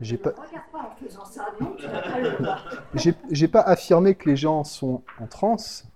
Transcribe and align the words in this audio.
J'ai 0.00 0.18
pas, 0.18 0.32
pas 0.32 0.50
pas 3.48 3.60
affirmé 3.60 4.14
que 4.16 4.28
les 4.28 4.36
gens 4.36 4.64
sont 4.64 5.02
en 5.20 5.26
transe. 5.26 5.86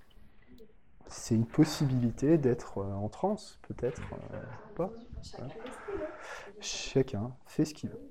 C'est 1.09 1.35
une 1.35 1.46
possibilité 1.46 2.38
d'être 2.38 2.79
euh, 2.79 2.92
en 2.95 3.08
transe, 3.08 3.58
peut-être. 3.66 4.00
euh, 4.34 4.40
pas. 4.76 4.90
Chacun 5.22 5.48
fait 5.48 5.64
ce 5.64 5.74
qu'il 5.84 5.98
veut. 5.98 6.06
Chacun 6.61 7.32
fait 7.46 7.64
ce 7.64 7.74
qu'il 7.74 7.90
veut. 7.90 8.08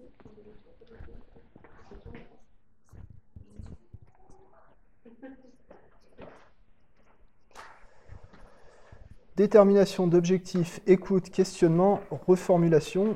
Détermination 9.36 10.08
d'objectifs, 10.08 10.82
écoute, 10.88 11.30
questionnement, 11.30 12.00
reformulation. 12.10 13.16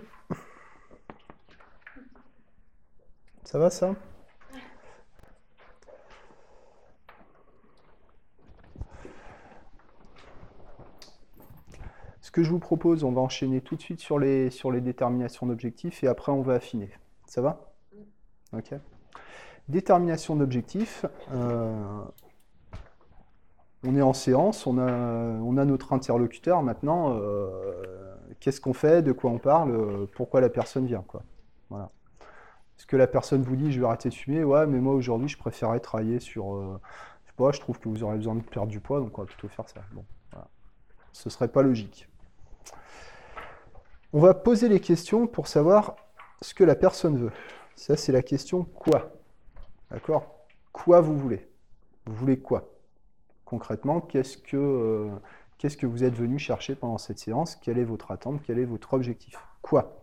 Ça 3.52 3.60
va 3.60 3.70
ça? 3.70 3.94
Ce 12.22 12.32
que 12.32 12.44
je 12.44 12.50
vous 12.50 12.60
propose, 12.60 13.04
on 13.04 13.12
va 13.12 13.20
enchaîner 13.20 13.60
tout 13.60 13.76
de 13.76 13.82
suite 13.82 14.00
sur 14.00 14.20
les, 14.20 14.50
sur 14.52 14.72
les 14.72 14.80
déterminations 14.80 15.48
d'objectifs 15.48 16.02
et 16.04 16.08
après 16.08 16.32
on 16.32 16.42
va 16.42 16.54
affiner. 16.54 16.92
Ça 17.26 17.42
va? 17.42 17.74
Ok. 18.54 18.74
Détermination 19.68 20.38
d'objectifs. 20.38 21.06
euh, 21.34 22.02
on 23.84 23.96
est 23.98 24.02
en 24.02 24.14
séance, 24.14 24.66
on 24.66 24.78
a, 24.78 24.90
on 24.90 25.58
a 25.58 25.66
notre 25.66 25.92
interlocuteur 25.92 26.62
maintenant. 26.64 27.18
euh, 27.18 28.16
Qu'est-ce 28.40 28.62
qu'on 28.62 28.74
fait 28.74 29.02
De 29.02 29.12
quoi 29.12 29.30
on 29.30 29.40
parle 29.40 29.72
euh, 29.72 30.06
Pourquoi 30.16 30.40
la 30.40 30.50
personne 30.50 30.86
vient 30.86 31.04
quoi. 31.06 31.24
Voilà. 31.70 31.92
Est-ce 32.82 32.88
que 32.88 32.98
la 32.98 33.06
personne 33.06 33.44
vous 33.44 33.56
dit 33.56 33.72
je 33.72 33.80
vais 33.80 33.86
arrêter 33.86 34.10
de 34.10 34.14
fumer 34.16 34.44
Ouais, 34.44 34.66
mais 34.66 34.80
moi 34.80 34.96
aujourd'hui 34.96 35.28
je 35.28 35.38
préférais 35.38 35.80
travailler 35.80 36.20
sur. 36.20 36.56
euh, 36.56 36.82
je 37.24 37.30
sais 37.30 37.36
pas, 37.38 37.52
je 37.52 37.60
trouve 37.60 37.78
que 37.78 37.88
vous 37.88 38.02
aurez 38.02 38.18
besoin 38.18 38.34
de 38.34 38.42
perdre 38.42 38.70
du 38.70 38.80
poids, 38.80 39.00
donc 39.00 39.16
on 39.20 39.22
va 39.22 39.28
plutôt 39.28 39.48
faire 39.50 39.70
ça. 39.70 39.82
Bon, 39.92 40.04
voilà. 40.32 40.48
Ce 41.12 41.30
serait 41.30 41.48
pas 41.48 41.62
logique. 41.62 42.10
On 44.14 44.20
va 44.20 44.34
poser 44.34 44.68
les 44.68 44.80
questions 44.80 45.28
pour 45.28 45.46
savoir 45.46 45.96
ce 46.42 46.56
que 46.56 46.64
la 46.64 46.74
personne 46.74 47.20
veut. 47.20 47.32
Ça, 47.76 47.96
c'est 47.96 48.12
la 48.12 48.24
question 48.24 48.64
quoi. 48.64 49.12
D'accord? 49.92 50.48
Quoi 50.72 51.02
vous 51.02 51.16
voulez? 51.16 51.48
Vous 52.08 52.16
voulez 52.16 52.40
quoi? 52.40 52.68
Concrètement, 53.46 54.02
qu'est-ce 54.02 54.40
que, 54.40 54.58
euh, 54.58 55.12
qu'est-ce 55.60 55.78
que 55.78 55.86
vous 55.86 56.04
êtes 56.04 56.16
venu 56.16 56.40
chercher 56.40 56.74
pendant 56.74 56.98
cette 56.98 57.20
séance? 57.20 57.56
Quelle 57.58 57.78
est 57.78 57.84
votre 57.84 58.10
attente? 58.10 58.42
Quel 58.44 58.58
est 58.58 58.66
votre 58.66 58.96
objectif? 58.96 59.38
Quoi? 59.62 60.01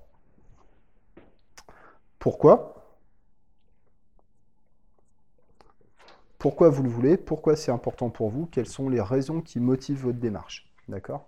Pourquoi? 2.19 2.75
Pourquoi 6.39 6.69
vous 6.69 6.83
le 6.83 6.89
voulez? 6.89 7.17
Pourquoi 7.17 7.57
c'est 7.57 7.73
important 7.73 8.11
pour 8.11 8.31
vous? 8.31 8.47
Quelles 8.47 8.69
sont 8.69 8.89
les 8.89 9.01
raisons 9.01 9.41
qui 9.41 9.59
motivent 9.59 10.03
votre 10.03 10.19
démarche? 10.19 10.71
D'accord? 10.89 11.27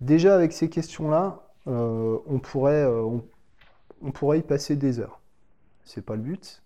Déjà, 0.00 0.34
avec 0.34 0.52
ces 0.52 0.70
questions-là, 0.70 1.42
euh, 1.66 2.18
on, 2.26 2.38
pourrait, 2.38 2.82
euh, 2.82 3.20
on, 4.00 4.12
pourrait 4.12 4.38
y 4.38 4.42
passer 4.42 4.74
des 4.76 4.98
heures. 4.98 5.20
C'est 5.84 6.04
pas 6.04 6.16
le 6.16 6.22
but. 6.22 6.62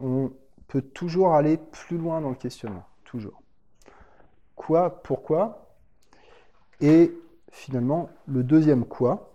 On 0.00 0.32
peut 0.68 0.80
toujours 0.80 1.34
aller 1.34 1.58
plus 1.58 1.98
loin 1.98 2.22
dans 2.22 2.30
le 2.30 2.34
questionnement. 2.34 2.86
Toujours. 3.04 3.42
Quoi? 4.56 5.02
Pourquoi? 5.02 5.66
Et 6.80 7.12
finalement, 7.52 8.08
le 8.26 8.42
deuxième 8.42 8.86
quoi? 8.86 9.33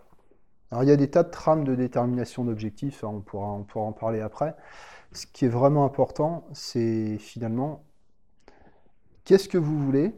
Alors, 0.71 0.83
il 0.83 0.89
y 0.89 0.91
a 0.91 0.97
des 0.97 1.09
tas 1.09 1.23
de 1.23 1.31
trames 1.31 1.63
de 1.63 1.75
détermination 1.75 2.43
d'objectifs, 2.45 3.03
hein, 3.03 3.07
on, 3.07 3.21
pourra, 3.21 3.47
en 3.47 3.91
parler 3.91 4.21
après. 4.21 4.55
Ce 5.11 5.25
qui 5.25 5.45
est 5.45 5.49
vraiment 5.49 5.85
important, 5.85 6.45
c'est 6.53 7.17
finalement 7.17 7.83
qu'est-ce 9.23 9.49
que 9.49 9.57
vous 9.57 9.79
voulez, 9.79 10.13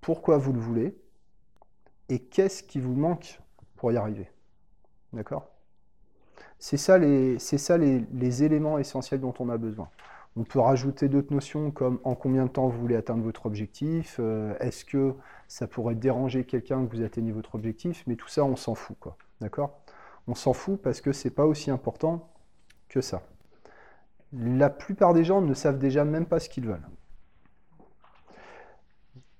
pourquoi 0.00 0.36
vous 0.36 0.52
le 0.52 0.60
voulez, 0.60 0.98
et 2.10 2.18
qu'est-ce 2.18 2.62
qui 2.62 2.80
vous 2.80 2.94
manque 2.94 3.40
pour 3.76 3.92
y 3.92 3.96
arriver. 3.96 4.30
D'accord? 5.12 5.48
C'est 6.58 6.76
ça, 6.76 6.98
les 6.98 8.42
éléments 8.42 8.78
essentiels 8.78 9.20
dont 9.20 9.34
on 9.38 9.48
a 9.48 9.56
besoin. 9.56 9.88
On 10.38 10.44
peut 10.44 10.60
rajouter 10.60 11.08
d'autres 11.08 11.34
notions 11.34 11.72
comme 11.72 11.98
en 12.04 12.14
combien 12.14 12.44
de 12.44 12.50
temps 12.50 12.68
vous 12.68 12.78
voulez 12.78 12.94
atteindre 12.94 13.24
votre 13.24 13.46
objectif, 13.46 14.18
euh, 14.20 14.54
est-ce 14.60 14.84
que 14.84 15.14
ça 15.48 15.66
pourrait 15.66 15.96
déranger 15.96 16.44
quelqu'un 16.44 16.86
que 16.86 16.94
vous 16.94 17.02
atteignez 17.02 17.32
votre 17.32 17.56
objectif, 17.56 18.04
mais 18.06 18.14
tout 18.14 18.28
ça 18.28 18.44
on 18.44 18.54
s'en 18.54 18.76
fout 18.76 18.96
quoi. 19.00 19.16
D'accord? 19.40 19.80
On 20.26 20.34
s'en 20.34 20.52
fout 20.52 20.80
parce 20.80 21.00
que 21.00 21.12
c'est 21.12 21.30
pas 21.30 21.46
aussi 21.46 21.70
important 21.70 22.30
que 22.88 23.00
ça. 23.00 23.22
La 24.32 24.70
plupart 24.70 25.14
des 25.14 25.24
gens 25.24 25.40
ne 25.40 25.54
savent 25.54 25.78
déjà 25.78 26.04
même 26.04 26.26
pas 26.26 26.38
ce 26.38 26.48
qu'ils 26.48 26.66
veulent 26.66 26.88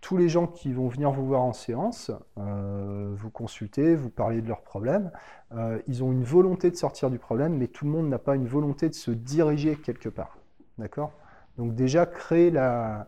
tous 0.09 0.17
les 0.17 0.31
gens 0.31 0.47
qui 0.47 0.73
vont 0.73 0.89
venir 0.89 1.11
vous 1.11 1.27
voir 1.27 1.43
en 1.43 1.53
séance, 1.53 2.11
euh, 2.39 3.13
vous 3.15 3.29
consulter, 3.29 3.95
vous 3.95 4.09
parler 4.09 4.41
de 4.41 4.49
leurs 4.49 4.63
problèmes, 4.63 5.11
euh, 5.53 5.83
ils 5.87 6.03
ont 6.03 6.13
une 6.13 6.25
volonté 6.25 6.71
de 6.71 6.77
sortir 6.77 7.11
du 7.11 7.19
problème, 7.19 7.59
mais 7.59 7.67
tout 7.67 7.85
le 7.85 7.91
monde 7.91 8.09
n'a 8.09 8.19
pas 8.19 8.35
une 8.35 8.47
volonté 8.47 8.89
de 8.89 8.95
se 8.95 9.11
diriger 9.11 9.77
quelque 9.77 10.09
part. 10.09 10.39
D'accord? 10.79 11.13
Donc 11.59 11.75
déjà, 11.75 12.07
créer 12.07 12.51
la... 12.51 13.07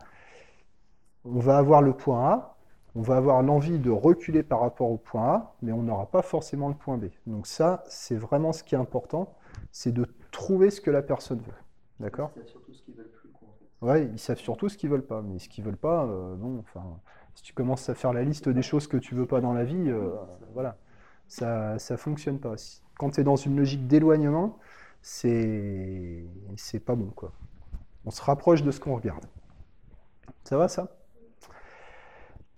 On 1.25 1.39
va 1.39 1.57
avoir 1.57 1.81
le 1.81 1.95
point 1.95 2.29
A, 2.29 2.57
on 2.95 3.03
va 3.03 3.17
avoir 3.17 3.43
l'envie 3.43 3.79
de 3.79 3.91
reculer 3.91 4.43
par 4.43 4.61
rapport 4.61 4.91
au 4.91 4.97
point 4.99 5.29
A, 5.29 5.55
mais 5.63 5.73
on 5.73 5.83
n'aura 5.83 6.07
pas 6.11 6.23
forcément 6.23 6.69
le 6.69 6.75
point 6.75 6.99
B. 6.99 7.07
Donc 7.27 7.47
ça, 7.47 7.85
c'est 7.89 8.17
vraiment 8.17 8.53
ce 8.53 8.63
qui 8.65 8.75
est 8.75 8.79
important, 8.79 9.35
c'est 9.73 9.93
de 9.93 10.07
trouver 10.33 10.71
ce 10.71 10.81
que 10.81 10.91
la 10.91 11.03
personne 11.03 11.39
veut. 11.39 11.53
D'accord? 12.01 12.31
C'est 12.35 12.49
surtout 12.49 12.73
ce 12.73 12.83
qu'ils 12.83 12.95
veulent 12.95 13.11
plus, 13.11 13.29
quoi, 13.31 13.49
en 13.49 13.53
fait. 13.53 13.87
Ouais, 13.87 14.11
ils 14.13 14.19
savent 14.19 14.39
surtout 14.39 14.69
ce 14.69 14.77
qu'ils 14.77 14.91
veulent 14.91 15.07
pas, 15.07 15.23
mais 15.23 15.39
ce 15.39 15.49
qu'ils 15.49 15.65
veulent 15.65 15.77
pas, 15.77 16.05
euh, 16.05 16.37
non. 16.37 16.59
Enfin, 16.61 16.83
si 17.35 17.43
tu 17.43 17.53
commences 17.53 17.89
à 17.89 17.95
faire 17.95 18.13
la 18.13 18.23
liste 18.25 18.49
des 18.49 18.63
choses 18.63 18.87
que 18.87 18.97
tu 18.97 19.15
veux 19.15 19.27
pas 19.27 19.41
dans 19.41 19.53
la 19.53 19.65
vie, 19.65 19.89
euh, 19.91 20.11
voilà, 20.55 20.77
ça 21.29 21.79
ça 21.79 21.97
fonctionne 21.97 22.39
pas. 22.41 22.55
Quand 22.99 23.11
tu 23.11 23.21
es 23.21 23.25
dans 23.25 23.37
une 23.37 23.57
logique 23.57 23.87
d'éloignement, 23.87 24.59
c'est 25.03 26.25
c'est 26.57 26.81
pas 26.81 26.95
bon 26.95 27.11
quoi. 27.11 27.33
On 28.05 28.11
se 28.11 28.23
rapproche 28.23 28.63
de 28.63 28.71
ce 28.71 28.81
qu'on 28.81 28.95
regarde. 28.97 29.25
Ça 30.45 30.57
va 30.59 30.69
ça? 30.69 30.89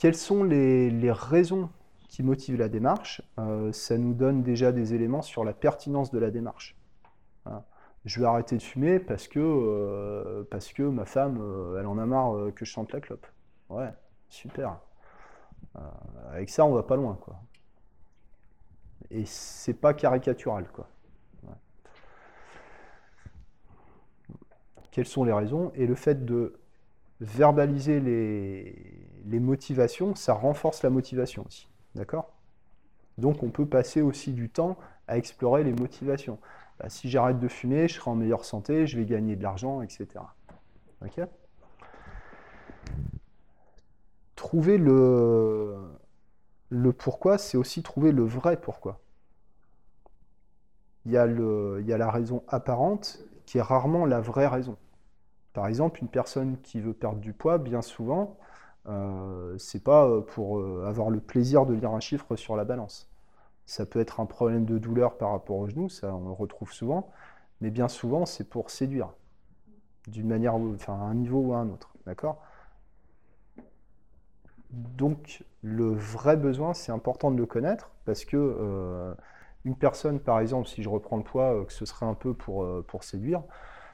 Quelles 0.03 0.17
sont 0.17 0.43
les, 0.43 1.13
raisons 1.13 1.71
qui 2.09 2.25
motivent 2.25 2.59
la 2.59 2.69
démarche? 2.69 3.23
Euh, 3.39 3.71
Ça 3.71 3.97
nous 3.97 4.15
donne 4.15 4.43
déjà 4.43 4.73
des 4.73 4.95
éléments 4.95 5.23
sur 5.23 5.45
la 5.45 5.53
pertinence 5.53 6.11
de 6.11 6.19
la 6.19 6.33
démarche. 6.33 6.77
Je 8.05 8.19
vais 8.19 8.27
arrêter 8.27 8.57
de 8.57 8.63
fumer 8.63 8.99
parce 8.99 9.29
que, 9.29 9.39
euh, 9.39 10.91
ma 10.91 11.05
femme, 11.05 11.39
euh, 11.41 11.79
elle 11.79 11.87
en 11.87 11.99
a 11.99 12.07
marre 12.07 12.53
que 12.53 12.65
je 12.65 12.71
chante 12.73 12.93
la 12.93 13.01
clope. 13.01 13.25
Ouais, 13.69 13.93
super. 14.29 14.81
Avec 16.33 16.51
ça, 16.51 16.65
on 16.65 16.75
va 16.75 16.83
pas 16.83 16.97
loin, 16.97 17.15
quoi. 17.15 17.37
Et 19.13 19.25
c'est 19.25 19.73
pas 19.73 19.95
caricatural, 19.95 20.67
quoi. 20.73 20.89
Quelles 24.91 25.07
sont 25.07 25.23
les 25.23 25.33
raisons? 25.33 25.71
Et 25.77 25.87
le 25.87 25.95
fait 25.95 26.25
de 26.25 26.59
verbaliser 27.21 28.01
les, 28.01 29.02
les 29.27 29.41
motivations, 29.41 30.15
ça 30.15 30.35
renforce 30.35 30.83
la 30.83 30.91
motivation 30.91 31.45
aussi. 31.47 31.69
D'accord? 31.95 32.33
Donc 33.19 33.43
on 33.43 33.51
peut 33.51 33.67
passer 33.67 34.01
aussi 34.01 34.33
du 34.33 34.49
temps 34.49 34.77
à 35.07 35.19
explorer 35.19 35.65
les 35.65 35.73
motivations. 35.73 36.39
Bah, 36.79 36.89
si 36.89 37.11
j'arrête 37.11 37.39
de 37.39 37.49
fumer, 37.49 37.89
je 37.89 37.95
serai 37.95 38.11
en 38.11 38.15
meilleure 38.15 38.45
santé, 38.45 38.87
je 38.87 38.99
vais 38.99 39.05
gagner 39.05 39.37
de 39.37 39.43
l'argent, 39.43 39.83
etc. 39.83 40.07
Trouver 44.35 44.79
le, 44.79 45.91
pourquoi, 46.99 47.39
c'est 47.39 47.57
aussi 47.57 47.83
trouver 47.83 48.13
le 48.13 48.25
vrai 48.25 48.61
pourquoi. 48.61 49.01
Il 51.05 51.13
y 51.13 51.17
a 51.17 51.27
la 51.27 52.11
raison 52.11 52.43
apparente 52.49 53.19
qui 53.45 53.59
est 53.59 53.63
rarement 53.63 54.07
la 54.07 54.21
vraie 54.21 54.47
raison. 54.47 54.77
Par 55.53 55.67
exemple, 55.67 56.01
une 56.01 56.09
personne 56.09 56.59
qui 56.63 56.81
veut 56.81 56.95
perdre 56.95 57.19
du 57.19 57.33
poids, 57.33 57.59
bien 57.59 57.83
souvent, 57.83 58.39
euh, 58.89 59.57
c'est 59.59 59.83
pas 59.85 60.07
euh, 60.07 60.21
pour 60.21 60.59
euh, 60.59 60.85
avoir 60.89 61.11
le 61.11 61.21
plaisir 61.21 61.67
de 61.67 61.75
lire 61.75 61.93
un 61.93 62.01
chiffre 62.01 62.37
sur 62.37 62.57
la 62.57 62.65
balance. 62.65 63.09
Ça 63.67 63.87
peut 63.87 64.01
être 64.01 64.21
un 64.21 64.27
problème 64.27 64.65
de 64.65 64.79
douleur 64.79 65.17
par 65.19 65.31
rapport 65.31 65.57
au 65.57 65.69
genou, 65.69 65.89
ça 65.89 66.15
on 66.15 66.27
le 66.27 66.33
retrouve 66.33 66.73
souvent, 66.73 67.11
mais 67.61 67.71
bien 67.71 67.89
souvent 67.89 68.27
c'est 68.27 68.49
pour 68.49 68.71
séduire, 68.71 69.11
d'une 70.09 70.29
manière, 70.29 70.55
enfin 70.57 70.95
à 70.95 71.05
un 71.05 71.15
niveau 71.15 71.41
ou 71.41 71.55
à 71.55 71.59
un 71.59 71.69
autre, 71.71 71.95
d'accord? 72.07 72.43
Donc 74.71 75.45
le 75.63 75.93
vrai 75.95 76.37
besoin, 76.37 76.75
c'est 76.75 76.93
important 76.93 77.31
de 77.31 77.37
le 77.37 77.47
connaître 77.47 77.91
parce 78.05 78.25
que 78.25 78.37
euh, 78.37 79.15
une 79.65 79.77
personne, 79.77 80.19
par 80.19 80.41
exemple, 80.41 80.67
si 80.67 80.83
je 80.83 80.89
reprends 80.89 81.17
le 81.17 81.23
poids, 81.23 81.65
que 81.67 81.73
ce 81.73 81.85
serait 81.85 82.07
un 82.07 82.15
peu 82.15 82.35
pour, 82.35 82.67
pour 82.87 83.05
séduire, 83.05 83.43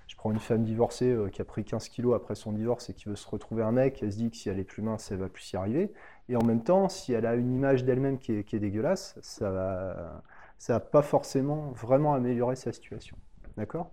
je 0.08 0.16
prends 0.16 0.32
une 0.32 0.40
femme 0.40 0.64
divorcée 0.64 1.10
euh, 1.10 1.28
qui 1.28 1.42
a 1.42 1.44
pris 1.44 1.64
15 1.64 1.88
kilos 1.90 2.16
après 2.16 2.34
son 2.34 2.52
divorce 2.52 2.88
et 2.88 2.94
qui 2.94 3.08
veut 3.08 3.14
se 3.14 3.28
retrouver 3.28 3.62
un 3.62 3.72
mec, 3.72 4.02
elle 4.02 4.10
se 4.10 4.16
dit 4.16 4.30
que 4.30 4.36
si 4.36 4.48
elle 4.48 4.58
est 4.58 4.64
plus 4.64 4.82
mince, 4.82 5.12
elle 5.12 5.18
va 5.18 5.28
plus 5.28 5.52
y 5.52 5.56
arriver. 5.56 5.92
Et 6.30 6.36
en 6.36 6.42
même 6.42 6.64
temps, 6.64 6.88
si 6.88 7.12
elle 7.12 7.26
a 7.26 7.34
une 7.34 7.52
image 7.52 7.84
d'elle-même 7.84 8.18
qui 8.18 8.32
est, 8.32 8.58
dégueulasse, 8.58 9.18
ça 9.20 9.50
va, 9.50 10.22
va 10.66 10.80
pas 10.80 11.02
forcément 11.02 11.72
vraiment 11.72 12.14
améliorer 12.14 12.56
sa 12.56 12.72
situation. 12.72 13.18
D'accord? 13.58 13.90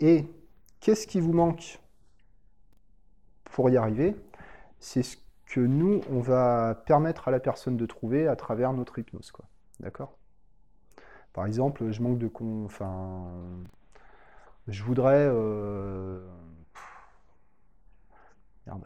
Et 0.00 0.26
qu'est-ce 0.80 1.06
qui 1.06 1.18
vous 1.18 1.32
manque 1.32 1.80
pour 3.44 3.70
y 3.70 3.78
arriver? 3.78 4.16
C'est 4.80 5.02
ce 5.02 5.16
que 5.46 5.60
nous, 5.60 6.02
on 6.10 6.20
va 6.20 6.82
permettre 6.86 7.26
à 7.28 7.30
la 7.30 7.40
personne 7.40 7.78
de 7.78 7.86
trouver 7.86 8.28
à 8.28 8.36
travers 8.36 8.74
notre 8.74 8.98
hypnose. 8.98 9.32
D'accord? 9.80 10.18
Par 11.32 11.46
exemple, 11.46 11.90
je 11.90 12.02
manque 12.02 12.18
de... 12.18 12.28
Con... 12.28 12.68
je 14.68 14.82
voudrais... 14.84 15.26
euh, 15.30 16.20
Merde. 18.66 18.84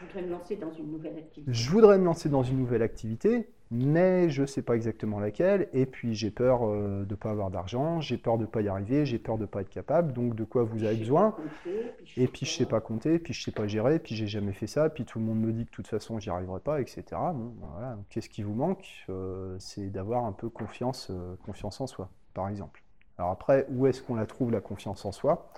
Je 0.00 0.06
voudrais 0.06 0.22
me 0.22 0.30
lancer 0.30 0.56
dans 0.56 0.72
une 0.72 0.90
nouvelle 0.90 1.18
activité. 1.18 1.52
Je 1.52 1.70
voudrais 1.70 1.98
me 1.98 2.04
lancer 2.04 2.28
dans 2.28 2.42
une 2.42 2.58
nouvelle 2.58 2.82
activité, 2.82 3.50
mais 3.70 4.30
je 4.30 4.42
ne 4.42 4.46
sais 4.46 4.62
pas 4.62 4.74
exactement 4.74 5.20
laquelle, 5.20 5.68
et 5.72 5.86
puis 5.86 6.14
j'ai 6.14 6.30
peur 6.30 6.62
euh, 6.66 7.04
de 7.04 7.10
ne 7.10 7.14
pas 7.14 7.30
avoir 7.30 7.50
d'argent, 7.50 8.00
j'ai 8.00 8.16
peur 8.16 8.38
de 8.38 8.42
ne 8.42 8.48
pas 8.48 8.62
y 8.62 8.68
arriver, 8.68 9.04
j'ai 9.06 9.18
peur 9.18 9.36
de 9.36 9.42
ne 9.42 9.46
pas 9.46 9.60
être 9.60 9.68
capable, 9.68 10.12
donc 10.12 10.34
de 10.34 10.42
quoi 10.44 10.64
vous 10.64 10.82
avez 10.84 10.96
besoin? 10.96 11.32
pas 11.32 11.36
compter, 11.42 11.94
puis 12.04 12.22
Et 12.22 12.26
puis 12.26 12.46
je 12.46 12.50
sais 12.52 12.66
pas 12.66 12.80
compter, 12.80 13.18
puis 13.18 13.34
je 13.34 13.42
sais 13.44 13.52
pas 13.52 13.66
gérer, 13.68 13.98
puis 13.98 14.16
j'ai 14.16 14.26
jamais 14.26 14.52
fait 14.52 14.66
ça, 14.66 14.88
puis 14.88 15.04
tout 15.04 15.18
le 15.18 15.26
monde 15.26 15.38
me 15.40 15.52
dit 15.52 15.66
que 15.66 15.70
de 15.70 15.74
toute 15.76 15.86
façon 15.86 16.18
j'y 16.18 16.30
arriverai 16.30 16.60
pas, 16.60 16.80
etc. 16.80 17.02
Bon, 17.10 17.52
ben 17.60 17.68
voilà. 17.72 17.98
Qu'est-ce 18.08 18.30
qui 18.30 18.42
vous 18.42 18.54
manque 18.54 19.04
Euh, 19.10 19.54
C'est 19.60 19.90
d'avoir 19.90 20.24
un 20.24 20.32
peu 20.32 20.48
confiance, 20.48 21.12
confiance 21.44 21.80
en 21.80 21.86
soi, 21.86 22.08
par 22.34 22.48
exemple. 22.48 22.82
Alors 23.20 23.32
après, 23.32 23.66
où 23.68 23.86
est-ce 23.86 24.02
qu'on 24.02 24.14
la 24.14 24.24
trouve 24.24 24.50
la 24.50 24.62
confiance 24.62 25.04
en 25.04 25.12
soi? 25.12 25.52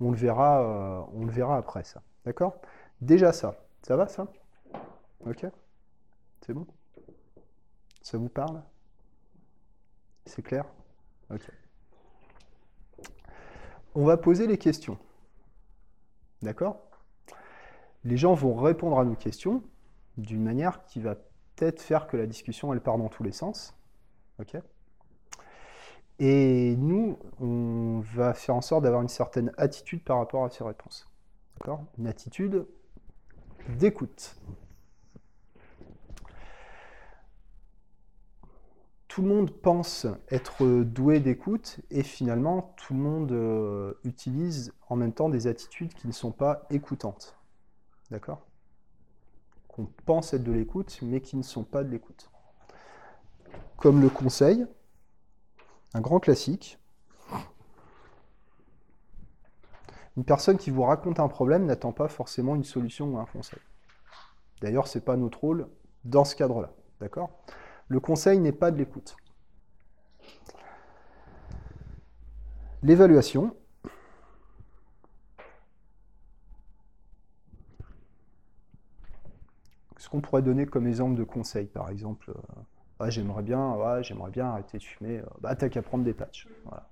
On 0.00 0.10
le 0.10 0.16
verra, 0.16 0.60
euh, 0.60 1.04
on 1.14 1.24
le 1.24 1.30
verra 1.30 1.56
après 1.56 1.84
ça. 1.84 2.02
D'accord? 2.24 2.56
Déjà 3.00 3.32
ça. 3.32 3.54
Ça 3.82 3.94
va 3.94 4.08
ça? 4.08 4.26
Ok 5.24 5.46
C'est 6.40 6.52
bon? 6.52 6.66
Ça 8.02 8.18
vous 8.18 8.28
parle? 8.28 8.60
C'est 10.24 10.42
clair? 10.42 10.64
Ok. 11.30 11.48
On 13.94 14.04
va 14.04 14.16
poser 14.16 14.48
les 14.48 14.58
questions. 14.58 14.98
D'accord? 16.42 16.90
Les 18.02 18.16
gens 18.16 18.34
vont 18.34 18.56
répondre 18.56 18.98
à 18.98 19.04
nos 19.04 19.14
questions 19.14 19.62
d'une 20.16 20.42
manière 20.42 20.84
qui 20.86 20.98
va 20.98 21.14
peut-être 21.14 21.80
faire 21.80 22.08
que 22.08 22.16
la 22.16 22.26
discussion, 22.26 22.72
elle 22.72 22.80
part 22.80 22.98
dans 22.98 23.08
tous 23.08 23.22
les 23.22 23.30
sens. 23.30 23.76
OK? 24.40 24.56
Et 26.18 26.76
nous, 26.76 27.18
on 27.40 28.00
va 28.14 28.32
faire 28.32 28.54
en 28.54 28.62
sorte 28.62 28.84
d'avoir 28.84 29.02
une 29.02 29.08
certaine 29.08 29.52
attitude 29.58 30.02
par 30.02 30.18
rapport 30.18 30.44
à 30.44 30.50
ces 30.50 30.64
réponses. 30.64 31.06
D'accord? 31.58 31.84
Une 31.98 32.06
attitude 32.06 32.66
d'écoute. 33.68 34.36
Tout 39.08 39.22
le 39.22 39.28
monde 39.28 39.50
pense 39.50 40.06
être 40.30 40.82
doué 40.82 41.20
d'écoute 41.20 41.80
et 41.90 42.02
finalement 42.02 42.74
tout 42.76 42.92
le 42.92 43.00
monde 43.00 43.32
euh, 43.32 43.94
utilise 44.04 44.74
en 44.90 44.96
même 44.96 45.12
temps 45.12 45.30
des 45.30 45.46
attitudes 45.46 45.94
qui 45.94 46.06
ne 46.06 46.12
sont 46.12 46.32
pas 46.32 46.66
écoutantes. 46.68 47.34
D'accord? 48.10 48.46
Qu'on 49.68 49.86
pense 50.04 50.34
être 50.34 50.44
de 50.44 50.52
l'écoute 50.52 50.98
mais 51.02 51.22
qui 51.22 51.36
ne 51.36 51.42
sont 51.42 51.64
pas 51.64 51.82
de 51.82 51.90
l'écoute. 51.90 52.30
Comme 53.78 54.02
le 54.02 54.10
conseil, 54.10 54.66
un 55.94 56.00
grand 56.00 56.20
classique. 56.20 56.78
Une 60.16 60.24
personne 60.24 60.56
qui 60.56 60.70
vous 60.70 60.82
raconte 60.82 61.20
un 61.20 61.28
problème 61.28 61.66
n'attend 61.66 61.92
pas 61.92 62.08
forcément 62.08 62.54
une 62.54 62.64
solution 62.64 63.12
ou 63.12 63.18
un 63.18 63.26
conseil. 63.26 63.60
D'ailleurs, 64.62 64.88
ce 64.88 64.98
n'est 64.98 65.04
pas 65.04 65.16
notre 65.16 65.40
rôle 65.40 65.68
dans 66.04 66.24
ce 66.24 66.34
cadre-là. 66.34 66.72
D'accord? 67.00 67.38
Le 67.88 68.00
conseil 68.00 68.38
n'est 68.38 68.52
pas 68.52 68.70
de 68.70 68.78
l'écoute. 68.78 69.16
L'évaluation. 72.82 73.54
Ce 79.98 80.08
qu'on 80.08 80.20
pourrait 80.20 80.42
donner 80.42 80.66
comme 80.66 80.86
exemple 80.86 81.16
de 81.16 81.24
conseil, 81.24 81.66
par 81.66 81.90
exemple, 81.90 82.32
j'aimerais 83.08 83.42
bien, 83.42 83.74
ouais, 83.74 84.02
j'aimerais 84.02 84.30
bien 84.30 84.46
arrêter 84.46 84.78
de 84.78 84.82
fumer, 84.82 85.18
euh, 85.18 85.26
bah 85.40 85.54
t'as 85.54 85.68
qu'à 85.68 85.82
prendre 85.82 86.04
des 86.04 86.14
patchs. 86.14 86.48
Voilà. 86.64 86.88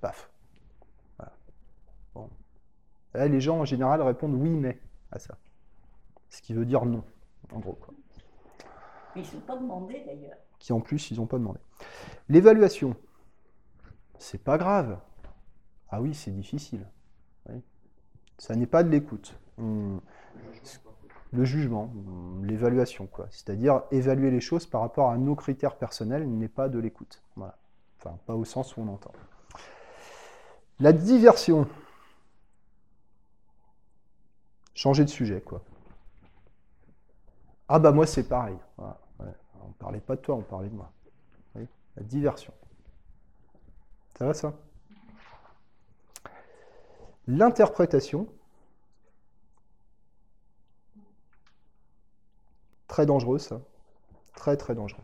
Paf. 0.00 0.30
Voilà. 1.18 1.32
Bon. 2.14 2.28
Là, 3.14 3.28
les 3.28 3.40
gens 3.40 3.58
en 3.60 3.64
général 3.64 4.02
répondent 4.02 4.34
oui 4.34 4.50
mais 4.50 4.80
à 5.12 5.18
ça. 5.18 5.36
Ce 6.28 6.42
qui 6.42 6.54
veut 6.54 6.64
dire 6.64 6.84
non, 6.84 7.04
en 7.52 7.58
gros. 7.60 7.74
Quoi. 7.74 7.94
Mais 9.14 9.22
ils 9.22 9.24
ne 9.24 9.30
sont 9.30 9.40
pas 9.40 9.56
demandés 9.56 10.02
d'ailleurs. 10.06 10.36
Qui 10.58 10.72
en 10.72 10.80
plus, 10.80 11.10
ils 11.10 11.16
n'ont 11.16 11.26
pas 11.26 11.38
demandé. 11.38 11.58
L'évaluation. 12.28 12.94
C'est 14.18 14.42
pas 14.42 14.58
grave. 14.58 14.98
Ah 15.88 16.00
oui, 16.00 16.14
c'est 16.14 16.30
difficile. 16.30 16.86
Oui. 17.48 17.62
Ça 18.38 18.54
n'est 18.54 18.66
pas 18.66 18.82
de 18.84 18.90
l'écoute. 18.90 19.36
On- 19.58 20.00
Le 21.32 21.44
jugement, 21.44 21.92
on- 21.94 22.42
l'évaluation, 22.42 23.06
quoi. 23.06 23.26
C'est-à-dire 23.30 23.82
évaluer 23.92 24.30
les 24.30 24.40
choses 24.40 24.66
par 24.66 24.80
rapport 24.80 25.10
à 25.10 25.16
nos 25.18 25.36
critères 25.36 25.76
personnels 25.76 26.28
n'est 26.28 26.48
pas 26.48 26.68
de 26.68 26.78
l'écoute. 26.78 27.22
Voilà. 27.36 27.56
Enfin, 27.98 28.18
pas 28.26 28.34
au 28.34 28.44
sens 28.44 28.76
où 28.76 28.80
on 28.80 28.88
entend. 28.88 29.12
La 30.80 30.92
diversion. 30.92 31.68
Changer 34.74 35.04
de 35.04 35.10
sujet, 35.10 35.40
quoi. 35.40 35.62
Ah 37.68 37.78
bah 37.78 37.92
moi 37.92 38.06
c'est 38.06 38.24
pareil. 38.28 38.56
Voilà, 38.76 38.98
ouais. 39.20 39.34
On 39.64 39.70
parlait 39.72 40.00
pas 40.00 40.16
de 40.16 40.20
toi, 40.20 40.34
on 40.34 40.42
parlait 40.42 40.68
de 40.68 40.74
moi. 40.74 40.90
La 41.96 42.02
diversion. 42.04 42.52
Ça 44.16 44.26
va 44.26 44.34
ça? 44.34 44.54
L'interprétation. 47.26 48.26
Très 53.00 53.06
dangereux 53.06 53.38
ça. 53.38 53.62
Très 54.34 54.58
très 54.58 54.74
dangereux. 54.74 55.00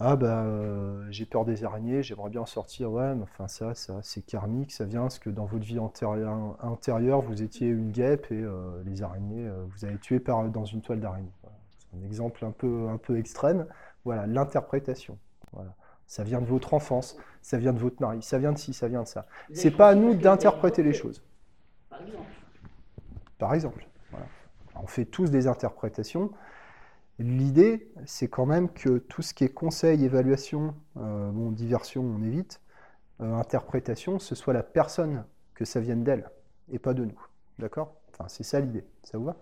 Ah 0.00 0.16
bah 0.16 0.42
euh, 0.42 1.06
j'ai 1.10 1.24
peur 1.24 1.44
des 1.44 1.62
araignées, 1.62 2.02
j'aimerais 2.02 2.30
bien 2.30 2.40
en 2.40 2.46
sortir. 2.46 2.90
Ouais, 2.90 3.14
mais 3.14 3.22
enfin 3.22 3.46
ça, 3.46 3.76
ça 3.76 4.00
c'est 4.02 4.26
karmique, 4.26 4.72
ça 4.72 4.86
vient 4.86 5.02
parce 5.02 5.20
que 5.20 5.30
dans 5.30 5.44
votre 5.44 5.64
vie 5.64 5.78
antérieure, 5.78 6.56
antérieure, 6.64 7.22
vous 7.22 7.44
étiez 7.44 7.68
une 7.68 7.92
guêpe 7.92 8.26
et 8.32 8.42
euh, 8.42 8.82
les 8.84 9.04
araignées, 9.04 9.46
euh, 9.46 9.64
vous 9.70 9.84
avez 9.84 9.98
tué 9.98 10.18
par, 10.18 10.48
dans 10.48 10.64
une 10.64 10.82
toile 10.82 10.98
d'araignée. 10.98 11.30
Voilà. 11.42 11.56
C'est 11.78 11.96
un 11.96 12.04
exemple 12.04 12.44
un 12.44 12.50
peu, 12.50 12.88
un 12.88 12.98
peu 12.98 13.16
extrême. 13.18 13.66
Voilà, 14.04 14.26
l'interprétation. 14.26 15.16
Voilà. 15.52 15.76
Ça 16.08 16.24
vient 16.24 16.40
de 16.40 16.46
votre 16.46 16.74
enfance, 16.74 17.16
ça 17.40 17.56
vient 17.56 17.72
de 17.72 17.78
votre 17.78 18.02
mari, 18.02 18.20
ça 18.20 18.38
vient 18.38 18.50
de 18.50 18.58
ci, 18.58 18.74
ça 18.74 18.88
vient 18.88 19.04
de 19.04 19.08
ça. 19.08 19.26
C'est 19.52 19.70
pas 19.70 19.90
à 19.90 19.94
nous 19.94 20.14
d'interpréter 20.14 20.82
les 20.82 20.92
choses. 20.92 21.22
Par 21.88 22.02
exemple. 22.02 22.24
Par 23.38 23.54
exemple. 23.54 23.86
On 24.78 24.86
fait 24.86 25.06
tous 25.06 25.30
des 25.30 25.46
interprétations. 25.46 26.30
L'idée, 27.18 27.90
c'est 28.04 28.28
quand 28.28 28.44
même 28.44 28.68
que 28.70 28.98
tout 28.98 29.22
ce 29.22 29.32
qui 29.32 29.44
est 29.44 29.48
conseil, 29.48 30.04
évaluation, 30.04 30.74
euh, 30.98 31.30
bon, 31.30 31.50
diversion, 31.50 32.02
on 32.02 32.22
évite, 32.22 32.60
euh, 33.22 33.34
interprétation, 33.36 34.18
ce 34.18 34.34
soit 34.34 34.52
la 34.52 34.62
personne, 34.62 35.24
que 35.54 35.64
ça 35.64 35.80
vienne 35.80 36.04
d'elle, 36.04 36.30
et 36.70 36.78
pas 36.78 36.92
de 36.92 37.06
nous. 37.06 37.18
D'accord? 37.58 37.94
Enfin, 38.12 38.28
c'est 38.28 38.42
ça 38.42 38.60
l'idée. 38.60 38.84
Ça 39.02 39.16
vous 39.16 39.24
va? 39.24 39.36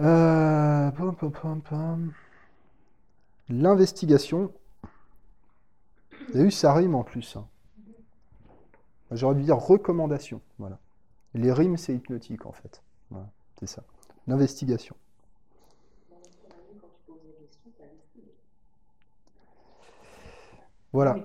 Euh. 0.00 0.90
L'investigation. 3.48 4.52
Vous 6.28 6.36
avez 6.36 6.44
vu, 6.44 6.50
ça 6.50 6.74
rime 6.74 6.94
en 6.94 7.02
plus. 7.02 7.36
hein. 7.36 7.46
J'aurais 9.10 9.34
dû 9.36 9.42
dire 9.42 9.56
recommandation. 9.56 10.42
Voilà. 10.58 10.78
Les 11.34 11.52
rimes, 11.52 11.76
c'est 11.76 11.94
hypnotique 11.94 12.46
en 12.46 12.52
fait. 12.52 12.82
Voilà, 13.10 13.28
c'est 13.58 13.66
ça. 13.66 13.82
L'investigation. 14.26 14.96
Voilà. 20.92 21.16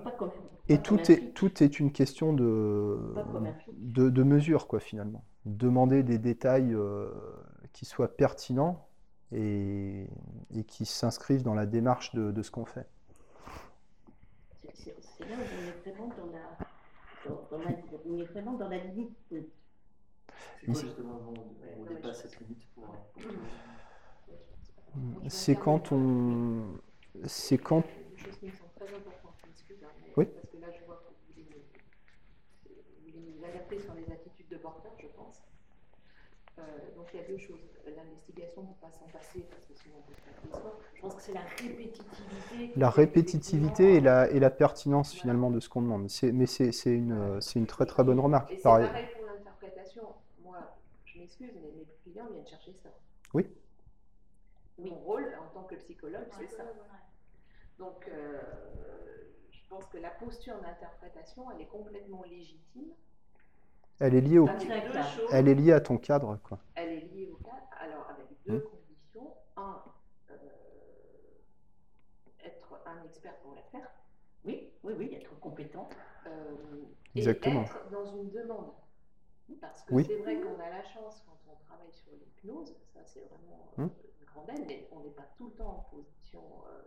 Et 0.70 0.78
tout 0.78 0.98
est, 0.98 1.16
flic. 1.16 1.34
tout 1.34 1.62
est 1.62 1.78
une 1.78 1.92
question 1.92 2.32
de, 2.32 3.14
de, 3.72 4.08
de 4.10 4.22
mesure, 4.22 4.66
quoi, 4.66 4.80
finalement. 4.80 5.24
Demander 5.44 6.02
des 6.02 6.18
détails 6.18 6.74
euh, 6.74 7.10
qui 7.72 7.84
soient 7.84 8.16
pertinents 8.16 8.86
et, 9.32 10.06
et 10.54 10.64
qui 10.64 10.84
s'inscrivent 10.86 11.42
dans 11.42 11.54
la 11.54 11.66
démarche 11.66 12.14
de, 12.14 12.30
de 12.32 12.42
ce 12.42 12.50
qu'on 12.50 12.64
fait. 12.64 12.86
C'est- 14.74 14.94
là 15.20 15.36
où 15.36 15.40
on 15.40 15.88
est 15.88 15.92
vraiment 15.92 16.08
dans 16.16 16.26
la, 16.32 17.28
dans, 17.28 17.48
dans 17.50 17.58
la, 17.64 17.70
on 18.08 18.18
est 18.18 18.24
vraiment 18.24 18.52
dans 18.54 18.68
la 18.68 18.78
limite. 18.78 19.10
C'est 20.60 20.66
quoi 20.66 20.80
justement 20.82 21.20
on, 21.28 21.80
on 21.80 21.84
dépasse 21.84 22.22
cette 22.22 22.38
limite 22.40 22.66
pour. 22.74 22.94
C'est 25.28 25.56
quand 25.56 25.92
on. 25.92 26.62
C'est 27.26 27.58
quand. 27.58 27.78
Hein, 27.78 27.82
Oui. 30.16 30.24
parce 30.26 30.48
que 30.50 30.56
là 30.58 30.66
je 30.78 30.84
vois 30.86 30.96
que 30.96 31.40
vous 33.12 33.20
nous 33.20 33.44
alerter 33.44 33.78
sur 33.78 33.94
les 33.94 34.10
attitudes 34.12 34.48
de 34.50 34.56
porteur, 34.56 34.92
je 35.00 35.06
pense. 35.16 35.42
Euh, 36.58 36.62
donc 36.96 37.06
il 37.14 37.20
y 37.20 37.22
a 37.22 37.26
deux 37.28 37.38
choses. 37.38 37.60
l'investigation 37.86 38.62
ne 38.62 38.66
peut 38.68 38.74
pas 38.80 38.90
s'en 38.92 39.06
passer 39.12 39.40
parce 39.50 39.64
que 39.66 39.74
sinon 39.74 39.96
on 39.98 40.02
peut 40.08 40.14
se 40.14 40.20
faire. 40.20 40.72
Je 40.94 41.00
pense 41.00 41.14
que 41.14 41.22
c'est 41.22 41.32
la 41.34 41.40
répétitivité. 41.42 42.72
La 42.76 42.90
répétitivité 42.90 43.94
et 43.94 44.00
la, 44.00 44.28
et 44.30 44.40
la 44.40 44.50
pertinence 44.50 45.10
Voilà. 45.10 45.20
finalement 45.22 45.50
de 45.50 45.60
ce 45.60 45.68
qu'on 45.68 45.82
demande. 45.82 46.10
C'est- 46.10 46.32
Mais 46.32 46.46
c'est 46.46 46.72
c'est 46.72 46.94
une, 46.94 47.12
euh, 47.12 47.40
c'est 47.40 47.58
une 47.60 47.66
très 47.66 47.86
très 47.86 48.02
bonne 48.04 48.18
remarque. 48.20 48.50
Et 48.52 48.56
c'est 48.56 48.62
Pareil. 48.62 48.86
pareil 48.88 49.06
pour 49.16 49.26
l'interprétation. 49.26 50.02
M'excuse, 51.28 51.52
mais 51.62 51.70
mes 51.72 51.84
clients 52.02 52.26
viennent 52.30 52.46
chercher 52.46 52.72
ça. 52.82 52.88
Oui. 53.34 53.46
Mon 54.78 54.94
rôle 54.94 55.30
en 55.38 55.48
tant 55.52 55.64
que 55.64 55.74
psychologue, 55.74 56.26
c'est 56.30 56.46
ça. 56.48 56.64
Donc, 57.78 58.08
euh, 58.08 58.40
je 59.50 59.60
pense 59.68 59.84
que 59.88 59.98
la 59.98 60.08
posture 60.08 60.58
d'interprétation, 60.62 61.50
elle 61.50 61.60
est 61.60 61.66
complètement 61.66 62.22
légitime. 62.24 62.92
Elle 64.00 64.14
est 64.14 64.22
liée 64.22 64.38
au, 64.38 64.46
choses. 64.46 65.28
elle 65.32 65.48
est 65.48 65.54
liée 65.54 65.72
à 65.72 65.80
ton 65.82 65.98
cadre, 65.98 66.38
quoi. 66.42 66.60
Elle 66.76 66.92
est 66.94 67.00
liée 67.00 67.28
au 67.30 67.36
cadre, 67.44 67.68
alors 67.78 68.08
avec 68.08 68.26
deux 68.46 68.60
Mm. 68.60 68.70
conditions. 68.70 69.34
Un, 69.58 69.82
euh, 70.30 70.34
être 72.42 72.80
un 72.86 73.02
expert 73.04 73.36
pour 73.40 73.54
la 73.54 73.62
faire. 73.64 73.90
Oui, 74.46 74.72
oui, 74.82 74.94
oui, 74.96 75.12
être 75.14 75.38
compétent. 75.40 75.90
euh, 76.26 76.54
Exactement. 77.14 77.60
Et 77.64 77.66
être 77.66 77.90
dans 77.90 78.06
une 78.16 78.30
demande. 78.30 78.72
Parce 79.60 79.82
que 79.84 79.94
Oui. 79.94 80.04
c'est 80.06 80.16
vrai 80.16 80.40
qu'on 80.40 80.58
a 80.60 80.68
la 80.70 80.82
chance 80.84 81.22
quand 81.26 81.38
on 81.50 81.56
travaille 81.64 81.92
sur 81.92 82.12
l'hypnose, 82.12 82.76
ça 82.92 83.00
c'est 83.04 83.22
vraiment 83.22 83.70
euh, 83.78 83.84
Mm. 83.84 83.90
une 84.20 84.26
grande 84.26 84.50
aide, 84.50 84.64
mais 84.66 84.88
on 84.92 85.00
n'est 85.00 85.10
pas 85.10 85.26
tout 85.36 85.46
le 85.48 85.54
temps 85.54 85.70
en 85.90 85.96
position 85.96 86.42
euh, 86.68 86.82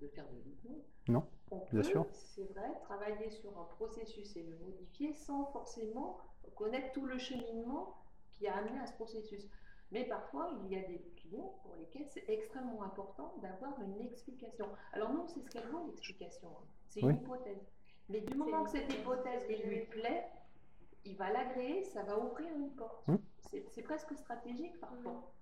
de 0.00 0.08
faire 0.08 0.26
de 0.28 0.36
l'hypnose. 0.44 0.84
Non, 1.08 1.26
On 1.50 1.58
bien 1.58 1.66
peut, 1.70 1.82
sûr. 1.82 2.06
c'est 2.12 2.44
vrai, 2.54 2.72
travailler 2.82 3.30
sur 3.30 3.58
un 3.58 3.64
processus 3.64 4.36
et 4.36 4.42
le 4.42 4.56
modifier 4.58 5.12
sans 5.12 5.46
forcément 5.46 6.18
connaître 6.56 6.92
tout 6.92 7.04
le 7.06 7.18
cheminement 7.18 7.96
qui 8.32 8.46
a 8.48 8.56
amené 8.56 8.78
à 8.80 8.86
ce 8.86 8.94
processus. 8.94 9.48
Mais 9.90 10.04
parfois, 10.04 10.50
il 10.64 10.68
y 10.70 10.76
a 10.76 10.82
des 10.86 11.00
clients 11.16 11.58
pour 11.62 11.74
lesquels 11.76 12.06
c'est 12.06 12.24
extrêmement 12.28 12.82
important 12.82 13.34
d'avoir 13.42 13.80
une 13.82 14.00
explication. 14.02 14.66
Alors 14.92 15.12
non, 15.12 15.26
c'est 15.26 15.40
ce 15.40 15.48
qu'elle 15.48 15.66
vaut 15.68 15.86
l'explication. 15.86 16.48
hein. 16.48 16.64
C'est 16.88 17.02
Oui. 17.02 17.12
une 17.12 17.20
hypothèse. 17.22 17.66
Mais 18.10 18.20
du 18.20 18.34
moment 18.36 18.64
que 18.64 18.70
cette 18.70 18.92
hypothèse 18.92 19.46
lui 19.64 19.84
plaît, 19.86 20.26
il 21.04 21.16
va 21.16 21.30
l'agréer, 21.32 21.84
ça 21.84 22.02
va 22.02 22.18
ouvrir 22.18 22.48
une 22.56 22.70
porte. 22.70 23.04
C'est 23.72 23.82
presque 23.82 24.14
stratégique 24.16 24.78
parfois. 24.80 25.32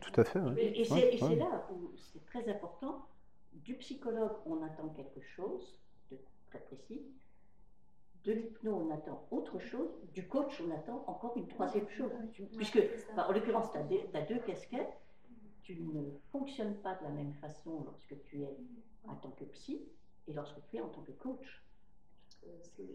Tout 0.00 0.20
à 0.20 0.24
fait. 0.24 0.40
ouais. 0.40 0.54
Et, 0.62 0.80
et 0.80 0.84
c'est 0.84 0.94
Ouais, 0.94 1.14
et 1.14 1.18
c'est 1.18 1.24
ouais. 1.24 1.36
là 1.36 1.66
où 1.72 1.92
c'est 1.96 2.24
très 2.26 2.48
important. 2.48 3.06
Du 3.52 3.74
psychologue, 3.76 4.32
on 4.46 4.62
attend 4.62 4.88
quelque 4.90 5.20
chose 5.20 5.78
de 6.10 6.18
très 6.46 6.58
précis. 6.60 7.02
De 8.24 8.32
l'hypno, 8.32 8.74
on 8.74 8.90
attend 8.90 9.26
autre 9.30 9.58
chose. 9.60 9.90
Du 10.12 10.26
coach, 10.26 10.60
on 10.66 10.70
attend 10.72 11.04
encore 11.06 11.36
une 11.36 11.46
troisième 11.46 11.88
chose. 11.90 12.10
Puisque, 12.56 12.80
enfin, 13.12 13.26
en 13.28 13.32
l'occurrence, 13.32 13.70
tu 13.70 13.78
as, 13.78 14.22
deux 14.22 14.38
casquettes. 14.40 14.98
Tu 15.62 15.76
ne 15.80 16.10
fonctionnes 16.32 16.74
pas 16.82 16.94
de 16.96 17.04
la 17.04 17.10
même 17.10 17.32
façon 17.34 17.84
lorsque 17.84 18.20
tu 18.24 18.42
es 18.42 18.56
en 19.06 19.14
tant 19.14 19.30
que 19.30 19.44
psy 19.44 19.80
et 20.26 20.32
lorsque 20.32 20.58
tu 20.68 20.76
es 20.76 20.80
en 20.80 20.88
tant 20.88 21.02
que 21.02 21.12
coach. 21.12 21.62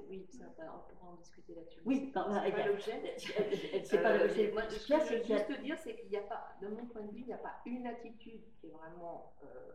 Oui, 0.09 0.27
ça, 0.31 0.45
on 0.49 0.93
pourra 0.93 1.11
en 1.11 1.15
discuter 1.15 1.55
là-dessus. 1.55 1.81
Oui, 1.85 2.05
C'est 2.07 2.11
pas 2.13 2.21
a- 2.21 2.67
l'objet. 2.67 3.15
C'est 3.17 4.01
pas 4.01 4.11
Euh, 4.11 4.23
le- 4.23 4.29
c'est- 4.29 4.51
moi, 4.51 4.63
ce 4.69 4.87
que 4.87 4.99
je 5.05 5.13
veux 5.13 5.23
juste 5.23 5.47
te 5.47 5.61
dire, 5.61 5.77
c'est 5.79 5.95
qu'il 5.95 6.09
n'y 6.09 6.17
a 6.17 6.21
pas, 6.21 6.55
de 6.61 6.67
mon 6.67 6.85
point 6.87 7.01
de 7.03 7.11
vue, 7.11 7.21
il 7.21 7.25
n'y 7.27 7.33
a 7.33 7.37
pas 7.37 7.55
une 7.65 7.85
attitude 7.87 8.41
qui 8.59 8.67
est 8.67 8.71
vraiment 8.71 9.33
euh, 9.43 9.71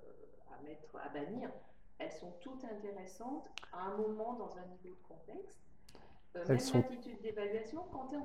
à 0.53 0.63
mettre, 0.63 0.97
à 0.97 1.09
bannir. 1.09 1.51
Elles 1.99 2.13
sont 2.13 2.33
toutes 2.41 2.65
intéressantes 2.65 3.47
à 3.73 3.83
un 3.87 3.97
moment 3.97 4.35
dans 4.35 4.57
un 4.59 4.67
niveau 4.67 4.91
de 4.95 5.03
contexte. 5.09 5.61
Euh, 6.37 6.41
Elles 6.43 6.49
même 6.49 6.59
sont- 6.61 6.79
l'attitude 6.79 7.21
d'évaluation, 7.23 7.85
quand 7.93 8.09
tu 8.09 8.15
es, 8.17 8.19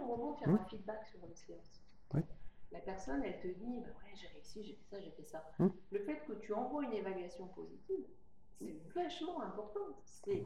en- 0.00 0.06
moment 0.06 0.32
de 0.32 0.38
faire 0.38 0.48
Hmm. 0.48 0.54
un 0.60 0.64
feedback 0.66 1.04
sur 1.06 1.24
une 1.24 1.34
séance, 1.34 1.82
Oui. 2.14 2.20
la 2.70 2.80
personne, 2.80 3.22
elle 3.24 3.40
te 3.40 3.48
dit, 3.48 3.80
bah 3.80 3.88
ouais, 4.04 4.12
j'ai 4.14 4.28
réussi, 4.28 4.62
j'ai 4.64 4.74
fait 4.74 4.84
ça, 4.84 5.00
j'ai 5.00 5.10
fait 5.10 5.24
ça. 5.24 5.44
Hmm. 5.58 5.68
Le 5.90 5.98
fait 6.00 6.18
que 6.26 6.32
tu 6.34 6.52
envoies 6.54 6.84
une 6.84 6.92
évaluation 6.92 7.48
positive, 7.48 8.06
c'est 8.60 8.76
vachement 8.94 9.42
important. 9.42 9.80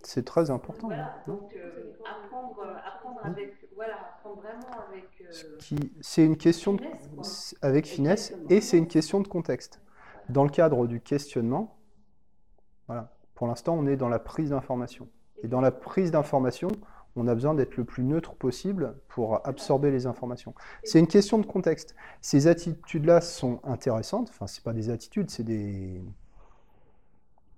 C'est 0.03 0.25
très 0.25 0.51
important. 0.51 0.87
voilà, 0.87 1.17
ouais. 1.27 1.35
donc 1.35 1.55
euh, 1.57 1.93
apprendre, 2.05 2.63
apprendre 2.87 3.21
avec, 3.25 3.55
voilà, 3.75 3.95
apprendre 4.17 4.41
vraiment 4.41 4.71
avec. 4.89 5.05
euh, 5.21 5.57
Qui- 5.59 5.93
C'est 6.01 6.25
une 6.25 6.37
question 6.37 6.75
de- 6.75 6.81
finesse, 6.83 7.09
c'est- 7.23 7.57
avec 7.65 7.87
finesse 7.87 8.31
Exactement. 8.31 8.51
et 8.57 8.61
c'est 8.61 8.79
une 8.79 8.87
question 8.87 9.21
de 9.21 9.29
contexte. 9.29 9.81
Dans 10.29 10.45
le 10.45 10.51
cadre 10.51 10.87
du 10.87 11.01
questionnement, 11.01 11.77
voilà, 12.87 13.13
pour 13.35 13.47
l'instant, 13.49 13.75
on 13.75 13.87
est 13.87 13.97
dans 13.97 14.09
la 14.09 14.19
prise 14.21 14.51
d'information. 14.51 15.09
Et 15.43 15.49
dans 15.49 15.61
la 15.61 15.73
prise 15.73 16.11
d'information, 16.13 16.69
on 17.17 17.27
a 17.29 17.35
besoin 17.35 17.55
d'être 17.55 17.77
le 17.77 17.85
plus 17.85 18.05
neutre 18.05 18.35
possible 18.35 18.97
pour 19.09 19.47
absorber 19.47 19.91
les 19.91 20.07
informations. 20.07 20.55
C'est 20.85 20.99
une 21.01 21.07
question 21.07 21.39
de 21.39 21.47
contexte. 21.47 21.95
Ces 22.23 22.47
attitudes-là 22.47 23.21
sont 23.21 23.61
intéressantes. 23.65 24.29
Enfin, 24.31 24.47
c'est 24.47 24.65
pas 24.65 24.73
des 24.73 24.89
attitudes, 24.91 25.31
c'est 25.31 25.43
des, 25.45 26.01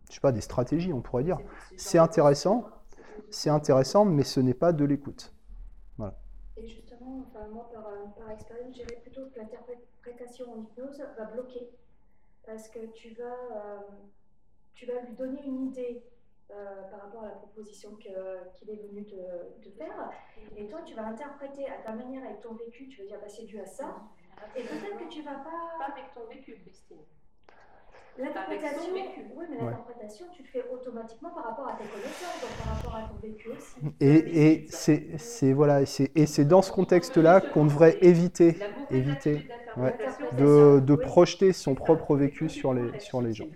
je 0.09 0.15
sais 0.15 0.21
pas, 0.21 0.33
des 0.33 0.41
stratégies, 0.41 0.93
on 0.93 1.01
pourrait 1.01 1.25
dire. 1.25 1.39
C'est 1.77 1.99
intéressant. 1.99 2.69
C'est 3.31 3.51
intéressant, 3.51 4.05
mais 4.05 4.23
ce 4.23 4.41
n'est 4.41 4.55
pas 4.55 4.73
de 4.73 4.85
l'écoute. 4.85 5.33
Et 6.59 6.67
justement, 6.67 7.23
enfin, 7.29 7.47
moi, 7.49 7.69
par, 7.73 7.85
par 8.15 8.31
expérience, 8.31 8.69
je 8.69 8.83
dirais 8.83 9.01
plutôt 9.03 9.27
que 9.27 9.39
l'interprétation 9.39 10.53
en 10.53 10.63
hypnose 10.63 11.03
va 11.19 11.25
bloquer. 11.27 11.69
Parce 12.47 12.69
que 12.69 12.87
tu 12.95 13.15
vas, 13.15 13.25
euh, 13.25 13.79
tu 14.75 14.87
vas 14.87 15.03
lui 15.03 15.15
donner 15.17 15.45
une 15.45 15.67
idée 15.67 16.03
euh, 16.51 16.83
par 16.91 17.03
rapport 17.03 17.25
à 17.25 17.29
la 17.29 17.35
proposition 17.35 17.97
qu'il 17.97 18.13
est 18.13 18.87
venu 18.89 19.05
te, 19.05 19.17
te 19.63 19.71
faire. 19.77 20.11
Et 20.57 20.67
toi, 20.69 20.81
tu 20.83 20.95
vas 20.95 21.07
interpréter 21.09 21.69
à 21.69 21.83
ta 21.85 21.93
manière 21.93 22.25
avec 22.25 22.41
ton 22.41 22.55
vécu. 22.55 22.89
Tu 22.89 23.03
vas 23.03 23.09
dire, 23.09 23.21
bah, 23.21 23.29
c'est 23.29 23.45
dû 23.45 23.61
à 23.61 23.67
ça. 23.67 23.97
Et 24.55 24.63
peut-être 24.63 24.99
que 24.99 25.09
tu 25.09 25.23
vas 25.23 25.35
pas. 25.35 25.77
Pas 25.79 25.93
avec 25.93 26.15
ton 26.15 26.27
vécu, 26.27 26.55
Christine. 26.55 27.03
L'interprétation, 28.17 28.93
oui, 29.35 29.45
mais 29.51 29.57
Ouais. 29.59 29.73
l'interprétation, 29.73 30.27
tu 30.35 30.43
le 30.43 30.49
fais 30.49 30.65
automatiquement 30.73 31.31
par 31.35 31.45
rapport 31.45 31.69
à 31.69 31.77
tes 31.77 31.89
connaissances, 31.89 32.41
donc 32.41 32.57
par 32.57 32.67
rapport 32.77 32.95
à 32.95 33.03
ton 33.09 33.17
vécu 33.21 33.49
aussi. 33.51 33.77
Et, 34.01 34.53
et 34.53 34.67
c'est 34.71 35.09
c'est- 35.19 35.53
voilà, 35.53 35.83
et 35.83 35.87
c'est 35.87 36.11
et 36.15 36.27
c'est 36.27 36.45
dans 36.45 36.63
ce 36.63 36.71
contexte-là 36.73 37.41
qu'on 37.41 37.65
devrait 37.67 37.99
éviter 38.01 38.57
éviter, 38.91 39.47
d'interprétation, 39.75 40.33
de, 40.33 40.81
de 40.81 40.95
Oui. 40.95 41.01
projeter 41.01 41.53
son 41.53 41.75
propre 41.75 42.17
vécu 42.17 42.49
sur 42.49 42.73
les, 42.75 42.95
sur 42.99 43.21
les 43.23 43.33
gens. 43.35 43.49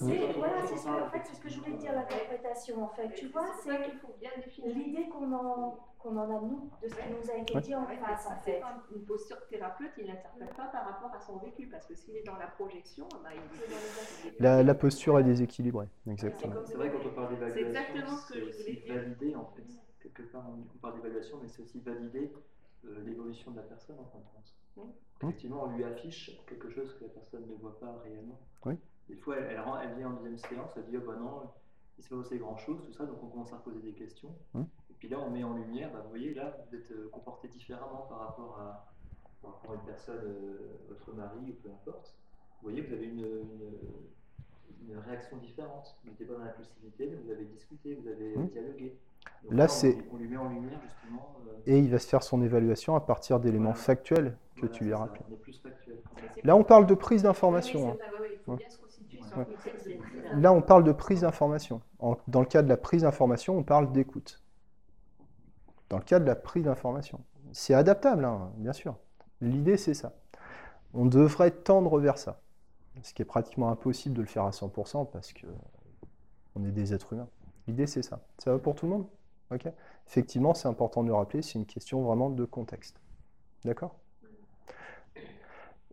Voilà, 0.00 0.62
c'est 0.66 0.76
ce 0.76 0.86
que, 0.86 1.00
en 1.00 1.10
fait, 1.10 1.24
ce 1.34 1.40
que 1.40 1.48
je 1.48 1.58
voulais 1.60 1.76
dire, 1.76 1.92
l'interprétation, 1.94 2.82
en 2.82 2.88
fait. 2.88 3.12
Tu 3.14 3.26
vois, 3.26 3.46
c'est 3.62 3.70
pour 3.70 3.74
ça 3.74 3.82
c'est 3.84 3.90
qu'il 3.90 3.98
faut 4.00 4.14
bien 4.20 4.30
définir. 4.36 4.74
l'idée 4.76 5.08
qu'on 5.08 5.32
en, 5.32 5.78
qu'on 6.08 6.16
en 6.16 6.36
a, 6.36 6.40
nous, 6.40 6.70
de 6.82 6.88
ce 6.88 6.94
qui 6.94 7.10
nous 7.10 7.30
a 7.30 7.36
été 7.36 7.54
Ouais. 7.54 7.60
dit 7.60 7.74
en 7.74 7.86
Ouais, 7.86 7.96
face, 7.96 8.24
ça, 8.24 8.30
en 8.30 8.40
c'est 8.42 8.52
fait. 8.52 8.62
une 8.94 9.04
posture 9.04 9.36
thérapeute, 9.48 9.90
il 9.98 10.06
n'interprète 10.06 10.54
pas 10.56 10.66
par 10.68 10.84
rapport 10.86 11.14
à 11.14 11.20
son 11.20 11.36
vécu, 11.38 11.66
parce 11.66 11.86
que 11.86 11.94
s'il 11.94 12.16
est 12.16 12.22
dans 12.22 12.36
la 12.36 12.46
projection, 12.46 13.06
bah, 13.22 13.30
il 13.34 13.38
est- 13.38 14.40
La, 14.40 14.62
la 14.62 14.74
posture 14.74 15.18
est 15.18 15.24
déséquilibrée, 15.24 15.88
C'est 16.04 16.10
exactement. 16.12 16.54
C'est 16.64 16.76
vrai, 16.76 16.90
quand 16.90 17.06
on 17.06 17.14
parle 17.14 17.28
C'est 17.28 17.34
d'évaluation, 17.54 17.68
exactement 17.68 18.16
ce 18.16 18.26
que 18.28 18.34
c'est 18.34 18.40
je 18.40 18.48
aussi 18.48 18.62
voulais 18.62 18.80
dire. 18.82 18.94
valider, 18.94 19.34
en 19.36 19.44
fait, 19.46 19.64
quelque 20.00 20.22
part, 20.22 20.44
on 20.48 20.52
on 20.74 20.78
parle 20.78 20.94
d'évaluation, 20.94 21.38
mais 21.42 21.48
c'est 21.48 21.62
aussi 21.62 21.80
valider 21.80 22.32
euh, 22.84 23.02
l'évolution 23.04 23.50
de 23.50 23.56
la 23.56 23.62
personne, 23.64 23.96
en 23.98 24.04
fin 24.06 24.18
de 24.18 24.24
compte. 24.34 24.54
Oui. 24.76 24.84
Effectivement, 25.28 25.64
on 25.64 25.76
lui 25.76 25.84
affiche 25.84 26.40
quelque 26.46 26.70
chose 26.70 26.94
que 26.94 27.04
la 27.04 27.10
personne 27.10 27.44
ne 27.48 27.54
voit 27.56 27.78
pas 27.80 27.98
réellement. 28.04 28.38
Oui. 28.64 28.74
Des 29.08 29.16
fois, 29.16 29.36
elle, 29.38 29.48
elle, 29.50 29.60
rend- 29.60 29.80
elle 29.80 29.94
vient 29.96 30.08
en 30.10 30.12
deuxième 30.12 30.38
séance, 30.38 30.70
elle 30.76 30.86
dit, 30.86 30.96
oh 30.96 31.00
bah 31.04 31.16
non, 31.16 31.50
il 31.98 32.04
s'est 32.04 32.10
pas 32.10 32.22
passé 32.22 32.38
grand-chose, 32.38 32.80
tout 32.86 32.92
ça, 32.92 33.04
donc 33.04 33.20
on 33.22 33.26
commence 33.26 33.52
à 33.52 33.56
poser 33.56 33.80
des 33.80 33.92
questions. 33.94 34.32
Hum. 34.54 34.66
Et 34.98 35.06
puis 35.06 35.08
là, 35.10 35.20
on 35.20 35.30
met 35.30 35.44
en 35.44 35.54
lumière, 35.54 35.90
bah, 35.92 36.00
vous 36.02 36.08
voyez, 36.10 36.34
là, 36.34 36.56
vous 36.68 36.76
êtes 36.76 36.90
euh, 36.90 37.08
comporté 37.12 37.46
différemment 37.46 38.06
par 38.08 38.18
rapport 38.18 38.58
à, 38.60 38.92
par 39.40 39.52
rapport 39.52 39.70
à 39.70 39.74
une 39.76 39.82
personne, 39.86 40.18
euh, 40.24 40.58
votre 40.88 41.12
mari, 41.12 41.38
ou 41.50 41.62
peu 41.62 41.68
importe. 41.70 42.16
Vous 42.60 42.68
voyez, 42.70 42.82
vous 42.82 42.92
avez 42.92 43.06
une, 43.06 43.20
une, 43.20 44.90
une 44.90 44.98
réaction 44.98 45.36
différente. 45.36 45.96
Vous 46.02 46.10
n'étiez 46.10 46.26
pas 46.26 46.34
dans 46.34 46.40
l'impulsivité, 46.44 47.06
mais 47.10 47.16
vous 47.24 47.30
avez 47.30 47.44
discuté, 47.44 47.94
vous 47.94 48.08
avez 48.08 48.34
dialogué. 48.48 48.96
Donc 49.44 49.52
Là, 49.56 49.64
on- 49.66 49.68
c'est- 49.68 49.96
On, 50.12 50.16
lui 50.16 50.26
met 50.26 50.36
en 50.36 50.48
lumière, 50.48 50.80
justement. 50.82 51.36
euh, 51.46 51.52
Et 51.66 51.78
il 51.78 51.90
va 51.92 52.00
se 52.00 52.08
faire 52.08 52.24
son 52.24 52.42
évaluation 52.42 52.96
à 52.96 53.00
partir 53.00 53.38
d'éléments 53.38 53.70
Voilà. 53.70 53.76
factuels 53.84 54.36
que 54.56 54.60
voilà, 54.62 54.74
tu 54.74 54.84
lui 54.84 54.92
as 54.92 54.98
rappelés. 54.98 55.24
Factuel. 55.62 55.96
Là, 56.42 56.56
on 56.56 56.64
parle 56.64 56.86
de 56.86 56.94
prise 56.94 57.22
d'information. 57.22 57.96
oui, 58.48 58.48
hein. 58.48 58.56
Ouais. 59.36 59.46
Là, 60.34 60.52
on 60.52 60.62
parle 60.62 60.82
de 60.82 60.92
prise 60.92 61.20
d'information. 61.20 61.80
Dans 62.26 62.40
le 62.40 62.46
cas 62.46 62.62
de 62.62 62.68
la 62.68 62.76
prise 62.76 63.02
d'information, 63.02 63.56
on 63.58 63.62
parle 63.62 63.92
d'écoute. 63.92 64.42
Dans 65.90 65.98
le 65.98 66.04
cas 66.04 66.20
de 66.20 66.24
la 66.24 66.34
prise 66.34 66.64
d'information. 66.64 67.20
C'est 67.52 67.74
adaptable, 67.74 68.24
hein, 68.24 68.52
bien 68.56 68.72
sûr. 68.72 68.96
L'idée, 69.40 69.76
c'est 69.76 69.94
ça. 69.94 70.14
On 70.94 71.06
devrait 71.06 71.50
tendre 71.50 71.98
vers 71.98 72.18
ça. 72.18 72.40
Ce 73.02 73.14
qui 73.14 73.22
est 73.22 73.26
pratiquement 73.26 73.70
impossible 73.70 74.14
de 74.14 74.20
le 74.20 74.26
faire 74.26 74.44
à 74.44 74.50
100% 74.50 75.10
parce 75.10 75.32
que 75.32 75.46
on 76.56 76.64
est 76.64 76.72
des 76.72 76.92
êtres 76.92 77.12
humains. 77.12 77.28
L'idée, 77.66 77.86
c'est 77.86 78.02
ça. 78.02 78.20
Ça 78.38 78.52
va 78.52 78.58
pour 78.58 78.74
tout 78.74 78.86
le 78.86 78.92
monde? 78.92 79.06
Ok 79.50 79.66
Effectivement, 80.06 80.54
c'est 80.54 80.68
important 80.68 81.02
de 81.02 81.08
le 81.08 81.14
rappeler, 81.14 81.42
c'est 81.42 81.58
une 81.58 81.66
question 81.66 82.02
vraiment 82.02 82.30
de 82.30 82.44
contexte. 82.44 83.00
D'accord? 83.64 83.94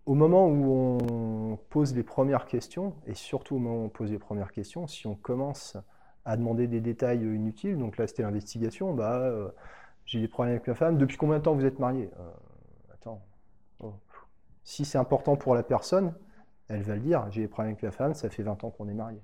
Au 0.05 0.13
moment 0.13 0.47
où 0.47 0.99
on 1.01 1.57
pose 1.69 1.95
les 1.95 2.03
premières 2.03 2.45
questions, 2.45 2.93
et 3.07 3.15
surtout 3.15 3.55
au 3.55 3.59
moment 3.59 3.81
où 3.81 3.85
on 3.85 3.89
pose 3.89 4.11
les 4.11 4.19
premières 4.19 4.51
questions, 4.51 4.87
si 4.87 5.07
on 5.07 5.15
commence 5.15 5.77
à 6.25 6.37
demander 6.37 6.67
des 6.67 6.79
détails 6.79 7.21
inutiles, 7.21 7.77
donc 7.77 7.97
là 7.97 8.07
c'était 8.07 8.23
l'investigation, 8.23 8.93
bah, 8.93 9.19
euh, 9.19 9.49
j'ai 10.05 10.21
des 10.21 10.27
problèmes 10.27 10.55
avec 10.55 10.67
ma 10.67 10.75
femme, 10.75 10.97
depuis 10.97 11.17
combien 11.17 11.39
de 11.39 11.43
temps 11.43 11.55
vous 11.55 11.65
êtes 11.65 11.79
mariés? 11.79 12.11
Euh, 12.19 12.31
Attends, 12.93 13.21
oh, 13.79 13.93
Si 14.63 14.85
c'est 14.85 14.97
important 14.97 15.35
pour 15.35 15.55
la 15.55 15.63
personne, 15.63 16.13
elle 16.67 16.83
va 16.83 16.95
le 16.95 17.01
dire. 17.01 17.29
J'ai 17.31 17.41
des 17.41 17.47
problèmes 17.47 17.73
avec 17.73 17.81
la 17.81 17.91
femme, 17.91 18.13
ça 18.13 18.29
fait 18.29 18.43
20 18.43 18.63
ans 18.63 18.69
qu'on 18.69 18.87
est 18.87 18.93
mariés. 18.93 19.23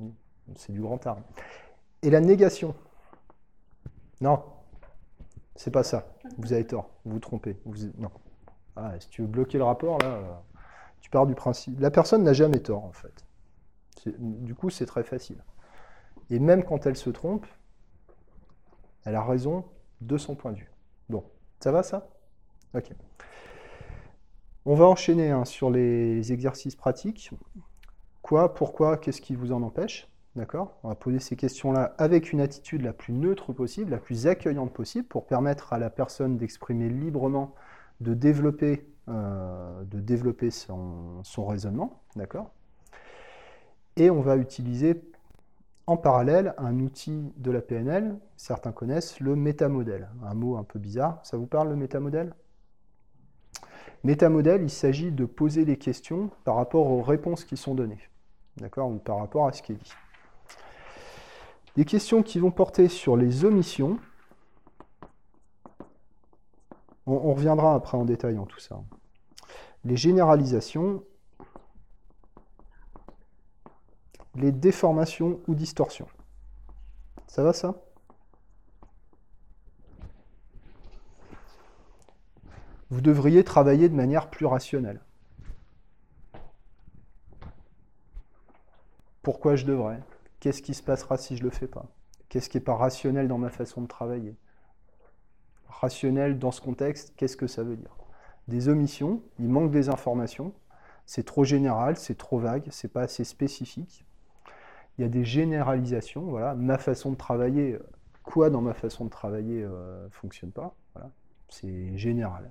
Hmm. 0.00 0.10
C'est 0.56 0.72
du 0.72 0.80
grand 0.80 1.04
art. 1.06 1.18
Et 2.02 2.10
la 2.10 2.20
négation? 2.20 2.74
Non, 4.20 4.42
c'est 5.54 5.70
pas 5.70 5.84
ça. 5.84 6.06
Vous 6.38 6.52
avez 6.52 6.66
tort. 6.66 6.90
Vous 7.04 7.12
vous 7.12 7.18
trompez. 7.20 7.56
Non. 7.98 8.10
Ah, 8.76 8.98
si 8.98 9.08
tu 9.08 9.22
veux 9.22 9.28
bloquer 9.28 9.58
le 9.58 9.64
rapport, 9.64 9.98
là, 9.98 10.06
euh, 10.06 10.32
tu 11.00 11.10
pars 11.10 11.26
du 11.26 11.34
principe. 11.34 11.78
La 11.80 11.90
personne 11.90 12.24
n'a 12.24 12.32
jamais 12.32 12.60
tort, 12.60 12.84
en 12.84 12.92
fait. 12.92 13.24
Du 14.18 14.54
coup, 14.54 14.70
c'est 14.70 14.86
très 14.86 15.04
facile. 15.04 15.44
Et 16.30 16.38
même 16.38 16.64
quand 16.64 16.86
elle 16.86 16.96
se 16.96 17.10
trompe, 17.10 17.46
elle 19.04 19.14
a 19.14 19.22
raison 19.22 19.64
de 20.00 20.16
son 20.18 20.34
point 20.34 20.52
de 20.52 20.58
vue. 20.58 20.70
Bon, 21.08 21.24
ça 21.60 21.72
va 21.72 21.82
ça? 21.82 22.08
Ok. 22.74 22.90
On 24.64 24.74
va 24.74 24.86
enchaîner 24.86 25.30
hein, 25.30 25.44
sur 25.44 25.70
les 25.70 26.32
exercices 26.32 26.76
pratiques. 26.76 27.30
Quoi, 28.22 28.54
pourquoi, 28.54 28.96
qu'est-ce 28.96 29.20
qui 29.20 29.34
vous 29.34 29.52
en 29.52 29.62
empêche? 29.62 30.08
D'accord? 30.36 30.78
On 30.82 30.88
va 30.88 30.94
poser 30.94 31.18
ces 31.18 31.36
questions-là 31.36 31.94
avec 31.98 32.32
une 32.32 32.40
attitude 32.40 32.82
la 32.82 32.92
plus 32.92 33.12
neutre 33.12 33.52
possible, 33.52 33.90
la 33.90 33.98
plus 33.98 34.26
accueillante 34.26 34.72
possible, 34.72 35.06
pour 35.06 35.26
permettre 35.26 35.72
à 35.72 35.78
la 35.78 35.90
personne 35.90 36.38
d'exprimer 36.38 36.88
librement, 36.88 37.54
de 38.00 38.14
développer, 38.14 38.86
euh, 39.08 39.82
son 41.22 41.46
raisonnement. 41.46 42.00
D'accord? 42.16 42.52
Et 43.96 44.08
on 44.10 44.22
va 44.22 44.36
utiliser 44.36 45.02
en 45.86 45.96
parallèle 45.96 46.54
un 46.58 46.78
outil 46.80 47.32
de 47.36 47.50
la 47.50 47.60
PNL, 47.60 48.16
certains 48.36 48.72
connaissent 48.72 49.20
le 49.20 49.34
métamodèle. 49.34 50.08
Un 50.24 50.34
mot 50.34 50.56
un 50.56 50.64
peu 50.64 50.78
bizarre. 50.78 51.18
Ça 51.24 51.36
vous 51.36 51.46
parle 51.46 51.68
le 51.70 51.76
métamodèle? 51.76 52.34
Métamodèle, 54.04 54.62
il 54.62 54.70
s'agit 54.70 55.12
de 55.12 55.24
poser 55.24 55.64
les 55.64 55.76
questions 55.76 56.30
par 56.44 56.56
rapport 56.56 56.86
aux 56.88 57.02
réponses 57.02 57.44
qui 57.44 57.56
sont 57.56 57.74
données. 57.74 58.08
D'accord 58.56 58.90
Ou 58.90 58.96
par 58.96 59.18
rapport 59.18 59.46
à 59.46 59.52
ce 59.52 59.62
qui 59.62 59.72
est 59.72 59.76
dit. 59.76 59.92
Des 61.76 61.84
questions 61.84 62.22
qui 62.22 62.38
vont 62.38 62.50
porter 62.50 62.88
sur 62.88 63.16
les 63.16 63.44
omissions. 63.44 63.98
On, 67.06 67.32
reviendra 67.32 67.74
après 67.74 67.96
en 67.96 68.04
détail 68.04 68.38
en 68.38 68.46
tout 68.46 68.60
ça. 68.60 68.80
Les 69.84 69.96
généralisations, 69.96 71.02
les 74.34 74.52
déformations 74.52 75.40
ou 75.46 75.54
distorsions. 75.54 76.08
Ça 77.26 77.42
va 77.42 77.52
ça? 77.52 77.74
Vous 82.90 83.00
devriez 83.00 83.42
travailler 83.42 83.88
de 83.88 83.94
manière 83.94 84.28
plus 84.28 84.46
rationnelle. 84.46 85.00
Pourquoi 89.22 89.56
je 89.56 89.64
devrais? 89.64 90.02
Qu'est-ce 90.40 90.62
qui 90.62 90.74
se 90.74 90.82
passera 90.82 91.16
si 91.16 91.36
je 91.36 91.42
ne 91.42 91.48
le 91.48 91.54
fais 91.54 91.68
pas? 91.68 91.86
Qu'est-ce 92.28 92.48
qui 92.50 92.56
n'est 92.56 92.64
pas 92.64 92.74
rationnel 92.74 93.28
dans 93.28 93.38
ma 93.38 93.50
façon 93.50 93.82
de 93.82 93.86
travailler? 93.86 94.36
Rationnel 95.68 96.38
dans 96.38 96.50
ce 96.50 96.60
contexte, 96.60 97.14
qu'est-ce 97.16 97.36
que 97.36 97.46
ça 97.46 97.62
veut 97.62 97.76
dire? 97.76 97.96
Des 98.48 98.68
omissions, 98.68 99.22
il 99.38 99.48
manque 99.48 99.70
des 99.70 99.88
informations, 99.88 100.52
c'est 101.06 101.24
trop 101.24 101.44
général, 101.44 101.96
c'est 101.96 102.18
trop 102.18 102.38
vague, 102.38 102.66
c'est 102.70 102.92
pas 102.92 103.02
assez 103.02 103.24
spécifique. 103.24 104.04
Il 104.98 105.02
y 105.02 105.04
a 105.04 105.08
des 105.08 105.24
généralisations, 105.24 106.22
voilà, 106.22 106.54
ma 106.54 106.78
façon 106.78 107.12
de 107.12 107.16
travailler, 107.16 107.78
quoi 108.22 108.50
dans 108.50 108.60
ma 108.60 108.74
façon 108.74 109.06
de 109.06 109.10
travailler 109.10 109.62
ne 109.62 109.68
euh, 109.68 110.10
fonctionne 110.10 110.52
pas, 110.52 110.74
voilà. 110.94 111.10
c'est 111.48 111.96
général. 111.96 112.50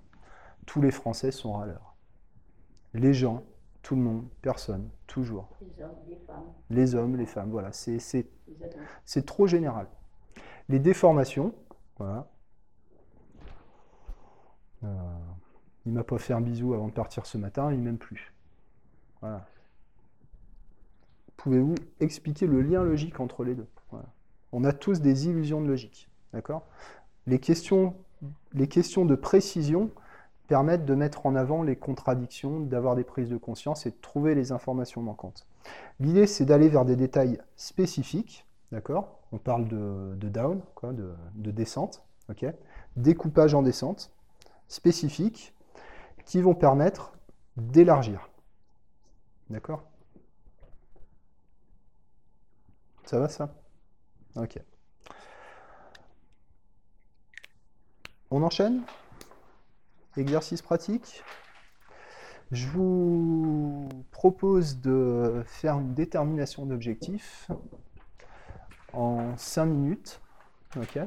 Tous 0.66 0.82
les 0.82 0.92
Français 0.92 1.32
sont 1.32 1.54
râleurs. 1.54 1.96
Les 2.94 3.14
gens, 3.14 3.44
tout 3.82 3.96
le 3.96 4.02
monde, 4.02 4.28
personne, 4.42 4.90
toujours. 5.08 5.50
Les 5.62 5.84
hommes, 5.84 5.96
les 6.08 6.18
femmes. 6.18 6.54
Les 6.70 6.96
hommes, 6.96 7.16
les 7.16 7.26
femmes, 7.26 7.52
voilà. 7.52 7.72
C'est 7.72 9.26
trop 9.26 9.48
général. 9.48 9.88
Les 10.70 10.80
déformations, 10.80 11.54
voilà. 11.98 12.28
Euh, 14.84 14.88
il 15.86 15.94
m'a 15.94 16.04
pas 16.04 16.18
fait 16.18 16.34
un 16.34 16.42
bisou 16.42 16.74
avant 16.74 16.88
de 16.88 16.94
partir 16.94 17.26
ce 17.26 17.38
matin, 17.38 17.72
il 17.72 17.80
m'aime 17.80 17.98
plus. 17.98 18.34
Voilà. 19.22 19.46
Pouvez-vous 21.42 21.74
expliquer 22.00 22.46
le 22.46 22.62
lien 22.62 22.84
logique 22.84 23.20
entre 23.20 23.44
les 23.44 23.56
deux 23.56 23.66
On 24.52 24.64
a 24.64 24.74
tous 24.74 25.02
des 25.02 25.28
illusions 25.28 25.60
de 25.60 25.68
logique. 25.68 26.08
D'accord? 26.34 26.68
Les 27.26 27.40
questions, 27.40 27.96
de 28.54 29.16
précision, 29.16 29.90
permettent 30.48 30.86
de 30.86 30.94
mettre 30.94 31.26
en 31.26 31.34
avant 31.34 31.64
les 31.64 31.76
contradictions, 31.76 32.60
d'avoir 32.60 32.96
des 32.96 33.04
prises 33.04 33.30
de 33.30 33.38
conscience 33.38 33.88
et 33.88 33.90
de 33.90 33.96
trouver 34.02 34.36
les 34.36 34.52
informations 34.52 35.02
manquantes. 35.02 35.48
L'idée, 36.00 36.28
c'est 36.28 36.46
d'aller 36.46 36.70
vers 36.70 36.86
des 36.86 36.96
détails 36.96 37.40
spécifiques, 37.56 38.46
d'accord? 38.72 39.18
On 39.32 39.40
parle 39.40 39.68
de, 39.68 40.16
down, 40.28 40.62
de, 40.84 41.52
descente, 41.52 42.04
Découpage 42.98 43.56
en 43.56 43.64
descente, 43.64 44.12
spécifiques, 44.68 45.56
qui 46.26 46.40
vont 46.40 46.54
permettre 46.54 47.14
d'élargir. 47.58 48.30
D'accord? 49.50 49.84
Ça 53.12 53.20
va 53.20 53.28
ça 53.28 53.54
Ok. 54.38 54.58
On 58.30 58.42
enchaîne? 58.42 58.84
Exercice 60.16 60.62
pratique? 60.62 61.22
Je 62.54 62.70
vous 62.70 63.90
propose 64.12 64.80
de 64.80 65.44
faire 65.46 65.78
une 65.78 65.94
détermination 65.94 66.66
d'objectif 66.66 67.52
en 68.94 69.36
5 69.36 69.66
minutes. 69.66 70.22
Ok? 70.78 70.98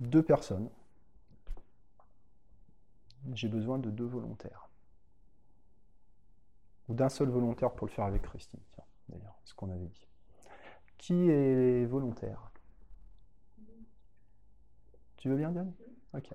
Deux 0.00 0.24
personnes. 0.24 0.68
J'ai 3.34 3.46
besoin 3.46 3.78
de 3.78 3.88
deux 3.92 4.06
volontaires. 4.06 4.68
Ou 6.88 6.94
d'un 6.94 7.08
seul 7.08 7.28
volontaire 7.28 7.72
pour 7.72 7.86
le 7.86 7.92
faire 7.92 8.06
avec 8.06 8.22
Christine, 8.22 8.58
d'ailleurs, 9.08 9.38
ce 9.44 9.54
qu'on 9.54 9.70
avait 9.70 9.86
dit. 9.86 10.07
Qui 10.98 11.30
est 11.30 11.86
volontaire 11.86 12.50
Tu 15.16 15.28
veux 15.28 15.36
bien, 15.36 15.50
Diane 15.50 15.72
Ok. 16.14 16.28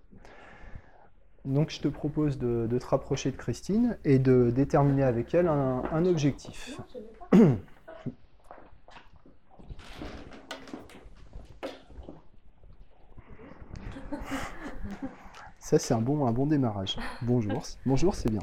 Donc 1.45 1.69
je 1.69 1.81
te 1.81 1.89
propose 1.89 2.37
de, 2.37 2.67
te 2.79 2.85
rapprocher 2.85 3.31
de 3.31 3.35
Christine 3.35 3.97
et 4.05 4.17
de 4.17 4.49
déterminer 4.49 5.03
avec 5.03 5.33
elle 5.33 5.47
un, 5.49 6.05
objectif. 6.05 6.79
Ça, 15.59 15.79
c'est 15.79 15.93
un 15.93 16.01
bon, 16.01 16.25
un 16.27 16.31
bon 16.31 16.45
démarrage. 16.45 16.97
Bonjour. 17.23 17.63
Bonjour, 17.85 18.15
c'est 18.15 18.29
bien. 18.29 18.41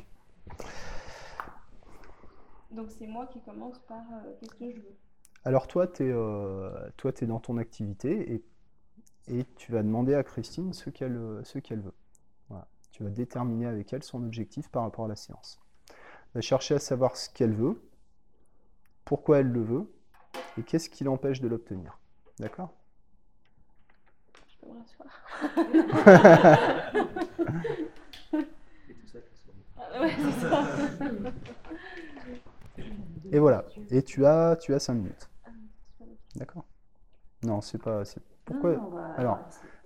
Donc, 2.70 2.90
c'est 2.90 3.06
moi 3.06 3.26
qui 3.26 3.40
commence 3.40 3.78
par 3.80 4.02
euh, 4.12 4.32
qu'est-ce 4.40 4.54
que 4.54 4.70
je 4.70 4.76
veux? 4.76 4.96
Alors, 5.44 5.66
toi, 5.66 5.86
tu 5.86 6.04
es, 6.04 6.12
euh, 6.12 6.90
es, 7.04 7.26
dans 7.26 7.40
ton 7.40 7.56
activité 7.56 8.34
et, 8.34 8.44
et, 9.28 9.44
tu 9.56 9.72
vas 9.72 9.82
demander 9.82 10.14
à 10.14 10.22
Christine 10.22 10.72
ce 10.72 10.90
qu'elle 10.90 11.16
veut. 11.16 11.42
Tu 12.92 13.04
vas 13.04 13.10
déterminer 13.10 13.66
avec 13.66 13.92
elle 13.92 14.02
son 14.02 14.22
objectif 14.22 14.68
par 14.68 14.82
rapport 14.82 15.06
à 15.06 15.08
la 15.08 15.16
séance. 15.16 15.58
Elle 15.88 15.96
va 16.34 16.40
chercher 16.42 16.74
à 16.74 16.78
savoir 16.78 17.16
ce 17.16 17.30
qu'elle 17.30 17.54
veut, 17.54 17.80
pourquoi 19.06 19.38
elle 19.38 19.50
le 19.50 19.62
veut, 19.62 19.90
et 20.58 20.62
qu'est-ce 20.62 20.90
qui 20.90 21.04
l'empêche 21.04 21.40
de 21.40 21.48
l'obtenir. 21.48 21.98
D'accord? 22.38 22.74
Je 24.48 24.56
peux 24.60 24.66
me 24.66 24.74
rasseoir. 24.78 25.08
et 33.32 33.38
voilà. 33.38 33.64
Et 33.90 34.02
tu 34.02 34.26
as, 34.26 34.56
tu 34.56 34.74
as 34.74 34.78
5 34.78 34.94
minutes. 34.94 35.29
D'accord 36.36 36.64
Non, 37.42 37.60
c'est 37.60 37.78
pas. 37.78 38.02
Pourquoi 38.44 39.14
Alors, 39.16 39.38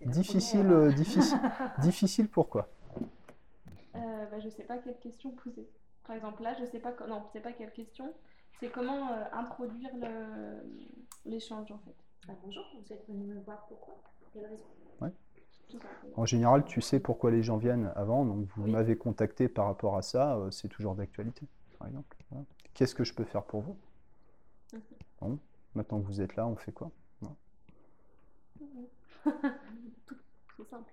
difficile, 0.07 0.71
euh, 0.71 0.93
difficile, 0.93 1.39
difficile 1.81 2.29
pourquoi 2.29 2.69
euh, 3.97 4.27
bah, 4.27 4.41
je 4.41 4.47
ne 4.47 4.51
sais 4.51 4.65
pas 4.65 4.79
quelle 4.79 4.99
question 4.99 5.31
poser. 5.31 5.69
Par 6.07 6.17
exemple, 6.17 6.43
là, 6.43 6.55
je 6.59 6.65
sais 6.67 6.81
pas, 6.81 6.95
non, 7.09 7.23
c'est 7.33 7.41
pas 7.41 7.53
quelle 7.53 7.73
question, 7.73 8.13
c'est 8.59 8.69
comment 8.69 9.11
euh, 9.13 9.25
introduire 9.33 9.91
l'échange 11.25 11.71
en 11.71 11.79
fait. 11.79 11.95
Ah, 12.29 12.33
bonjour, 12.43 12.65
vous 12.75 12.93
êtes 12.93 13.07
venu 13.09 13.27
me 13.27 13.41
voir 13.41 13.67
pourquoi? 13.69 13.95
Quelle 14.33 14.47
raison? 14.47 14.65
Ouais. 15.01 15.13
En 16.17 16.27
général, 16.27 16.65
tu 16.65 16.81
sais 16.81 17.01
pourquoi 17.01 17.31
les 17.31 17.43
gens 17.43 17.57
viennent 17.57 17.93
avant, 17.97 18.25
donc 18.25 18.47
vous 18.57 18.67
m'avez 18.67 18.97
contacté 18.97 19.49
par 19.49 19.67
rapport 19.67 19.97
à 19.97 20.03
ça, 20.03 20.37
euh, 20.37 20.51
c'est 20.51 20.69
toujours 20.69 20.95
d'actualité, 20.95 21.47
par 21.79 21.89
exemple. 21.89 22.17
Qu'est-ce 22.75 22.95
que 22.95 23.05
je 23.05 23.15
peux 23.15 23.25
faire 23.25 23.45
pour 23.45 23.61
vous? 23.63 23.77
Mhm. 24.73 24.81
bon, 25.21 25.39
Maintenant 25.75 26.01
que 26.01 26.07
vous 26.07 26.21
êtes 26.21 26.37
là, 26.37 26.47
on 26.47 26.57
fait 26.57 26.73
quoi? 26.73 26.91
C'est 30.57 30.65
simple. 30.69 30.93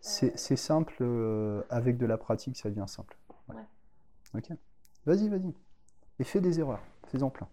C'est 0.00 0.38
c'est 0.38 0.56
simple, 0.56 0.96
euh, 1.02 1.62
avec 1.68 1.98
de 1.98 2.06
la 2.06 2.16
pratique, 2.16 2.56
ça 2.56 2.70
devient 2.70 2.88
simple. 2.88 3.18
Ouais. 3.48 3.56
Ouais. 3.56 3.62
Ok. 4.34 4.50
Vas-y, 5.04 5.28
vas-y. 5.28 5.54
Et 6.18 6.24
fais 6.24 6.40
des 6.40 6.58
erreurs. 6.58 6.82
Fais-en 7.08 7.30
plein. 7.30 7.48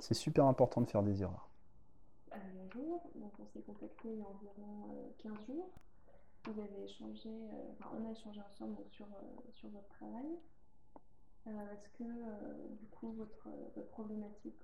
c'est 0.00 0.14
super 0.14 0.44
important 0.46 0.80
de 0.80 0.86
faire 0.86 1.02
des 1.02 1.22
erreurs. 1.22 1.48
Euh, 2.32 2.36
bonjour, 2.54 3.02
donc 3.14 3.32
on 3.38 3.46
s'est 3.46 3.62
contacté 3.62 4.08
il 4.08 4.18
y 4.18 4.22
a 4.22 4.26
environ 4.26 4.90
euh, 4.90 5.10
15 5.18 5.46
jours. 5.46 5.70
Vous 6.46 6.60
avez 6.60 6.84
échangé, 6.84 7.30
euh, 7.30 7.72
enfin, 7.72 7.90
on 7.98 8.08
a 8.08 8.12
échangé 8.12 8.40
ensemble 8.40 8.76
sur, 8.90 9.06
euh, 9.06 9.50
sur 9.52 9.68
votre 9.70 9.88
travail. 9.88 10.38
Euh, 11.46 11.72
Est-ce 11.74 11.88
que 11.90 12.04
euh, 12.04 12.68
du 12.80 12.86
coup 12.88 13.12
votre, 13.12 13.48
euh, 13.48 13.68
votre 13.76 13.88
problématique 13.88 14.62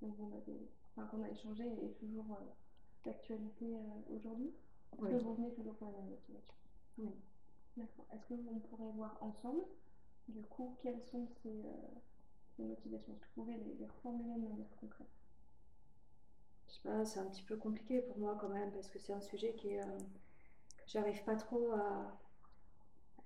dont 0.00 0.14
enfin, 0.96 1.06
qu'on 1.08 1.22
a 1.22 1.30
échangé 1.30 1.64
est 1.84 1.94
toujours 1.98 2.38
d'actualité 3.04 3.76
aujourd'hui? 4.10 4.52
Est-ce 4.92 5.02
Oui. 5.02 5.10
que 5.10 5.14
vous 5.14 5.34
venez 5.34 5.52
toujours 5.52 5.74
pour 5.76 5.86
la 5.88 5.92
même 5.94 6.08
motivation 6.08 6.54
Oui. 6.98 7.12
D'accord. 7.76 8.06
Est-ce 8.12 8.24
que 8.26 8.34
on 8.48 8.60
pourrait 8.60 8.90
voir 8.92 9.18
ensemble 9.22 9.62
du 10.28 10.42
coup 10.42 10.76
quelles 10.82 11.00
sont 11.02 11.26
ces, 11.42 11.62
ces 12.56 12.62
motivations? 12.62 13.12
Est-ce 13.12 13.20
que 13.20 13.26
vous 13.34 13.42
pouvez 13.42 13.56
les, 13.58 13.74
les 13.74 13.86
reformuler 13.86 14.36
de 14.36 14.46
manière 14.48 14.74
concrète? 14.76 15.08
Je 16.66 16.72
sais 16.74 16.80
pas, 16.82 17.04
c'est 17.04 17.20
un 17.20 17.26
petit 17.28 17.42
peu 17.44 17.56
compliqué 17.56 18.00
pour 18.00 18.18
moi 18.18 18.36
quand 18.40 18.48
même 18.48 18.72
parce 18.72 18.88
que 18.88 18.98
c'est 18.98 19.12
un 19.12 19.20
sujet 19.20 19.54
qui 19.54 19.68
est, 19.74 19.80
euh, 19.80 19.98
que 20.76 20.84
j'arrive 20.86 21.22
pas 21.24 21.36
trop 21.36 21.72
à, 21.72 22.18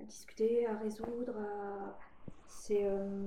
à 0.01 0.05
discuter, 0.05 0.67
à 0.67 0.77
résoudre. 0.77 1.37
à- 1.39 1.99
C'est, 2.49 2.85
euh, 2.85 3.27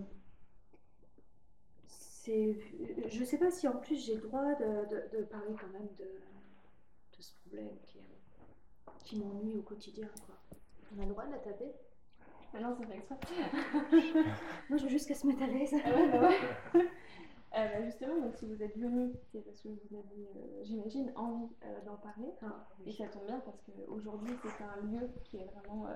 c'est, 1.87 2.57
je 3.07 3.23
sais 3.23 3.37
pas 3.37 3.51
si 3.51 3.67
en 3.67 3.77
plus 3.77 4.03
j'ai 4.05 4.15
le 4.15 4.21
droit 4.21 4.53
de, 4.55 4.65
de- 4.89 5.17
de 5.17 5.23
parler 5.25 5.53
quand 5.59 5.67
même 5.71 5.87
de, 5.97 6.03
de 7.17 7.21
ce 7.21 7.33
problème 7.41 7.69
qui, 7.87 7.99
qui 9.05 9.17
m'ennuie 9.19 9.57
au 9.57 9.61
quotidien. 9.63 10.07
Quoi. 10.25 10.35
On 10.95 11.01
a 11.01 11.05
le 11.05 11.11
droit 11.11 11.25
de 11.25 11.31
la 11.31 11.39
taper? 11.39 11.71
Ah 12.53 12.59
non, 12.59 12.75
c'est 12.79 12.87
pas 12.87 12.95
exprès. 12.95 13.17
Moi, 14.69 14.77
je 14.77 14.83
veux 14.83 14.89
juste 14.89 15.07
qu'elle 15.07 15.17
se 15.17 15.27
mette 15.27 15.41
à 15.41 15.47
l'aise. 15.47 15.73
Ah 15.85 15.91
ouais, 15.93 16.09
bah 16.09 16.27
ouais. 16.29 16.81
Euh, 17.57 17.67
bah 17.67 17.83
justement, 17.83 18.15
donc, 18.21 18.35
si 18.35 18.45
vous 18.45 18.61
êtes 18.61 18.77
venu, 18.77 19.11
c'est 19.31 19.43
parce 19.43 19.59
que 19.61 19.69
vous 19.69 19.95
avez, 19.97 20.29
euh, 20.35 20.63
j'imagine, 20.63 21.11
envie 21.15 21.47
euh, 21.65 21.81
d'en 21.83 21.95
parler. 21.95 22.27
Ah, 22.43 22.67
Et 22.85 22.91
ça 22.91 23.07
tombe 23.07 23.25
bien 23.25 23.39
parce 23.39 23.57
qu'aujourd'hui, 23.63 24.35
c'est 24.43 24.63
un 24.63 24.75
lieu 24.85 25.09
qui 25.23 25.37
est 25.37 25.45
vraiment. 25.45 25.87
euh, 25.87 25.93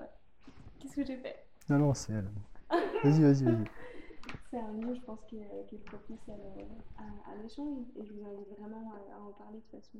Qu'est-ce 0.80 0.96
que 0.96 1.04
j'ai 1.04 1.16
fait? 1.16 1.46
Non, 1.70 1.78
non, 1.78 1.94
c'est 1.94 2.12
elle. 2.12 2.28
Vas-y, 2.70 3.22
vas-y, 3.22 3.44
vas-y. 3.44 3.64
C'est 4.50 4.58
un 4.60 4.72
lieu, 4.72 4.94
je 4.94 5.00
pense, 5.00 5.18
qui 5.28 5.38
est, 5.38 5.66
qui 5.68 5.74
est 5.76 5.84
propice 5.84 6.28
à, 6.28 6.32
le- 6.36 6.64
à- 6.98 7.32
à 7.32 7.36
l'échange. 7.42 7.84
Et 7.96 8.04
je 8.04 8.12
vous 8.12 8.24
invite 8.24 8.48
vraiment 8.58 8.92
à, 8.92 9.16
à 9.16 9.18
en 9.20 9.32
parler 9.32 9.58
de 9.60 9.76
façon. 9.78 9.98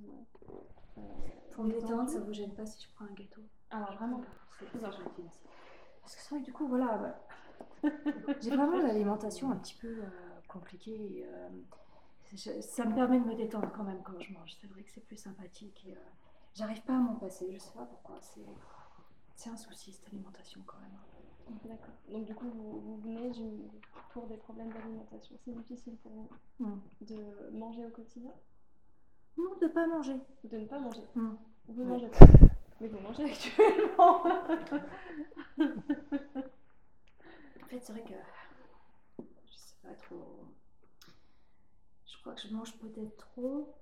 euh, 0.48 0.52
euh, 0.98 1.02
Pour 1.52 1.64
me 1.64 1.72
détendre, 1.72 2.08
ça 2.08 2.20
vous 2.20 2.32
gêne 2.32 2.54
pas 2.54 2.64
si 2.66 2.82
je 2.82 2.88
prends 2.94 3.04
un 3.06 3.14
gâteau? 3.14 3.42
Alors, 3.70 3.92
vraiment 3.94 4.18
pas. 4.18 4.26
C'est 4.58 4.66
c'est 4.72 4.80
gentil. 4.80 5.22
Parce 6.02 6.14
que 6.16 6.20
c'est 6.22 6.30
vrai 6.30 6.40
que 6.40 6.44
du 6.44 6.52
coup, 6.52 6.68
voilà, 6.68 6.98
bah, 6.98 7.90
j'ai 8.40 8.50
vraiment 8.50 8.78
une 8.80 8.86
alimentation 8.86 9.50
un 9.50 9.56
petit 9.56 9.76
peu 9.76 9.88
euh, 9.88 10.08
compliquée. 10.48 11.18
et, 11.18 11.26
euh, 11.26 11.48
je- 12.32 12.60
ça 12.60 12.84
me 12.84 12.94
permet 12.94 13.20
de 13.20 13.24
me 13.26 13.34
détendre 13.34 13.70
quand 13.76 13.84
même 13.84 14.02
quand 14.04 14.18
je 14.20 14.32
mange. 14.32 14.52
C'est 14.60 14.66
vrai 14.68 14.82
que 14.82 14.90
c'est 14.90 15.04
plus 15.04 15.16
sympathique 15.16 15.84
et 15.86 15.92
euh, 15.94 16.00
j'arrive 16.54 16.82
pas 16.82 16.94
à 16.96 17.00
m'en 17.00 17.16
passer. 17.16 17.50
Je 17.52 17.58
sais 17.58 17.72
pas 17.72 17.84
pourquoi. 17.86 18.18
C'est 18.22 18.46
c'est 19.36 19.50
un 19.50 19.56
souci 19.56 19.92
cette 19.92 20.06
alimentation 20.08 20.62
quand 20.66 20.78
même. 20.78 20.96
D'accord. 21.64 21.94
Donc, 22.08 22.24
du 22.26 22.34
coup, 22.34 22.48
vous, 22.48 22.80
vous 22.80 22.96
venez 22.98 23.30
du- 23.30 23.68
pour 24.12 24.26
des 24.26 24.36
problèmes 24.36 24.72
d'alimentation. 24.72 25.36
C'est 25.44 25.52
difficile 25.54 25.96
pour 26.02 26.12
vous 26.12 26.28
Mm. 26.60 26.80
de 27.02 27.50
manger 27.52 27.84
au 27.86 27.90
quotidien? 27.90 28.32
Non, 29.36 29.56
de 29.60 29.66
pas 29.68 29.86
manger. 29.86 30.16
De 30.44 30.58
ne 30.58 30.66
pas 30.66 30.78
manger? 30.78 31.02
Mm. 31.14 31.34
Vous 31.68 31.82
Ouais. 31.82 31.88
mangez 31.88 32.08
pas 32.08 32.26
Mais 32.80 32.88
vous 32.88 33.00
mangez 33.00 33.24
actuellement 33.24 34.22
En 37.62 37.66
fait, 37.68 37.80
c'est 37.80 37.92
vrai 37.92 38.02
que 38.02 38.14
je 39.18 39.56
sais 39.56 39.74
pas 39.82 39.94
trop. 39.94 40.44
Je 42.06 42.16
crois 42.20 42.34
que 42.34 42.40
je 42.42 42.54
mange 42.54 42.76
peut-être 42.78 43.16
trop. 43.16 43.74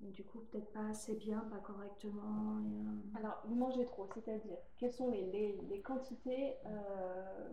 Du 0.00 0.24
coup, 0.24 0.40
peut-être 0.50 0.72
pas 0.72 0.86
assez 0.88 1.14
bien, 1.14 1.40
pas 1.40 1.58
correctement. 1.58 2.58
et, 2.60 2.86
euh, 2.86 3.18
Alors, 3.18 3.42
vous 3.46 3.54
mangez 3.54 3.84
trop, 3.84 4.08
c'est-à-dire, 4.14 4.56
quelles 4.78 4.92
sont 4.92 5.10
les, 5.10 5.30
les, 5.30 5.56
les 5.68 5.80
quantités 5.82 6.56
euh, 6.66 7.48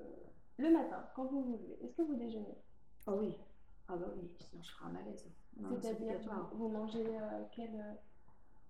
le 0.58 0.72
matin, 0.72 1.06
quand 1.16 1.26
vous 1.26 1.44
vous 1.44 1.58
levez 1.58 1.84
Est-ce 1.84 1.94
que 1.96 2.02
vous 2.04 2.16
déjeunez? 2.16 2.58
Ah 3.06 3.14
oui, 3.16 3.38
ah 3.90 3.96
bah 3.98 4.08
oui, 4.16 4.30
sinon 4.40 4.64
je 4.64 4.72
ferai 4.72 4.86
un 4.86 4.94
malaise. 4.94 5.30
C'est-à-dire, 5.82 6.20
vous, 6.52 6.58
vous 6.58 6.70
mangez 6.70 7.06
euh, 7.06 7.44
quel... 7.52 7.76
euh, 7.76 7.94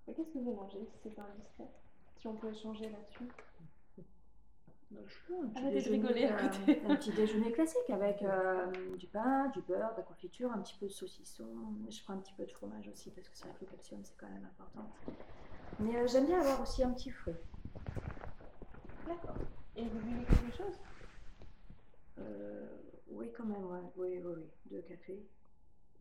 bah, 0.07 0.13
Qu'est-ce 0.15 0.31
que 0.31 0.39
vous 0.39 0.53
mangez, 0.53 0.83
si 0.85 0.97
c'est 1.03 1.15
pas 1.15 1.23
indiscret? 1.33 1.69
Si 2.17 2.27
on 2.27 2.35
peut 2.35 2.49
échanger 2.49 2.89
là-dessus. 2.89 3.27
Donc, 3.27 3.31
je 3.31 4.01
fais 4.01 4.71
un 4.71 4.73
petit 4.73 4.77
Arrêtez 5.56 5.69
de 5.69 5.73
déjeuner, 5.73 5.97
rigoler 5.97 6.26
à 6.26 6.38
euh, 6.38 6.50
côté. 6.50 6.82
un 6.88 6.95
petit 6.95 7.12
déjeuner 7.12 7.52
classique 7.52 7.89
avec 7.89 8.21
euh, 8.23 8.95
du 8.95 9.08
pain, 9.08 9.50
du 9.50 9.62
beurre, 9.62 9.91
de 9.93 9.97
la 9.97 10.04
confiture, 10.04 10.52
un 10.52 10.60
petit 10.60 10.76
peu 10.80 10.88
de 10.88 10.91
saucisson. 10.91 11.45
Je 11.89 12.02
prends 12.04 12.13
un 12.13 12.17
petit 12.17 12.34
peu 12.34 12.45
de 12.45 12.52
fromage 12.52 12.88
aussi 12.88 13.12
parce 13.12 13.28
que 13.28 13.38
c'est 13.38 13.45
vrai 13.45 13.56
que 13.60 13.65
le 13.65 13.71
calcium 13.71 14.00
c'est 14.04 14.15
quand 14.17 14.30
même 14.30 14.45
important. 14.45 14.89
Mais 15.80 15.95
euh, 15.97 16.08
j'aime 16.08 16.26
bien 16.26 16.39
avoir 16.39 16.62
aussi 16.62 16.84
un 16.84 16.91
petit 16.91 17.12
fruit. 17.12 17.36
D'accord. 19.08 19.36
Et 19.76 19.84
vous 19.84 20.00
buvez 20.00 20.26
quelque 20.26 20.58
chose? 20.58 20.80
Euh, 22.19 22.67
oui, 23.10 23.32
quand 23.36 23.45
même, 23.45 23.65
ouais. 23.65 23.80
oui, 23.97 24.19
oui, 24.23 24.34
oui. 24.38 24.45
Deux 24.71 24.82
cafés 24.82 25.23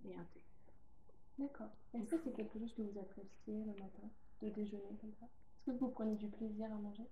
et 0.05 0.15
un 0.15 0.25
thé. 0.33 0.41
D'accord. 1.39 1.71
Est-ce 1.93 2.13
que 2.13 2.19
c'est 2.23 2.33
quelque 2.33 2.59
chose 2.59 2.73
que 2.73 2.83
vous 2.83 2.99
appréciez 2.99 3.65
le 3.65 3.73
matin, 3.73 4.09
de 4.43 4.49
déjeuner 4.49 4.97
comme 5.01 5.13
ça? 5.21 5.27
Est-ce 5.27 5.73
que 5.73 5.79
vous 5.79 5.89
prenez 5.89 6.15
du 6.15 6.29
plaisir 6.29 6.67
à 6.73 6.77
manger? 6.77 7.05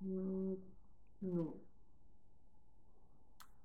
Non. 0.00 0.56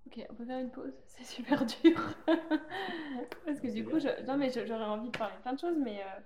Ok, 0.07 0.25
on 0.29 0.35
peut 0.35 0.45
faire 0.45 0.59
une 0.59 0.71
pause, 0.71 0.93
c'est 1.07 1.23
super 1.23 1.65
dur. 1.65 1.99
Parce 3.45 3.59
que 3.59 3.67
du 3.71 3.85
coup, 3.85 3.99
je... 3.99 4.25
non 4.25 4.37
mais 4.37 4.49
j'aurais 4.51 4.83
envie 4.85 5.09
de 5.09 5.17
parler 5.17 5.35
de 5.37 5.41
plein 5.41 5.53
de 5.53 5.59
choses, 5.59 5.77
mais 5.77 6.01
euh, 6.01 6.19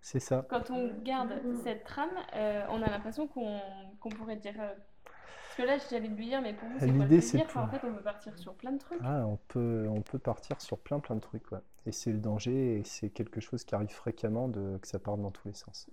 C'est 0.00 0.20
ça. 0.20 0.46
quand 0.48 0.70
on 0.70 0.92
garde 1.02 1.32
cette 1.62 1.84
trame, 1.84 2.10
euh, 2.34 2.64
on 2.70 2.82
a 2.82 2.90
l'impression 2.90 3.26
qu'on 3.26 3.60
qu'on 4.00 4.10
pourrait 4.10 4.36
dire. 4.36 4.54
euh, 4.60 4.74
Parce 5.04 5.56
que 5.56 5.62
là, 5.62 5.78
j'allais 5.90 6.08
lui 6.08 6.26
dire, 6.26 6.40
mais 6.42 6.54
pour 6.54 6.68
vous, 6.68 6.78
c'est 6.80 6.94
quoi 6.94 7.06
le 7.06 7.10
L'idée, 7.10 7.20
c'est 7.20 7.38
plaisir? 7.38 7.46
Enfin, 7.46 7.62
En 7.62 7.68
fait, 7.68 7.84
on 7.86 7.94
peut 7.94 8.02
partir 8.02 8.38
sur 8.38 8.54
plein 8.54 8.72
de 8.72 8.78
trucs. 8.78 9.00
Ah, 9.02 9.26
on 9.26 9.36
peut, 9.48 9.86
on 9.90 10.02
peut 10.02 10.18
partir 10.18 10.60
sur 10.60 10.78
plein 10.78 11.00
plein 11.00 11.16
de 11.16 11.20
trucs, 11.20 11.50
ouais. 11.52 11.60
Et 11.86 11.92
c'est 11.92 12.12
le 12.12 12.18
danger, 12.18 12.78
et 12.80 12.84
c'est 12.84 13.10
quelque 13.10 13.40
chose 13.40 13.64
qui 13.64 13.74
arrive 13.74 13.90
fréquemment, 13.90 14.48
de, 14.48 14.78
que 14.78 14.88
ça 14.88 14.98
parte 14.98 15.20
dans 15.20 15.30
tous 15.30 15.48
les 15.48 15.54
sens. 15.54 15.88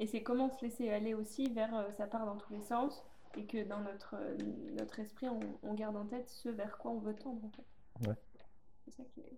Et 0.00 0.06
c'est 0.06 0.22
comment 0.22 0.48
se 0.50 0.64
laisser 0.64 0.90
aller 0.90 1.14
aussi 1.14 1.44
vers 1.52 1.74
euh, 1.76 1.90
ça 1.92 2.06
part 2.06 2.26
dans 2.26 2.36
tous 2.36 2.52
les 2.52 2.62
sens 2.62 3.04
et 3.36 3.44
que 3.46 3.62
dans 3.68 3.80
notre, 3.80 4.16
euh, 4.18 4.36
notre 4.78 4.98
esprit, 4.98 5.28
on, 5.28 5.40
on 5.62 5.74
garde 5.74 5.96
en 5.96 6.06
tête 6.06 6.28
ce 6.28 6.48
vers 6.48 6.78
quoi 6.78 6.90
on 6.90 6.98
veut 6.98 7.14
tendre 7.14 7.40
en 7.44 7.50
fait. 7.50 8.08
Ouais. 8.08 8.16
C'est 8.86 8.90
ça 8.96 9.02
qui 9.14 9.20
est. 9.20 9.36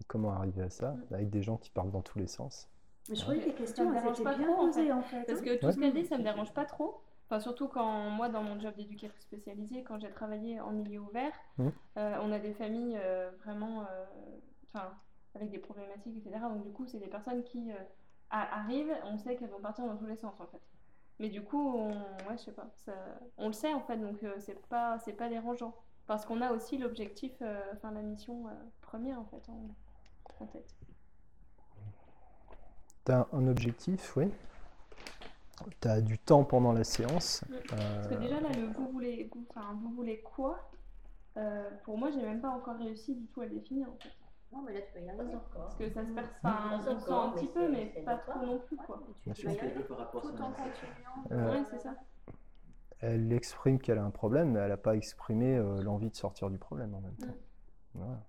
Et 0.00 0.04
comment 0.06 0.32
arriver 0.32 0.62
à 0.62 0.70
ça. 0.70 0.94
Avec 1.12 1.30
des 1.30 1.42
gens 1.42 1.56
qui 1.56 1.70
parlent 1.70 1.90
dans 1.90 2.02
tous 2.02 2.18
les 2.18 2.26
sens. 2.26 2.68
Mais 3.08 3.14
je 3.16 3.22
croyais 3.22 3.40
que 3.42 3.46
les 3.48 3.54
questions, 3.54 3.92
elles 3.94 4.08
étaient 4.10 4.22
pas 4.24 4.34
bien 4.36 4.46
trop, 4.52 4.62
en 4.62 4.66
posées 4.66 4.86
fait. 4.86 4.92
en 4.92 5.02
fait. 5.02 5.24
Parce 5.24 5.40
hein. 5.40 5.44
que 5.44 5.56
tout 5.58 5.66
Ouais. 5.66 5.72
ce 5.72 5.78
qu'elle 5.78 5.94
dit, 5.94 6.04
ça 6.04 6.18
me 6.18 6.22
dérange 6.22 6.52
pas 6.52 6.64
trop. 6.64 7.00
Enfin, 7.26 7.40
surtout 7.40 7.68
quand 7.68 8.10
moi, 8.10 8.28
dans 8.28 8.42
mon 8.42 8.58
job 8.60 8.74
d'éducatrice 8.76 9.22
spécialisée, 9.22 9.82
quand 9.84 9.98
j'ai 10.00 10.10
travaillé 10.10 10.60
en 10.60 10.72
milieu 10.72 11.00
ouvert, 11.00 11.32
Mhm. 11.58 11.72
euh, 11.96 12.18
on 12.22 12.30
a 12.32 12.38
des 12.38 12.52
familles 12.54 12.98
euh, 13.00 13.30
vraiment, 13.44 13.82
euh, 13.82 14.04
enfin, 14.74 14.92
avec 15.34 15.50
des 15.50 15.58
problématiques, 15.58 16.16
etc. 16.18 16.40
Donc 16.52 16.62
du 16.64 16.72
coup, 16.72 16.86
c'est 16.86 16.98
des 16.98 17.06
personnes 17.08 17.42
qui 17.44 17.70
euh, 17.72 17.74
arrivent, 18.40 18.94
on 19.04 19.16
sait 19.18 19.36
qu'elles 19.36 19.50
vont 19.50 19.60
partir 19.60 19.86
dans 19.86 19.96
tous 19.96 20.06
les 20.06 20.16
sens 20.16 20.34
en 20.40 20.46
fait. 20.46 20.60
Mais 21.20 21.28
du 21.28 21.42
coup, 21.42 21.60
on, 21.76 21.90
ouais, 21.90 22.36
je 22.36 22.42
sais 22.42 22.52
pas, 22.52 22.68
ça, 22.84 22.92
on 23.38 23.46
le 23.46 23.52
sait 23.52 23.72
en 23.72 23.80
fait, 23.80 23.96
donc 23.96 24.22
euh, 24.24 24.34
c'est 24.40 24.60
pas, 24.68 24.98
c'est 24.98 25.12
pas 25.12 25.28
dérangeant. 25.28 25.74
Parce 26.06 26.26
qu'on 26.26 26.40
a 26.42 26.52
aussi 26.52 26.76
l'objectif, 26.76 27.32
euh, 27.40 27.60
enfin 27.74 27.90
la 27.92 28.02
mission 28.02 28.48
euh, 28.48 28.52
première 28.82 29.18
en 29.20 29.24
fait 29.24 29.48
en, 29.48 29.68
en 30.40 30.46
tête. 30.46 30.74
Tu 33.06 33.12
as 33.12 33.26
un 33.32 33.46
objectif, 33.46 34.16
oui. 34.16 34.30
Tu 35.80 35.88
as 35.88 36.00
du 36.00 36.18
temps 36.18 36.44
pendant 36.44 36.72
la 36.72 36.84
séance. 36.84 37.42
Mm. 37.48 37.54
Parce 37.68 38.08
que 38.08 38.14
Euh, 38.14 38.18
déjà 38.18 38.40
là, 38.40 38.48
le 38.50 38.66
vous 38.66 38.88
voulez, 38.88 39.30
vous, 39.32 39.46
enfin, 39.50 39.78
vous 39.80 39.90
voulez 39.90 40.20
quoi 40.20 40.70
Euh, 41.36 41.70
Pour 41.84 41.96
moi, 41.98 42.10
j'ai 42.10 42.22
même 42.22 42.40
pas 42.40 42.50
encore 42.50 42.76
réussi 42.76 43.14
du 43.14 43.26
tout 43.26 43.40
à 43.40 43.46
le 43.46 43.52
définir 43.52 43.88
en 43.88 43.96
fait. 44.02 44.10
Non, 44.54 44.62
mais 44.64 44.72
là, 44.74 44.80
tu 44.82 44.94
vas 44.94 45.00
y 45.04 45.08
arriver 45.10 45.34
encore. 45.34 45.64
Parce 45.64 45.74
que 45.76 45.88
ça 45.90 46.04
se 46.04 46.10
enfin, 46.12 46.22
Pas 46.42 46.78
on 46.88 46.98
sent 46.98 47.10
un 47.10 47.28
petit 47.30 47.46
peu, 47.48 47.68
mais 47.68 47.86
pas 48.04 48.16
trop 48.18 48.38
non 48.46 48.58
plus 48.60 48.76
quoi. 48.76 49.02
Tu 49.34 49.46
vas 49.46 49.52
y 49.52 49.58
arriver. 49.58 49.84
Tout 49.84 49.92
en 49.94 50.06
continuant. 50.06 51.24
Euh, 51.32 51.50
Ouais, 51.52 51.62
c'est 51.70 51.80
ça. 51.80 51.94
elle 53.00 53.32
exprime 53.32 53.78
qu'elle 53.80 53.98
a 53.98 54.04
un 54.04 54.10
problème, 54.10 54.52
mais 54.52 54.60
elle 54.60 54.68
n'a 54.68 54.76
pas 54.76 54.94
exprimé 54.96 55.56
euh, 55.56 55.82
l'envie 55.82 56.10
de 56.10 56.16
sortir 56.16 56.50
du 56.50 56.58
problème 56.58 56.94
en 56.94 57.00
même 57.00 57.16
temps. 57.16 57.34
Voilà. 57.94 58.20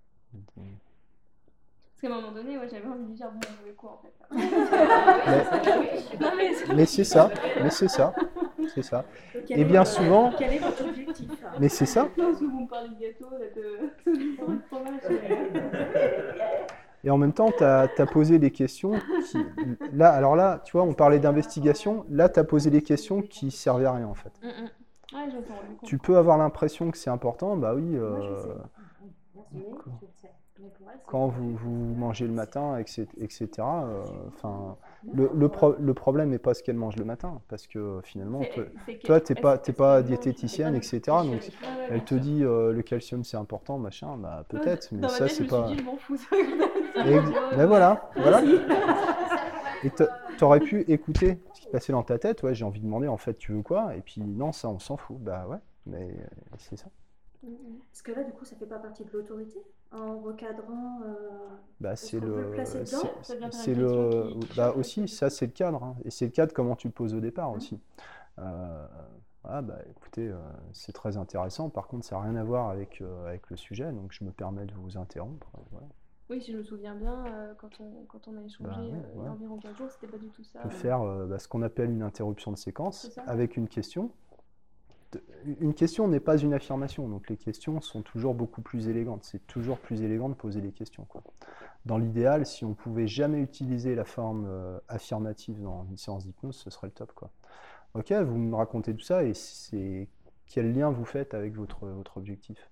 Parce 0.54 2.02
qu'à 2.02 2.08
un 2.08 2.22
moment 2.22 2.32
donné, 2.34 2.58
ouais, 2.58 2.68
j'avais 2.68 2.88
envie 2.88 3.04
de 3.04 3.08
lui 3.08 3.16
dire, 3.16 3.32
bon, 3.32 3.40
vous 3.50 3.56
voulez 3.62 3.74
quoi 3.74 3.94
en 3.94 3.98
fait? 4.00 4.14
Là 6.20 6.34
Mais, 6.38 6.52
mais 6.76 6.86
c'est 6.86 7.04
ça, 7.06 7.30
mais 7.62 7.70
c'est 7.70 7.88
ça, 7.88 8.14
c'est 8.74 8.82
ça. 8.84 9.06
Quel 9.48 9.60
Et 9.60 9.66
bien 9.66 9.82
votre- 9.84 9.92
souvent- 9.92 10.32
Quel 10.38 10.54
est 10.54 10.60
votre 10.60 10.86
objectif? 10.88 11.30
Mais 11.60 11.70
c'est 11.70 11.86
ça. 11.86 12.08
Parce 12.16 12.40
que 12.40 12.46
vous 12.46 12.62
me 12.62 12.68
parlez 12.68 12.90
de 12.90 13.00
gâteau, 13.00 13.30
là, 13.32 13.46
de, 13.56 14.52
de 14.56 14.62
fromage. 14.68 15.02
euh, 15.10 16.66
Et 17.04 17.10
en 17.12 17.18
même 17.18 17.34
temps, 17.34 17.52
tu 17.56 17.64
as, 17.64 17.88
posé 18.12 18.40
des 18.40 18.52
questions 18.52 18.94
qui. 19.30 19.38
Là, 19.94 20.10
alors 20.10 20.36
là, 20.36 20.62
tu 20.66 20.72
vois, 20.74 20.84
on 20.84 20.94
parlait 20.94 21.20
d'investigation. 21.20 22.06
Là, 22.10 22.30
tu 22.30 22.40
as 22.40 22.44
posé 22.44 22.70
des 22.72 22.82
questions 22.82 23.22
qui 23.22 23.52
servaient 23.52 23.86
à 23.86 23.94
rien, 23.94 24.08
en 24.08 24.16
fait. 24.16 24.32
Mm, 24.42 24.48
mm. 24.48 24.70
Ouais. 25.14 25.30
Tu 25.84 25.98
peux 26.00 26.18
avoir 26.18 26.38
l'impression 26.38 26.90
que 26.92 26.98
c'est 26.98 27.12
important, 27.12 27.56
bah 27.58 27.74
oui. 27.76 27.96
Euh, 27.96 28.56
quand 31.06 31.28
vous, 31.28 31.56
vous 31.56 31.96
mangez 31.96 32.26
le 32.26 32.34
matin, 32.34 32.78
etc. 32.78 33.06
etc., 33.20 33.48
euh, 33.60 34.02
enfin, 34.30 34.76
le, 35.14 35.30
le, 35.34 35.50
pro- 35.50 35.76
le 35.80 35.94
problème 35.94 36.30
n'est 36.30 36.38
pas 36.40 36.54
ce 36.54 36.64
qu'elle 36.64 36.76
mange 36.78 36.96
le 36.96 37.06
matin, 37.06 37.42
parce 37.48 37.68
que 37.68 38.00
finalement, 38.04 38.42
C'est- 38.44 38.54
toi, 38.54 38.64
toi, 39.04 39.20
t'es 39.22 39.36
pas, 39.36 39.56
est-ce 39.58 39.72
pas 39.72 40.02
diététicienne, 40.02 40.76
etc. 40.76 41.00
Donc, 41.06 41.28
Ouais, 41.28 41.38
ouais, 41.38 41.88
elle 41.90 42.04
te 42.04 42.16
sûr. 42.16 42.24
dit 42.24 42.44
euh, 42.44 42.72
le 42.72 42.82
calcium 42.82 43.24
c'est 43.24 43.38
important, 43.38 43.78
machin, 43.78 44.18
bah 44.18 44.46
peut-être, 44.50 44.90
mais 44.92 45.00
Dans 45.02 45.08
ma 45.08 45.14
ça 45.14 45.28
c'est 45.28 45.46
pas. 45.46 45.72
je 45.78 45.84
m'en 45.84 45.98
fous. 45.98 46.18
Et- 46.32 47.56
ben 47.56 47.66
voilà, 47.68 48.10
voilà. 48.16 48.42
Et 49.84 49.90
t'a- 49.92 50.08
t'aurais 50.38 50.60
pu 50.60 50.82
écouter 50.88 51.38
ce 51.54 51.62
qui 51.62 51.68
passait 51.68 51.92
dans 51.94 52.04
ta 52.04 52.18
tête. 52.18 52.42
Ouais, 52.44 52.56
j'ai 52.56 52.66
envie 52.66 52.80
de 52.80 52.86
demander 52.86 53.08
en 53.08 53.18
fait, 53.18 53.36
tu 53.38 53.52
veux 53.52 53.62
quoi 53.62 53.96
Et 53.96 54.02
puis 54.02 54.22
non, 54.22 54.52
ça 54.52 54.70
on 54.70 54.80
s'en 54.80 54.98
fout. 54.98 55.18
Bah 55.20 55.46
ouais, 55.50 55.58
mais 55.86 56.10
euh, 56.10 56.56
c'est 56.58 56.78
ça. 56.78 56.88
Est-ce 57.44 58.02
que 58.02 58.12
là, 58.12 58.24
du 58.24 58.32
coup, 58.32 58.44
ça 58.46 58.56
fait 58.56 58.66
pas 58.66 58.80
partie 58.80 59.04
de 59.04 59.10
l'autorité? 59.14 59.60
En 59.96 60.20
recadrant 60.20 61.02
euh, 61.06 61.14
Bah 61.80 61.96
c'est 61.96 62.20
le, 62.20 62.42
le 62.44 62.52
placer 62.52 62.80
dedans 62.80 63.10
c'est- 63.22 63.36
le, 63.76 63.86
question 63.88 64.40
qui- 64.40 64.48
qui 64.48 64.58
bah 64.58 64.74
aussi 64.76 65.08
ça 65.08 65.30
c'est 65.30 65.46
le 65.48 65.52
cadre, 65.52 65.84
hein. 65.84 65.96
et 66.06 66.12
c'est 66.12 66.26
le 66.26 66.32
cadre 66.32 66.54
comment 66.54 66.76
tu 66.76 66.88
le 66.88 66.94
poses 66.94 67.14
au 67.14 67.20
départ 67.20 67.52
Mmh. 67.52 67.56
aussi. 67.58 67.80
Euh, 68.40 68.88
voilà, 69.44 69.62
bah 69.62 69.78
écoutez, 69.92 70.28
euh, 70.28 70.38
c'est 70.74 70.92
très 70.92 71.18
intéressant. 71.18 71.70
Par 71.70 71.88
contre, 71.88 72.04
ça 72.06 72.16
n'a 72.16 72.24
rien 72.24 72.36
à 72.36 72.44
voir 72.44 72.70
avec 72.70 73.00
euh, 73.02 73.28
avec 73.28 73.50
le 73.50 73.56
sujet, 73.56 73.92
donc 73.92 74.12
je 74.12 74.24
me 74.24 74.32
permets 74.32 74.66
de 74.66 74.74
vous 74.74 74.98
interrompre. 74.98 75.48
euh, 75.56 75.62
Voilà. 75.72 75.88
Oui, 76.32 76.42
si 76.42 76.52
je 76.52 76.58
me 76.58 76.64
souviens 76.64 76.96
bien, 76.96 77.24
euh, 77.28 77.54
quand, 77.56 77.70
on, 77.80 78.04
quand 78.08 78.28
on 78.28 78.36
a 78.38 78.42
échangé 78.42 78.68
Bah 78.72 78.82
ouais, 78.82 78.92
euh, 78.94 79.12
il 79.14 79.18
y 79.20 79.22
ouais. 79.22 79.28
a 79.28 79.32
environ 79.32 79.58
15 79.60 79.76
jours, 79.78 79.92
c'était 79.92 80.12
pas 80.12 80.18
du 80.18 80.30
tout 80.30 80.44
ça. 80.44 80.58
peut 80.60 80.68
euh. 80.70 80.72
faire 80.72 81.02
euh, 81.04 81.28
bah, 81.28 81.38
ce 81.38 81.48
qu'on 81.48 81.62
appelle 81.62 81.92
une 81.92 82.02
interruption 82.02 82.52
de 82.52 82.58
séquence 82.58 83.12
avec 83.28 83.56
une 83.58 83.68
question. 83.68 84.10
Une 85.60 85.74
question 85.74 86.08
n'est 86.08 86.20
pas 86.20 86.38
une 86.38 86.54
affirmation, 86.54 87.08
donc 87.08 87.30
les 87.30 87.38
questions 87.38 87.82
sont 87.82 88.02
toujours 88.02 88.34
beaucoup 88.36 88.62
plus 88.62 88.88
élégantes. 88.88 89.24
C'est 89.24 89.46
toujours 89.48 89.78
plus 89.80 90.02
élégant 90.02 90.30
de 90.30 90.34
poser 90.34 90.62
des 90.62 90.72
questions. 90.72 91.06
quoi. 91.06 91.22
Dans 91.86 91.98
l'idéal, 91.98 92.46
si 92.46 92.66
on 92.66 92.74
pouvait 92.74 93.08
jamais 93.08 93.40
utiliser 93.42 93.96
la 93.96 94.06
forme 94.06 94.46
euh, 94.48 94.80
affirmative 94.88 95.62
dans 95.62 95.86
une 95.86 95.98
séance 95.98 96.26
d'hypnose, 96.26 96.56
ce 96.56 96.70
serait 96.70 96.88
le 96.88 96.94
top. 96.94 97.14
Quoi. 97.14 97.30
Ok, 97.94 98.12
vous 98.12 98.38
me 98.38 98.56
racontez 98.56 98.94
tout 98.96 99.04
ça 99.04 99.24
et 99.24 99.34
c'est 99.34 100.08
quel 100.48 100.74
lien 100.74 100.90
vous 100.92 101.06
faites 101.06 101.34
avec 101.34 101.54
votre, 101.56 101.86
votre 101.88 102.18
objectif? 102.18 102.70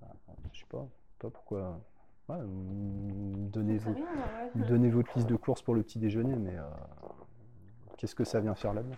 Bah, 0.00 0.08
Je 0.52 0.60
sais 0.60 0.66
pas, 0.68 0.86
pas 1.18 1.30
pourquoi? 1.30 1.80
Ouais, 2.28 2.36
donnez, 2.44 3.78
vos- 3.78 3.92
rien, 3.92 4.04
ouais. 4.04 4.66
donnez 4.68 4.90
votre 4.90 5.10
liste 5.16 5.28
de 5.28 5.36
courses 5.36 5.62
pour 5.62 5.74
le 5.74 5.82
petit 5.82 5.98
déjeuner, 5.98 6.36
mais 6.36 6.56
euh, 6.56 6.62
qu'est-ce 7.96 8.14
que 8.14 8.24
ça 8.24 8.40
vient 8.40 8.54
faire 8.54 8.72
là-dedans? 8.72 8.96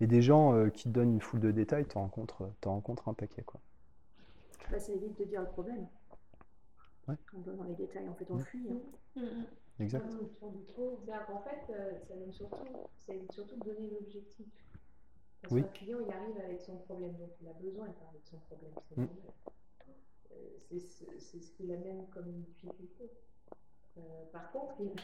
Et 0.00 0.06
des 0.06 0.22
gens 0.22 0.54
euh, 0.54 0.68
qui 0.70 0.84
te 0.84 0.88
donnent 0.88 1.14
une 1.14 1.20
foule 1.20 1.40
de 1.40 1.50
détails, 1.52 1.86
tu 1.86 1.96
rencontres, 1.96 2.50
t'en 2.60 2.72
rencontres 2.74 3.08
un 3.08 3.14
paquet. 3.14 3.42
Quoi. 3.42 3.60
bah, 4.70 4.78
Ça 4.78 4.92
évite 4.92 5.18
de 5.18 5.24
dire 5.24 5.40
le 5.42 5.48
problème. 5.48 5.86
Ouais. 7.06 7.16
En 7.36 7.40
donnant 7.40 7.64
les 7.64 7.74
détails, 7.74 8.08
en 8.08 8.14
fait, 8.14 8.26
on 8.30 8.36
Ouais. 8.36 8.44
fuit. 8.44 8.66
hein. 8.70 8.80
Mm, 9.16 9.20
mm. 9.22 9.46
Exact. 9.80 10.06
C'est-à-dire 10.10 11.26
qu'en 11.26 11.38
fait, 11.40 11.72
euh, 11.72 11.98
ça 12.00 12.14
donne 12.14 12.32
surtout, 12.32 12.56
ça 12.98 13.12
évite 13.14 13.32
surtout 13.32 13.56
de 13.56 13.64
donner 13.64 13.90
l'objectif. 13.90 14.46
Parce 15.42 15.52
Oui. 15.54 15.62
qu'un 15.62 15.68
client, 15.68 15.98
il 16.00 16.12
arrive 16.12 16.38
avec 16.38 16.60
son 16.60 16.76
problème, 16.78 17.12
donc 17.16 17.30
il 17.42 17.48
a 17.48 17.52
besoin 17.52 17.88
de 17.88 17.92
parler 17.92 18.18
de 18.18 18.26
son 18.28 18.38
problème. 18.38 18.72
C'est 18.88 18.96
Mm. 19.00 19.08
Euh, 20.32 20.78
ce 20.80 21.04
c'est 21.18 21.40
ce 21.40 21.50
qui 21.52 21.66
l'amène 21.66 22.06
comme 22.12 22.26
une 22.28 22.42
difficulté. 22.42 23.10
Euh, 23.98 24.00
par 24.32 24.50
contre, 24.52 24.74
il- 24.80 24.94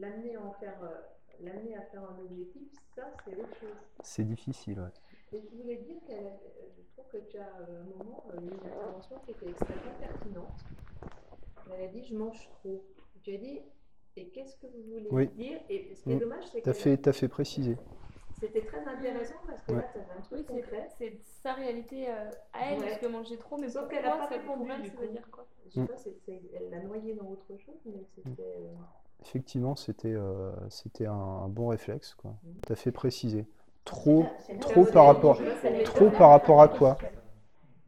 l'amener 0.00 0.36
à 0.36 0.42
en 0.42 0.52
faire, 0.52 0.78
euh, 0.82 0.94
l'amener 1.40 1.76
à 1.76 1.82
faire 1.82 2.02
un 2.04 2.18
objectif, 2.18 2.68
ça, 2.94 3.10
c'est 3.24 3.34
autre 3.36 3.54
chose. 3.58 3.76
C'est 4.02 4.24
difficile. 4.24 4.78
Ouais. 4.80 5.38
Et 5.38 5.42
je 5.42 5.56
voulais 5.56 5.76
dire 5.76 5.96
a- 6.08 6.12
euh, 6.12 6.36
je 6.76 6.82
trouve 6.92 7.06
que 7.12 7.18
tu 7.28 7.38
as 7.38 7.46
un 7.56 7.84
moment 7.96 8.24
une 8.36 8.52
intervention 8.52 9.16
qui 9.24 9.30
était 9.32 9.48
extrêmement 9.50 9.98
pertinente. 10.00 10.64
Elle 11.72 11.84
a 11.84 11.88
dit 11.88 12.02
je 12.04 12.14
mange 12.16 12.48
trop. 12.50 12.84
Tu 13.22 13.34
as 13.34 13.38
dit 13.38 13.60
et 14.16 14.28
qu'est-ce 14.30 14.56
que 14.56 14.66
vous 14.66 14.82
voulez 14.92 15.08
Oui. 15.10 15.28
dire? 15.28 15.60
Et 15.68 15.94
ce 15.94 16.02
qui 16.02 16.12
est 16.12 16.16
Mm. 16.16 16.20
dommage, 16.20 16.44
c'est 16.52 16.60
que 16.60 16.72
fait, 16.72 16.96
t'as 16.96 17.12
fait 17.12 17.28
préciser. 17.28 17.76
C'était 18.40 18.62
très 18.62 18.86
intéressant 18.86 19.34
parce 19.46 19.62
que 19.62 19.72
Ouais. 19.72 19.78
là, 19.78 19.84
tu 19.92 19.98
avais 19.98 20.10
un 20.10 20.16
Oui, 20.16 20.22
truc 20.22 20.46
c'est 20.48 20.54
concret. 20.54 20.88
c'est 20.98 21.18
sa 21.42 21.52
réalité 21.54 22.10
euh, 22.10 22.30
à 22.52 22.66
elle, 22.70 22.78
Ouais. 22.80 22.86
parce 22.88 22.98
que 22.98 23.06
manger 23.06 23.36
trop, 23.38 23.56
mais 23.58 23.68
Sauf 23.68 23.82
pourquoi 23.82 23.98
qu'elle 23.98 24.06
a 24.06 24.16
pas 24.16 24.28
ça 24.28 24.34
répondu, 24.36 24.64
du 24.82 24.88
ça 24.88 25.00
veut 25.00 25.08
dire 25.08 25.30
quoi? 25.30 25.46
Je 25.66 25.70
sais 25.70 25.80
Mm. 25.80 25.86
pas, 25.86 25.94
elle 26.54 26.70
l'a 26.70 26.80
noyé 26.80 27.14
dans 27.14 27.26
autre 27.26 27.56
chose, 27.58 27.80
mais 27.84 28.04
c'était. 28.14 28.42
euh, 28.42 28.74
Effectivement, 29.22 29.76
c'était 29.76 30.14
euh, 30.14 30.50
c'était 30.70 31.06
un, 31.06 31.12
un 31.12 31.48
bon 31.48 31.68
réflexe. 31.68 32.14
quoi. 32.14 32.30
Mm. 32.42 32.60
T'as 32.66 32.74
fait 32.76 32.92
préciser. 32.92 33.46
Trop, 33.84 34.24
C'est 34.38 34.54
là- 34.54 34.58
trop 34.60 34.84
c'est 34.84 34.92
par 34.92 35.06
rapport, 35.06 35.38
trop 35.84 36.10
par 36.10 36.30
rapport 36.30 36.60
à 36.62 36.68
quoi 36.68 36.96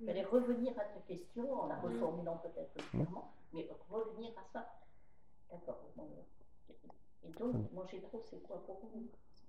Il 0.01 0.07
fallait 0.07 0.25
revenir 0.25 0.73
à 0.79 0.85
ta 0.85 1.01
question 1.07 1.53
en 1.55 1.67
la 1.69 1.77
reformulant 1.77 2.37
peut-être 2.39 2.75
différemment, 2.77 3.33
mais 3.53 3.69
revenir 3.91 4.31
à 4.37 4.45
ça. 4.53 4.67
D'accord. 5.51 5.81
Et 7.25 7.29
donc, 7.39 7.55
manger 7.73 8.01
trop, 8.03 8.21
c'est 8.29 8.43
quoi 8.43 8.63
pour 8.67 8.81
vous? 8.93 9.07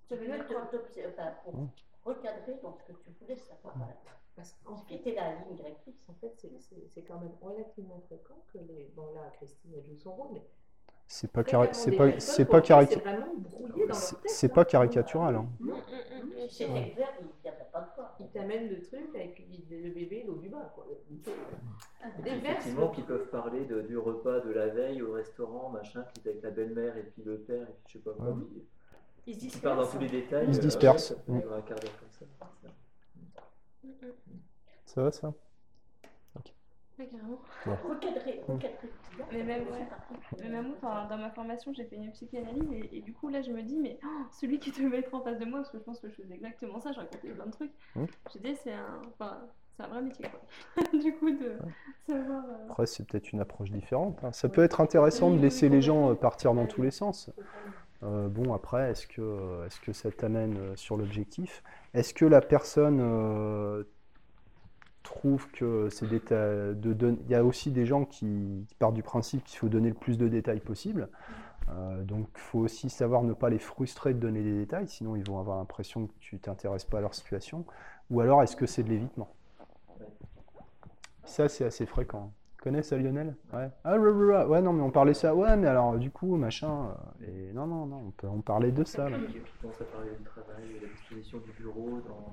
Te- 0.08 0.14
t'obs- 0.14 1.08
enfin, 1.08 1.32
pour 1.44 1.54
Mm. 1.56 1.68
recadrer 2.04 2.58
dans 2.62 2.72
ce 2.74 2.82
que 2.84 2.92
tu 2.92 3.10
voulais 3.20 3.36
savoir. 3.36 3.74
voilà. 3.76 3.94
Parce 4.36 4.52
qu'en 4.64 4.76
Ce 4.76 4.82
qui 4.82 4.98
fait, 4.98 5.10
était 5.10 5.14
la 5.14 5.32
ligne 5.36 5.54
directrice. 5.54 5.94
en 6.08 6.14
fait 6.14 6.32
c'est- 6.36 6.50
c'est 6.58 6.84
c'est 6.92 7.02
quand 7.02 7.20
même 7.20 7.30
relativement 7.40 8.00
fréquent 8.06 8.34
que 8.52 8.58
les. 8.58 8.90
Bon, 8.96 9.12
là, 9.14 9.30
Christine, 9.36 9.70
elle 9.76 9.84
joue 9.84 9.96
son 9.96 10.12
rôle, 10.12 10.28
mais. 10.34 10.42
C'est 11.06 11.30
pas, 11.30 11.44
cari- 11.44 11.68
c'est 11.72 11.92
pas, 11.92 12.18
c'est 12.18 12.44
pas 12.46 12.60
carica- 12.60 12.88
C'est 12.88 13.92
c'est- 13.92 14.16
c'est 14.28 14.50
hein. 14.50 14.54
pas 14.54 14.64
caricatural. 14.64 15.36
hein. 15.36 15.46
Mm, 15.60 15.68
mm, 15.70 15.72
mm. 15.72 16.48
Si 16.48 16.64
c'était 16.64 16.94
vert, 16.96 17.12
il 17.20 17.26
n'y 17.42 17.48
avait 17.48 17.64
pas 17.72 17.80
de 17.82 17.94
quoi. 17.94 18.16
Ils 18.18 18.28
t'amènent 18.30 18.68
le 18.70 18.80
truc 18.82 19.08
avec 19.14 19.38
le 19.70 19.90
bébé, 19.90 20.24
l'eau 20.26 20.36
du 20.36 20.48
bain. 20.48 20.68
Quoi. 20.74 20.86
Des 22.22 22.30
Effectivement, 22.30 22.88
qui 22.90 23.02
peuvent 23.02 23.28
parler 23.28 23.64
de- 23.66 23.82
du 23.82 23.96
repas 23.98 24.40
de 24.40 24.50
la 24.50 24.68
veille 24.68 25.02
au 25.02 25.12
restaurant, 25.12 25.68
machin, 25.70 26.04
qui 26.12 26.26
est 26.26 26.30
avec 26.30 26.42
la 26.42 26.50
belle-mère 26.50 26.96
et 26.96 27.02
puis 27.04 27.22
le 27.22 27.38
père, 27.38 27.62
et 27.62 27.72
puis 27.84 27.84
je 27.86 27.92
sais 27.94 27.98
pas 28.04 28.12
quoi. 28.12 28.30
Ouais. 28.30 28.42
Ils 29.26 29.50
se 29.50 29.58
part 29.58 29.76
dans 29.76 29.82
dispersent. 29.82 29.92
tous 29.92 29.98
les 30.00 30.08
détails. 30.20 30.46
Ils 30.48 30.54
se 30.54 30.58
euh, 30.60 30.62
dispersent. 30.62 31.08
ça 31.08 31.14
Mm. 31.28 31.40
comme 31.40 32.10
ça. 32.10 32.26
Ça 34.86 35.02
va 35.02 35.10
ça 35.12 35.32
Ouais, 36.96 37.06
carrément. 37.08 37.40
Recadrer, 37.88 38.40
recadrer 38.46 38.78
le 38.84 38.88
client. 39.10 39.26
Mais 39.32 39.42
même, 39.42 39.62
ouais. 39.64 39.88
Mais 40.40 40.48
même, 40.48 40.74
enfin, 40.76 41.08
dans 41.08 41.16
ma 41.18 41.28
formation, 41.30 41.72
j'ai 41.74 41.84
fait 41.86 41.96
une 41.96 42.12
psychanalyse 42.12 42.70
et, 42.72 42.98
et 42.98 43.00
du 43.00 43.12
coup, 43.12 43.28
là, 43.30 43.42
je 43.42 43.50
me 43.50 43.62
dis, 43.62 43.76
mais 43.80 43.98
oh, 44.04 44.08
celui 44.30 44.60
qui 44.60 44.70
devait 44.70 44.98
être 45.00 45.12
en 45.12 45.20
face 45.20 45.40
de 45.40 45.44
moi, 45.44 45.58
parce 45.58 45.70
que 45.70 45.78
je 45.78 45.82
pense 45.82 45.98
que 45.98 46.08
je 46.08 46.14
faisais 46.14 46.34
exactement 46.34 46.78
ça, 46.78 46.92
je 46.92 47.00
racontais 47.00 47.30
plein 47.30 47.46
de 47.46 47.50
trucs. 47.50 47.72
Mm. 47.96 48.04
Je 48.32 48.38
dis, 48.38 48.54
c'est 48.62 48.74
un, 48.74 49.02
enfin, 49.08 49.40
c'est 49.76 49.82
un 49.82 49.88
vrai 49.88 50.02
métier, 50.02 50.24
quoi. 50.28 50.84
du 51.00 51.16
coup, 51.16 51.32
de 51.32 51.56
savoir. 52.08 52.44
euh, 52.48 52.66
Après, 52.70 52.86
c'est 52.86 53.04
peut-être 53.04 53.32
une 53.32 53.40
approche 53.40 53.72
différente. 53.72 54.16
hein. 54.22 54.30
Ça 54.30 54.48
peut 54.48 54.62
être 54.62 54.80
intéressant 54.80 55.32
de 55.32 55.38
laisser 55.40 55.68
les 55.68 55.82
gens 55.82 56.10
euh, 56.10 56.14
partir 56.14 56.54
dans 56.54 56.66
tous 56.66 56.82
les 56.82 56.92
sens. 56.92 57.28
Euh, 58.04 58.28
bon, 58.28 58.52
après, 58.52 58.90
est-ce 58.90 59.06
que, 59.06 59.64
est-ce 59.66 59.80
que 59.80 59.92
ça 59.92 60.10
t'amène 60.10 60.56
euh, 60.58 60.76
sur 60.76 60.96
l'objectif? 60.96 61.62
Est-ce 61.94 62.12
que 62.12 62.24
la 62.24 62.40
personne 62.40 63.00
euh, 63.00 63.84
trouve 65.02 65.50
que 65.52 65.88
c'est 65.90 66.08
des 66.08 66.20
de 66.20 67.16
Il 67.24 67.30
y 67.30 67.34
a 67.34 67.44
aussi 67.44 67.70
des 67.70 67.86
gens 67.86 68.04
qui, 68.04 68.66
partent 68.78 68.94
du 68.94 69.02
principe 69.02 69.44
qu'il 69.44 69.58
faut 69.58 69.68
donner 69.68 69.88
le 69.88 69.94
plus 69.94 70.18
de 70.18 70.28
détails 70.28 70.60
possible. 70.60 71.08
Euh, 71.70 72.02
donc, 72.02 72.28
il 72.34 72.40
faut 72.40 72.58
aussi 72.58 72.90
savoir 72.90 73.22
ne 73.22 73.32
pas 73.32 73.48
les 73.48 73.58
frustrer 73.58 74.12
de 74.12 74.18
donner 74.18 74.42
des 74.42 74.54
détails, 74.54 74.86
sinon 74.86 75.16
ils 75.16 75.24
vont 75.24 75.38
avoir 75.38 75.58
l'impression 75.58 76.08
que 76.08 76.12
tu 76.20 76.38
t'intéresses 76.38 76.84
pas 76.84 76.98
à 76.98 77.00
leur 77.00 77.14
situation. 77.14 77.64
Ou 78.10 78.20
alors, 78.20 78.42
est-ce 78.42 78.56
que 78.56 78.66
c'est 78.66 78.82
de 78.82 78.90
l'évitement? 78.90 79.34
Ça, 81.24 81.48
c'est 81.48 81.64
assez 81.64 81.86
fréquent. 81.86 82.32
Connais 82.64 82.82
ça, 82.82 82.96
Lionel 82.96 83.36
Ouais. 83.52 83.68
Ah, 83.84 83.98
ouais, 83.98 84.62
non, 84.62 84.72
mais 84.72 84.80
on 84.82 84.90
parlait 84.90 85.12
ça. 85.12 85.34
Ouais, 85.34 85.54
mais 85.54 85.66
alors, 85.66 85.98
du 85.98 86.10
coup, 86.10 86.36
machin. 86.36 86.96
euh, 87.20 87.26
Et 87.50 87.52
non, 87.52 87.66
non, 87.66 87.84
non, 87.84 88.04
on, 88.06 88.10
peut, 88.10 88.26
on 88.26 88.40
parlait 88.40 88.72
de 88.72 88.84
ça. 88.84 89.10
Là. 89.10 89.18
Et 89.18 89.20
puis 89.26 89.42
on 89.58 89.60
commence 89.68 89.80
à 89.82 89.84
parler 89.84 90.12
du 90.16 90.24
travail, 90.24 90.64
de 90.80 90.86
la 90.86 90.92
disposition 90.92 91.38
du 91.40 91.52
bureau, 91.52 92.00
dans 92.08 92.32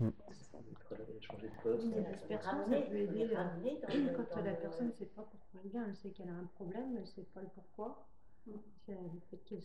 Mm. 0.00 0.10
le 0.10 0.74
travail, 0.84 1.06
changer 1.20 1.46
de 1.48 1.62
poste. 1.62 1.86
C'est 1.90 1.98
euh, 2.00 2.36
la 2.36 2.42
ça 2.42 2.50
peut 2.68 2.74
aider, 2.74 3.24
les 3.28 3.34
ramener 3.34 3.80
dans 3.80 3.94
le- 3.94 4.16
Quand 4.28 4.42
la 4.44 4.50
le- 4.52 4.56
personne 4.58 4.86
ne 4.88 4.92
sait 4.92 5.06
pas 5.06 5.22
pourquoi 5.22 5.60
elle 5.64 5.70
vient, 5.70 5.84
elle 5.88 5.96
sait 5.96 6.10
qu'elle 6.10 6.28
a 6.28 6.32
un 6.32 6.48
problème, 6.54 6.90
mais 6.90 6.96
elle 6.96 7.00
ne 7.02 7.06
sait 7.06 7.26
pas 7.34 7.40
le 7.40 7.48
pourquoi. 7.54 8.04
C'est 8.44 8.50
Le 8.92 8.98
fait 9.30 9.56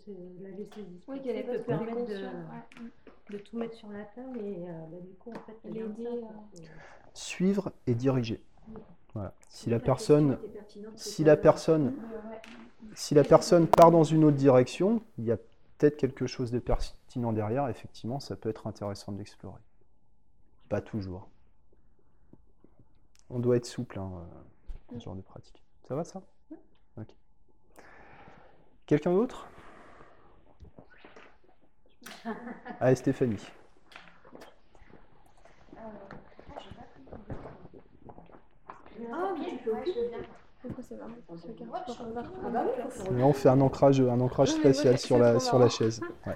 la 0.42 0.50
laisser 0.52 0.86
Oui, 1.08 1.22
qu'elle 1.22 1.36
disperser 1.36 1.40
est 1.40 1.58
peut 1.58 1.64
permettre 1.64 1.96
de, 1.96 2.00
consciente. 2.00 2.34
Ouais. 2.34 2.82
mm. 2.86 3.34
de 3.34 3.38
tout 3.40 3.58
mettre 3.58 3.74
sur 3.76 3.90
la 3.90 4.04
table 4.06 4.40
et 4.40 4.70
euh, 4.70 4.72
bah, 4.90 4.98
du 5.02 5.14
coup, 5.16 5.32
en 5.32 5.40
fait, 5.42 5.58
elle 5.66 5.74
L'aider, 5.74 6.22
ça, 6.22 6.28
euh, 6.62 6.66
Suivre 7.14 7.72
et 7.88 7.96
diriger. 7.96 8.42
Voilà. 9.18 9.34
Si 9.50 9.72
la 9.72 9.80
personne, 9.80 10.38
si 10.96 11.24
la 11.24 11.36
si 12.94 13.16
la 13.16 13.24
part 13.66 13.90
dans 13.90 14.04
une 14.04 14.24
autre 14.24 14.38
direction, 14.38 15.02
il 15.18 15.24
y 15.26 15.32
a 15.32 15.38
peut-être 15.38 15.98
quelque 15.98 16.28
chose 16.28 16.52
de 16.52 16.60
pertinent 16.60 17.34
derrière. 17.34 17.68
Effectivement, 17.68 18.20
ça 18.20 18.36
peut 18.36 18.48
être 18.48 18.68
intéressant 18.68 19.12
de 19.12 19.18
l'explorer. 19.18 19.60
Pas 20.70 20.82
toujours. 20.82 21.30
On 23.32 23.40
doit 23.40 23.58
être 23.58 23.66
souple, 23.66 23.98
hein, 23.98 24.12
euh, 24.14 24.94
dans 24.94 25.00
ce 25.00 25.06
genre 25.06 25.16
de 25.16 25.22
pratique. 25.22 25.64
Ça 25.88 25.96
va 25.96 26.04
ça? 26.04 26.22
Ok. 27.00 27.08
Quelqu'un 28.86 29.14
d'autre? 29.14 29.48
Allez, 32.80 32.96
Stéphanie. 32.96 33.48
Ah, 35.76 35.90
mais 35.90 36.00
tu 36.08 36.18
peux 36.38 36.46
Ouais, 36.46 36.56
oublier. 36.56 36.62
je 36.62 36.70
veux 36.70 36.76
bien. 36.76 36.86
Du 36.92 37.02
coup, 37.02 37.26
c'est 37.28 37.42
vraiment 37.42 37.64
pour 37.72 37.84
ce 37.84 37.90
Ouais, 37.90 38.06
je 38.06 38.10
pour 38.10 38.10
peux 38.10 38.16
avoir 38.16 38.16
oublier. 38.16 38.24
trouvé 38.24 38.24
Ah 38.68 38.74
bah 38.84 38.87
faut 38.98 40.82
faire 40.82 40.98
Et 43.20 43.24
on 43.24 43.34
fait 43.34 43.50
un 43.50 43.62
ancrage, 43.62 44.02
un 44.02 44.20
ancrage 44.20 44.52
spatial 44.52 44.98
sur 44.98 45.18
la, 45.18 45.40
sur 45.40 45.60
la 45.60 45.70
chaise. 45.70 46.02
Ouais. 46.26 46.36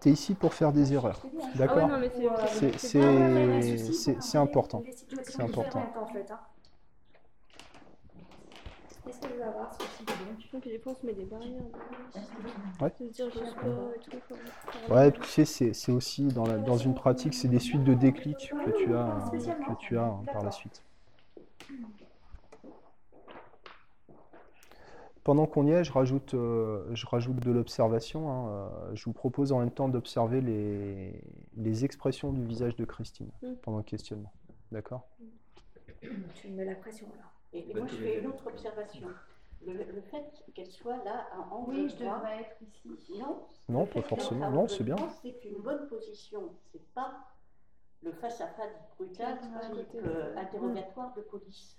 Tu 0.00 0.10
es 0.10 0.12
ici 0.12 0.34
pour 0.34 0.54
faire 0.54 0.72
des 0.72 0.92
erreurs. 0.92 1.20
Ah 1.24 1.28
D'accord 1.56 1.90
c'est- 2.46 2.78
C'est- 2.78 2.78
c'est 2.78 2.80
c'est- 2.88 3.00
pas- 3.00 3.06
Ouais, 3.06 3.16
ouais, 3.16 3.46
ouais, 3.48 3.62
c'est- 3.62 3.78
souci, 3.78 3.94
c'est- 3.94 4.14
faut 4.14 4.20
c'est 4.20 4.38
avoir 4.38 4.48
important. 4.50 4.80
des 4.80 4.92
situations 4.92 5.32
C'est 5.36 5.42
important. 5.42 5.80
différentes, 5.80 6.02
en 6.02 6.06
fait. 6.12 6.30
Hein. 6.30 6.38
Qu'est-ce 9.08 9.20
que 9.20 9.28
je 9.30 9.34
vais 9.38 9.42
avoir 9.42 9.72
ce 9.72 9.78
petit 9.78 10.04
bébé 10.04 10.30
Et 10.54 10.58
puis 10.60 10.70
des 10.70 10.78
fois, 10.78 10.92
on 10.92 10.94
se 11.00 11.06
met 11.06 11.14
des 11.14 11.24
barrières. 11.24 11.62
Ouais. 12.82 12.92
De 13.00 13.06
se 13.06 13.10
dire, 13.12 13.30
je 13.30 13.38
sais 13.38 13.54
pas 13.54 13.62
et 13.96 13.98
tout. 14.00 14.10
faut- 14.28 14.34
faut 14.34 14.92
Ouais, 14.94 15.12
tu 15.12 15.22
sais, 15.24 15.44
c'est 15.46 15.72
c'est 15.72 15.92
aussi 15.92 16.26
dans, 16.28 16.44
la- 16.46 16.58
dans 16.58 16.76
une 16.76 16.94
pratique, 16.94 17.32
c'est 17.32 17.48
des 17.48 17.58
suites 17.58 17.84
de 17.84 17.94
déclics 17.94 18.52
que 18.66 18.70
tu 18.84 18.94
as, 18.94 19.30
que 19.66 19.74
tu 19.80 19.96
as 19.96 20.02
hein, 20.04 20.22
par 20.30 20.42
la 20.44 20.50
suite. 20.50 20.82
Pendant 25.24 25.46
qu'on 25.46 25.66
y 25.66 25.70
est, 25.72 25.84
je 25.84 25.92
rajoute, 25.92 26.34
euh, 26.34 26.84
je 26.94 27.06
rajoute 27.06 27.36
de 27.40 27.50
l'observation. 27.50 28.30
hein, 28.30 28.48
euh, 28.50 28.94
je 28.94 29.04
vous 29.06 29.12
propose 29.14 29.52
en 29.52 29.60
même 29.60 29.70
temps 29.70 29.88
d'observer 29.88 30.42
les, 30.42 31.22
les 31.56 31.84
expressions 31.86 32.30
du 32.32 32.44
visage 32.44 32.76
de 32.76 32.84
Christine 32.84 33.30
Mm. 33.42 33.54
pendant 33.62 33.78
le 33.78 33.84
questionnement. 33.84 34.32
D'accord? 34.70 35.06
Tu 36.34 36.48
me 36.50 36.56
mets 36.56 36.64
la 36.66 36.74
pression 36.74 37.06
là. 37.16 37.24
Et, 37.52 37.70
et 37.70 37.72
Bonne 37.72 37.82
moi, 37.82 37.86
je 37.90 37.96
fais 37.96 38.18
une 38.18 38.26
autre 38.26 38.46
observation. 38.46 39.08
Le, 39.66 39.72
le 39.72 40.00
fait 40.02 40.44
qu'elle 40.54 40.70
soit 40.70 41.02
là 41.04 41.26
à 41.32 41.40
angle 41.52 41.74
Oui, 41.74 41.88
je 41.88 41.96
droit, 42.04 42.16
devrais 42.18 42.40
être 42.42 42.56
ici. 42.62 43.18
non, 43.18 43.42
Non, 43.68 43.86
pas 43.86 44.02
forcément. 44.02 44.50
Non, 44.50 44.68
c'est 44.68 44.84
bien. 44.84 44.96
C'est 45.22 45.44
une 45.44 45.58
bonne 45.62 45.88
position. 45.88 46.54
C'est 46.70 46.86
pas 46.94 47.26
le 48.02 48.12
face-à-face 48.12 48.72
brutal 48.96 49.38
type 49.40 49.88
euh, 49.96 50.36
interrogatoire 50.36 51.12
de 51.14 51.22
police. 51.22 51.76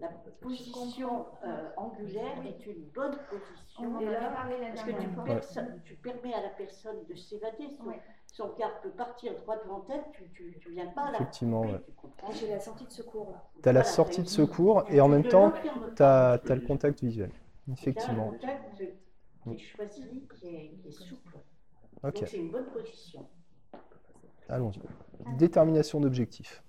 La 0.00 0.08
position 0.40 1.26
euh, 1.44 1.70
angulaire 1.76 2.44
est 2.46 2.64
une 2.66 2.84
bonne 2.90 3.16
position. 3.30 3.82
On 3.82 3.96
en 3.96 4.00
là, 4.00 4.30
parlé 4.30 4.58
la 4.60 4.68
parce 4.68 4.82
que 4.84 4.90
tu, 4.92 5.08
perso- 5.24 5.60
tu 5.84 5.94
permets 5.96 6.34
à 6.34 6.42
la 6.42 6.50
personne 6.50 7.04
de 7.06 7.14
s'évader. 7.16 7.68
Son, 7.70 7.92
Son 8.38 8.52
regard 8.52 8.80
peut 8.82 8.90
partir 8.90 9.34
droit 9.34 9.56
devant 9.64 9.84
elle, 9.90 10.04
tu, 10.12 10.30
tu, 10.32 10.56
tu 10.60 10.70
viens 10.70 10.86
pas 10.86 11.10
là. 11.10 11.16
Effectivement, 11.16 11.62
ouais. 11.62 11.82
Tu 11.84 11.90
comprends 11.90 12.28
Ah, 12.30 12.34
J'ai 12.38 12.46
la 12.48 12.60
sortie 12.60 12.84
de 12.84 12.90
secours. 12.92 13.26
Tu 13.60 13.68
as 13.68 13.72
la 13.72 13.80
Voilà, 13.80 13.84
sortie 13.96 14.22
de 14.22 14.28
secours 14.28 14.84
et 14.90 15.00
en 15.00 15.06
tu 15.06 15.10
même 15.10 15.24
temps, 15.24 15.50
tu 15.50 15.94
pas. 15.96 16.34
as, 16.34 16.54
le 16.54 16.60
contact 16.60 17.02
visuel. 17.02 17.32
Effectivement. 17.72 18.32
T'as 18.40 18.46
un 18.46 18.56
contact 18.58 18.76
qui 19.42 19.50
est 19.54 19.58
choisi, 19.58 20.28
qui 20.38 20.46
est, 20.46 20.70
qui 20.80 20.86
est 20.88 20.92
souple. 20.92 21.36
Ok, 22.04 22.14
Donc 22.14 22.28
c'est 22.28 22.36
une 22.36 22.52
bonne 22.52 22.66
position. 22.66 23.28
allons-y. 24.48 24.82
Détermination 25.36 25.98
d'objectif. 25.98 26.62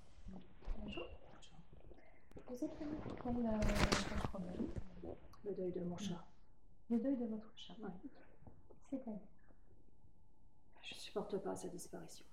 Vous 2.48 2.64
êtes 2.64 2.76
venu 2.80 2.96
pour 3.04 3.14
quel, 3.22 3.46
euh, 3.46 4.18
problème? 4.24 4.66
Le 5.44 5.54
deuil 5.54 5.70
de 5.70 5.80
mon 5.84 5.96
chat. 5.96 6.24
Le 6.90 6.98
deuil 6.98 7.16
de 7.16 7.26
votre 7.26 7.52
chat. 7.54 7.74
Ouais. 7.80 7.90
C'est-à-dire 8.90 9.20
supporte 11.10 11.38
pas 11.38 11.56
sa 11.56 11.66
disparition. 11.66 12.24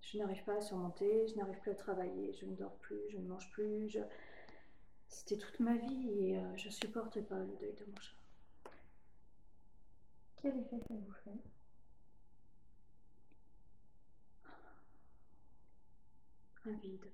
Je 0.00 0.16
n'arrive 0.16 0.42
pas 0.44 0.56
à 0.56 0.60
surmonter, 0.62 1.28
je 1.28 1.34
n'arrive 1.36 1.60
plus 1.60 1.72
à 1.72 1.74
travailler, 1.74 2.32
je 2.32 2.46
ne 2.46 2.56
dors 2.56 2.76
plus, 2.78 2.98
je 3.10 3.18
ne 3.18 3.28
mange 3.28 3.50
plus. 3.50 3.90
Je... 3.90 3.98
C'était 5.08 5.36
toute 5.36 5.60
ma 5.60 5.76
vie 5.76 6.10
et 6.20 6.38
euh, 6.38 6.56
je 6.56 6.70
supporte 6.70 7.20
pas 7.20 7.38
le 7.38 7.54
deuil 7.60 7.74
de 7.74 7.84
mon 7.84 8.00
chat. 8.00 8.16
quel 10.40 10.56
effet 10.58 10.78
ça 10.88 10.94
vous 10.94 11.12
fait? 11.24 11.38
Un 16.64 16.72
vide. 16.78 17.10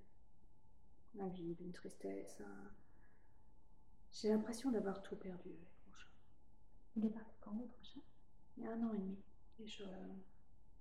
Un 1.18 1.28
vide, 1.28 1.60
une 1.60 1.72
tristesse. 1.72 2.40
un- 2.40 2.70
J'ai 4.12 4.28
l'impression 4.28 4.70
d'avoir 4.70 5.02
tout 5.02 5.16
perdu 5.16 5.48
avec 5.50 5.86
mon 5.88 5.94
chat. 5.96 6.08
Il 6.96 7.04
est 7.06 7.10
parti 7.10 7.34
quand 7.40 7.52
votre 7.52 7.84
chat? 7.84 8.00
Il 8.56 8.62
y 8.62 8.66
a 8.66 8.72
un 8.72 8.82
an 8.84 8.92
et 8.94 8.98
demi 8.98 9.18
et 9.58 9.66
je 9.66 9.84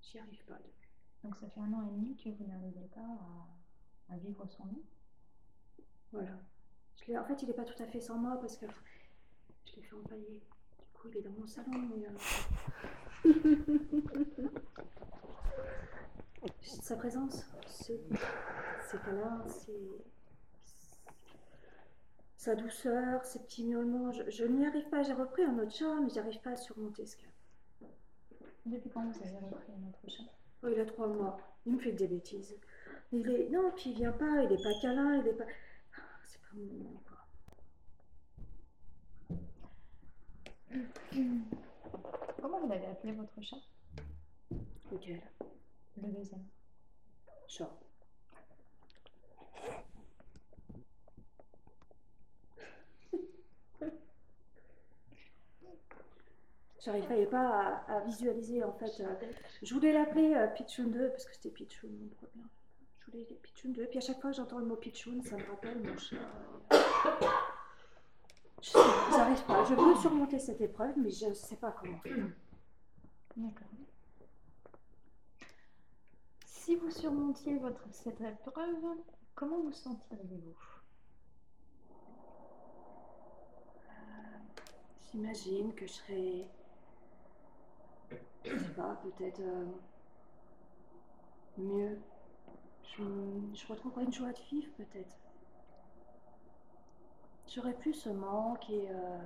j'y 0.01 0.19
arrive 0.19 0.43
pas 0.45 0.57
depuis. 0.57 0.89
Donc 1.23 1.35
ça 1.37 1.47
fait 1.49 1.59
un 1.59 1.73
an 1.73 1.81
et 1.87 1.91
demi 1.91 2.15
que 2.15 2.29
vous 2.29 2.45
n'arrivez 2.45 2.87
pas 2.93 3.01
à, 3.01 4.13
à 4.13 4.17
vivre 4.17 4.47
sans 4.47 4.65
lui. 4.65 4.83
Voilà. 6.11 6.39
Je 7.07 7.13
en 7.15 7.25
fait, 7.25 7.41
il 7.41 7.47
n'est 7.47 7.53
pas 7.53 7.65
tout 7.65 7.81
à 7.81 7.87
fait 7.87 7.99
sans 7.99 8.17
moi 8.17 8.37
parce 8.39 8.57
que 8.57 8.65
je 9.65 9.75
l'ai 9.75 9.81
fait 9.81 9.95
empailler. 9.95 10.41
Du 10.79 10.87
coup, 10.93 11.07
il 11.09 11.17
est 11.17 11.21
dans 11.21 11.31
mon 11.31 11.47
salon. 11.47 11.89
Mais, 11.89 12.05
euh, 12.07 12.11
Sa 16.61 16.95
présence, 16.95 17.45
c'est 17.67 18.01
ses 18.89 18.97
câlins, 18.99 19.45
sa 22.35 22.55
douceur, 22.55 23.23
ses 23.25 23.39
petits 23.39 23.63
miaulements. 23.63 24.11
Je, 24.11 24.29
je 24.29 24.45
n'y 24.45 24.65
arrive 24.65 24.89
pas. 24.89 25.03
J'ai 25.03 25.13
repris 25.13 25.43
un 25.43 25.57
autre 25.59 25.71
chat, 25.71 25.99
mais 26.01 26.09
j'arrive 26.09 26.41
pas 26.41 26.51
à 26.51 26.57
surmonter 26.57 27.05
ce 27.05 27.15
cap. 27.17 27.30
Depuis 28.65 28.89
quand 28.91 29.03
vous 29.09 29.19
avez 29.23 29.37
repris 29.45 29.71
un 29.73 29.87
autre 29.87 29.99
chat? 30.07 30.23
Oh, 30.63 30.67
il 30.71 30.79
a 30.79 30.85
trois 30.85 31.07
mois. 31.07 31.39
Il 31.65 31.73
me 31.73 31.79
fait 31.79 31.91
des 31.93 32.07
bêtises. 32.07 32.55
Il 33.11 33.29
est 33.29 33.49
non, 33.49 33.71
puis 33.75 33.89
il 33.91 33.95
vient 33.95 34.11
pas. 34.11 34.43
Il 34.43 34.51
est 34.51 34.63
pas 34.63 34.73
câlin. 34.81 35.21
Il 35.21 35.27
est 35.27 35.33
pas. 35.33 35.45
Ah, 35.97 36.01
C'est 36.23 36.39
pas 36.41 36.47
mon 36.53 36.65
moment, 36.65 37.01
quoi. 37.07 37.17
Comment 42.41 42.59
vous 42.59 42.69
l'avez 42.69 42.85
appelé 42.85 43.13
votre 43.13 43.41
chat? 43.41 43.57
Lequel 44.91 45.21
Le 45.97 46.11
deuxième. 46.11 46.45
Chat. 47.47 47.69
J'arrivais 56.83 57.27
pas 57.27 57.83
à, 57.87 57.97
à 57.97 57.99
visualiser 58.01 58.63
en 58.63 58.73
fait. 58.73 59.03
euh, 59.03 59.13
je 59.61 59.73
voulais 59.73 59.93
l'appeler 59.93 60.33
euh, 60.33 60.47
Pichoun 60.47 60.89
2 60.91 61.09
parce 61.09 61.25
que 61.25 61.33
c'était 61.35 61.49
Pichoun 61.51 61.91
mon 61.91 62.07
premier. 62.09 62.45
Je 62.99 63.11
voulais 63.11 63.25
Pichoun 63.43 63.71
2. 63.73 63.85
Puis 63.85 63.97
à 63.99 64.01
chaque 64.01 64.19
fois 64.19 64.31
j'entends 64.31 64.57
le 64.57 64.65
mot 64.65 64.75
Pichoun, 64.77 65.21
ça 65.21 65.37
me 65.37 65.43
rappelle 65.45 65.79
mon 65.83 65.95
chat. 65.97 66.15
Je 68.63 68.71
pas, 68.73 69.09
J'arrive 69.11 69.43
pas. 69.45 69.63
Je 69.65 69.73
veux 69.75 69.95
surmonter 69.95 70.39
cette 70.39 70.61
épreuve, 70.61 70.93
mais 70.97 71.11
je 71.11 71.27
ne 71.27 71.33
sais 71.33 71.55
pas 71.57 71.71
comment. 71.71 71.99
D'accord. 73.37 73.67
Si 76.45 76.75
vous 76.75 76.91
surmontiez 76.91 77.57
votre, 77.57 77.81
cette 77.91 78.21
épreuve, 78.21 78.75
comment 79.35 79.61
vous 79.61 79.71
sentiriez-vous 79.71 80.55
J'imagine 85.11 85.73
que 85.75 85.85
je 85.85 85.91
serais. 85.91 86.45
Je 88.45 88.57
sais 88.57 88.73
pas, 88.75 88.95
peut-être. 89.03 89.39
euh, 89.39 89.65
mieux. 91.57 91.97
Je, 92.97 93.03
je 93.55 93.67
retrouverais 93.67 94.03
une 94.03 94.13
joie 94.13 94.31
de 94.31 94.39
vivre, 94.49 94.69
peut-être. 94.77 95.15
J'aurais 97.47 97.73
plus 97.73 97.93
ce 97.93 98.09
manque 98.09 98.69
et. 98.69 98.89
euh, 98.89 99.19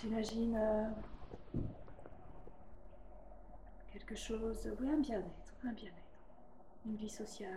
J'imagine. 0.00 0.56
euh, 0.56 0.84
quelque 3.92 4.14
chose. 4.14 4.68
Oui, 4.80 4.88
un 4.90 4.98
bien-être. 5.00 5.54
Un 5.64 5.72
bien-être. 5.72 5.94
Une 6.86 6.96
vie 6.96 7.10
sociale, 7.10 7.50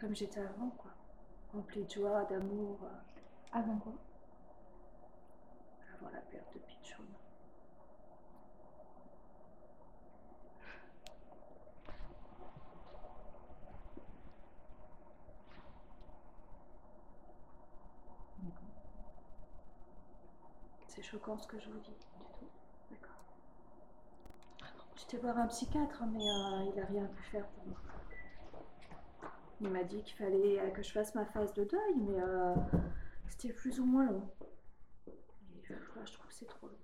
comme 0.00 0.14
j'étais 0.16 0.40
avant, 0.40 0.70
quoi. 0.78 0.92
Remplie 1.52 1.84
de 1.84 1.90
joie, 1.90 2.24
d'amour. 2.24 2.78
Avant 3.52 3.78
quoi? 3.78 3.94
Avant 6.00 6.10
la 6.12 6.20
perte 6.20 6.54
de 6.54 6.60
Pichoun. 6.60 7.06
C'est 20.86 21.02
choquant 21.02 21.38
ce 21.38 21.46
que 21.46 21.58
je 21.60 21.68
vous 21.70 21.78
dis, 21.78 21.90
du 21.90 22.24
tout. 22.38 22.48
D'accord. 22.90 23.22
J'étais 24.96 25.16
voir 25.18 25.38
un 25.38 25.46
psychiatre, 25.46 26.02
mais 26.12 26.18
euh, 26.18 26.70
il 26.70 26.80
n'a 26.80 26.86
rien 26.86 27.06
pu 27.06 27.22
faire 27.24 27.46
pour 27.46 27.66
moi. 27.66 27.78
Il 29.60 29.70
m'a 29.70 29.82
dit 29.82 30.02
qu'il 30.02 30.16
fallait 30.16 30.60
euh, 30.60 30.70
que 30.70 30.82
je 30.82 30.92
fasse 30.92 31.14
ma 31.14 31.24
phase 31.24 31.52
de 31.54 31.64
deuil, 31.64 31.94
mais 31.96 32.20
euh, 32.20 32.54
c'était 33.28 33.52
plus 33.52 33.80
ou 33.80 33.84
moins 33.86 34.10
long. 34.10 34.28
Je 36.04 36.12
trouve 36.12 36.26
que 36.26 36.34
c'est 36.34 36.46
trop 36.46 36.68
long. 36.68 36.76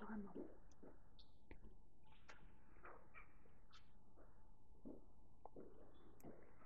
Vraiment. 0.00 0.32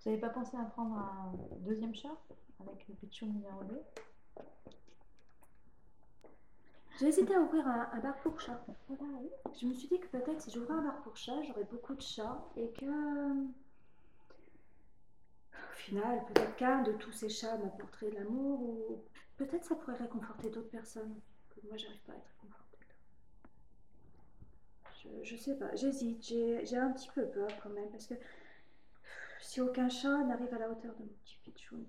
Vous 0.04 0.10
n'avez 0.10 0.20
pas 0.20 0.28
pensé 0.28 0.56
à 0.56 0.64
prendre 0.64 0.96
un 0.96 1.32
deuxième 1.60 1.94
chat 1.94 2.16
avec 2.60 2.86
le 2.88 2.94
Pichon 2.94 3.26
numéro 3.26 3.64
2 3.64 3.80
J'ai 6.98 7.08
hésité 7.08 7.34
à 7.34 7.40
ouvrir 7.40 7.66
un, 7.66 7.88
un 7.92 8.00
bar 8.00 8.16
pour 8.18 8.40
chats. 8.40 8.64
Je 8.88 9.66
me 9.66 9.74
suis 9.74 9.88
dit 9.88 9.98
que 9.98 10.06
peut-être 10.08 10.42
si 10.42 10.50
j'ouvrais 10.50 10.74
un 10.74 10.82
bar 10.82 11.00
pour 11.02 11.16
chats, 11.16 11.42
j'aurais 11.42 11.64
beaucoup 11.64 11.94
de 11.94 12.02
chats 12.02 12.44
et 12.56 12.70
que. 12.72 12.84
Au 15.52 15.76
final, 15.76 16.24
peut-être 16.26 16.56
qu'un 16.56 16.82
de 16.82 16.92
tous 16.92 17.12
ces 17.12 17.28
chats 17.28 17.56
m'apporterait 17.58 18.10
de 18.10 18.16
l'amour 18.16 18.62
ou 18.62 19.04
peut-être 19.36 19.64
ça 19.64 19.74
pourrait 19.74 19.96
réconforter 19.96 20.50
d'autres 20.50 20.70
personnes 20.70 21.20
moi 21.68 21.76
j'arrive 21.76 22.00
pas 22.06 22.12
à 22.12 22.16
être 22.16 22.28
réconfortée. 22.42 22.78
Je, 25.02 25.08
je 25.24 25.36
sais 25.36 25.54
pas, 25.56 25.74
j'hésite, 25.74 26.22
j'ai 26.22 26.76
un 26.76 26.90
petit 26.92 27.08
peu 27.14 27.26
peur 27.26 27.48
quand 27.62 27.70
même 27.70 27.90
parce 27.90 28.06
que 28.06 28.14
si 29.40 29.60
aucun 29.60 29.88
chat 29.88 30.22
n'arrive 30.24 30.52
à 30.54 30.58
la 30.58 30.70
hauteur 30.70 30.94
de 30.94 31.00
mon 31.02 31.08
petit 31.24 31.36
pitchoun, 31.42 31.84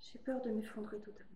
j'ai 0.00 0.18
peur 0.20 0.40
de 0.42 0.50
m'effondrer 0.50 0.98
totalement. 0.98 1.28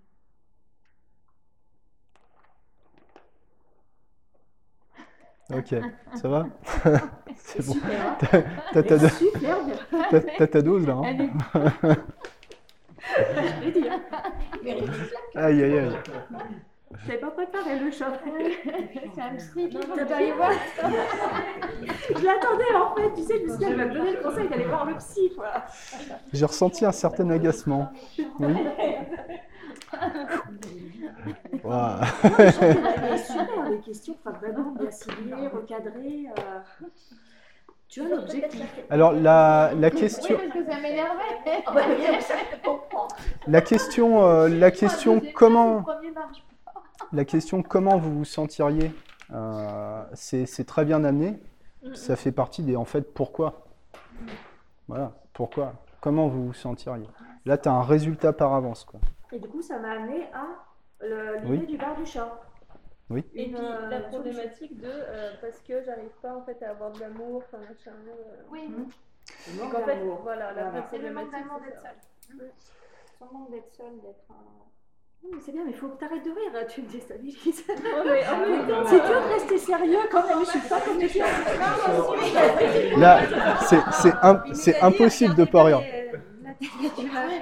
Ok, 5.53 5.75
ça 6.15 6.29
va? 6.29 6.47
C'est 7.37 7.65
bon. 7.65 7.75
Super. 7.75 8.19
T'as 10.11 10.21
t'as 10.21 10.47
ta, 10.47 10.63
dose 10.63 10.87
là 10.87 10.95
hein 10.95 11.03
Elle 11.05 11.21
est- 11.21 11.31
Je 13.09 13.61
vais 13.65 13.73
dire. 13.73 13.93
Aïe 15.35 15.63
aïe 15.63 15.79
aïe. 15.79 15.97
Je 16.93 17.07
n'avais 17.09 17.19
pas 17.21 17.31
préparé 17.31 17.79
le 17.81 17.91
chat. 17.91 18.13
C'est 19.15 19.21
un 19.21 19.35
psy 19.37 19.71
Je 19.71 19.79
l'attendais 22.25 22.75
en 22.77 22.95
fait, 22.95 23.13
tu 23.15 23.23
sais, 23.23 23.39
Lucie, 23.39 23.65
elle 23.65 23.77
m'a 23.77 23.87
donné 23.87 24.13
le 24.13 24.23
conseil 24.23 24.49
d'aller 24.49 24.65
voir 24.65 24.85
le 24.87 24.95
psy, 24.97 25.33
quoi. 25.37 25.53
J'ai 26.33 26.45
ressenti 26.47 26.85
un 26.85 26.93
certain 26.93 27.29
agacement. 27.31 27.91
Oui. 28.39 28.55
Elle 31.65 33.15
est 33.15 33.19
super, 33.19 33.69
les 33.71 33.79
questions, 33.81 34.15
enfin 34.25 34.37
vraiment 34.39 34.73
bien 34.79 34.91
ciblées, 34.91 35.49
recadrées. 35.49 36.27
euh. 36.39 36.87
Tu 37.89 38.01
as 38.03 38.09
l'objectif. 38.09 38.63
Alors 38.91 39.13
la, 39.13 39.71
la 39.79 39.91
question, 39.91 40.37
Oui, 40.41 40.49
parce 40.53 40.65
que 40.65 40.73
ça 40.73 40.81
m'énervait. 40.81 41.65
La 43.47 43.61
question, 43.61 44.25
euh, 44.27 44.49
la 44.49 44.71
question 44.71 45.21
comment, 45.35 45.77
le 45.79 45.83
premier 45.83 46.11
marche 46.11 46.43
pas. 46.65 46.73
La 47.13 47.25
question 47.25 47.63
comment 47.63 47.97
vous 47.99 48.13
vous 48.19 48.25
sentiriez, 48.25 48.93
euh, 49.33 50.03
c'est 50.15 50.67
très 50.67 50.85
bien 50.85 51.05
amené. 51.05 51.39
Ça 51.95 52.17
fait 52.17 52.33
partie 52.33 52.63
des 52.63 52.75
en 52.77 52.85
fait 52.85 53.03
pourquoi. 53.15 53.67
Voilà, 54.89 55.13
pourquoi. 55.33 55.73
Comment 56.01 56.29
vous 56.29 56.47
vous 56.49 56.53
sentiriez. 56.55 57.07
Là, 57.45 57.59
tu 57.59 57.69
as 57.69 57.73
un 57.73 57.83
résultat 57.83 58.33
par 58.33 58.55
avance 58.55 58.85
quoi. 58.85 59.01
Et 59.33 59.39
du 59.39 59.49
coup, 59.49 59.63
ça 59.63 59.79
m'a 59.79 59.93
amené 59.93 60.25
à 60.33 60.47
le- 61.01 61.37
l'idée 61.39 61.49
Oui. 61.61 61.67
du 61.67 61.77
bar 61.77 61.97
du 61.97 62.07
chat. 62.07 62.41
Oui. 63.09 63.25
Et 63.35 63.47
puis 63.47 63.57
euh, 63.57 63.89
la 63.89 64.01
problématique 64.01 64.81
de 64.81 64.89
euh, 64.91 65.31
parce 65.41 65.61
que 65.61 65.81
j'arrive 65.85 66.11
pas 66.21 66.35
en 66.37 66.43
fait 66.43 66.61
à 66.65 66.71
avoir 66.71 66.91
de 66.91 67.01
l'amour, 67.01 67.43
enfin 67.45 67.59
machin. 67.59 67.93
euh, 68.09 68.43
Oui, 68.51 68.69
manque 68.69 69.75
en 69.75 69.85
fait, 69.85 69.99
voilà, 70.23 70.53
la 70.53 70.63
Voilà. 70.65 70.71
vraie 70.81 70.89
c'est 70.91 70.99
le 70.99 71.13
manque 71.15 71.29
problématique. 71.31 71.65
d'être 71.67 71.83
seul. 72.39 72.51
Son 73.19 73.25
manque 73.33 73.51
d'être 73.53 73.73
seul, 73.73 74.01
d'être. 74.03 74.25
euh, 74.31 74.35
C'est 75.45 75.53
bien, 75.53 75.65
mais 75.65 75.73
il 75.73 75.77
faut 75.77 75.89
que 75.89 75.99
tu 75.99 76.05
arrêtes 76.05 76.25
de 76.25 76.31
rire, 76.31 76.53
là, 76.53 76.65
tu 76.65 76.83
me 76.83 76.89
déstabilises. 76.89 77.65
Oh, 77.69 77.73
mais 78.07 78.21
temps, 78.23 78.85
C'est 78.89 78.97
dur 79.07 79.21
de 79.23 79.33
rester 79.35 79.59
sérieux 79.59 79.99
quand 80.11 80.27
même, 80.27 80.39
je 80.45 80.51
suis 80.51 80.61
pas 80.61 80.81
comme 80.81 80.99
les 81.01 81.09
filles. 81.09 81.23
Là, 82.97 83.21
c'est 83.69 83.81
c'est 83.93 84.13
im- 84.23 84.43
c'est 84.53 84.77
impossible 84.83 85.35
de 85.35 85.45
pas 85.45 85.65
rire. 85.65 85.83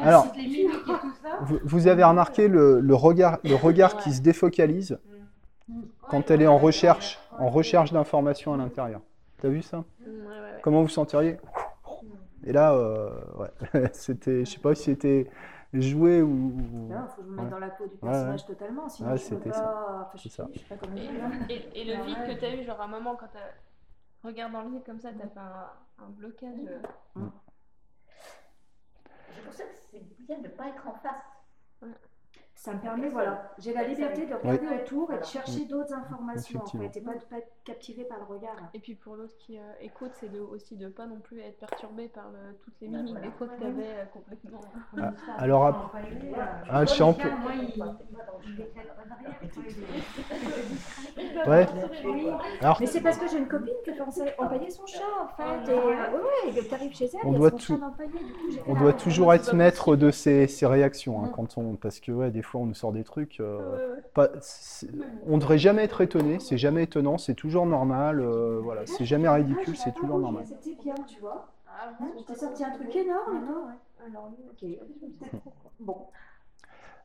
Alors, 0.03 0.27
vous, 1.41 1.59
vous 1.64 1.87
avez 1.89 2.05
remarqué 2.05 2.49
le, 2.49 2.81
le 2.81 2.95
regard, 2.95 3.39
le 3.45 3.55
regard 3.55 3.97
qui 3.97 4.12
se 4.12 4.20
défocalise 4.20 4.99
quand 6.09 6.31
elle 6.31 6.43
est 6.43 6.47
en 6.47 6.59
recherche, 6.59 7.18
en 7.39 7.49
recherche 7.49 7.93
d'informations 7.93 8.55
à 8.55 8.57
l'intérieur. 8.57 9.01
T'as 9.41 9.49
vu 9.49 9.62
ça? 9.62 9.79
Mm. 9.79 9.85
Comment 10.62 10.83
vous 10.83 10.89
sentiriez? 10.89 11.37
Et 12.47 12.53
là, 12.53 12.72
euh, 12.75 13.09
ouais, 13.39 13.89
c'était, 13.93 14.45
je 14.45 14.51
sais 14.51 14.59
pas 14.59 14.75
si 14.75 14.85
c'était 14.85 15.27
joué 15.83 16.22
ou. 16.22 16.53
Il 16.57 16.95
faut 17.09 17.22
que 17.22 17.27
je 17.27 17.31
me 17.31 17.37
mette 17.37 17.45
Ouais. 17.45 17.51
dans 17.51 17.59
la 17.59 17.70
peau 17.70 17.87
du 17.87 17.95
Ouais, 17.95 17.99
personnage 18.01 18.47
totalement, 18.47 18.89
sinon 18.89 19.11
Ouais, 19.11 19.16
je 19.18 19.22
peux 19.29 19.37
c'était 19.37 19.51
pas. 19.51 19.57
ça. 19.57 20.01
Enfin, 20.07 20.11
je, 20.16 20.22
C'est 20.22 20.29
ça. 20.31 20.49
je 20.53 20.59
sais 20.59 20.64
pas 20.66 20.77
comment 20.77 20.97
Et, 20.97 21.01
dire. 21.01 21.31
et- 21.49 21.81
et 21.81 21.85
le 21.97 22.05
vide 22.05 22.18
que 22.27 22.39
tu 22.39 22.45
as 22.45 22.55
eu, 22.57 22.64
genre 22.64 22.81
à 22.81 22.85
un 22.85 22.89
moment 22.89 23.16
quand 23.16 23.29
tu 23.29 24.27
regardes 24.27 24.53
dans 24.53 24.62
le 24.62 24.70
vide 24.70 24.85
comme 24.85 25.01
ça, 25.01 25.12
tu 25.12 25.20
as 25.22 25.29
fait 25.29 25.39
un, 25.41 26.05
un 26.05 26.09
blocage. 26.11 26.59
euh, 26.68 26.81
C'est 29.35 29.43
pour 29.45 29.53
ça 29.53 29.64
que 29.64 29.75
c'est 29.91 30.03
bien 30.27 30.39
de 30.39 30.45
ne 30.45 30.49
pas 30.49 30.68
être 30.68 30.87
en 30.87 30.95
face. 30.95 31.91
Ça 32.64 32.72
me 32.72 32.78
permet, 32.78 33.10
voilà, 33.10 33.52
j'ai 33.58 33.74
la 33.74 33.82
liberté 33.86 34.24
de 34.24 34.32
regarder 34.32 34.66
Ouais. 34.68 34.80
autour 34.82 35.12
et 35.12 35.18
de 35.18 35.24
chercher 35.24 35.66
d'autres 35.66 35.92
informations 35.92 36.62
en 36.62 36.66
fait, 36.66 36.96
et 36.96 37.02
pas 37.02 37.12
de 37.12 37.18
pas 37.28 37.36
être 37.36 37.52
captivé 37.62 38.04
par 38.04 38.16
le 38.20 38.24
regard. 38.24 38.56
Et 38.72 38.78
puis 38.78 38.94
pour 38.94 39.16
l'autre 39.16 39.34
qui 39.38 39.58
euh, 39.58 39.72
écoute, 39.82 40.12
c'est 40.14 40.32
de, 40.32 40.40
aussi 40.40 40.74
de 40.74 40.88
pas 40.88 41.04
non 41.04 41.16
plus 41.16 41.40
être 41.40 41.58
perturbé 41.58 42.08
par 42.08 42.30
le- 42.30 42.56
toutes 42.64 42.72
les 42.80 42.88
Bah, 42.88 42.96
mimiques 42.96 43.12
voilà. 43.16 43.26
des 43.26 43.32
fois 43.34 43.48
que 43.48 43.60
tu 43.60 43.66
avais 43.66 44.08
complètement. 44.14 44.60
Ah, 44.98 45.12
alors, 45.36 45.66
ap- 45.66 45.92
ah, 46.70 46.84
je 46.86 46.90
suis 46.90 47.00
donc, 47.00 47.18
je 47.18 47.28
pas 47.28 47.34
derrière, 47.36 47.74
quoi. 47.76 47.96
Ouais. 51.46 51.66
Alors, 52.60 52.78
Mais 52.80 52.86
c'est 52.86 53.00
parce 53.02 53.18
que 53.18 53.28
j'ai 53.28 53.38
une 53.38 53.48
copine 53.48 53.74
qui 53.84 53.92
pensait 53.92 54.34
empailler 54.38 54.70
son 54.70 54.86
chat 54.86 55.00
en 55.22 55.28
fait. 55.36 55.70
Et, 55.70 55.74
euh, 55.74 56.54
ouais, 56.56 56.62
t'arrives 56.68 56.94
chez 56.96 57.06
elle, 57.12 57.20
On 57.24 57.32
il 57.32 57.38
doit 57.38 57.50
son 57.50 57.56
tout- 57.56 57.78
chat 57.78 57.86
empaillé, 57.86 58.10
du 58.12 58.32
coup 58.32 58.50
j'ai 58.50 58.56
fait 58.58 58.62
on 58.66 58.72
la 58.74 58.80
doit 58.80 58.86
rencontre. 58.90 59.04
toujours 59.04 59.34
être 59.34 59.54
maître 59.54 59.96
de 59.96 60.10
ses, 60.10 60.46
ses 60.46 60.66
réactions 60.66 61.22
hein, 61.24 61.30
quand 61.34 61.58
on, 61.58 61.76
parce 61.76 62.00
que 62.00 62.12
ouais, 62.12 62.30
des 62.30 62.42
fois 62.42 62.53
on 62.62 62.66
nous 62.66 62.74
sort 62.74 62.92
des 62.92 63.05
trucs. 63.05 63.40
euh, 63.40 63.59
Ouais, 63.59 63.64
ouais. 63.96 64.02
pas- 64.14 64.30
c'est- 64.40 64.88
on 65.26 65.38
devrait 65.38 65.59
jamais 65.59 65.82
être 65.84 66.00
étonné, 66.00 66.38
c'est 66.40 66.59
jamais 66.59 66.84
étonnant, 66.84 67.18
c'est 67.18 67.34
toujours 67.34 67.66
normal. 67.66 68.20
euh, 68.20 68.61
voilà, 68.62 68.86
c'est 68.86 69.05
jamais 69.05 69.28
ridicule, 69.28 69.76
c'est 69.76 69.92
toujours 69.92 70.18
normal. 70.18 70.44
revu, 70.44 70.55
C'était 70.62 70.82
bien, 70.82 70.94
tu 71.07 71.20
vois. 71.20 71.48
Ah, 71.66 71.90
Hein, 72.00 72.12
je 72.18 72.24
t'ai 72.24 72.34
sorti 72.38 72.64
un 72.64 72.70
truc 72.70 72.94
énorme, 72.96 73.34
et 73.42 73.46
toi, 73.46 73.66
ouais. 73.66 74.07
Alors, 74.11 74.30
lui, 74.30 74.44
Ok. 74.50 75.40
Bon. 75.80 76.07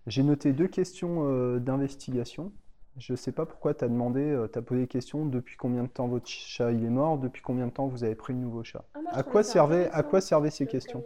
J'ai 0.08 0.24
noté 0.24 0.54
deux 0.54 0.68
questions 0.68 1.26
euh, 1.28 1.60
d'investigation. 1.60 2.52
Je 2.97 3.14
ne 3.14 3.18
sais 3.18 3.32
pas 3.32 3.45
pourquoi 3.45 3.74
tu 3.74 3.86
as 3.86 3.88
demandé, 3.88 4.36
tu 4.52 4.60
as 4.60 4.62
posé 4.62 4.82
des 4.82 4.88
questions 4.88 5.26
depuis 5.26 5.56
combien 5.58 5.84
de 5.84 5.88
temps 5.89 6.08
votre 6.08 6.28
chat 6.28 6.72
il 6.72 6.84
est 6.84 6.89
mort, 6.89 7.18
depuis 7.18 7.41
combien 7.41 7.68
de 7.68 7.72
temps 7.72 7.88
vous 7.88 8.04
avez 8.04 8.16
pris 8.16 8.34
le 8.34 8.39
nouveau 8.39 8.64
chat? 8.64 8.84
Ah, 8.93 9.02
moi, 9.02 9.12
À 9.14 9.24
quoi 9.24 9.43
ça 9.43 9.52
servaient, 9.54 9.89
à 9.91 10.04
quoi 10.04 10.22
servaient 10.22 10.50
ces 10.52 10.68
questions? 10.68 11.06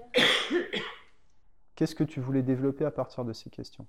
Qu'est-ce 1.75 1.93
que 1.93 2.03
tu 2.03 2.19
voulais 2.19 2.41
développer 2.41 2.83
à 2.83 2.89
partir 2.89 3.25
de 3.25 3.33
ces 3.33 3.51
questions? 3.51 3.85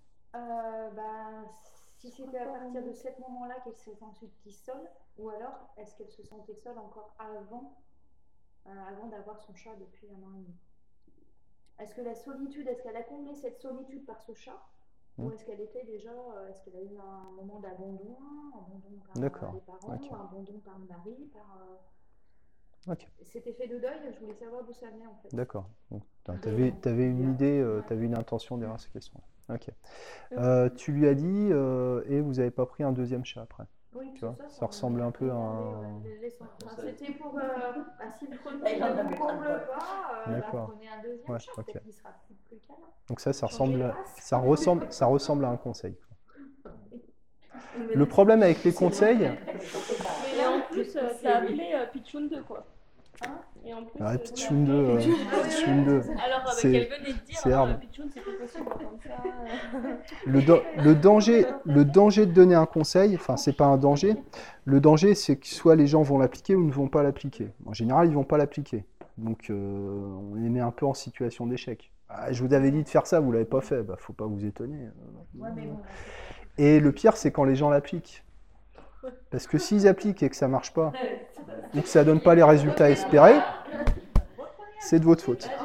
Si 2.04 2.10
c'était 2.10 2.38
à 2.38 2.46
partir 2.46 2.84
de 2.84 2.92
ce 2.92 3.08
moment-là 3.20 3.54
qu'elle 3.64 3.76
s'est 3.76 3.94
sentie 3.94 4.30
seule, 4.50 4.90
ou 5.16 5.30
alors 5.30 5.70
est-ce 5.78 5.96
qu'elle 5.96 6.10
se 6.10 6.22
sentait 6.22 6.54
seule 6.54 6.76
encore 6.78 7.14
avant, 7.18 7.78
euh, 8.66 8.70
avant 8.88 9.06
d'avoir 9.06 9.40
son 9.40 9.54
chat 9.54 9.74
depuis 9.76 10.08
un 10.10 10.22
an 10.22 10.34
et 10.34 10.40
demi? 10.40 10.54
Est-ce 11.78 11.94
que 11.94 12.02
la 12.02 12.14
solitude, 12.14 12.68
est-ce 12.68 12.82
qu'elle 12.82 12.96
a 12.96 13.02
comblé 13.02 13.34
cette 13.34 13.58
solitude 13.58 14.04
par 14.04 14.20
ce 14.20 14.34
chat? 14.34 14.62
Ou 15.16 15.28
Hmm. 15.28 15.32
est-ce 15.32 15.44
qu'elle 15.46 15.60
était 15.60 15.84
déjà, 15.84 16.10
euh, 16.10 16.48
est-ce 16.50 16.62
qu'elle 16.62 16.76
a 16.76 16.82
eu 16.82 16.98
un 16.98 17.30
moment 17.36 17.60
d'abandon, 17.60 18.18
abandon 18.54 18.98
par 19.06 19.22
D'accord, 19.22 19.50
euh, 19.50 19.54
les 19.54 19.60
parents, 19.60 19.94
ok. 19.94 20.12
abandon 20.12 20.58
par 20.58 20.78
le 20.78 20.84
mari, 20.84 21.30
par... 21.32 21.58
euh. 21.62 22.94
Cet 23.22 23.46
effet 23.46 23.66
de 23.66 23.78
deuil, 23.78 24.12
je 24.12 24.20
voulais 24.20 24.34
savoir 24.34 24.62
d'où 24.64 24.74
ça 24.74 24.90
venait 24.90 25.06
en 25.06 25.14
fait. 25.14 25.34
D'accord. 25.34 25.70
Tu 26.24 26.30
avais, 26.30 26.68
une 27.08 27.32
idée, 27.32 27.64
tu 27.86 27.92
avais 27.94 28.04
une 28.04 28.14
intention 28.14 28.58
derrière 28.58 28.78
ces 28.78 28.90
questions. 28.90 29.22
Ok. 29.48 29.68
Euh, 30.38 30.70
tu 30.70 30.92
lui 30.92 31.06
as 31.06 31.14
dit, 31.14 31.48
euh, 31.52 32.02
et 32.08 32.20
vous 32.20 32.34
n'avez 32.34 32.50
pas 32.50 32.66
pris 32.66 32.82
un 32.82 32.92
deuxième 32.92 33.24
chat 33.24 33.42
après 33.42 33.64
Oui, 33.94 34.06
Tu 34.14 34.20
tout 34.20 34.26
vois, 34.26 34.36
ça, 34.48 34.58
ça 34.58 34.66
ressemble 34.66 35.02
un 35.02 35.10
peu 35.10 35.30
à 35.30 35.34
un- 35.34 36.02
C'était 36.76 37.12
pour. 37.12 37.38
Euh, 37.38 37.42
bah, 37.98 38.04
si 38.18 38.26
le 38.26 38.36
premier 38.38 38.76
Il 38.76 38.82
en 38.82 38.86
ne 38.86 38.92
avait 39.00 39.02
vous 39.02 39.08
pas 39.10 39.16
comble 39.32 39.42
besoin. 39.42 39.58
pas, 39.58 39.60
euh, 40.26 40.30
bah, 40.30 40.36
D'accord. 40.36 40.70
prenez 40.70 40.88
un 40.88 41.02
deuxième 41.02 41.30
Ouais, 41.30 41.38
chat, 41.38 41.50
ok. 41.58 41.64
peut-être 41.66 41.82
qu'il 41.84 41.92
sera 41.92 42.08
plus, 42.26 42.34
plus 42.48 42.58
câlin. 42.66 42.78
Donc 43.08 43.20
ça, 43.20 43.32
ça 43.32 43.46
Changer 43.46 43.52
ressemble, 43.64 43.78
de 43.80 43.84
à- 43.84 43.88
race. 43.88 44.16
ça 44.18 44.36
ressemble, 44.38 44.86
ça 44.90 45.06
ressemble 45.06 45.44
à 45.44 45.48
un 45.50 45.56
conseil. 45.56 45.96
Mais 47.78 47.94
Le 47.94 48.00
là, 48.00 48.06
problème 48.06 48.42
avec 48.42 48.64
les 48.64 48.72
conseils, 48.72 49.24
Et 49.24 50.46
en 50.46 50.60
plus, 50.70 50.96
euh, 50.96 51.12
t'as 51.22 51.36
appelé 51.38 51.72
euh, 51.74 51.86
Pichoun 51.92 52.28
2 52.28 52.42
quoi. 52.42 52.64
Hein? 53.22 53.38
Et 53.66 53.72
en 53.74 53.82
plus. 53.84 53.98
Ah, 54.00 54.12
euh, 54.12 54.18
Pichoun 54.18 54.66
t'as 54.66 54.72
2, 54.72 54.84
appelé- 54.84 55.10
euh, 55.10 55.42
Pichoun 55.48 55.84
2. 55.84 55.90
Alors, 55.92 56.10
euh, 56.10 56.50
C'est- 56.52 56.70
qu'elle 56.72 56.82
venait 56.88 57.12
de 57.12 57.24
dire, 57.24 57.38
c'est 57.42 57.52
hard. 57.52 57.80
Pichoun, 57.80 58.06
c'est 58.12 58.20
pas 58.20 58.30
possible 58.40 58.64
d'entendre 58.64 58.98
ça. 59.06 59.22
euh. 59.24 59.96
Le, 60.26 60.82
le 60.84 60.94
danger, 60.94 61.46
le 61.64 61.84
danger 61.84 62.26
de 62.26 62.32
donner 62.32 62.54
un 62.54 62.66
conseil, 62.66 63.14
enfin 63.16 63.36
c'est 63.36 63.56
pas 63.56 63.66
un 63.66 63.76
danger, 63.78 64.16
le 64.64 64.80
danger 64.80 65.14
c'est 65.14 65.36
que 65.36 65.46
soit 65.46 65.76
les 65.76 65.86
gens 65.86 66.02
vont 66.02 66.18
l'appliquer 66.18 66.54
ou 66.54 66.64
ne 66.64 66.72
vont 66.72 66.88
pas 66.88 67.02
l'appliquer. 67.02 67.48
En 67.66 67.72
général, 67.72 68.08
ils 68.08 68.14
vont 68.14 68.24
pas 68.24 68.36
l'appliquer. 68.38 68.84
Donc 69.16 69.48
euh, 69.50 69.54
on 70.32 70.34
les 70.34 70.48
met 70.50 70.60
un 70.60 70.70
peu 70.72 70.86
en 70.86 70.94
situation 70.94 71.46
d'échec. 71.46 71.90
Ah, 72.08 72.32
je 72.32 72.44
vous 72.44 72.52
avais 72.52 72.70
dit 72.70 72.82
de 72.82 72.88
faire 72.88 73.06
ça, 73.06 73.18
vous 73.20 73.32
l'avez 73.32 73.44
pas 73.44 73.60
fait, 73.60 73.82
bah 73.82 73.96
faut 73.98 74.12
pas 74.12 74.26
vous 74.26 74.44
étonner. 74.44 74.88
Ouais, 75.38 75.48
mais 75.56 75.62
bon, 75.66 75.78
Et 76.58 76.80
le 76.80 76.92
pire, 76.92 77.16
c'est 77.16 77.30
quand 77.32 77.44
les 77.44 77.56
gens 77.56 77.70
l'appliquent. 77.70 78.24
Parce 79.30 79.46
que 79.46 79.58
s'ils 79.58 79.86
appliquent 79.88 80.22
et 80.22 80.30
que 80.30 80.36
ça 80.36 80.48
marche 80.48 80.72
pas, 80.72 80.92
ou 81.74 81.80
que 81.80 81.88
ça 81.88 82.04
donne 82.04 82.20
pas 82.20 82.34
les 82.34 82.42
résultats 82.42 82.90
espérés, 82.90 83.38
c'est 84.80 84.98
de 85.00 85.04
votre 85.04 85.24
faute. 85.24 85.48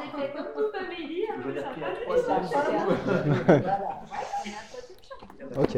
Ok. 5.56 5.76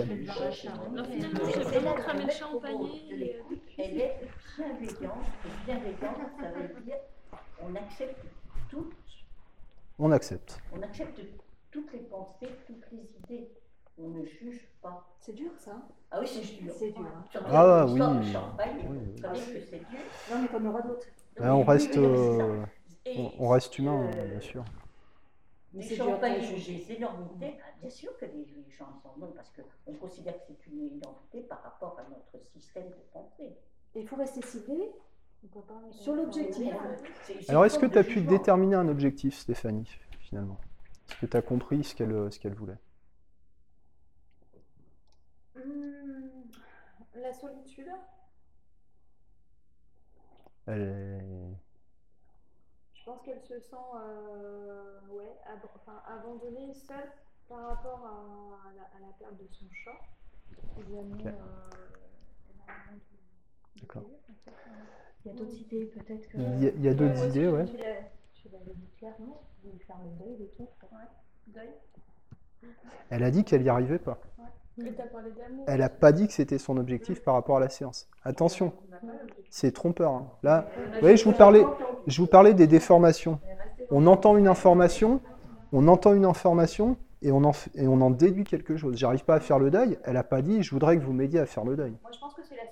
Elle 3.78 4.00
est- 4.00 4.20
bienveillante. 4.56 5.24
Et 5.44 5.64
bienveillante, 5.64 6.20
ça 6.40 6.48
veut 6.50 6.80
dire 6.84 6.96
on 7.64 7.74
accepte 7.76 8.20
toutes, 8.68 8.92
On 9.98 10.10
accepte. 10.12 10.58
on 10.76 10.82
accepte 10.82 11.20
toutes 11.70 11.92
les 11.92 12.00
pensées, 12.00 12.50
toutes 12.66 12.84
les 12.92 13.08
idées. 13.36 13.48
On 13.98 14.08
ne 14.08 14.24
juge 14.24 14.68
pas. 14.80 15.06
C'est 15.18 15.32
dur 15.34 15.50
ça. 15.58 15.76
Ah 16.10 16.18
oui, 16.20 16.26
c'est 16.26 16.62
dur. 16.62 16.72
C'est 16.78 16.90
dur. 16.90 17.06
hein. 17.06 17.40
Ah 17.46 17.86
oui. 17.86 17.98
champagne, 18.32 18.86
Oui, 18.88 19.20
que 19.22 19.60
c'est 19.60 19.78
dur. 19.78 19.98
Non, 20.30 20.42
mais 20.42 20.48
t'en 20.48 20.64
auras 20.64 20.82
d'autres. 20.82 21.06
Là, 21.38 21.56
on 21.56 21.64
reste, 21.64 21.96
euh, 21.96 22.64
on, 23.06 23.32
on 23.38 23.48
reste 23.48 23.78
humain, 23.78 24.10
euh, 24.14 24.28
bien 24.28 24.40
sûr. 24.40 24.64
Mais 25.72 25.82
Les 25.82 25.96
dur 25.96 26.04
champagnes 26.04 26.32
après. 26.34 26.46
jugées 26.46 26.84
énormités, 26.96 27.54
ah, 27.62 27.70
bien 27.80 27.90
sûr 27.90 28.16
que 28.18 28.26
les, 28.26 28.46
gens 28.68 28.88
s'en 29.02 29.14
donnent 29.18 29.34
parce 29.34 29.50
qu'on 29.50 29.94
considère 29.94 30.34
que 30.34 30.40
c'est 30.46 30.66
une 30.70 30.96
identité 30.96 31.40
par 31.42 31.62
rapport 31.62 31.98
à 31.98 32.02
notre 32.10 32.44
système 32.46 32.88
de 32.88 33.02
pensée. 33.12 33.56
Et 33.94 34.00
il 34.00 34.06
faut 34.06 34.16
rester 34.16 34.42
ciblé 34.42 34.90
pas 35.50 35.80
sur 35.90 36.14
l'objectif. 36.14 36.72
Alors, 37.48 37.64
est-ce 37.64 37.78
que 37.78 37.86
tu 37.86 37.98
as 37.98 38.04
pu 38.04 38.20
déterminer 38.20 38.76
un 38.76 38.88
objectif, 38.88 39.36
Stéphanie, 39.36 39.88
finalement? 40.20 40.58
Est-ce 41.08 41.20
que 41.20 41.26
tu 41.26 41.36
as 41.36 41.42
compris 41.42 41.84
ce 41.84 41.94
qu'elle 41.94 42.30
ce 42.30 42.38
qu'elle 42.38 42.54
voulait? 42.54 42.78
Hmm, 45.64 46.42
La 47.14 47.32
solitude. 47.32 47.90
Elle 50.66 50.82
est- 50.82 51.56
Je 52.94 53.04
pense 53.04 53.20
qu'elle 53.22 53.40
se 53.42 53.58
sent 53.60 53.76
euh, 53.96 55.00
ouais, 55.10 55.36
ab- 55.46 55.58
enfin, 55.74 56.02
abandonnée, 56.06 56.72
seule 56.74 57.10
par 57.48 57.66
rapport 57.68 58.06
à, 58.06 58.68
à 58.68 58.72
la, 58.74 58.82
à 58.82 59.00
la 59.08 59.12
perte 59.18 59.36
de 59.42 59.46
son 59.52 59.66
chat. 59.72 60.00
euh, 60.78 61.30
D'accord. 63.80 64.04
Il 65.24 65.28
y 65.28 65.30
a 65.30 65.34
d'autres 65.34 65.60
idées, 65.60 65.86
peut-être 65.86 66.28
que. 66.28 66.36
Il 66.38 66.62
y 66.64 66.66
a, 66.66 66.70
il 66.70 66.82
y 66.82 66.88
a 66.88 66.94
d'autres 66.94 67.20
Ouais, 67.20 67.28
idées, 67.28 67.48
ouais. 67.48 67.66
Tu 68.34 68.48
l'avais 68.48 68.74
dit 68.74 68.88
clairement, 68.98 69.42
de 69.64 69.78
faire 69.78 69.98
le 70.04 70.10
deuil 70.24 70.36
de 70.38 70.46
tout. 70.56 70.68
Deuil. 71.48 71.70
Elle 73.10 73.22
a 73.24 73.30
dit 73.30 73.44
qu'elle 73.44 73.62
n'y 73.62 73.68
arrivait 73.68 73.98
pas. 73.98 74.20
Elle 75.66 75.80
n'a 75.80 75.88
pas 75.88 76.12
dit 76.12 76.26
que 76.26 76.32
c'était 76.32 76.58
son 76.58 76.76
objectif 76.76 77.22
par 77.22 77.34
rapport 77.34 77.56
à 77.56 77.60
la 77.60 77.68
séance. 77.68 78.08
Attention, 78.24 78.72
c'est 79.50 79.72
trompeur. 79.72 80.12
hein. 80.12 80.26
Là, 80.42 80.66
vous 80.94 81.00
voyez, 81.00 81.16
je 81.16 81.24
vous 81.24 81.32
parlais, 81.32 81.64
je 82.06 82.20
vous 82.20 82.26
parlais 82.26 82.54
des 82.54 82.66
déformations. 82.66 83.38
On 83.90 84.06
entend 84.06 84.36
une 84.36 84.48
information, 84.48 85.20
on 85.72 85.88
entend 85.88 86.14
une 86.14 86.24
information 86.24 86.96
et 87.20 87.30
on 87.30 87.44
en, 87.44 87.50
f- 87.50 87.68
et 87.74 87.86
on 87.86 88.00
en 88.00 88.10
déduit 88.10 88.44
quelque 88.44 88.76
chose. 88.76 88.96
J'arrive 88.96 89.24
pas 89.24 89.34
à 89.36 89.40
faire 89.40 89.58
le 89.58 89.70
deuil. 89.70 89.98
Elle 90.04 90.14
n'a 90.14 90.24
pas 90.24 90.42
dit, 90.42 90.62
je 90.62 90.70
voudrais 90.70 90.96
que 90.98 91.02
vous 91.04 91.12
m'aidiez 91.12 91.40
à 91.40 91.46
faire 91.46 91.64
le 91.64 91.76
deuil. 91.76 91.94
Moi, 92.02 92.10
je 92.12 92.18
pense 92.18 92.34
que 92.34 92.42
c'est 92.42 92.56
la 92.56 92.62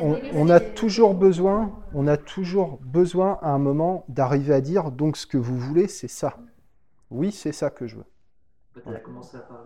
On, 0.00 0.16
on 0.34 0.48
a 0.48 0.60
toujours 0.60 1.14
besoin, 1.14 1.72
on 1.94 2.06
a 2.06 2.16
toujours 2.16 2.78
besoin 2.82 3.38
à 3.42 3.50
un 3.50 3.58
moment 3.58 4.04
d'arriver 4.08 4.54
à 4.54 4.60
dire 4.60 4.90
donc 4.90 5.16
ce 5.16 5.26
que 5.26 5.38
vous 5.38 5.56
voulez, 5.58 5.88
c'est 5.88 6.08
ça. 6.08 6.36
Oui, 7.10 7.32
c'est 7.32 7.52
ça 7.52 7.70
que 7.70 7.86
je 7.86 7.96
veux. 7.96 8.04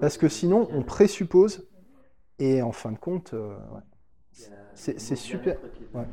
Parce 0.01 0.17
que 0.17 0.29
sinon, 0.29 0.69
on 0.73 0.83
présuppose 0.83 1.69
et 2.39 2.63
en 2.63 2.73
fin 2.73 2.93
de 2.93 2.99
compte, 2.99 3.35
euh, 3.35 3.57
ouais. 3.73 3.81
C'est- 4.75 5.17
super. 5.17 5.59
Ouais. 5.93 6.07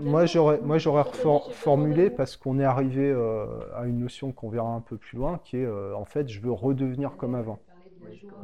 Moi, 0.00 0.26
j'aurais, 0.26 0.60
moi, 0.60 0.78
j'aurais 0.78 1.04
on 1.24 1.40
formulé 1.50 2.10
parce 2.10 2.36
qu'on 2.36 2.58
est 2.58 2.64
arrivé 2.64 3.10
euh, 3.10 3.46
à 3.74 3.86
une 3.86 3.98
notion 3.98 4.32
qu'on 4.32 4.48
verra 4.48 4.68
un 4.68 4.80
peu 4.80 4.96
plus 4.96 5.16
loin, 5.16 5.40
qui 5.44 5.56
est 5.56 5.64
euh, 5.64 5.94
en 5.96 6.04
fait, 6.04 6.28
je 6.28 6.40
veux 6.40 6.52
redevenir 6.52 7.16
comme 7.16 7.34
avant. 7.34 7.58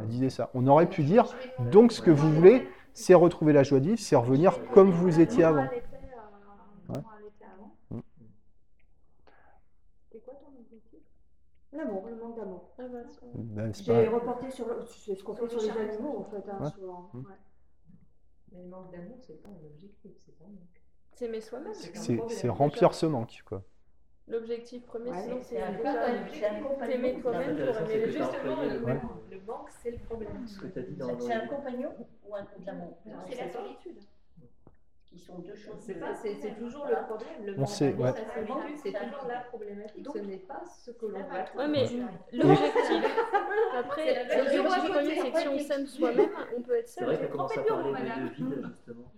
Elle 0.01 0.09
disait 0.09 0.31
ça. 0.31 0.51
On 0.55 0.67
aurait 0.67 0.89
pu 0.89 1.03
dire, 1.03 1.27
donc 1.71 1.93
ce 1.93 2.01
que 2.01 2.11
vous 2.11 2.33
voulez, 2.33 2.67
c'est 2.95 3.15
retrouver 3.15 3.53
la 3.53 3.63
joie 3.63 3.81
de 3.81 3.87
vivre, 3.87 3.99
c'est 3.99 4.17
revenir 4.17 4.59
comme 4.73 4.91
vous 4.91 5.21
étiez 5.21 5.45
avant. 5.45 5.63
Ouais. 5.65 5.83
comment 6.89 7.05
elle 7.19 7.27
était 7.27 7.45
avant. 7.45 7.77
Mm. 7.91 8.01
C'est 10.11 10.25
quoi 10.25 10.35
ton 10.35 10.59
objectif 10.59 11.01
L'amour, 11.73 12.07
le 12.09 12.17
manque 12.17 12.37
d'amour. 12.37 12.75
Ah 12.79 12.83
bah. 12.89 12.99
Ben, 13.35 13.73
c'est 13.73 13.85
J'ai 13.85 14.05
pas- 14.07 14.11
reporté 14.11 14.51
sur 14.51 14.67
le. 14.69 14.83
C'est 14.87 15.15
ce 15.15 15.23
qu'on 15.23 15.35
fait 15.35 15.49
sur 15.49 15.61
les 15.63 15.71
animaux, 15.71 16.19
en 16.19 16.25
fait, 16.25 16.49
hein, 16.51 16.59
Ouais. 16.61 16.71
souvent. 16.71 17.11
Mm. 17.15 17.19
Ouais. 17.21 17.35
Mais 18.53 18.63
le 18.63 18.69
manque 18.69 18.91
d'amour, 18.91 19.17
c'est 19.21 19.41
pas 19.41 19.49
un 19.51 19.65
objectif, 19.67 20.11
c'est 20.19 20.37
pas 20.37 20.45
un 20.47 20.49
manque. 20.49 20.83
S'aimer 21.13 21.41
soi-même. 21.41 21.73
c'est, 21.75 22.49
remplir 22.49 22.93
ce 22.95 23.07
manque, 23.07 23.43
quoi. 23.47 23.63
L'objectif 24.27 24.85
premier, 24.87 25.11
Ouais, 25.11 25.23
sinon, 25.23 25.39
C'est 25.43 25.57
c'est 25.57 25.63
un 25.63 25.73
déjà 25.73 25.93
compagnon, 25.93 26.27
c'est 26.33 26.47
un 26.47 26.63
compagnon. 26.63 26.93
t'aimer 26.93 27.21
toi-même 27.21 27.57
pour 27.57 27.91
aimer 27.91 28.21
employé 28.21 28.79
le 29.31 29.41
manque, 29.47 29.71
c'est 29.71 29.91
le 29.91 29.99
problème. 29.99 30.47
C'est 30.47 31.33
un 31.33 31.47
compagnon 31.49 31.91
ou 32.25 32.35
un 32.37 32.47
d'amour 32.65 32.99
C'est 33.29 33.37
la 33.37 33.49
solitude. 33.53 33.99
Qui 35.11 35.19
sont 35.19 35.39
deux 35.41 35.57
choses. 35.57 35.75
C'est 35.81 35.95
pas, 35.99 36.15
c'est 36.15 36.35
c'est 36.41 36.55
toujours 36.57 36.87
le 36.87 36.95
problème. 37.05 37.29
Le 37.45 37.55
On 37.61 37.67
sait, 37.67 37.93
ouais. 37.95 38.13
c'est 38.81 38.93
toujours 38.93 39.27
la 39.29 39.41
problématique. 39.41 40.07
Ce 40.13 40.19
n'est 40.19 40.37
pas 40.37 40.63
ce 40.85 40.93
que 40.93 41.07
l'on 41.07 41.19
va 41.19 41.25
Ouais, 41.65 41.69
mais 41.69 41.85
trouver. 41.87 42.03
l'objectif, 42.33 43.05
après, 43.77 44.15
C'est 44.29 44.63
premier, 44.63 45.17
c'est 45.21 45.31
que 45.33 45.39
si 45.41 45.49
on 45.49 45.59
s'aime 45.59 45.87
soi-même, 45.89 46.31
on 46.57 46.63
peut 46.63 46.77
être 46.79 46.87
C'est 46.89 47.01
seul. 47.01 47.09
vrai 47.09 47.19
qu'elle 47.19 47.31
commence 47.31 47.59
à 47.59 47.63
parler 47.63 47.91
de, 47.91 47.97
vide, 47.97 48.67
justement. 48.69 49.13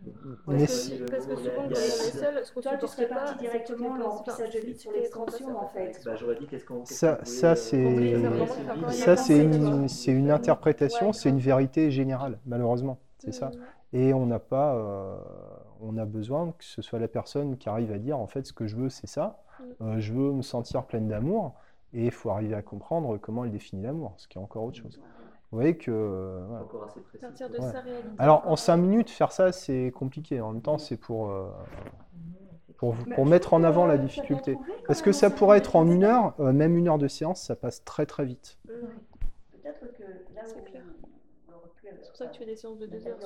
Parce 0.47 0.71
si- 0.71 0.99
que, 0.99 1.21
souvent, 1.21 1.35
quand 1.57 1.63
on 1.67 1.71
est 1.71 1.75
seul, 1.75 2.47
ce 2.47 2.53
qu'on 2.55 2.61
Toi, 2.63 2.73
tu 2.81 2.87
serais 2.87 3.09
pas, 3.09 3.15
parti 3.17 3.35
c'est 3.35 3.41
directement 3.41 3.97
l'emplissage 3.97 4.51
de 4.51 4.59
vide 4.61 4.79
sur 4.81 4.93
l'extension, 4.93 5.59
en 5.59 5.67
fait. 5.69 6.01
Bah, 6.07 6.17
j'aurais 6.17 6.37
dit 6.37 6.47
qu'est-ce 6.47 6.65
qu'on. 6.65 6.87
Ça, 6.87 7.17
qu'on 7.17 7.25
c'est, 7.27 7.55
c'est 7.57 7.77
une 9.39 9.89
c'est 9.89 10.13
c'est 10.13 10.31
interprétation, 10.31 11.13
c'est 11.13 11.29
une 11.29 11.39
vérité 11.39 11.91
générale, 11.91 12.39
malheureusement. 12.47 12.99
C'est 13.19 13.33
ça. 13.33 13.51
Et 13.93 14.15
on 14.15 14.25
n'a 14.25 14.39
pas, 14.39 14.75
euh, 14.75 15.17
on 15.83 15.97
a 15.99 16.05
besoin 16.05 16.53
que 16.59 16.65
ce 16.65 16.81
soit 16.83 16.99
la 16.99 17.09
personne 17.09 17.57
qui 17.59 17.69
arrive 17.69 17.93
à 17.93 17.99
dire 17.99 18.19
en 18.19 18.27
fait 18.27 18.47
ce 18.47 18.53
que 18.53 18.67
je 18.67 18.77
veux 18.77 18.89
c'est 18.89 19.07
ça. 19.07 19.43
Euh, 19.81 19.99
je 20.01 20.13
veux 20.13 20.33
me 20.33 20.43
sentir 20.43 20.85
pleine 20.85 21.09
d'amour 21.09 21.55
et 21.93 22.07
il 22.07 22.11
faut 22.11 22.31
arriver 22.31 22.55
à 22.55 22.63
comprendre 22.63 23.19
comment 23.19 23.45
elle 23.45 23.51
définit 23.53 23.83
l'amour, 23.83 24.15
ce 24.17 24.27
qui 24.29 24.39
est 24.39 24.41
encore 24.43 24.65
autre 24.65 24.79
chose. 24.79 24.99
Vous 25.51 25.59
voyez 25.59 25.77
que 25.77 25.91
euh, 25.91 26.41
C'est 26.41 26.47
voilà. 26.49 26.65
encore 26.65 26.85
assez 26.85 27.01
précis. 27.01 27.25
Partir 27.27 27.51
de 27.51 27.59
Ouais. 27.59 27.73
sa 27.73 27.81
réalité. 27.81 28.09
Alors 28.19 28.43
en 28.49 28.57
cinq 28.57 28.77
minutes 28.79 29.11
faire 29.11 29.33
ça 29.33 29.53
c'est 29.53 29.93
compliqué. 29.95 30.41
En 30.41 30.53
même 30.53 30.63
temps 30.63 30.79
c'est 30.79 30.97
pour 30.97 31.29
euh, 31.31 31.51
pour, 32.79 32.93
vous- 32.93 33.05
pour 33.15 33.27
mettre 33.27 33.55
en 33.55 33.63
avant 33.63 33.87
la 33.87 33.99
difficulté. 33.99 34.59
Parce 34.87 35.03
que 35.03 35.13
ça 35.13 35.31
pourrait 35.31 35.59
être 35.59 35.77
en 35.77 35.87
une 35.87 36.03
heure, 36.05 36.35
euh, 36.41 36.53
même 36.53 36.77
une 36.77 36.89
heure 36.89 36.99
de 36.99 37.07
séance, 37.09 37.41
ça 37.43 37.55
passe 37.55 37.85
très 37.85 38.07
très 38.07 38.25
vite. 38.25 38.59
Peut-être 38.67 39.81
que 39.97 40.03
là 40.35 40.43
C'est 40.47 40.65
clair. 40.65 40.83
C'est 41.83 42.09
pour 42.09 42.17
ça 42.17 42.27
que 42.27 42.33
tu 42.33 42.39
fais 42.39 42.47
des 42.47 42.57
séances 42.57 42.79
de 42.79 42.87
deux 42.87 43.07
heures. 43.07 43.19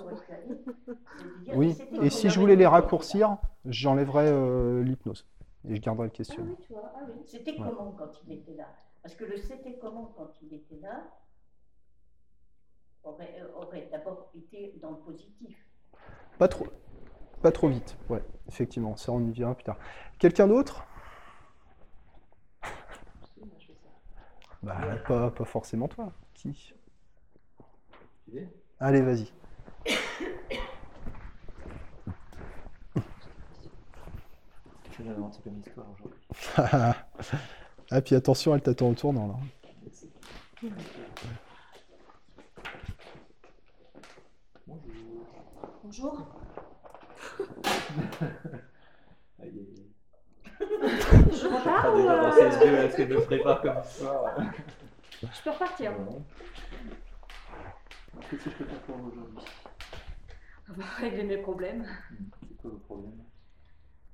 Oui. 1.53 1.77
Et 2.01 2.11
si 2.11 2.31
je 2.31 2.39
voulais 2.41 2.57
les 2.57 2.67
raccourcir, 2.67 3.37
j'enlèverais 3.65 4.27
euh, 4.29 4.83
l'hypnose 4.83 5.27
et 5.69 5.77
je 5.77 5.81
garderais 5.81 6.07
le 6.07 6.09
là. 6.09 6.13
Ah 6.15 6.17
questionnement. 6.17 6.51
oui, 6.51 6.57
tu 6.61 6.73
vois, 6.73 6.93
ah 6.95 7.01
oui. 7.09 7.23
C'était 7.27 7.57
Ouais. 7.59 7.67
comment 7.77 7.93
quand 7.93 8.13
il 8.27 8.33
était 8.33 8.55
là? 8.55 8.69
Parce 9.03 9.15
que 9.15 9.25
le 9.25 9.37
c'était 9.39 9.79
comment 9.79 10.07
quand 10.17 10.33
il 10.43 10.53
était 10.55 10.77
là 10.81 11.05
aurait, 13.05 13.41
euh, 13.41 13.53
aurait 13.55 13.89
d'abord 13.91 14.31
été 14.35 14.79
dans 14.83 14.91
le 14.91 14.99
positif. 14.99 15.57
Pas 16.39 16.49
trop, 16.49 16.67
pas 17.43 17.53
trop 17.53 17.69
vite. 17.69 17.97
Ouais, 18.09 18.23
effectivement, 18.49 18.97
ça 18.97 19.13
on 19.13 19.21
y 19.27 19.33
viendra 19.33 19.55
plus 19.55 19.65
tard. 19.65 19.79
Quelqu'un 20.19 20.49
d'autre? 20.49 20.85
Bah, 24.63 24.97
pas, 25.07 25.31
pas 25.31 25.45
forcément 25.45 25.89
toi. 25.89 26.13
Qui? 26.35 26.75
Allez, 28.81 29.03
vas-y. 29.03 29.27
Je 34.91 35.03
vais 35.03 35.11
inventer 35.11 35.39
comme 35.43 35.61
histoire 35.61 35.87
aujourd'hui. 35.93 36.21
ah, 37.91 38.01
puis 38.01 38.15
attention, 38.15 38.55
elle 38.55 38.63
t'attend 38.63 38.89
au 38.91 38.95
tournant 38.95 39.29
là. 39.29 39.35
Bonjour. 44.67 45.27
Bonjour. 45.85 46.27
Aïe, 49.39 49.51
aïe, 49.51 49.75
aïe. 49.77 49.87
Je 51.31 51.47
repars 51.47 51.95
ou. 51.95 51.99
euh, 52.09 53.21
prépare 53.27 53.61
comme 53.61 53.77
histoire 53.79 54.39
Je 55.23 55.43
peux 55.45 55.51
repartir. 55.51 55.93
Non. 55.93 56.25
Qu'est-ce 58.21 58.45
que 58.45 58.51
je 58.51 58.57
peux 58.57 58.65
faire 58.65 58.83
pour 58.83 58.97
vous 58.97 59.11
aujourd'hui 59.11 59.39
régler 60.99 61.25
mes 61.25 61.39
problèmes. 61.39 61.87
C'est 62.49 62.57
quoi 62.57 62.71
vos 62.71 62.79
problèmes 62.79 63.23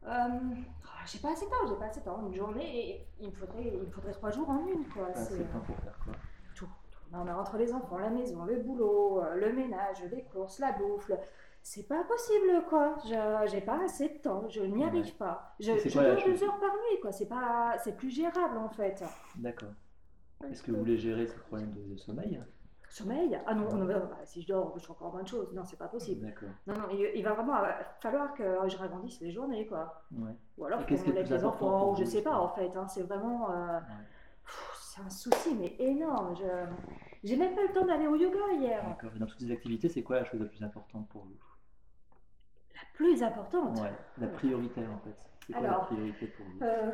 Euh, 0.04 0.54
oh, 0.84 0.88
j'ai 1.06 1.18
pas 1.18 1.32
assez 1.32 1.46
de 1.46 1.50
temps, 1.50 1.66
j'ai 1.68 1.76
pas 1.76 1.86
assez 1.86 2.00
de 2.00 2.04
temps. 2.04 2.26
Une 2.26 2.34
journée, 2.34 2.90
et 2.90 3.06
il 3.20 3.28
me 3.28 3.32
faudrait, 3.34 3.72
il 3.72 3.80
me 3.80 3.90
faudrait 3.90 4.12
trois 4.12 4.30
jours 4.30 4.50
en 4.50 4.66
une, 4.66 4.86
quoi. 4.88 5.08
Ah, 5.08 5.14
c'est 5.14 5.36
C'est 5.36 5.44
pas 5.52 5.58
pour 5.60 5.76
faire 5.78 5.98
quoi 6.04 6.12
tout. 6.54 6.66
tout. 6.66 6.70
Non, 7.12 7.24
mais 7.24 7.30
entre 7.32 7.56
les 7.56 7.72
enfants, 7.72 7.98
la 7.98 8.10
maison, 8.10 8.44
le 8.44 8.56
boulot, 8.58 9.22
euh, 9.22 9.34
le 9.36 9.52
ménage, 9.52 10.02
les 10.10 10.24
courses, 10.24 10.58
la 10.58 10.72
bouffe, 10.72 11.08
le- 11.08 11.16
c'est 11.62 11.86
pas 11.88 12.02
possible, 12.04 12.64
quoi. 12.68 12.96
Je 13.04 13.48
j'ai 13.50 13.60
pas 13.62 13.82
assez 13.84 14.08
de 14.10 14.18
temps, 14.18 14.46
je 14.48 14.60
n'y 14.62 14.82
Ouais. 14.82 14.88
arrive 14.88 15.16
pas. 15.16 15.54
Je, 15.60 15.70
dors 15.72 15.80
deux 16.16 16.18
chose 16.20 16.42
heures 16.42 16.58
par 16.60 16.70
nuit, 16.74 17.00
quoi. 17.00 17.12
C'est 17.12 17.28
pas, 17.28 17.76
c'est 17.82 17.96
plus 17.96 18.10
gérable, 18.10 18.58
en 18.58 18.68
fait. 18.68 19.02
D'accord. 19.36 19.72
Est-ce 20.50 20.62
que 20.62 20.72
vous 20.72 20.78
voulez 20.80 20.98
gérer 20.98 21.26
ce 21.28 21.36
problème 21.38 21.72
de 21.72 21.96
sommeil 21.96 22.42
Sommeil 22.92 23.40
Ah 23.46 23.54
non, 23.54 23.72
non, 23.74 23.86
bah, 23.86 24.18
si 24.24 24.42
je 24.42 24.48
dors, 24.48 24.78
je 24.78 24.84
fais 24.84 24.90
encore 24.90 25.12
moins 25.12 25.22
de 25.22 25.28
choses. 25.28 25.50
Non, 25.54 25.64
c'est 25.64 25.78
pas 25.78 25.88
possible. 25.88 26.32
Non, 26.66 26.74
non, 26.74 26.88
il, 26.92 27.10
il 27.14 27.24
va 27.24 27.32
vraiment 27.32 27.56
euh, 27.56 27.68
falloir 28.02 28.34
que 28.34 28.44
je 28.68 28.76
agrandisse 28.76 29.18
les 29.22 29.30
journées, 29.32 29.66
quoi. 29.66 30.02
Ouais. 30.12 30.32
Ou 30.58 30.66
alors 30.66 30.84
qu'on 30.86 31.10
lève 31.12 31.30
les 31.30 31.44
enfants, 31.44 31.92
ou 31.92 31.96
je 31.96 32.04
sais 32.04 32.22
pas, 32.22 32.36
en 32.38 32.50
fait. 32.50 32.70
hein, 32.76 32.86
c'est 32.88 33.02
vraiment. 33.04 33.50
euh, 33.50 33.78
Ouais. 33.78 33.84
c'est 34.78 35.00
un 35.00 35.08
souci, 35.08 35.54
mais 35.58 35.74
énorme. 35.78 36.36
Je 36.36 36.44
j'ai 37.24 37.36
même 37.36 37.54
pas 37.54 37.62
le 37.62 37.72
temps 37.72 37.86
d'aller 37.86 38.06
au 38.08 38.16
yoga 38.16 38.52
hier. 38.58 38.84
D'accord. 38.86 39.10
Dans 39.18 39.24
toutes 39.26 39.40
ces 39.40 39.50
activités, 39.50 39.88
c'est 39.88 40.02
quoi 40.02 40.16
la 40.16 40.24
chose 40.24 40.40
la 40.40 40.46
plus 40.46 40.62
importante 40.62 41.08
pour 41.08 41.22
vous? 41.22 41.36
La 42.74 42.80
plus 42.94 43.22
importante? 43.22 43.78
Ouais. 43.80 43.92
La 44.18 44.26
prioritaire 44.26 44.90
en 44.92 44.98
fait. 44.98 45.16
C'est 45.46 45.52
quoi 45.54 45.62
la 45.62 45.68
Alors, 45.70 45.86
priorité 45.86 46.26
pour 46.26 46.44
vous? 46.46 46.58
Euh, 46.62 46.90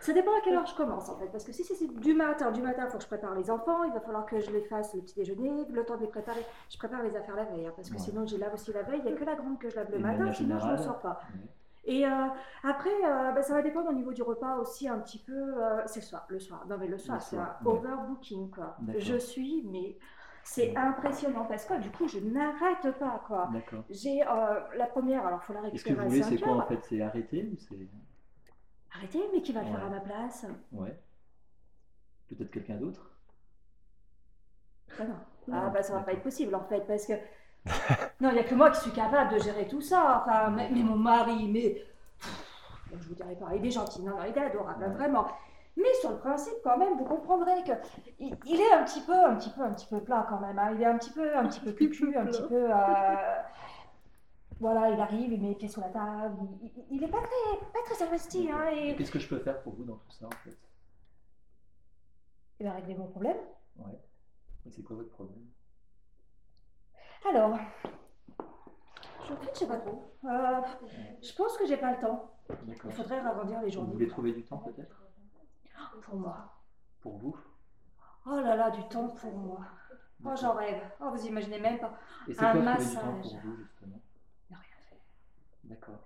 ça 0.00 0.12
dépend 0.12 0.30
à 0.32 0.40
quelle 0.42 0.54
heure 0.54 0.66
je 0.66 0.74
commence 0.74 1.08
en 1.08 1.16
fait. 1.18 1.26
Parce 1.28 1.44
que 1.44 1.52
si 1.52 1.62
c'est 1.64 1.86
du 1.86 2.14
matin, 2.14 2.50
du 2.50 2.62
matin, 2.62 2.84
il 2.86 2.90
faut 2.90 2.96
que 2.98 3.02
je 3.04 3.08
prépare 3.08 3.34
les 3.34 3.50
enfants, 3.50 3.84
il 3.84 3.92
va 3.92 4.00
falloir 4.00 4.26
que 4.26 4.40
je 4.40 4.50
les 4.50 4.62
fasse 4.62 4.94
le 4.94 5.02
petit 5.02 5.14
déjeuner, 5.14 5.66
le 5.70 5.84
temps 5.84 5.96
de 5.96 6.02
les 6.02 6.08
préparer. 6.08 6.44
Je 6.70 6.78
prépare 6.78 7.02
les 7.02 7.14
affaires 7.16 7.36
la 7.36 7.44
veille, 7.44 7.66
hein, 7.66 7.72
parce 7.76 7.88
que 7.88 7.94
Ouais. 7.94 8.00
sinon 8.00 8.26
je 8.26 8.36
lave 8.36 8.54
aussi 8.54 8.72
la 8.72 8.82
veille. 8.82 9.00
Il 9.04 9.10
n'y 9.10 9.12
a 9.12 9.16
que 9.18 9.24
la 9.24 9.34
grande 9.36 9.58
que 9.58 9.68
je 9.70 9.76
lave 9.76 9.90
le 9.92 9.98
matin, 9.98 10.32
sinon 10.32 10.58
je 10.58 10.66
ne 10.68 10.76
sors 10.76 10.98
pas. 11.00 11.20
Ouais. 11.34 11.40
Et 11.84 12.06
euh, 12.06 12.10
après, 12.62 12.90
euh, 12.90 13.32
bah, 13.32 13.42
ça 13.42 13.54
va 13.54 13.62
dépendre 13.62 13.88
au 13.88 13.92
niveau 13.94 14.12
du 14.12 14.22
repas 14.22 14.56
aussi 14.58 14.86
un 14.88 14.98
petit 14.98 15.18
peu. 15.18 15.32
euh, 15.32 15.82
c'est 15.86 16.00
le 16.00 16.04
soir, 16.06 16.26
le 16.28 16.38
soir. 16.38 16.64
Non 16.68 16.76
mais 16.78 16.86
le 16.86 16.98
soir, 16.98 17.20
c'est 17.22 17.36
un 17.38 17.56
ouais. 17.64 17.72
overbooking 17.72 18.50
quoi. 18.50 18.76
Je 18.98 19.16
suis, 19.16 19.66
mais 19.70 19.96
c'est 20.44 20.76
impressionnant 20.76 21.44
parce 21.46 21.64
que 21.64 21.74
du 21.80 21.90
coup 21.90 22.06
je 22.08 22.18
n'arrête 22.20 22.90
pas 22.98 23.22
quoi. 23.26 23.48
D'accord. 23.52 23.82
J'ai 23.90 24.20
la 24.20 24.86
première, 24.86 25.26
alors 25.26 25.40
il 25.42 25.46
faut 25.46 25.52
la 25.54 25.68
Et 25.68 25.76
ce 25.78 25.84
que 25.84 25.90
récupérer 25.90 26.04
vous 26.04 26.10
voulez, 26.10 26.22
5 26.22 26.28
c'est 26.30 26.38
quoi 26.44 26.52
en 26.56 26.66
fait? 26.66 26.78
C'est 26.88 27.00
arrêter 27.00 27.48
ou 27.52 27.56
c'est. 27.58 27.88
Arrêtez, 28.96 29.20
mais 29.32 29.40
qui 29.42 29.52
va 29.52 29.60
le 29.62 29.66
faire 29.68 29.84
à 29.84 29.88
ma 29.88 30.00
place? 30.00 30.46
Ouais. 30.72 30.98
Peut-être 32.28 32.50
quelqu'un 32.50 32.76
d'autre? 32.76 33.10
Ah 34.98 35.04
non. 35.04 35.14
Ah 35.52 35.68
bah 35.70 35.82
ça 35.82 35.94
va 35.94 36.00
pas 36.00 36.12
être 36.12 36.22
possible 36.22 36.54
en 36.54 36.64
fait 36.64 36.80
parce 36.86 37.06
que 37.06 37.12
non 38.20 38.30
il 38.30 38.34
n'y 38.34 38.38
a 38.40 38.44
que 38.44 38.54
moi 38.54 38.70
qui 38.70 38.80
suis 38.80 38.90
capable 38.92 39.34
de 39.34 39.38
gérer 39.40 39.66
tout 39.66 39.80
ça. 39.80 40.22
Enfin 40.26 40.50
mais, 40.50 40.68
mais 40.72 40.82
mon 40.82 40.96
mari 40.96 41.48
mais 41.48 41.82
je 42.92 43.08
vous 43.08 43.14
dirais 43.14 43.34
pas 43.36 43.54
il 43.54 43.64
est 43.66 43.70
gentil 43.70 44.02
non 44.02 44.16
non 44.16 44.24
il 44.28 44.36
est 44.36 44.44
adorable 44.46 44.84
Ouais. 44.84 44.90
vraiment. 44.90 45.26
Mais 45.76 45.92
sur 46.00 46.10
le 46.10 46.18
principe 46.18 46.54
quand 46.64 46.76
même 46.76 46.96
vous 46.98 47.04
comprendrez 47.04 47.62
que 47.64 47.72
il, 48.18 48.36
il 48.44 48.60
est 48.60 48.72
un 48.72 48.84
petit 48.84 49.00
peu 49.00 49.14
un 49.24 49.36
petit 49.36 49.50
peu 49.50 49.62
un 49.62 49.72
petit 49.72 49.86
peu 49.86 50.00
plat 50.00 50.26
quand 50.28 50.40
même. 50.40 50.58
hein. 50.58 50.72
Il 50.74 50.82
est 50.82 50.86
un 50.86 50.98
petit 50.98 51.10
peu 51.12 51.36
un 51.36 51.46
petit 51.46 51.60
peu 51.60 51.72
cucu 51.72 52.16
un 52.16 52.26
petit 52.26 52.42
peu 52.48 52.70
euh, 52.70 53.39
voilà 54.60 54.90
il 54.90 55.00
arrive 55.00 55.32
il 55.32 55.40
met 55.42 55.48
les 55.48 55.54
pieds 55.54 55.68
sur 55.68 55.80
la 55.80 55.88
table 55.88 56.36
il, 56.62 56.66
il- 56.76 56.84
il 56.96 57.02
est 57.04 57.08
pas 57.08 57.20
très 57.22 57.66
pas 57.72 57.82
très 57.84 58.02
investi 58.04 58.48
hein, 58.50 58.68
et 58.68 58.94
Qu'est-ce 58.96 59.10
que 59.10 59.18
je 59.18 59.28
peux 59.28 59.38
faire 59.40 59.60
pour 59.62 59.74
vous 59.74 59.84
dans 59.84 59.96
tout 59.96 60.10
ça 60.10 60.26
en 60.26 60.30
fait? 60.44 60.56
Il 62.60 62.66
va 62.66 62.72
régler 62.74 62.94
mon 62.94 63.06
problème. 63.06 63.38
Ouais. 63.76 63.98
Et 64.66 64.70
c'est 64.70 64.82
quoi 64.82 64.94
votre 64.96 65.08
problème? 65.08 65.46
Alors, 67.26 67.58
je, 69.26 69.32
je 69.54 69.58
sais 69.58 69.66
pas 69.66 69.78
trop. 69.78 70.12
Euh, 70.24 70.60
je 71.22 71.32
pense 71.34 71.56
que 71.56 71.66
j'ai 71.66 71.78
pas 71.78 71.92
le 71.92 72.00
temps. 72.00 72.30
Il 72.66 72.92
faudrait 72.92 73.18
agrandir 73.20 73.60
les 73.60 73.68
Vous 73.68 73.72
journées. 73.72 73.92
voulez 73.94 74.08
trouver 74.08 74.32
du 74.34 74.44
temps 74.44 74.58
peut-être? 74.58 75.02
Pour 76.02 76.16
moi. 76.16 76.52
Pour 77.00 77.16
vous? 77.16 77.36
Oh 78.26 78.36
là 78.40 78.56
là, 78.56 78.70
du 78.70 78.86
temps 78.88 79.08
pour 79.08 79.32
moi. 79.32 79.60
Oh, 80.22 80.32
j'en 80.38 80.52
rêve. 80.52 80.82
Oh, 81.00 81.08
vous 81.14 81.26
imaginez 81.26 81.58
même 81.60 81.78
pas. 81.78 81.94
Et 82.28 82.34
c'est 82.34 82.44
un 82.44 82.52
quoi 82.60 82.72
trouver 82.74 82.88
du 82.88 82.94
temps 82.94 83.06
massage. 83.12 83.22
pour 83.32 83.40
vous 83.40 83.56
justement? 83.56 83.96
Ne. 83.96 84.00
D'accord. 85.70 86.00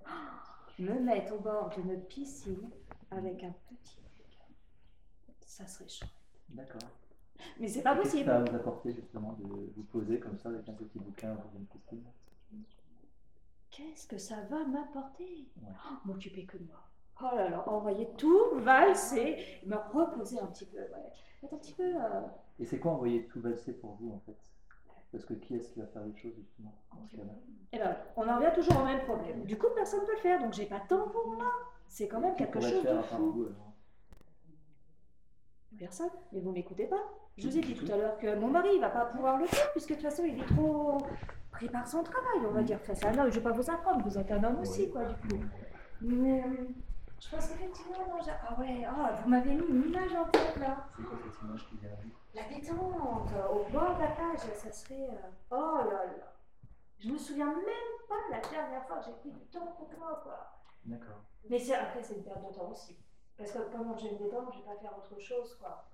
Me 0.79 1.01
mettre 1.01 1.33
au 1.35 1.39
bord 1.41 1.71
d'une 1.71 2.01
piscine 2.03 2.71
avec 3.11 3.43
un 3.45 3.53
petit 3.69 3.99
bouquin. 4.01 4.45
Ça 5.41 5.67
serait 5.67 5.89
chaud. 5.89 6.07
D'accord. 6.51 6.81
Mais 7.59 7.69
c'est 7.69 7.83
pas 7.83 7.95
Qu'est-ce 7.97 8.03
que 8.05 8.11
possible. 8.13 8.27
ça 8.31 8.39
va 8.41 8.51
vous 8.51 8.57
apporter 8.57 8.93
justement 8.93 9.33
de 9.35 9.45
vous 9.45 9.83
poser 9.85 10.19
comme 10.21 10.39
ça 10.39 10.49
avec 10.51 10.69
un 10.69 10.73
petit 10.75 10.99
bouquin 10.99 11.33
autour 11.35 11.51
d'une 11.53 11.67
piscine? 11.67 12.03
Qu'est-ce 13.71 14.07
que 14.07 14.19
ça 14.19 14.37
va 14.51 14.65
m'apporter? 14.67 15.49
Ouais. 15.63 15.69
Oh, 15.91 15.95
M'occuper 16.05 16.45
que 16.47 16.59
de 16.59 16.65
moi. 16.65 16.81
Oh 17.21 17.35
là 17.37 17.49
là, 17.51 17.69
envoyer 17.69 18.09
tout, 18.19 18.39
valser, 18.55 19.61
me 19.67 19.77
reposer 19.77 20.39
un 20.41 20.47
petit 20.47 20.67
peu. 20.67 20.79
Ouais. 20.79 21.13
Être 21.43 21.55
un 21.55 21.59
petit 21.59 21.73
peu. 21.75 21.83
euh, 21.97 22.21
Et 22.59 22.67
c'est 22.67 22.79
quoi 22.79 22.93
envoyer 22.93 23.27
tout 23.27 23.41
valser 23.41 23.73
pour 23.73 23.95
vous 23.95 24.13
en 24.13 24.21
fait? 24.21 24.37
Parce 25.15 25.27
que 25.27 25.35
qui 25.35 25.55
est-ce 25.55 25.69
qui 25.69 25.79
va 25.79 25.87
faire 25.87 26.03
les 26.03 26.17
choses 26.17 26.35
justement 26.37 26.75
dans 26.93 27.07
ce 27.07 27.17
cas-là? 27.17 27.35
Eh 27.71 27.79
ben, 27.79 27.97
on 28.17 28.29
en 28.29 28.37
revient 28.37 28.51
toujours 28.53 28.81
au 28.81 28.85
même 28.85 29.01
problème. 29.03 29.45
Du 29.45 29.57
coup, 29.57 29.69
personne 29.73 30.01
ne 30.01 30.07
peut 30.07 30.15
le 30.17 30.19
faire, 30.19 30.41
donc 30.41 30.53
j'ai 30.53 30.67
pas 30.67 30.81
de 30.81 30.89
temps 30.89 31.09
pour 31.09 31.37
moi. 31.37 31.53
C'est 31.87 32.09
quand 32.09 32.19
même 32.19 32.35
quelque 32.35 32.61
chose 32.61 32.83
faire 32.83 32.97
de 32.97 33.03
fou. 33.03 33.31
vous 33.31 33.49
Personne, 35.79 36.11
mais 36.33 36.41
vous 36.41 36.51
m'écoutez 36.51 36.87
pas. 36.87 37.05
Je 37.39 37.47
vous 37.47 37.57
ai 37.57 37.61
dit 37.61 37.75
tout 37.75 37.87
à 37.93 37.97
l'heure 37.97 38.19
que 38.19 38.35
mon 38.35 38.49
mari 38.49 38.77
va 38.81 38.91
pas 38.91 39.05
pouvoir 39.05 39.39
le 39.39 39.47
faire, 39.47 39.71
puisque 39.71 39.91
de 39.91 39.95
toute 39.95 40.03
façon, 40.03 40.25
il 40.25 40.37
est 40.37 40.47
trop 40.47 40.99
pris 41.53 41.69
par 41.69 41.87
son 41.87 42.03
travail, 42.03 42.41
on 42.49 42.53
va 42.53 42.65
dire. 42.65 42.81
Enfin, 42.83 42.95
c'est 42.97 43.07
un 43.07 43.17
homme, 43.17 43.31
je 43.31 43.37
vais 43.37 43.45
pas 43.45 43.53
vous 43.53 43.71
apprendre, 43.71 44.05
vous 44.05 44.19
êtes 44.19 44.33
un 44.33 44.43
homme 44.43 44.59
aussi, 44.59 44.91
quoi, 44.91 45.05
du 45.05 45.15
coup. 45.15 45.45
Mais 46.01 46.43
euh, 46.43 46.65
je 47.25 47.31
pense 47.31 47.51
non, 47.51 48.21
j'ai- 48.23 48.31
ah 48.31 48.55
ouais, 48.59 48.85
ah, 48.85 49.13
vous 49.23 49.29
m'avez 49.29 49.55
mis 49.55 49.67
une 49.67 49.89
image 49.89 50.15
en 50.15 50.25
tête, 50.29 50.57
là. 50.57 50.87
C'est 50.97 51.03
quoi 51.05 51.19
cette 51.23 51.43
image 51.43 51.69
qui 51.69 51.77
vient 51.77 51.91
La 52.35 52.43
détente, 52.49 53.31
au 53.51 53.65
bord 53.73 53.97
de 53.97 54.01
la 54.03 54.09
plage, 54.09 54.39
ça 54.55 54.73
serait... 54.73 55.09
euh, 55.11 55.31
Oh 55.51 55.79
là 55.91 56.05
là. 56.07 56.33
Je 56.99 57.11
me 57.11 57.19
souviens 57.19 57.47
même 57.47 57.93
pas 58.09 58.15
la 58.31 58.41
dernière 58.41 58.87
fois 58.87 58.99
que 58.99 59.07
j'ai 59.07 59.13
pris 59.13 59.31
du 59.33 59.47
temps 59.47 59.67
pour 59.79 59.89
moi, 59.99 60.21
quoi. 60.23 60.61
D'accord. 60.85 61.23
Mais 61.49 61.59
c'est- 61.59 61.75
après, 61.75 62.03
c'est 62.03 62.15
une 62.17 62.25
perte 62.25 62.47
de 62.47 62.55
temps 62.55 62.71
aussi. 62.71 62.97
Parce 63.37 63.51
que 63.53 63.59
comme 63.73 63.99
je 63.99 64.07
vais 64.07 64.13
me 64.15 64.19
détendre, 64.19 64.53
je 64.53 64.59
vais 64.59 64.65
pas 64.65 64.77
faire 64.77 64.97
autre 64.97 65.19
chose, 65.19 65.57
quoi. 65.61 65.87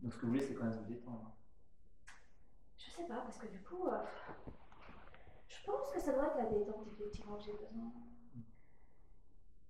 Donc 0.00 0.12
ce 0.12 0.18
que 0.18 0.22
vous 0.26 0.32
voulez, 0.32 0.46
c'est 0.46 0.54
quand 0.54 0.64
même 0.64 0.78
vous 0.78 0.84
détendre. 0.92 1.30
Je 2.78 2.90
sais 2.90 3.04
pas, 3.04 3.16
parce 3.22 3.38
que 3.38 3.46
du 3.46 3.62
coup, 3.62 3.86
euh, 3.88 4.02
je 5.48 5.64
pense 5.64 5.90
que 5.92 6.00
ça 6.00 6.12
doit 6.12 6.26
être 6.26 6.36
la 6.36 6.46
détente, 6.46 6.86
effectivement, 6.92 7.36
que 7.36 7.42
j'ai 7.44 7.52
besoin. 7.52 7.92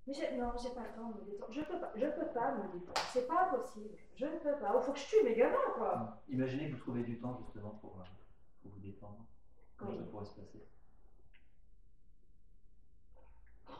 Mais 0.07 0.12
j'ai- 0.14 0.36
non, 0.36 0.52
j'ai 0.62 0.70
pas 0.70 0.82
le 0.82 0.92
temps 0.94 1.09
de 1.11 1.20
me 1.20 1.24
détendre. 1.24 1.52
Je 1.52 1.61
peux 1.62 1.80
pas, 1.80 1.92
je 1.96 2.07
peux 2.07 2.26
pas 2.32 2.52
me 2.55 2.62
détendre. 2.72 3.00
C'est 3.12 3.26
pas 3.26 3.46
possible. 3.46 3.96
Je 4.16 4.26
ne 4.26 4.38
peux 4.38 4.59
pas. 4.59 4.74
Il 4.76 4.82
faut 4.84 4.92
que 4.92 4.98
je 4.98 5.07
tue 5.07 5.22
mes 5.24 5.34
gamins, 5.34 5.57
quoi. 5.74 6.20
Imaginez 6.28 6.68
que 6.68 6.74
vous 6.74 6.80
trouvez 6.80 7.02
du 7.05 7.18
temps 7.18 7.36
justement 7.38 7.70
pour, 7.70 7.98
euh, 8.00 8.05
pour 8.62 8.72
vous 8.72 8.80
détendre. 8.80 9.24
Comment 9.76 9.92
Oui. 9.92 9.98
ça 9.98 10.05
pourrait 10.05 10.24
se 10.26 10.40
passer? 10.40 10.66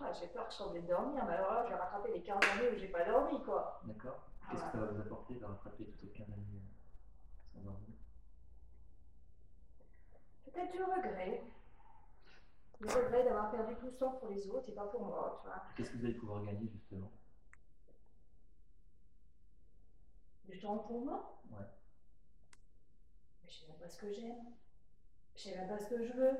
Ah, 0.00 0.12
j'ai 0.12 0.26
peur 0.28 0.46
que 0.46 0.52
je 0.52 0.56
sois 0.56 0.72
de 0.72 0.80
dormir, 0.80 1.24
mais 1.26 1.34
alors 1.34 1.52
là, 1.52 1.62
je 1.64 1.68
vais 1.70 1.76
rattraper 1.78 2.12
les 2.12 2.22
15 2.22 2.40
années 2.52 2.68
où 2.74 2.78
j'ai 2.78 2.88
pas 2.88 3.04
dormi, 3.04 3.42
quoi. 3.44 3.80
D'accord 3.84 4.26
Ah 4.42 4.48
Qu'est-ce 4.50 4.64
que 4.64 4.70
ça 4.72 4.78
va 4.78 4.86
vous 4.86 5.00
apporter 5.00 5.34
de 5.34 5.44
rattraper 5.44 5.84
toutes 5.86 6.00
ces 6.00 6.08
15 6.08 6.26
années 6.30 6.42
euh, 6.56 7.52
sans 7.52 7.60
dormir? 7.60 7.88
Peut-être 10.46 10.72
du 10.72 10.82
regret. 10.82 11.42
Le 12.80 12.88
regret 12.88 13.24
d'avoir 13.24 13.50
perdu 13.50 13.76
tout 13.76 13.88
ce 13.88 13.96
temps 13.96 14.12
pour 14.12 14.28
les 14.28 14.48
autres 14.48 14.68
et 14.68 14.74
pas 14.74 14.86
pour 14.86 15.06
moi. 15.06 15.44
Qu'est-ce 15.76 15.90
que 15.90 15.96
vous 15.96 16.04
allez 16.04 16.14
pouvoir 16.14 16.42
gagner 16.44 16.68
justement? 16.68 17.10
Du 20.44 20.58
temps 20.58 20.78
pour 20.78 21.04
moi? 21.04 21.40
Ouais. 21.50 21.66
Mais 23.42 23.48
je 23.48 23.54
sais 23.60 23.68
même 23.68 23.78
pas 23.78 23.88
ce 23.88 23.98
que 23.98 24.12
j'aime. 24.12 24.52
Je 25.34 25.42
sais 25.42 25.56
même 25.56 25.68
pas 25.68 25.78
ce 25.78 25.88
que 25.88 26.04
je 26.04 26.12
veux. 26.12 26.38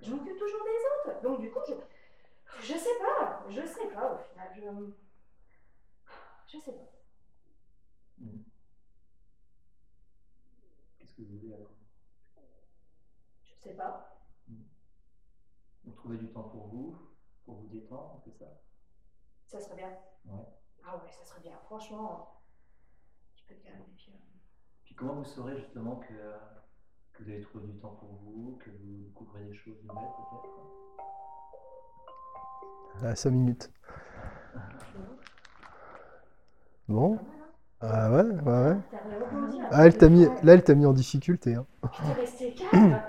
Je 0.00 0.10
m'occupe 0.10 0.38
toujours 0.38 0.64
des 0.64 1.10
autres. 1.10 1.22
Donc 1.22 1.40
du 1.40 1.50
coup, 1.50 1.60
je... 1.68 1.74
Je 2.60 2.78
sais 2.78 2.98
pas. 3.00 3.44
Je 3.48 3.66
sais 3.66 3.88
pas 3.88 4.14
au 4.14 4.18
final. 4.18 4.52
Je... 4.54 4.92
Je 6.46 6.58
sais 6.58 6.72
pas. 6.72 6.92
Mhm. 8.18 8.44
Qu'est-ce 10.98 11.14
que 11.14 11.22
vous 11.22 11.38
voulez 11.38 11.54
alors? 11.54 11.70
Je 13.44 13.54
sais 13.54 13.74
pas. 13.74 14.21
Vous 15.84 15.92
trouvez 15.92 16.16
du 16.18 16.28
temps 16.32 16.44
pour 16.44 16.66
vous, 16.68 16.96
pour 17.44 17.56
vous 17.56 17.66
détendre, 17.68 18.20
c'est 18.24 18.32
ça? 18.38 18.46
Ça 19.46 19.60
serait 19.60 19.76
bien. 19.76 19.90
Ouais. 20.26 20.44
Ah 20.86 20.96
ouais, 20.96 21.10
ça 21.10 21.24
serait 21.24 21.40
bien. 21.42 21.52
Franchement, 21.66 22.40
tu 23.34 23.44
peux 23.46 23.54
te 23.54 23.62
calmer. 23.64 23.84
Puis, 23.96 24.12
euh, 24.12 24.16
Puis 24.84 24.94
comment 24.94 25.14
vous 25.14 25.24
saurez 25.24 25.56
justement 25.58 25.96
que, 25.96 26.12
euh, 26.14 26.38
que 27.12 27.22
vous 27.24 27.30
avez 27.30 27.40
trouvé 27.42 27.66
du 27.66 27.78
temps 27.80 27.96
pour 27.96 28.08
vous, 28.22 28.58
que 28.64 28.70
vous 28.70 29.02
découvrez 29.04 29.44
des 29.44 29.54
choses 29.54 29.82
nouvelles 29.84 30.10
peut-être? 32.96 33.04
À 33.04 33.14
5 33.16 33.30
minutes. 33.30 33.70
Bon. 36.88 37.14
hein? 37.14 37.18
Ah 37.80 38.10
ouais, 38.10 38.22
ouais, 38.22 38.42
ouais. 38.42 38.76
Ah, 39.70 39.86
elle 39.86 39.96
t'a 39.96 40.08
mis, 40.08 40.26
temps. 40.26 40.34
là, 40.42 40.54
elle 40.54 40.62
t'a 40.64 40.74
mis 40.74 40.86
en 40.86 40.92
difficulté. 40.92 41.54
hein. 41.54 41.66
Resté 41.82 42.54
calme. 42.54 43.00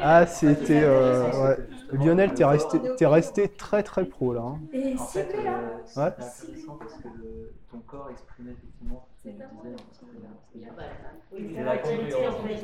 Ah, 0.00 0.26
c'était. 0.26 0.82
euh, 0.82 1.48
ouais. 1.48 1.58
Lionel, 1.92 2.34
t'es 2.34 2.44
resté, 2.44 2.78
corps- 2.78 2.96
t'es 2.96 3.06
resté 3.06 3.48
très 3.48 3.82
très 3.82 4.04
pro 4.04 4.32
là. 4.32 4.40
hein. 4.42 4.60
Et 4.72 4.94
En 4.98 5.06
fait, 5.06 5.28
ciblé 5.30 5.44
là 5.44 5.50
euh, 5.52 5.78
Ouais. 5.96 6.06
intéressant 6.06 6.76
parce 6.78 6.94
que 6.94 7.08
le- 7.08 7.52
ton 7.70 7.78
corps 7.80 8.08
exprimait 8.10 8.52
effectivement 8.52 9.06
ce 9.16 9.24
que 9.28 9.30
tu 9.30 9.34
disais. 9.34 9.76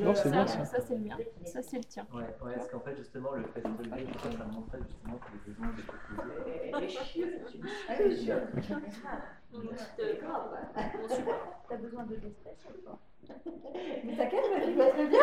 Non, 0.05 0.15
c'est 0.15 0.31
bien 0.31 0.47
ça, 0.47 0.81
c'est 0.87 0.95
le 0.95 1.01
mien. 1.05 1.17
Ça 1.45 1.63
c'est 1.63 1.77
le 1.79 1.85
tien. 1.85 2.07
Ouais, 2.13 2.23
ouais, 2.23 2.55
parce 2.57 2.69
qu'en 2.69 2.81
fait, 2.81 2.97
justement, 2.97 3.33
le 3.33 3.45
fait 3.45 3.61
de 3.61 3.69
te 3.69 3.83
lever, 3.83 4.07
ça, 4.23 4.45
montrait 4.53 4.79
justement 4.87 5.19
que 5.19 5.27
les 5.33 5.41
besoins 5.53 5.71
étaient. 5.77 5.83
T'as 11.69 11.77
besoin 11.77 12.05
de 12.05 12.15
mais 14.25 14.65
tu 14.67 14.73
vas 14.79 14.87
très 14.91 15.07
bien. 15.07 15.19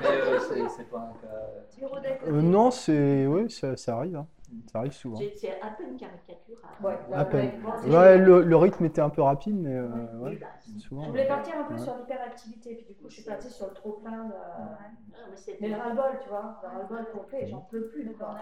Mais 0.00 0.06
euh, 0.06 0.38
c'est 0.40 0.68
c'est 0.68 0.90
pas 0.90 0.98
un 0.98 1.26
cas. 1.26 1.88
Côté. 1.88 2.08
Euh, 2.26 2.42
non, 2.42 2.70
c'est. 2.70 3.26
Oui, 3.26 3.50
ça, 3.50 3.76
ça 3.76 3.96
arrive. 3.96 4.16
hein. 4.16 4.26
Ça 4.72 4.78
arrive 4.78 4.92
souvent. 4.92 5.18
C'est 5.18 5.32
c'est 5.36 5.60
un 5.60 5.70
peu 5.72 5.84
une 5.84 5.96
caricature. 5.96 6.56
à- 6.62 6.84
Ouais, 6.86 6.98
À 7.14 7.24
peine. 7.24 7.50
ouais. 7.84 7.90
Ouais, 7.96 8.18
le, 8.18 8.42
le 8.42 8.56
rythme 8.56 8.84
était 8.84 9.00
un 9.00 9.10
peu 9.10 9.22
rapide, 9.22 9.56
mais 9.56 9.74
euh, 9.74 9.88
ouais, 10.18 10.36
bah, 10.36 10.46
souvent. 10.78 11.04
Je 11.04 11.10
voulais 11.10 11.26
partir 11.26 11.54
un 11.58 11.64
peu 11.64 11.74
Ouais. 11.74 11.80
sur 11.80 11.96
l'hyperactivité, 11.96 12.74
puis 12.76 12.86
du 12.86 12.94
coup, 12.94 13.08
je 13.08 13.14
suis 13.14 13.22
partie 13.24 13.50
sur 13.50 13.66
le 13.66 13.72
trop-plein 13.74 14.24
de. 14.26 14.32
Ah, 14.34 14.78
mais 15.30 15.36
c'est- 15.36 15.58
Mais 15.60 15.68
le 15.68 15.76
ras-le-bol, 15.76 16.18
tu 16.22 16.28
vois, 16.28 16.60
le 16.62 16.68
ras-le-bol 16.68 17.06
complet, 17.12 17.46
j'en 17.48 17.60
peux 17.70 17.86
plus. 17.88 18.04
Le 18.04 18.12
quoi. 18.12 18.36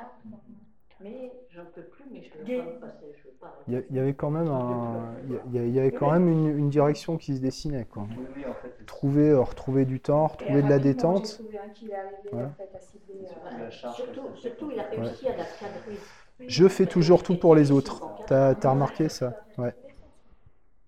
Mais 1.01 1.33
J'en 1.51 1.65
peux 1.67 1.83
plus, 1.83 2.05
mais 2.13 2.23
je 2.23 2.31
veux 2.39 2.45
pas 2.81 2.87
passer. 2.89 3.13
Je 3.17 3.29
veux 3.29 3.35
pas. 3.41 3.55
Il 3.69 3.75
y, 3.75 3.77
a- 3.77 3.83
il 3.91 3.97
y 3.97 3.99
avait 4.01 4.15
quand 4.15 4.31
même 4.31 4.49
un, 4.49 5.15
il 5.25 5.33
y 5.33 5.37
a- 5.37 5.41
il 5.47 5.53
y 5.53 5.59
a- 5.59 5.65
il 5.67 5.73
y 5.73 5.79
avait 5.79 5.93
quand 5.93 6.11
même 6.11 6.29
une, 6.29 6.59
une 6.59 6.69
direction 6.71 7.17
qui 7.17 7.37
se 7.37 7.41
dessinait. 7.41 7.85
Quoi. 7.85 8.07
Oui, 8.11 8.27
oui, 8.37 8.45
en 8.47 8.55
fait, 8.55 8.85
Trouver, 8.87 9.31
euh, 9.31 9.41
retrouver 9.41 9.85
du 9.85 10.01
temps, 10.01 10.27
retrouver 10.27 10.63
de 10.63 10.69
la 10.69 10.79
détente. 10.79 11.41
trouvé 11.41 11.59
un 11.59 11.69
qui 11.71 11.89
est 11.91 11.95
arrivé 11.95 12.29
Ouais. 12.33 12.45
en 12.45 12.51
fait 12.55 12.77
à 12.77 12.81
cibler. 12.81 13.27
Surtout 13.27 13.55
euh, 13.55 13.59
la 13.65 13.71
charge 13.71 13.97
Surtout, 13.97 14.21
qu'elle 14.23 14.33
fait. 14.35 14.41
surtout, 14.41 14.71
il 14.73 14.79
a 14.81 14.83
réussi 14.85 15.27
à 15.29 15.37
la 15.37 15.45
cadrer. 15.45 15.99
Je 16.47 16.69
fais 16.69 16.87
toujours 16.87 17.23
tout 17.23 17.37
pour 17.37 17.55
les 17.55 17.71
autres. 17.71 18.03
T'as 18.27 18.55
as 18.63 18.71
remarqué 18.71 19.09
ça? 19.09 19.35
Ouais. 19.59 19.75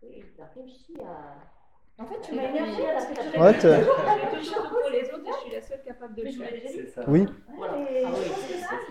Il 0.02 0.40
a 0.40 0.46
réussi 0.54 0.94
à. 1.00 1.45
En 1.98 2.04
fait, 2.04 2.20
tu 2.22 2.34
m'as 2.34 2.42
énervé 2.50 2.82
parce 2.92 3.06
que 3.06 3.14
tu 3.14 3.22
toujours 3.24 4.68
tout 4.68 4.74
pour 4.74 4.90
les 4.92 5.08
autres 5.10 5.24
et 5.26 5.32
je 5.32 5.46
suis 5.46 5.54
la 5.54 5.62
seule 5.62 5.82
capable 5.84 6.14
de 6.14 6.22
le 6.22 6.30
faire. 6.30 6.48
Ça. 6.94 7.00
Oui. 7.08 7.26
Ah 7.58 8.12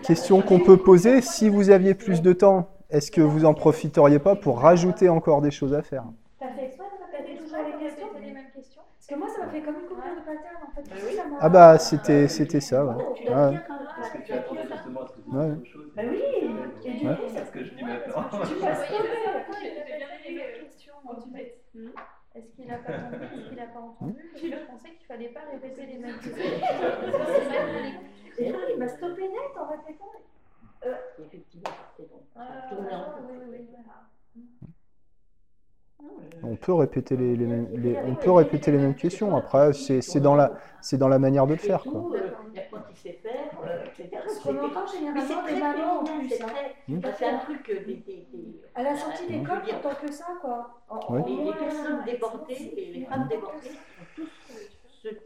Question 0.02 0.42
qu'on 0.42 0.58
peut 0.60 0.76
poser, 0.76 1.20
si 1.22 1.48
vous 1.48 1.70
aviez 1.70 1.94
plus 1.94 2.20
de 2.22 2.32
temps, 2.32 2.68
est-ce 2.90 3.10
que 3.10 3.20
vous 3.20 3.44
en 3.44 3.54
profiteriez 3.54 4.18
pas 4.18 4.34
pour 4.36 4.60
rajouter 4.60 5.08
encore 5.08 5.40
des 5.40 5.50
choses 5.52 5.72
à 5.74 5.82
faire? 5.82 6.04
T'as 6.40 6.48
fait 6.48 6.64
exprès 6.66 6.84
de 6.84 6.90
T'as 7.12 7.24
fait 7.24 7.36
toujours 7.36 7.58
les 7.64 7.86
questions? 7.86 8.06
les 8.24 8.32
mêmes 8.32 8.50
questions? 8.54 8.82
Parce 8.98 9.06
que 9.08 9.14
moi, 9.14 9.28
ça 9.28 9.46
m'a 9.46 9.52
fait 9.52 9.62
comme 9.62 9.74
une 9.76 9.86
coupure 9.86 10.02
de 10.16 10.20
pattern 10.20 10.58
en 10.66 10.70
fait. 10.74 11.16
Ça 11.16 11.24
m'a- 11.24 11.36
Ah 11.40 11.48
bah 11.48 11.78
c'était 11.78 12.28
c'était 12.28 12.60
ça, 12.60 12.84
ouais. 12.84 12.94
Tu 13.14 13.30
l'as 13.30 13.46
Ouais. 13.46 13.50
bien 13.52 13.62
Parce 13.96 14.10
que 14.10 14.18
tu 14.18 14.32
attendais 14.32 14.66
justement 14.72 15.02
à 15.02 15.06
ce 15.06 15.12
que 15.12 15.20
tu 15.20 15.30
dises 15.30 15.38
autre 15.38 15.66
chose. 15.72 15.86
Bah 15.96 16.02
oui, 16.10 16.18
et 16.42 16.46
du 17.00 17.06
Ouais. 17.06 17.14
coup, 17.14 17.22
C'est 17.34 17.46
ce 17.46 17.50
que 17.52 17.64
je 17.64 17.70
dis 17.74 17.84
maintenant. 17.84 18.22
tu 18.30 18.54
passes 18.64 18.86
Oui, 18.90 18.96
tomber. 18.96 19.58
J'ai 19.62 19.96
bien 19.96 20.06
aimé 20.28 20.42
les 20.54 20.64
questions 20.66 20.94
en 21.06 21.20
fait. 21.32 21.62
Est-ce 22.34 22.55
qu'il 22.66 23.56
n'a 23.56 23.66
pas 23.66 23.80
entendu 23.80 24.16
Est-ce 24.34 24.40
qu'il 24.40 24.50
n'a 24.50 24.56
pas 24.58 24.72
entendu 24.72 24.96
qu'il 24.96 25.06
fallait 25.06 25.28
pas 25.28 25.40
répéter 25.50 25.86
les 25.86 25.98
mêmes 25.98 26.18
questions. 26.20 26.44
Et 28.38 28.52
là, 28.52 28.58
il 28.70 28.78
m'a 28.78 28.88
stoppé 28.88 29.22
net 29.22 29.56
en 29.58 29.68
répétant. 29.68 30.12
Effectivement, 31.18 31.70
c'est 31.96 32.08
bon. 32.08 32.22
Ah, 32.36 32.68
en 32.70 32.76
oui, 33.28 33.38
oui, 33.40 33.46
oui, 33.50 33.66
voilà. 33.70 34.06
On 36.42 36.54
peut 36.54 36.74
répéter 36.74 37.16
les, 37.16 37.34
les 37.34 37.46
mêmes, 37.46 37.68
les- 37.74 37.96
on 38.06 38.14
peut 38.14 38.30
répéter 38.30 38.70
les 38.70 38.78
mêmes 38.78 38.94
questions. 38.94 39.36
Après, 39.36 39.72
c'est 39.72 40.00
c'est 40.02 40.20
dans 40.20 40.34
la 40.34 40.52
c'est 40.80 40.98
dans 40.98 41.08
la 41.08 41.18
manière 41.18 41.46
de 41.46 41.52
le 41.52 41.58
faire, 41.58 41.82
quoi. 41.82 42.04
Il 42.52 42.56
y 42.56 42.58
a 42.58 42.62
quoi 42.64 42.80
qu'il 42.88 42.96
sait 42.96 43.18
faire, 43.22 43.50
etc. 43.86 44.08
Parce 44.24 44.38
qu'on 44.40 44.50
entend 44.58 44.80
Mais 44.80 44.86
c'est 44.86 44.98
généralement 44.98 45.42
très 45.42 45.54
des 45.54 45.60
mamans 45.60 46.00
en 46.00 46.04
plus. 46.04 46.28
c'est 46.28 46.42
hein. 46.42 47.00
C'est 47.18 47.26
un 47.26 47.38
truc, 47.38 47.68
euh, 47.70 47.84
des, 47.86 47.94
des, 47.96 48.26
des, 48.32 48.60
À 48.74 48.82
la 48.82 48.96
sortie 48.96 49.24
euh, 49.24 49.38
d'école, 49.38 49.62
dire, 49.62 49.80
tant 49.80 49.94
que 49.94 50.12
ça, 50.12 50.26
quoi. 50.40 50.82
Les, 51.26 51.52
personnes 51.52 52.04
débordées, 52.04 52.72
les, 52.76 52.92
les 53.00 53.04
femmes 53.06 53.26
débordées 53.28 53.76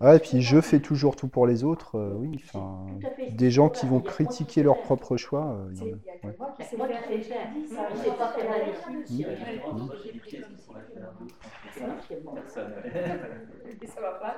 Ouais, 0.00 0.16
et 0.16 0.20
puis 0.20 0.42
je 0.42 0.60
fais 0.60 0.80
toujours 0.80 1.16
tout 1.16 1.28
pour 1.28 1.46
les 1.46 1.62
autres, 1.64 1.96
euh, 1.96 2.14
oui. 2.16 2.30
Enfin, 2.44 2.86
fait. 3.16 3.30
des 3.36 3.50
gens 3.50 3.68
qui 3.68 3.86
vont 3.86 4.00
critiquer 4.00 4.62
leur 4.62 4.80
propre 4.80 5.16
choix, 5.16 5.52
euh, 5.52 5.68
il 5.72 5.74
y 5.74 5.78
C'est- 5.78 5.84
en 5.84 5.88
a. 5.88 5.90
Ouais. 6.26 6.32
que 6.32 6.38
moi 6.38 6.52
qui 6.56 6.62
faire. 6.62 6.68
sais 6.70 6.76
Et 7.14 7.22
je 7.22 7.28
faire. 7.28 7.48
te 7.48 7.58
dis, 7.58 7.66
ça, 7.68 7.88
Il 7.90 7.96
je 7.96 8.02
sait 8.02 8.10
sais 8.10 8.16
pas 8.16 8.28
faire 8.32 8.44
la 8.50 8.56
rien 8.56 8.66
lessive, 8.66 9.00
dessus. 9.00 9.12
il 9.12 9.16
y 9.20 9.24
a 9.24 9.28
Ouais, 9.28 9.34
rien. 9.34 9.52
justement, 9.52 9.74
moi, 9.84 9.94
J'ai 10.04 10.12
d'autres. 10.12 11.36
Essentiellement. 11.76 12.32
Personne. 12.32 12.72
Et 13.82 13.86
ça 13.86 14.00
va 14.00 14.12
pas. 14.14 14.36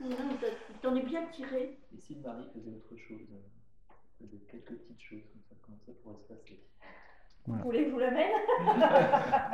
Non, 0.00 0.16
t'en 0.82 0.96
es 0.96 1.02
bien 1.02 1.26
tiré. 1.32 1.78
Et 1.94 2.00
si 2.00 2.16
Marie 2.16 2.48
faisait 2.54 2.70
autre 2.70 2.96
chose, 2.96 3.26
euh, 3.32 3.92
faisait 4.20 4.38
quelques 4.50 4.74
petites 4.74 5.00
choses 5.00 5.22
comme 5.32 5.42
ça, 5.48 5.54
comment 5.62 5.78
ça 5.86 5.92
pourrait 6.02 6.16
se 6.16 6.32
passer? 6.34 6.60
Vous 7.46 7.54
voulez 7.64 7.84
que 7.84 7.88
je 7.90 7.92
vous 7.94 7.98
l'amène? 8.00 8.26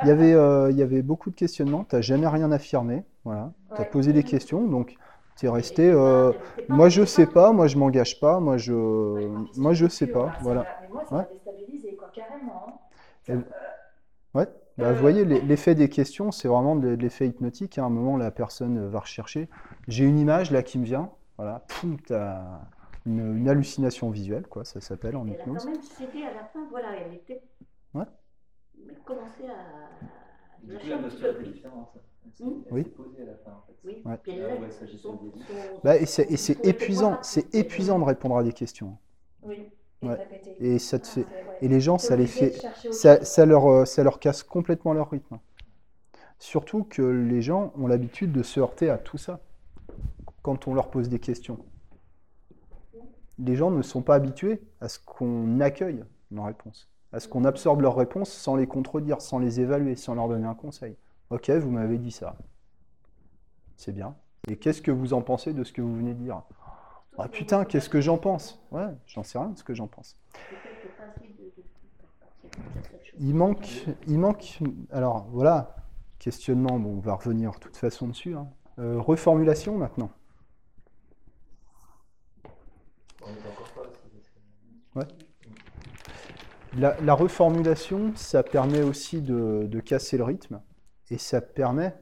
Il 0.03 0.07
y 0.07 0.11
avait, 0.11 0.33
euh, 0.33 0.71
il 0.71 0.77
y 0.77 0.81
avait 0.81 1.01
beaucoup 1.01 1.29
de 1.29 1.35
questionnements. 1.35 1.83
T'as 1.83 2.01
jamais 2.01 2.27
rien 2.27 2.51
affirmé, 2.51 3.03
voilà. 3.23 3.51
Ouais. 3.77 3.85
posé 3.85 4.13
des 4.13 4.23
questions, 4.23 4.65
donc 4.67 4.95
t'es 5.35 5.49
resté. 5.49 5.89
euh, 5.91 6.31
moi 6.69 6.89
je 6.89 7.03
sais 7.05 7.25
pas, 7.27 7.51
moi 7.51 7.67
je 7.67 7.77
m'engage 7.77 8.19
pas, 8.19 8.39
moi 8.39 8.57
je, 8.57 8.73
moi 9.57 9.73
je 9.73 9.87
sais 9.87 10.07
pas, 10.07 10.33
voilà. 10.41 10.65
moi, 10.91 11.03
ça 11.07 11.15
Ouais. 11.15 11.21
m'a 11.23 11.27
déstabilisé, 11.33 11.95
quoi, 11.95 12.09
carrément. 12.13 12.65
hein. 12.67 12.73
Ça- 13.23 13.33
Ouais. 14.35 14.47
Bah, 14.79 14.91
vous 14.91 14.99
voyez, 15.01 15.23
l'e- 15.25 15.41
l'effet 15.45 15.75
des 15.75 15.87
questions, 15.87 16.31
c'est 16.31 16.47
vraiment 16.47 16.75
de 16.75 16.87
l'effet 16.89 17.27
hypnotique. 17.27 17.77
hein. 17.77 17.83
À 17.83 17.85
un 17.85 17.89
moment, 17.89 18.17
la 18.17 18.31
personne 18.31 18.77
euh, 18.79 18.89
va 18.89 19.01
rechercher. 19.01 19.47
J'ai 19.87 20.05
une 20.05 20.17
image 20.17 20.49
là 20.49 20.63
qui 20.63 20.79
me 20.79 20.83
vient. 20.85 21.11
Voilà. 21.37 21.63
Poum, 21.67 21.97
t'as 21.99 22.41
une, 23.05 23.37
une 23.37 23.47
hallucination 23.49 24.09
visuelle, 24.09 24.47
quoi. 24.47 24.65
Ça 24.65 24.81
s'appelle 24.81 25.15
en 25.15 25.27
Elle 25.27 25.33
a 25.33 25.35
hypnose. 25.35 25.63
quand 25.65 25.71
même 25.71 25.81
cédé 25.81 26.23
à 26.25 26.33
la 26.33 26.45
fin, 26.45 26.65
voilà, 26.71 26.87
elle 27.05 27.13
était. 27.13 27.43
Ouais. 27.93 28.03
Commençait 29.05 29.47
à. 29.47 30.65
Du 30.65 30.77
coup, 30.77 30.87
la 30.87 31.07
était 31.07 31.33
plus. 31.33 31.47
différente. 31.47 31.89
Oui. 32.71 32.83
posée 32.85 33.21
à 33.21 33.25
la 33.25 33.35
fin, 33.35 33.51
en 33.51 33.63
fait. 33.67 33.73
Oui, 33.83 34.01
Ouais. 34.05 34.17
elle 34.27 34.45
Ah 34.57 34.61
ouais, 34.61 34.71
ça, 34.71 34.87
son- 34.87 34.97
son- 34.97 35.19
Bah, 35.83 35.97
et 35.97 36.05
c'est 36.05 36.31
et 36.31 36.37
c'est 36.37 36.65
épuisant. 36.65 37.19
C'est 37.21 37.53
épuisant 37.53 37.99
de 37.99 38.05
répondre 38.05 38.37
à 38.37 38.43
des 38.43 38.53
questions. 38.53 38.97
Oui, 39.43 39.69
et 40.01 40.07
Ouais. 40.07 40.15
répéter. 40.15 40.55
Et 40.59 40.79
ça 40.79 40.97
te 40.99 41.05
fait. 41.07 41.25
C'est 41.29 41.43
vrai. 41.43 41.57
Et 41.61 41.67
les 41.67 41.79
gens, 41.81 41.97
ça 41.97 42.15
les 42.15 42.25
fait. 42.27 42.59
Ça, 42.91 43.23
ça 43.23 43.45
leur, 43.45 43.67
euh, 43.67 43.85
ça 43.85 44.03
leur 44.03 44.19
casse 44.19 44.41
complètement 44.41 44.93
leur 44.93 45.11
rythme. 45.11 45.37
Surtout 46.39 46.83
que 46.85 47.01
les 47.03 47.41
gens 47.41 47.71
ont 47.77 47.87
l'habitude 47.87 48.31
de 48.31 48.41
se 48.41 48.59
heurter 48.59 48.89
à 48.89 48.97
tout 48.97 49.17
ça 49.17 49.41
quand 50.41 50.67
on 50.67 50.73
leur 50.73 50.89
pose 50.89 51.09
des 51.09 51.19
questions. 51.19 51.59
Les 53.37 53.55
gens 53.55 53.69
ne 53.71 53.81
sont 53.81 54.01
pas 54.01 54.15
habitués 54.15 54.61
à 54.81 54.87
ce 54.89 54.99
qu'on 54.99 55.59
accueille 55.59 56.03
leurs 56.31 56.45
réponses, 56.45 56.89
à 57.13 57.19
ce 57.19 57.27
qu'on 57.27 57.45
absorbe 57.45 57.81
leurs 57.81 57.95
réponses 57.95 58.31
sans 58.31 58.55
les 58.55 58.67
contredire, 58.67 59.21
sans 59.21 59.39
les 59.39 59.59
évaluer, 59.61 59.95
sans 59.95 60.15
leur 60.15 60.27
donner 60.27 60.47
un 60.47 60.55
conseil. 60.55 60.97
Ok, 61.29 61.49
vous 61.51 61.69
m'avez 61.71 61.97
dit 61.97 62.11
ça. 62.11 62.35
C'est 63.77 63.91
bien. 63.93 64.15
Et 64.47 64.57
qu'est-ce 64.57 64.81
que 64.81 64.91
vous 64.91 65.13
en 65.13 65.21
pensez 65.21 65.53
de 65.53 65.63
ce 65.63 65.71
que 65.71 65.81
vous 65.81 65.95
venez 65.95 66.13
de 66.13 66.19
dire? 66.19 66.41
Ah 67.17 67.27
putain, 67.27 67.63
qu'est-ce 67.65 67.89
que 67.89 68.01
j'en 68.01 68.17
pense? 68.17 68.59
Ouais, 68.71 68.87
j'en 69.05 69.23
sais 69.23 69.37
rien 69.37 69.49
de 69.49 69.57
ce 69.57 69.63
que 69.63 69.73
j'en 69.73 69.87
pense. 69.87 70.17
Il 73.19 73.35
manque, 73.35 73.85
il 74.07 74.17
manque. 74.19 74.59
Alors 74.91 75.27
voilà, 75.31 75.75
questionnement. 76.19 76.79
Bon, 76.79 76.97
on 76.97 76.99
va 76.99 77.13
revenir 77.13 77.51
de 77.51 77.57
toute 77.59 77.77
façon 77.77 78.07
dessus. 78.07 78.35
hein. 78.35 78.47
Euh, 78.79 78.99
reformulation 78.99 79.77
maintenant. 79.77 80.09
On 83.21 83.27
est 83.27 83.51
encore 83.51 83.69
pas 83.75 83.81
aussi. 83.81 84.09
parce 84.95 85.07
que- 85.07 85.13
La, 86.75 86.99
la 87.01 87.13
reformulation, 87.13 88.13
ça 88.15 88.41
permet 88.41 88.81
aussi 88.81 89.21
de, 89.21 89.79
casser 89.79 90.17
le 90.17 90.23
rythme 90.23 90.61
et 91.11 91.19
ça 91.19 91.39
permet 91.39 91.95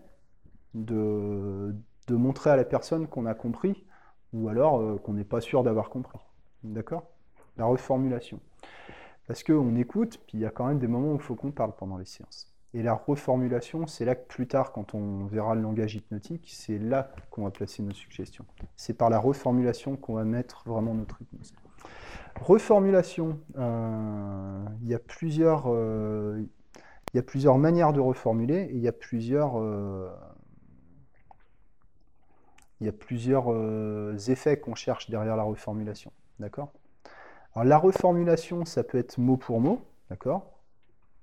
de, 0.74 1.76
de 2.08 2.16
montrer 2.16 2.52
à 2.52 2.56
la 2.56 2.64
personne 2.64 3.08
qu'on 3.08 3.26
a 3.26 3.34
compris 3.34 3.86
ou 4.32 4.48
alors 4.48 4.80
euh, 4.80 4.98
qu'on 4.98 5.14
n'est 5.14 5.26
pas 5.26 5.42
sûr 5.42 5.64
d'avoir 5.64 5.90
compris. 5.90 6.20
D'accord? 6.64 7.04
La 7.58 7.66
reformulation. 7.66 8.40
Parce 9.28 9.44
qu'on 9.44 9.76
écoute, 9.76 10.20
puis 10.26 10.38
il 10.38 10.42
y 10.42 10.46
a 10.46 10.52
quand 10.52 10.68
même 10.68 10.80
des 10.80 10.88
moments 10.88 11.12
où 11.12 11.16
il 11.16 11.22
faut 11.22 11.36
qu'on 11.36 11.52
parle 11.52 11.76
pendant 11.76 11.98
les 11.98 12.06
séances. 12.06 12.54
Et 12.74 12.82
la 12.82 12.94
reformulation, 12.94 13.86
c'est 13.88 14.06
là 14.06 14.16
que 14.16 14.26
plus 14.26 14.48
tard, 14.48 14.72
quand 14.72 14.96
on 14.96 15.26
verra 15.26 15.56
le 15.56 15.62
langage 15.62 15.96
hypnotique, 15.96 16.50
c'est 16.54 16.78
là 16.78 17.12
qu'on 17.30 17.44
va 17.44 17.52
placer 17.52 17.84
nos 17.84 17.94
suggestions. 17.94 18.46
C'est 18.78 18.94
par 18.94 19.10
la 19.10 19.20
reformulation 19.20 19.98
qu'on 19.98 20.14
va 20.14 20.24
mettre 20.24 20.64
vraiment 20.66 20.94
notre 20.94 21.22
hypnose. 21.22 21.54
Reformulation, 22.40 23.40
euh, 23.58 24.66
il 24.82 24.88
y 24.90 24.96
a 24.96 25.00
plusieurs, 25.00 25.66
euh, 25.68 26.42
il 27.14 27.18
y 27.18 27.20
a 27.20 27.24
plusieurs 27.24 27.58
manières 27.58 27.94
de 27.94 28.00
reformuler 28.00 28.64
et 28.64 28.74
il 28.74 28.82
y 28.82 28.88
a 28.88 28.92
plusieurs, 28.92 29.60
euh, 29.60 30.10
il 32.80 32.88
y 32.88 32.90
a 32.90 32.94
plusieurs 32.94 33.50
effets 34.30 34.60
qu'on 34.60 34.76
cherche 34.76 35.10
derrière 35.10 35.36
la 35.36 35.44
reformulation. 35.44 36.12
D'accord? 36.40 36.72
Alors 37.54 37.66
la 37.66 37.78
reformulation, 37.78 38.66
ça 38.66 38.84
peut 38.84 38.98
être 38.98 39.18
mot 39.18 39.38
pour 39.38 39.60
mot, 39.60 39.82
d'accord? 40.10 40.48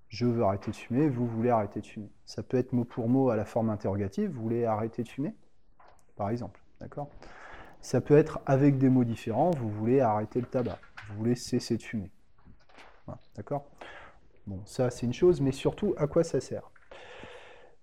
Je 0.09 0.25
veux 0.25 0.43
arrêter 0.43 0.71
de 0.71 0.77
fumer, 0.77 1.09
vous 1.09 1.27
voulez 1.27 1.51
arrêter 1.51 1.81
de 1.81 1.87
fumer. 1.87 2.11
Ça 2.27 2.43
peut 2.43 2.59
être 2.59 2.73
mot 2.73 2.85
pour 2.85 3.09
mot 3.09 3.31
à 3.31 3.37
la 3.37 3.45
forme 3.45 3.71
interrogative, 3.71 4.31
vous 4.31 4.43
voulez 4.43 4.65
arrêter 4.65 5.03
de 5.03 5.09
fumer, 5.09 5.35
par 6.17 6.31
exemple, 6.31 6.61
d'accord? 6.81 7.09
Ça 7.81 8.01
peut 8.01 8.17
être 8.17 8.41
avec 8.47 8.79
des 8.79 8.89
mots 8.89 9.05
différents, 9.05 9.51
vous 9.51 9.71
voulez 9.71 10.01
arrêter 10.01 10.41
le 10.41 10.47
tabac, 10.47 10.79
vous 11.09 11.17
voulez 11.17 11.35
cesser 11.35 11.77
de 11.77 11.83
fumer. 11.83 12.11
D'accord? 13.37 13.67
Bon, 14.47 14.61
ça 14.67 14.91
c'est 14.91 15.07
une 15.07 15.13
chose, 15.13 15.41
mais 15.41 15.53
surtout, 15.53 15.95
à 15.97 16.07
quoi 16.07 16.25
ça 16.25 16.41
sert? 16.41 16.71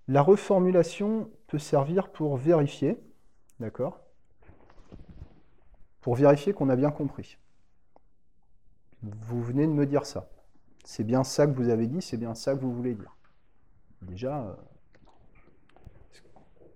La 0.08 0.22
reformulation 0.22 1.32
peut 1.48 1.58
servir 1.58 2.10
pour 2.10 2.38
vérifier, 2.38 3.00
d'accord? 3.60 4.00
Pour 6.02 6.16
vérifier 6.16 6.54
qu'on 6.54 6.70
a 6.70 6.76
bien 6.76 6.92
compris. 6.92 7.40
Vous 9.02 9.42
venez 9.42 9.66
de 9.66 9.72
me 9.72 9.86
dire 9.86 10.06
ça. 10.06 10.30
C'est 10.84 11.04
bien 11.04 11.24
ça 11.24 11.48
que 11.48 11.54
vous 11.54 11.70
avez 11.70 11.88
dit, 11.88 12.02
c'est 12.02 12.18
bien 12.18 12.36
ça 12.36 12.54
que 12.54 12.60
vous 12.60 12.74
voulez 12.74 12.94
dire. 12.94 13.16
Déjà, 14.04 14.44
euh, 14.44 14.54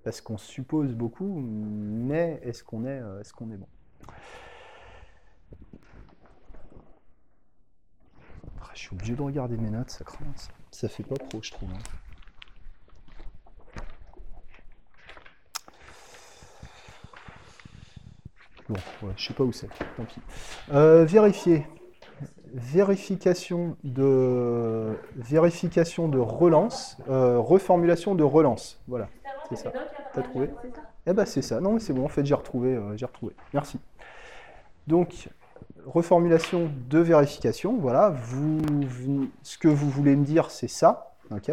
parce 0.09 0.21
qu'on 0.21 0.39
suppose 0.39 0.95
beaucoup, 0.95 1.39
mais 1.39 2.39
est-ce 2.41 2.63
qu'on 2.63 2.83
est, 2.83 2.99
euh, 2.99 3.21
est-ce 3.21 3.31
qu'on 3.31 3.51
est 3.51 3.57
bon? 3.57 3.67
Ah, 8.59 8.71
Je 8.73 8.79
suis 8.79 8.95
obligé 8.95 9.13
de 9.13 9.21
regarder 9.21 9.55
mes 9.55 9.69
notes, 9.69 9.91
ça 9.91 10.03
craint. 10.03 10.25
Ça, 10.71 10.89
fait 10.89 11.03
pas 11.03 11.13
pro, 11.13 11.43
je 11.43 11.51
trouve. 11.51 11.69
hein. 11.69 11.77
Bon, 18.67 18.79
ouais, 19.03 19.13
je 19.15 19.27
sais 19.27 19.33
pas 19.35 19.43
où 19.43 19.51
c'est, 19.51 19.67
tant 19.95 20.05
pis. 20.05 20.21
Euh, 20.71 21.05
vérifier. 21.05 21.67
Vérification 22.51 23.77
de, 23.83 24.97
vérification 25.15 26.07
de 26.07 26.17
relance, 26.17 26.97
euh, 27.09 27.37
reformulation 27.37 28.15
de 28.15 28.23
relance. 28.23 28.81
Voilà, 28.87 29.07
c'est 29.49 29.55
ça. 29.55 29.71
T'as 30.13 30.21
trouvé 30.21 30.49
Eh 31.05 31.13
ben 31.13 31.25
c'est 31.25 31.41
ça. 31.41 31.59
Non, 31.59 31.73
mais 31.73 31.79
c'est 31.79 31.93
bon. 31.93 32.05
En 32.05 32.09
fait, 32.09 32.25
j'ai 32.25 32.35
retrouvé. 32.35 32.75
euh, 32.75 32.95
j'ai 32.95 33.05
retrouvé. 33.05 33.35
Merci. 33.53 33.79
Donc, 34.87 35.29
reformulation 35.85 36.69
de 36.89 36.99
vérification. 36.99 37.77
Voilà. 37.77 38.09
Vous, 38.09 38.61
ce 39.43 39.57
que 39.57 39.67
vous 39.67 39.89
voulez 39.89 40.15
me 40.15 40.25
dire, 40.25 40.51
c'est 40.51 40.67
ça. 40.67 41.13
Ok. 41.31 41.51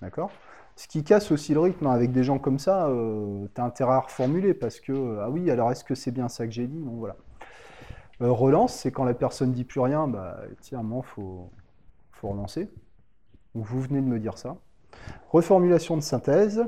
D'accord. 0.00 0.30
Ce 0.76 0.88
qui 0.88 1.04
casse 1.04 1.30
aussi 1.30 1.54
le 1.54 1.60
rythme 1.60 1.86
hein, 1.86 1.92
avec 1.92 2.12
des 2.12 2.24
gens 2.24 2.38
comme 2.38 2.58
ça, 2.58 2.88
euh, 2.88 3.46
t'as 3.54 3.64
intérêt 3.64 3.92
à 3.92 4.00
reformuler 4.00 4.54
parce 4.54 4.80
que 4.80 4.92
euh, 4.92 5.22
ah 5.22 5.30
oui, 5.30 5.50
alors 5.50 5.70
est-ce 5.70 5.84
que 5.84 5.94
c'est 5.94 6.10
bien 6.10 6.28
ça 6.28 6.46
que 6.46 6.52
j'ai 6.52 6.66
dit? 6.66 6.80
Donc 6.80 6.94
voilà. 6.98 7.16
Euh, 8.22 8.30
relance, 8.30 8.74
c'est 8.74 8.90
quand 8.90 9.04
la 9.04 9.14
personne 9.14 9.52
dit 9.52 9.64
plus 9.64 9.80
rien, 9.80 10.08
bah 10.08 10.40
tiens, 10.60 10.78
à 10.78 10.82
un 10.82 11.02
faut, 11.02 11.50
faut 12.12 12.28
relancer. 12.30 12.70
Donc 13.54 13.64
vous 13.66 13.80
venez 13.80 14.00
de 14.00 14.06
me 14.06 14.18
dire 14.18 14.38
ça. 14.38 14.56
Reformulation 15.30 15.96
de 15.96 16.02
synthèse. 16.02 16.64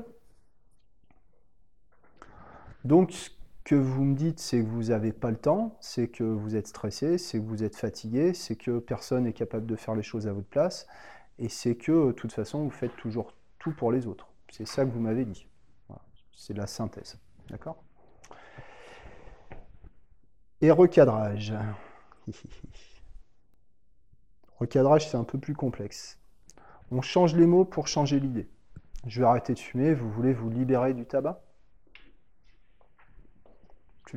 Donc, 2.85 3.13
ce 3.13 3.31
que 3.65 3.75
vous 3.75 4.05
me 4.05 4.15
dites, 4.15 4.39
c'est 4.39 4.59
que 4.61 4.67
vous 4.67 4.85
n'avez 4.85 5.13
pas 5.13 5.31
le 5.31 5.39
temps, 5.39 5.77
c'est 5.81 6.09
que 6.09 6.23
vous 6.23 6.55
êtes 6.55 6.67
stressé, 6.67 7.17
c'est 7.17 7.39
que 7.39 7.45
vous 7.45 7.63
êtes 7.63 7.77
fatigué, 7.77 8.35
c'est 8.35 8.57
que 8.57 8.79
personne 8.79 9.25
n'est 9.25 9.33
capable 9.33 9.65
de 9.65 9.75
faire 9.75 9.95
les 9.95 10.03
choses 10.03 10.27
à 10.27 10.33
votre 10.35 10.49
place, 10.49 10.87
et 11.39 11.49
c'est 11.49 11.77
que, 11.77 12.09
de 12.09 12.13
toute 12.13 12.33
façon, 12.33 12.63
vous 12.63 12.71
faites 12.71 12.95
toujours 12.97 13.33
tout 13.59 13.73
pour 13.73 13.91
les 13.91 14.07
autres. 14.07 14.29
C'est 14.51 14.67
ça 14.67 14.85
que 14.85 14.91
vous 14.91 15.01
m'avez 15.01 15.25
dit. 15.25 15.49
C'est 16.37 16.55
la 16.55 16.67
synthèse. 16.67 17.19
D'accord? 17.49 17.83
Et 20.61 20.71
recadrage. 20.71 21.55
Recadrage, 24.59 25.09
c'est 25.09 25.17
un 25.17 25.25
peu 25.25 25.39
plus 25.39 25.55
complexe. 25.55 26.19
On 26.91 27.01
change 27.01 27.35
les 27.35 27.47
mots 27.47 27.65
pour 27.65 27.89
changer 27.89 28.21
l'idée. 28.21 28.49
Je 29.07 29.21
vais 29.21 29.27
arrêter 29.27 29.55
de 29.55 29.59
fumer, 29.59 29.95
vous 29.95 30.11
voulez 30.11 30.33
vous 30.33 30.51
libérer 30.51 30.95
du 30.95 31.07
tabac? 31.07 31.43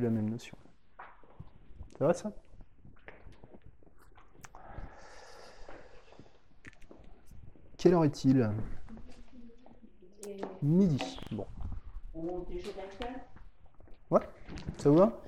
La 0.02 0.10
même 0.10 0.28
notion. 0.28 0.56
Ça 1.98 2.06
va 2.06 2.14
ça? 2.14 2.32
Quelle 7.76 7.94
heure 7.94 8.04
est-il? 8.04 8.50
Midi. 10.62 11.18
Bon, 11.30 11.46
ouais, 14.10 14.20
ça 14.78 14.90
vous 14.90 14.96
va? 14.96 15.22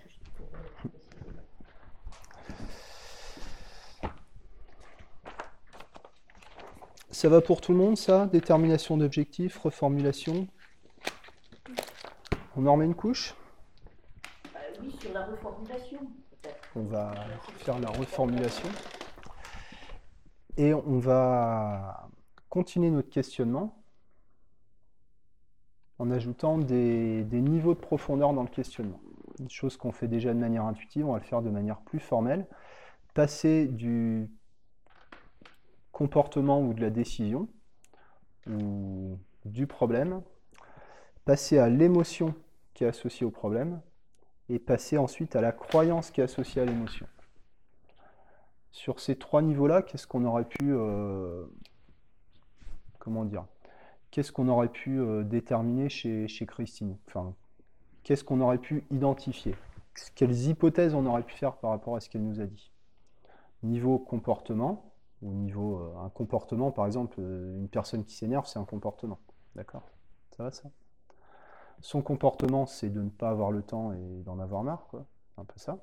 Ça 7.10 7.28
va 7.28 7.40
pour 7.40 7.60
tout 7.60 7.72
le 7.72 7.78
monde, 7.78 7.96
ça? 7.98 8.26
Détermination 8.26 8.96
d'objectifs, 8.96 9.58
reformulation? 9.58 10.48
On 12.56 12.66
en 12.66 12.72
remet 12.72 12.86
une 12.86 12.94
couche? 12.94 13.34
Oui, 14.80 14.94
sur 15.00 15.12
la 15.12 15.26
reformulation. 15.26 16.00
On 16.74 16.82
va 16.82 17.12
faire 17.58 17.78
la 17.78 17.90
reformulation. 17.90 18.68
Et 20.56 20.72
on 20.74 20.98
va 20.98 22.08
continuer 22.48 22.90
notre 22.90 23.10
questionnement 23.10 23.82
en 25.98 26.10
ajoutant 26.10 26.58
des 26.58 27.24
niveaux 27.30 27.74
de 27.74 27.80
profondeur 27.80 28.32
dans 28.32 28.42
le 28.42 28.48
questionnement. 28.48 29.00
Une 29.38 29.50
chose 29.50 29.76
qu'on 29.76 29.92
fait 29.92 30.08
déjà 30.08 30.32
de 30.32 30.38
manière 30.38 30.64
intuitive, 30.64 31.06
on 31.06 31.12
va 31.12 31.18
le 31.18 31.24
faire 31.24 31.42
de 31.42 31.50
manière 31.50 31.80
plus 31.80 32.00
formelle. 32.00 32.46
Passer 33.14 33.66
du 33.66 34.30
comportement 35.92 36.60
ou 36.60 36.72
de 36.72 36.80
la 36.80 36.90
décision 36.90 37.48
ou 38.46 39.18
du 39.44 39.66
problème, 39.66 40.22
passer 41.24 41.58
à 41.58 41.68
l'émotion 41.68 42.34
qui 42.72 42.84
est 42.84 42.88
associée 42.88 43.26
au 43.26 43.30
problème, 43.30 43.82
et 44.50 44.58
passer 44.58 44.98
ensuite 44.98 45.36
à 45.36 45.40
la 45.40 45.52
croyance 45.52 46.10
qui 46.10 46.20
est 46.20 46.24
associée 46.24 46.60
à 46.60 46.64
l'émotion. 46.64 47.06
Sur 48.72 48.98
ces 48.98 49.16
trois 49.16 49.42
niveaux-là, 49.42 49.82
qu'est-ce 49.82 50.06
qu'on 50.06 50.24
aurait 50.24 50.44
pu, 50.44 50.72
euh, 50.74 51.44
comment 52.98 53.24
dire, 53.24 53.46
qu'est-ce 54.10 54.32
qu'on 54.32 54.48
aurait 54.48 54.68
pu 54.68 54.98
euh, 55.00 55.22
déterminer 55.22 55.88
chez, 55.88 56.26
Christine? 56.46 56.96
Enfin, 57.06 57.34
qu'est-ce 58.02 58.24
qu'on 58.24 58.40
aurait 58.40 58.58
pu 58.58 58.84
identifier? 58.90 59.54
Quelles 60.16 60.48
hypothèses 60.48 60.94
on 60.94 61.06
aurait 61.06 61.22
pu 61.22 61.34
faire 61.34 61.56
par 61.56 61.70
rapport 61.70 61.94
à 61.94 62.00
ce 62.00 62.08
qu'elle 62.10 62.24
nous 62.24 62.40
a 62.40 62.46
dit? 62.46 62.72
Niveau 63.62 63.98
comportement, 63.98 64.92
ou 65.22 65.32
niveau 65.32 65.78
euh, 65.78 66.04
un 66.04 66.08
comportement, 66.08 66.72
par 66.72 66.86
exemple, 66.86 67.20
une 67.20 67.68
personne 67.68 68.04
qui 68.04 68.14
s'énerve, 68.14 68.46
c'est 68.46 68.58
un 68.58 68.64
comportement. 68.64 69.20
D'accord? 69.54 69.82
Ça 70.36 70.44
va 70.44 70.50
ça? 70.50 70.70
Son 71.80 72.02
comportement, 72.02 72.66
c'est 72.66 72.90
de 72.90 73.00
ne 73.00 73.08
pas 73.08 73.30
avoir 73.30 73.50
le 73.50 73.62
temps 73.62 73.92
et 73.92 74.22
d'en 74.24 74.38
avoir 74.38 74.62
marre, 74.62 74.86
quoi. 74.88 75.06
C'est 75.34 75.40
un 75.40 75.44
peu 75.44 75.58
ça. 75.58 75.78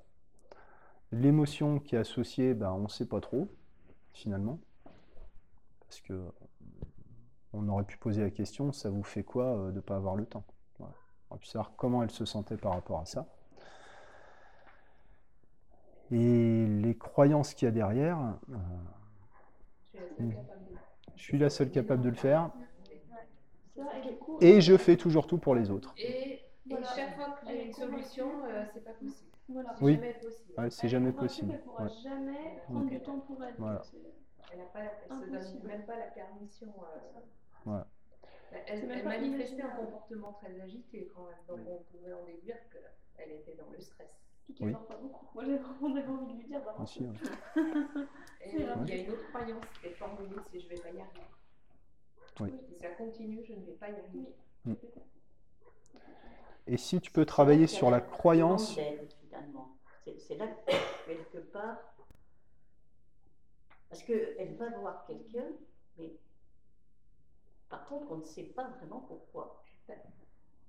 L'émotion 1.12 1.80
qui 1.80 1.95
est 1.95 2.00
associée, 2.00 2.54
ben, 2.54 2.72
on 2.72 2.84
ne 2.84 2.88
sait 2.88 3.06
pas 3.06 3.22
trop, 3.22 3.48
finalement. 4.14 4.60
Parce 5.82 6.02
que 6.02 6.22
on 7.54 7.68
aurait 7.70 7.86
pu 7.86 7.98
poser 7.98 8.22
la 8.22 8.30
question, 8.30 8.72
ça 8.72 8.89
vous 8.89 9.04
fait 9.04 9.24
quoi 9.24 9.45
euh, 9.45 9.72
de 9.72 9.78
ne 9.78 9.80
pas 9.80 9.95
avoir 9.95 10.16
le 10.16 10.26
temps? 10.26 10.43
Voilà. 10.80 10.93
On 11.30 11.34
aurait 11.34 11.39
pu 11.39 11.48
savoir 11.48 11.72
comment 11.76 12.04
elle 12.04 12.12
se 12.12 12.26
sentait 12.26 12.58
par 12.58 12.74
rapport 12.74 13.00
à 13.00 13.06
ça. 13.06 13.26
Et 16.12 16.66
les 16.68 16.95
croyances 16.95 17.54
qu'il 17.54 17.66
y 17.66 17.70
a 17.70 17.72
derrière, 17.72 18.18
euh, 20.20 20.32
Je 21.16 21.24
suis 21.24 21.38
la 21.38 21.50
seule 21.50 21.72
capable 21.72 22.02
de 22.04 22.10
le 22.10 22.16
faire, 22.16 22.52
et 24.42 24.58
et 24.58 24.62
je 24.62 24.78
fais 24.78 24.98
toujours 24.98 25.28
tout 25.28 25.38
pour 25.38 25.56
les 25.56 25.70
autres. 25.72 25.94
Et, 25.98 26.34
et 26.34 26.42
Voilà. 26.70 26.88
chaque 26.88 27.16
fois 27.16 27.38
que 27.40 27.48
j'ai 27.48 27.66
une 27.66 27.74
solution, 27.74 28.46
euh, 28.46 28.64
c'est 28.74 28.84
pas 28.84 28.94
possible. 28.94 29.32
Voilà. 29.50 29.74
C'est 29.78 29.84
Oui. 29.86 29.94
jamais 29.96 30.14
possible. 30.14 30.54
Ouais, 30.58 30.70
c'est 30.70 30.84
Elle, 30.86 30.90
jamais 30.92 31.12
possible. 31.12 31.52
Elle 31.54 31.62
pourra 31.62 31.84
Ouais. 31.86 31.90
jamais 32.04 32.60
prendre 32.66 32.90
du 32.90 33.00
temps 33.02 33.20
pour 33.20 33.44
elle. 33.44 33.56
Voilà. 33.58 33.82
Elle, 34.54 34.62
a 34.62 34.66
pas, 34.66 34.80
elle 34.82 35.16
se 35.18 35.26
donne 35.54 35.64
même 35.68 35.86
pas 35.86 35.98
la 35.98 36.08
permission. 36.08 36.68
euh, 36.68 37.20
Voilà. 37.66 37.88
Elle, 38.52 38.90
elle 38.90 39.04
pas 39.04 39.10
manifestait 39.10 39.62
un 39.62 39.70
comportement 39.70 40.34
très 40.34 40.60
agité 40.62 41.12
quand 41.14 41.26
même, 41.26 41.36
donc 41.48 41.68
on 41.68 41.84
pouvait 41.98 42.14
en 42.14 42.24
déduire 42.26 42.56
qu'elle 42.72 43.32
était 43.32 43.56
dans 43.56 43.70
le 43.70 43.80
stress. 43.82 44.18
Oui. 44.62 44.72
dort 44.72 44.88
pas 44.88 44.96
beaucoup. 44.96 45.28
Moi, 45.36 45.44
j'ai 45.44 45.58
vraiment 45.58 45.94
j'avais 45.94 46.08
envie 46.08 46.34
de 46.34 46.40
lui 46.40 46.48
dire 46.48 46.62
Aussi. 46.82 47.04
Et 48.42 48.64
vrai. 48.64 48.76
il 48.88 48.90
y 48.90 48.92
a 49.00 49.04
une 49.04 49.10
autre 49.12 49.28
croyance 49.30 49.66
qui 49.82 49.88
est 49.88 49.92
formulée, 49.92 50.36
c'est 50.52 50.60
je 50.62 50.70
vais 50.70 50.76
pas 50.76 50.88
y 50.90 51.00
arriver. 51.02 51.22
Oui. 52.40 52.54
Si 52.70 52.76
ça 52.76 52.90
continue, 52.90 53.44
je 53.46 53.54
ne 53.54 53.66
vais 53.66 53.74
pas 53.74 53.90
y 53.90 53.96
arriver. 53.96 54.34
Mm. 54.66 54.74
Et 56.68 56.78
si 56.78 57.00
tu 57.02 57.12
peux 57.12 57.26
travailler 57.26 57.68
sur 57.68 57.90
la 57.90 58.02
croyance. 58.02 58.78
C'est 60.18 60.36
là 60.36 60.48
que, 60.48 60.72
quelque 61.06 61.38
part, 61.52 61.78
parce 63.90 64.04
qu'elle 64.04 64.56
va 64.56 64.70
voir 64.78 65.06
quelqu'un, 65.06 65.48
mais 65.98 66.14
par 67.70 67.86
contre, 67.88 68.12
on 68.12 68.18
ne 68.18 68.24
sait 68.26 68.44
pas 68.44 68.68
vraiment 68.80 69.02
pourquoi. 69.02 69.64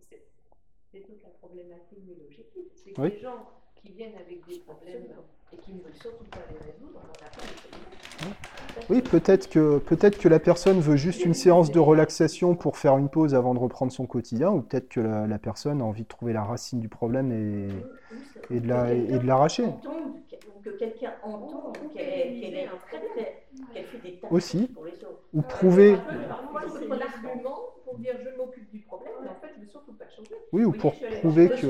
C'est- 0.00 1.02
toute 1.02 1.22
la 1.22 1.28
problématique 1.30 2.04
de 2.06 2.14
l'objectif. 2.14 2.64
C'est 2.74 2.92
que 2.92 3.00
Oui. 3.00 3.10
les 3.10 3.20
gens 3.20 3.48
qui 3.76 3.92
viennent 3.92 4.16
avec 4.16 4.44
des 4.46 4.58
problèmes 4.60 5.14
et 5.52 5.56
qui 5.58 5.72
ne 5.72 5.80
veulent 5.82 5.94
surtout 5.94 6.24
pas 6.30 6.40
les 6.50 6.58
résoudre, 6.72 7.00
on 7.02 7.18
pas 7.18 7.42
les. 7.42 8.94
Oui, 8.94 9.02
peut-être 9.02 9.48
que, 9.50 9.78
peut-être 9.78 10.18
que 10.18 10.28
la 10.28 10.38
personne 10.40 10.80
veut 10.80 10.96
juste 10.96 11.24
une 11.24 11.34
séance 11.34 11.70
de 11.70 11.78
relaxation 11.78 12.54
pour 12.54 12.78
faire 12.78 12.96
une 12.96 13.08
pause 13.08 13.34
avant 13.34 13.54
de 13.54 13.58
reprendre 13.58 13.92
son 13.92 14.06
quotidien, 14.06 14.50
ou 14.50 14.62
peut-être 14.62 14.88
que 14.88 15.00
la, 15.00 15.26
la 15.26 15.38
personne 15.38 15.80
a 15.82 15.84
envie 15.84 16.02
de 16.04 16.08
trouver 16.08 16.32
la 16.32 16.42
racine 16.44 16.80
du 16.80 16.88
problème 16.88 17.30
et, 17.32 18.56
et 18.56 18.60
de 18.60 18.68
la- 18.68 18.92
et 18.92 19.18
de 19.18 19.26
l'arracher. 19.26 19.64
Entende, 19.64 19.82
que 20.64 20.70
quelqu'un 20.70 21.12
entende 21.22 21.76
qu'elle 21.92 22.08
est, 22.08 22.36
qu'elle 22.40 22.54
est 22.54 22.66
très, 22.88 23.00
très- 23.00 23.42
qu'elle 23.74 23.84
fait 23.84 23.98
des 23.98 24.12
tâches 24.12 24.30
Aussi. 24.30 24.68
pour 24.74 24.84
les 24.86 24.92
autres. 24.92 25.20
Ou 25.34 25.42
prouver, 25.42 25.98
Parfois, 26.28 26.60
c'est 26.78 26.86
un 26.86 27.00
argument 27.00 27.56
pour 27.84 27.98
dire 27.98 28.14
je 28.24 28.36
m'occupe 28.36 28.70
du 28.70 28.78
problème, 28.80 29.12
mais 29.22 29.28
en 29.28 29.34
fait, 29.34 29.48
je 29.54 29.60
ne 29.60 29.64
veux 29.64 29.70
surtout 29.70 29.92
pas 29.92 30.08
changer. 30.08 30.30
oui, 30.52 30.64
ou 30.64 30.72
pour 30.72 30.94
prouver 30.94 31.50
que, 31.50 31.66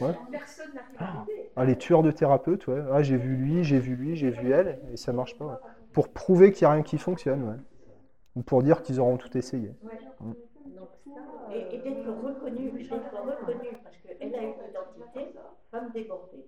ouais. 0.00 0.12
Personne 0.30 0.66
l'aider. 0.74 1.24
Ah, 1.56 1.64
les 1.64 1.76
tueurs 1.76 2.02
de 2.02 2.10
thérapeutes, 2.10 2.66
ouais. 2.68 2.82
Ah, 2.92 3.02
j'ai 3.10 3.16
vu 3.18 3.36
lui, 3.36 3.64
j'ai 3.64 3.78
vu 3.78 3.96
lui, 3.96 4.16
j'ai 4.16 4.30
vu 4.30 4.52
elle, 4.52 4.80
et 4.92 4.96
ça 4.96 5.12
marche 5.12 5.36
pas. 5.36 5.46
ouais. 5.46 5.56
Pour 5.92 6.08
prouver 6.12 6.52
qu'il 6.52 6.66
n'y 6.66 6.70
a 6.70 6.74
rien 6.74 6.82
qui 6.82 6.98
fonctionne, 6.98 7.42
ouais. 7.44 7.56
Ou 8.36 8.42
pour 8.42 8.62
dire 8.62 8.82
qu'ils 8.82 9.00
auront 9.00 9.16
tout 9.16 9.36
essayé. 9.36 9.72
Ça, 11.04 11.50
et, 11.54 11.76
et 11.76 11.78
d'être 11.78 12.08
reconnue, 12.10 12.70
d'être 12.72 13.14
reconnue, 13.24 13.76
parce 13.82 13.96
qu'elle 13.98 14.34
a 14.34 14.42
une 14.42 14.70
identité 14.70 15.34
femme 15.70 15.90
débordée. 15.92 16.46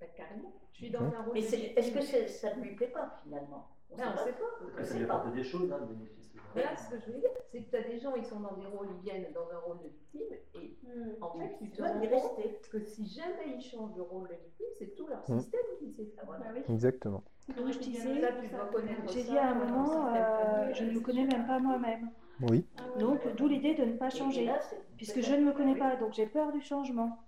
Bah, 0.00 0.06
carrément. 0.16 0.52
Je 0.72 0.78
suis 0.78 0.90
dans 0.90 1.00
un 1.00 1.22
rôle 1.22 1.34
Mais 1.34 1.40
victime. 1.40 1.72
est-ce 1.76 1.92
que 1.92 2.28
ça 2.28 2.54
ne 2.56 2.62
lui 2.62 2.74
plaît 2.76 2.88
pas 2.88 3.20
finalement? 3.24 3.68
On 3.90 3.96
Ben, 3.96 4.04
on 4.14 4.24
sait 4.24 4.32
pas. 4.32 5.04
pas. 5.06 5.14
apporte 5.14 5.34
des 5.34 5.44
choses, 5.44 5.72
hein, 5.72 5.78
le 5.80 5.86
bénéfice. 5.94 6.32
Voilà 6.54 6.76
ce 6.76 6.90
que 6.90 6.98
je 7.00 7.06
voulais 7.06 7.18
dire, 7.20 7.30
c'est 7.52 7.62
que 7.62 7.70
tu 7.70 7.76
as 7.76 7.82
des 7.82 7.98
gens, 7.98 8.14
ils 8.16 8.24
sont 8.24 8.40
dans 8.40 8.54
des 8.54 8.66
rôles, 8.66 8.88
ils 8.96 9.02
viennent 9.02 9.26
dans 9.34 9.48
un 9.52 9.58
rôle 9.58 9.78
de 9.78 9.88
victime, 9.88 10.36
et 10.54 10.78
en 11.20 11.38
fait, 11.38 11.56
dois 11.76 11.88
rends 11.88 12.02
y 12.02 12.08
compte 12.08 12.36
rester. 12.36 12.42
que 12.70 12.80
si 12.80 13.06
jamais 13.06 13.54
ils 13.56 13.60
changent 13.62 13.94
de 13.94 14.00
rôle 14.00 14.28
de 14.28 14.34
victime, 14.34 14.66
c'est 14.78 14.94
tout 14.96 15.06
leur 15.06 15.20
Mm. 15.28 15.40
système 15.40 15.60
qui 15.78 15.92
s'effondre. 15.92 16.36
Exactement. 16.70 17.22
Donc 17.56 17.72
je 17.72 17.78
disais, 17.78 18.20
connaître 18.72 19.12
j'ai 19.12 19.22
dit 19.24 19.38
à 19.38 19.50
un 19.50 19.54
moment, 19.54 20.14
euh, 20.14 20.72
je 20.74 20.84
ne 20.84 20.90
me 20.90 20.94
c'est 20.96 21.02
connais 21.02 21.24
même 21.26 21.46
pas 21.46 21.58
moi-même. 21.58 22.10
Oui. 22.40 22.66
Donc 22.98 23.20
d'où 23.36 23.48
l'idée 23.48 23.74
de 23.74 23.84
ne 23.84 23.96
pas 23.96 24.10
changer, 24.10 24.44
là, 24.46 24.58
c'est 24.60 24.80
puisque 24.96 25.20
je 25.20 25.34
ne 25.34 25.44
me 25.44 25.52
connais 25.52 25.76
pas, 25.76 25.96
donc 25.96 26.12
j'ai 26.12 26.26
peur 26.26 26.52
du 26.52 26.60
changement. 26.60 27.18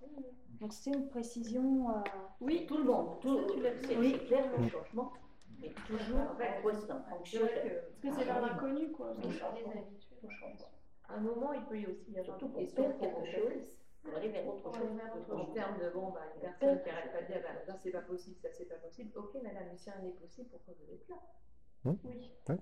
Donc 0.59 0.73
c'est 0.73 0.91
une 0.91 1.07
précision. 1.09 1.89
euh, 1.89 1.93
Oui, 2.39 2.65
tout 2.67 2.77
le 2.77 2.83
monde. 2.83 3.19
Tout, 3.21 3.37
Ça, 3.39 3.53
tu 3.53 3.61
c'est 3.87 3.95
c'est 4.11 4.25
clair, 4.25 4.43
le 4.57 4.67
changement 4.69 5.11
est 5.65 5.73
toujours 5.87 6.35
C'est 6.37 7.13
anxieux. 7.13 7.39
Parce 8.01 8.15
que 8.15 8.21
c'est 8.21 8.27
dans 8.27 8.41
l'inconnu, 8.41 8.91
quoi. 8.91 9.13
On 9.17 9.29
change. 9.31 9.59
à 11.09 11.13
un 11.15 11.19
moment, 11.19 11.53
il 11.53 11.63
peut 11.65 11.79
y 11.79 11.85
aussi 11.87 12.11
y 12.11 12.19
avoir 12.19 12.37
Surtout 12.39 12.53
qu'on 12.53 12.65
perd 12.65 12.97
quelque 12.99 13.25
chose 13.25 13.77
pour 14.03 14.15
aller 14.15 14.29
vers 14.29 14.47
autre 14.47 14.71
chose. 14.73 15.31
En 15.31 15.45
termes 15.53 15.79
de, 15.79 15.89
bon, 15.93 16.09
bah, 16.11 16.21
une 16.35 16.41
personne 16.41 16.81
qui 16.81 16.89
arrête 16.89 17.11
pas 17.11 17.21
de 17.21 17.27
dire, 17.27 17.41
bah, 17.43 17.59
ça 17.65 17.75
c'est 17.83 17.91
pas 17.91 18.01
possible, 18.01 18.37
ça 18.41 18.49
c'est 18.51 18.65
pas 18.65 18.75
possible. 18.75 19.11
Ok, 19.15 19.35
madame, 19.43 19.63
mais 19.71 19.77
si 19.77 19.89
rien 19.89 20.01
n'est 20.01 20.11
possible, 20.11 20.49
pourquoi 20.49 20.73
vous 20.79 20.93
êtes 20.93 21.07
là? 21.09 21.15
Oui. 21.85 22.31
Ouais. 22.49 22.57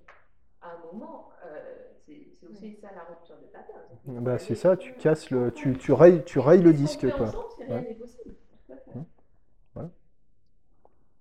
À 0.62 0.72
un 0.72 0.92
moment, 0.92 1.30
euh, 1.46 1.94
c'est 2.06 2.28
aussi 2.48 2.76
ça 2.82 2.90
la 2.94 3.04
rupture 3.04 3.38
de 3.38 3.46
pattern. 3.46 3.82
Bah, 4.24 4.38
c'est 4.38 4.56
ça, 4.56 4.76
tu 4.76 4.94
casses 4.96 5.30
le, 5.30 5.52
tu, 5.54 5.78
tu 5.78 5.94
rayes, 5.94 6.24
tu 6.26 6.40
rayes 6.40 6.62
le 6.62 6.74
disque, 6.74 7.10
quoi. 7.16 7.28
ensemble 7.28 7.46
si 7.56 7.64
rien 7.64 7.76
Ouais. 7.76 7.82
n'est 7.90 7.96
possible 7.96 8.36
Tout 8.68 8.74
à 8.74 8.76
fait. 8.78 9.00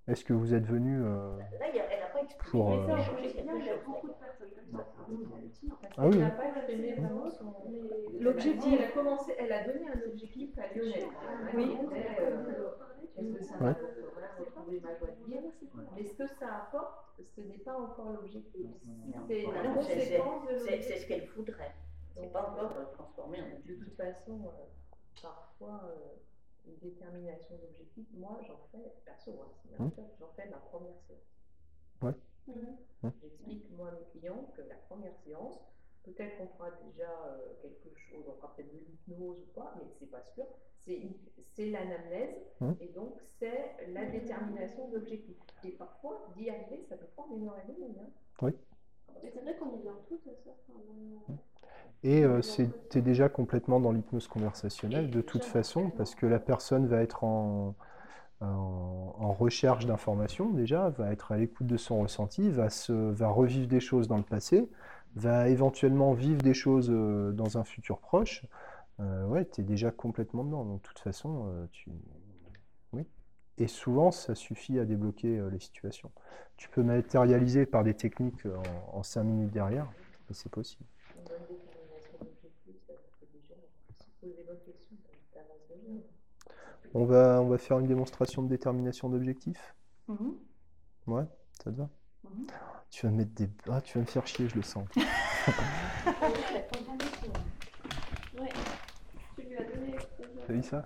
Est-ce 0.09 0.25
que 0.25 0.33
vous 0.33 0.55
êtes 0.55 0.65
venu 0.67 1.03
euh, 1.05 1.37
Là, 1.61 1.69
il 1.71 1.77
y 1.77 1.81
a- 1.81 1.85
elle 1.93 2.01
n'a 2.01 2.07
pas 2.07 2.23
exprimé 2.23 2.51
Pour, 2.51 2.73
euh, 2.73 2.77
Ah 2.81 2.95
qu'elle 6.03 6.11
oui, 6.11 6.19
n'a 6.19 6.25
oui. 6.25 6.31
pas 6.37 6.47
exprimé 6.57 6.93
vraiment 6.95 7.29
son 7.31 7.55
L'objectif. 8.21 8.73
Elle 8.79 8.85
a 8.85 8.89
commencé, 8.91 9.35
elle 9.39 9.53
a 9.53 9.65
donné 9.65 9.87
un 9.89 10.09
objectif 10.11 10.59
à 10.59 10.75
Lionel. 10.75 11.05
Oui. 11.55 11.77
Euh, 11.81 12.71
Est-ce 13.19 13.33
que 13.35 13.43
ça 13.43 13.55
Ouais. 13.57 13.65
m'apporterait 13.67 14.39
retrouver 14.39 14.81
ma 14.81 14.95
joie 14.97 15.09
de 15.09 15.25
vivre 15.27 15.51
Mais 15.97 16.05
ce 16.05 16.15
que 16.15 16.27
ça 16.27 16.47
apporte, 16.69 17.21
ce 17.23 17.41
n'est 17.41 17.59
pas 17.59 17.77
encore 17.77 18.13
l'objectif. 18.13 18.67
C'est 19.27 19.43
la 19.43 19.69
conséquence 19.75 20.47
de 20.49 20.59
C'est 20.59 20.83
ce 20.99 21.07
qu'elle 21.07 21.27
voudrait. 21.37 21.75
C'est 22.15 22.33
pas 22.33 22.43
encore 22.51 22.77
euh, 22.79 22.85
transformé 22.95 23.39
en 23.43 23.49
De 23.49 23.57
objectif. 23.57 23.85
toute 23.85 23.97
façon, 23.97 24.41
euh, 24.47 25.21
parfois, 25.23 25.83
euh, 25.85 26.17
une 26.69 26.79
détermination 26.79 27.57
d'objectif, 27.57 28.07
moi 28.15 28.39
j'en 28.47 28.59
fais, 28.71 28.93
perso, 29.05 29.41
hein, 29.43 29.51
c'est 29.63 29.79
méthode, 29.81 30.11
j'en 30.21 30.29
fais 30.37 30.49
ma 30.51 30.59
première 30.59 30.99
séance. 31.07 31.21
Ouais. 32.03 32.13
Hum. 32.49 33.13
J'explique 33.23 33.71
moi 33.77 33.89
à 33.89 33.93
mes 33.93 34.05
clients 34.13 34.51
que 34.57 34.63
la 34.63 34.77
première 34.77 35.15
séance, 35.25 35.59
peut-être 36.05 36.39
qu'on 36.39 36.49
fera 36.49 36.71
déjà 36.87 37.11
euh, 37.27 37.55
quelque 37.63 37.95
chose, 37.97 38.25
on 38.29 38.35
fera 38.35 38.55
peut-être 38.55 38.73
de 38.73 38.79
l'hypnose 38.79 39.39
ou 39.41 39.53
pas, 39.55 39.75
mais 39.79 39.85
c'est 39.99 40.11
pas 40.11 40.23
sûr. 40.35 40.47
C'est 41.55 41.67
l'anamnèse 41.71 42.35
Hum. 42.61 42.75
et 42.81 42.89
donc 42.89 43.21
c'est 43.39 43.77
la 43.89 44.07
détermination 44.07 44.89
d'objectif. 44.89 45.37
Et 45.65 45.73
parfois, 45.73 46.27
d'y 46.37 46.49
arriver, 46.51 46.83
ça 46.89 46.97
peut 46.97 47.07
prendre 47.15 47.37
une 47.37 47.47
heure 47.47 47.59
et 47.59 47.73
demie. 47.73 47.95
Hein. 48.01 48.09
C'est 49.21 49.41
vrai 49.41 49.55
qu'on 49.57 49.73
est 49.79 49.83
ça. 49.83 50.51
on- 50.75 51.39
Et 52.05 52.25
euh, 52.25 52.43
c'est 52.43 52.71
t'es 52.89 53.03
déjà 53.03 53.29
complètement 53.29 53.81
dans 53.81 53.93
l'hypnose 53.93 54.29
conversationnelle 54.29 55.11
de 55.11 55.21
toute 55.21 55.45
façon, 55.45 55.91
parce 55.91 56.15
que 56.15 56.27
la 56.27 56.39
personne 56.41 56.87
va 56.87 57.03
être 57.03 57.25
en, 57.25 57.75
en, 58.41 59.15
en 59.19 59.33
recherche 59.33 59.87
d'informations 59.87 60.51
déjà, 60.51 60.91
va 60.91 61.13
être 61.13 61.33
à 61.33 61.39
l'écoute 61.39 61.67
de 61.67 61.77
son 61.77 62.01
ressenti, 62.03 62.51
va, 62.51 62.71
se, 62.71 62.93
va 62.93 63.29
revivre 63.29 63.69
des 63.69 63.81
choses 63.81 64.09
dans 64.09 64.17
le 64.19 64.23
passé, 64.25 64.69
va 65.17 65.49
éventuellement 65.49 66.13
vivre 66.15 66.43
des 66.43 66.55
choses 66.55 66.91
euh, 66.91 67.33
dans 67.33 67.59
un 67.59 67.65
futur 67.65 67.99
proche. 68.01 68.45
Euh, 69.01 69.27
ouais, 69.27 69.47
tu 69.47 69.61
es 69.63 69.65
déjà 69.65 69.91
complètement 69.91 70.45
dedans. 70.45 70.65
Donc, 70.65 70.83
de 70.83 70.89
toute 70.89 70.99
façon, 71.01 71.47
euh, 71.49 71.67
tu... 71.73 71.91
Et 73.59 73.67
souvent, 73.69 74.11
ça 74.11 74.35
suffit 74.35 74.79
à 74.79 74.85
débloquer 74.87 75.39
euh, 75.39 75.51
les 75.51 75.61
situations. 75.61 76.11
Tu 76.57 76.69
peux 76.71 76.83
matérialiser 76.83 77.67
par 77.67 77.85
des 77.85 77.95
techniques 77.95 78.47
euh, 78.47 78.57
en, 78.57 78.99
en 78.99 79.03
5 79.03 79.25
minutes 79.25 79.51
derrière, 79.51 79.93
et 80.31 80.35
c'est 80.35 80.51
possible. 80.51 80.87
On 86.95 87.05
va, 87.05 87.41
on 87.43 87.49
va 87.49 87.59
faire 87.59 87.79
une 87.79 87.87
démonstration 87.87 88.43
de 88.43 88.49
détermination 88.49 89.09
d'objectif. 89.09 89.75
mhm. 90.09 90.35
Ouais, 91.07 91.25
ça 91.53 91.71
te 91.73 91.77
va? 91.77 91.89
Mhm. 92.25 92.47
Tu 92.91 93.07
vas 93.07 93.13
me 93.13 93.19
mettre 93.19 93.33
des... 93.35 93.51
Ah, 93.71 93.81
tu 93.81 93.99
vas 93.99 94.03
me 94.03 94.07
faire 94.07 94.27
chier, 94.27 94.49
je 94.49 94.57
le 94.57 94.63
sens. 94.63 94.87
Ouais. 98.39 98.49
Tu 99.37 99.43
lui 99.43 99.57
as 99.57 99.65
donné. 99.65 99.97
T'as 100.47 100.53
vu 100.53 100.63
ça? 100.63 100.85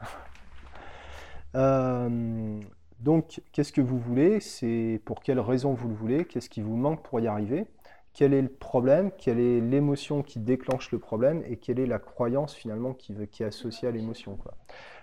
Euh, 1.55 2.61
Donc, 3.01 3.43
qu'est-ce 3.53 3.73
que 3.73 3.81
vous 3.81 3.99
voulez? 3.99 4.41
C'est 4.41 5.01
pour 5.05 5.23
quelle 5.23 5.41
raison 5.41 5.75
vous 5.75 5.89
le 5.89 5.95
voulez? 5.95 6.25
Qu'est-ce 6.25 6.49
qui 6.49 6.63
vous 6.63 6.77
manque 6.77 7.03
pour 7.03 7.21
y 7.21 7.27
arriver? 7.27 7.67
Quel 8.15 8.35
est 8.35 8.43
le 8.43 8.49
problème? 8.49 9.11
Quelle 9.19 9.41
est 9.41 9.61
l'émotion 9.61 10.23
qui 10.23 10.39
déclenche 10.39 10.93
le 10.93 10.99
problème? 10.99 11.43
Et 11.49 11.57
quelle 11.57 11.81
est 11.81 11.87
la 11.87 11.99
croyance 11.99 12.55
finalement 12.55 12.93
qui, 12.93 13.13
est 13.13 13.45
associée 13.45 13.89
à 13.89 13.91
l'émotion. 13.91 14.39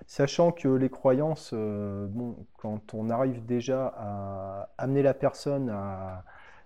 Sachant 0.08 0.52
que 0.52 0.68
les 0.68 0.90
croyances, 0.90 1.52
euh, 1.54 2.08
bon, 2.08 2.36
quand 2.58 2.94
on 2.94 3.10
arrive 3.10 3.46
déjà 3.46 3.94
à 3.98 4.70
amener 4.78 5.02
la 5.02 5.14
personne 5.14 5.70
à, 5.70 6.24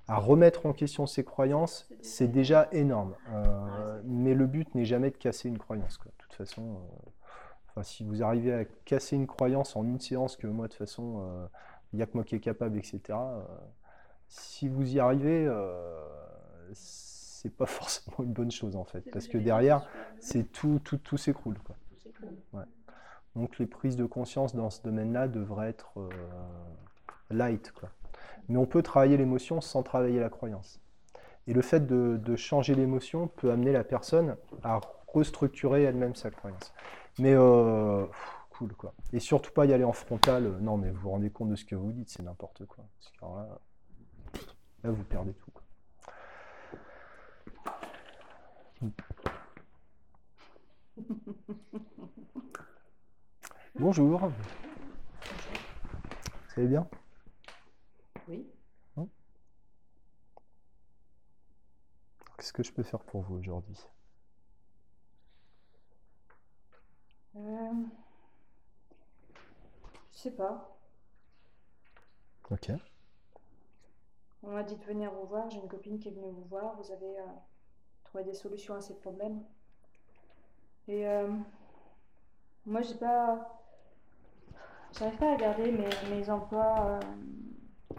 à 0.07 0.17
remettre 0.17 0.65
en 0.65 0.73
question 0.73 1.07
ses 1.07 1.23
croyances, 1.23 1.89
c'est 2.01 2.27
déjà 2.27 2.67
énorme. 2.71 3.15
Euh, 3.31 4.01
mais 4.05 4.33
le 4.33 4.45
but 4.47 4.75
n'est 4.75 4.85
jamais 4.85 5.11
de 5.11 5.17
casser 5.17 5.47
une 5.49 5.57
croyance. 5.57 5.97
quoi. 5.97 6.11
De 6.11 6.23
toute 6.23 6.33
façon, 6.33 6.61
euh, 6.61 7.09
enfin, 7.73 7.83
si 7.83 8.03
vous 8.03 8.23
arrivez 8.23 8.53
à 8.53 8.65
casser 8.85 9.15
une 9.15 9.27
croyance 9.27 9.75
en 9.75 9.83
une 9.83 9.99
séance, 9.99 10.37
que 10.37 10.47
moi, 10.47 10.67
de 10.67 10.71
toute 10.71 10.79
façon, 10.79 11.23
euh, 11.25 11.47
il 11.91 11.97
n'y 11.97 12.03
a 12.03 12.05
que 12.05 12.13
moi 12.13 12.23
qui 12.23 12.35
est 12.35 12.39
capable, 12.39 12.77
etc., 12.77 13.01
euh, 13.11 13.41
si 14.27 14.67
vous 14.67 14.95
y 14.95 14.99
arrivez, 14.99 15.45
euh, 15.47 16.01
c'est 16.73 17.55
pas 17.55 17.65
forcément 17.67 18.17
une 18.19 18.33
bonne 18.33 18.51
chose, 18.51 18.75
en 18.75 18.83
fait. 18.83 19.01
Parce 19.11 19.27
que 19.27 19.37
derrière, 19.37 19.87
c'est 20.19 20.51
tout, 20.51 20.79
tout, 20.83 20.97
tout 20.97 21.17
s'écroule. 21.17 21.57
quoi. 21.59 21.75
Ouais. 22.53 22.65
Donc 23.35 23.57
les 23.57 23.65
prises 23.65 23.95
de 23.95 24.05
conscience 24.05 24.55
dans 24.55 24.69
ce 24.69 24.81
domaine-là 24.83 25.27
devraient 25.27 25.69
être 25.69 25.93
euh, 25.97 26.09
light. 27.31 27.71
Quoi. 27.71 27.89
Mais 28.47 28.57
on 28.57 28.65
peut 28.65 28.83
travailler 28.83 29.17
l'émotion 29.17 29.61
sans 29.61 29.83
travailler 29.83 30.19
la 30.19 30.29
croyance. 30.29 30.79
Et 31.47 31.53
le 31.53 31.61
fait 31.61 31.85
de, 31.85 32.17
de 32.17 32.35
changer 32.35 32.75
l'émotion 32.75 33.27
peut 33.27 33.51
amener 33.51 33.71
la 33.71 33.83
personne 33.83 34.35
à 34.63 34.79
restructurer 35.07 35.83
elle-même 35.83 36.15
sa 36.15 36.29
croyance. 36.31 36.73
Mais 37.19 37.33
euh, 37.35 38.05
cool 38.51 38.73
quoi. 38.75 38.93
Et 39.11 39.19
surtout 39.19 39.51
pas 39.51 39.65
y 39.65 39.73
aller 39.73 39.83
en 39.83 39.93
frontal. 39.93 40.45
euh, 40.45 40.59
Non 40.59 40.77
mais 40.77 40.89
vous 40.91 41.01
vous 41.01 41.09
rendez 41.11 41.29
compte 41.31 41.49
de 41.49 41.55
ce 41.55 41.65
que 41.65 41.75
vous 41.75 41.91
dites, 41.91 42.09
c'est 42.09 42.23
n'importe 42.23 42.65
quoi. 42.65 42.85
Parce 42.99 43.11
que 43.11 43.17
alors 43.25 43.37
là, 43.37 43.59
là, 44.83 44.91
vous 44.91 45.03
perdez 45.03 45.33
tout. 45.33 45.51
quoi. 45.51 45.63
Bonjour. 53.75 54.19
Vous 54.27 54.33
allez 56.57 56.67
bien? 56.67 56.87
Oui. 58.27 58.45
Hein? 58.97 59.07
Qu'est-ce 62.37 62.53
que 62.53 62.63
je 62.63 62.71
peux 62.71 62.83
faire 62.83 62.99
pour 63.03 63.21
vous 63.21 63.35
aujourd'hui? 63.37 63.77
Euh, 67.35 67.73
je 70.11 70.17
sais 70.17 70.31
pas. 70.31 70.77
Ok. 72.51 72.71
On 74.43 74.51
m'a 74.51 74.63
dit 74.63 74.75
de 74.75 74.83
venir 74.83 75.11
vous 75.11 75.25
voir. 75.25 75.49
J'ai 75.49 75.57
une 75.59 75.67
copine 75.69 75.99
qui 75.99 76.09
est 76.09 76.11
venue 76.11 76.29
vous 76.31 76.43
voir. 76.45 76.75
Vous 76.75 76.91
avez 76.91 77.19
euh, 77.19 77.25
trouvé 78.03 78.23
des 78.23 78.33
solutions 78.33 78.75
à 78.75 78.81
ces 78.81 78.95
problèmes. 78.95 79.43
Et 80.87 81.07
euh, 81.07 81.31
moi, 82.65 82.81
j'ai 82.81 82.95
pas. 82.95 83.59
J'arrive 84.91 85.17
pas 85.17 85.33
à 85.33 85.37
garder 85.37 85.71
mes, 85.71 85.89
mes 86.11 86.29
emplois. 86.29 86.99
euh. 87.01 87.95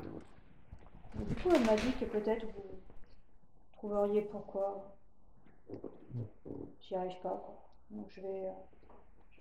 Et 1.21 1.25
Du 1.25 1.35
coup, 1.37 1.49
elle 1.55 1.65
m'a 1.65 1.77
dit 1.77 1.93
que 1.99 2.05
peut-être 2.05 2.45
vous 2.47 2.81
trouveriez 3.73 4.23
pourquoi. 4.23 4.95
J'y 6.83 6.95
arrive 6.95 7.19
pas. 7.23 7.31
quoi. 7.45 7.61
Donc 7.91 8.07
je 8.11 8.21
vais, 8.21 8.53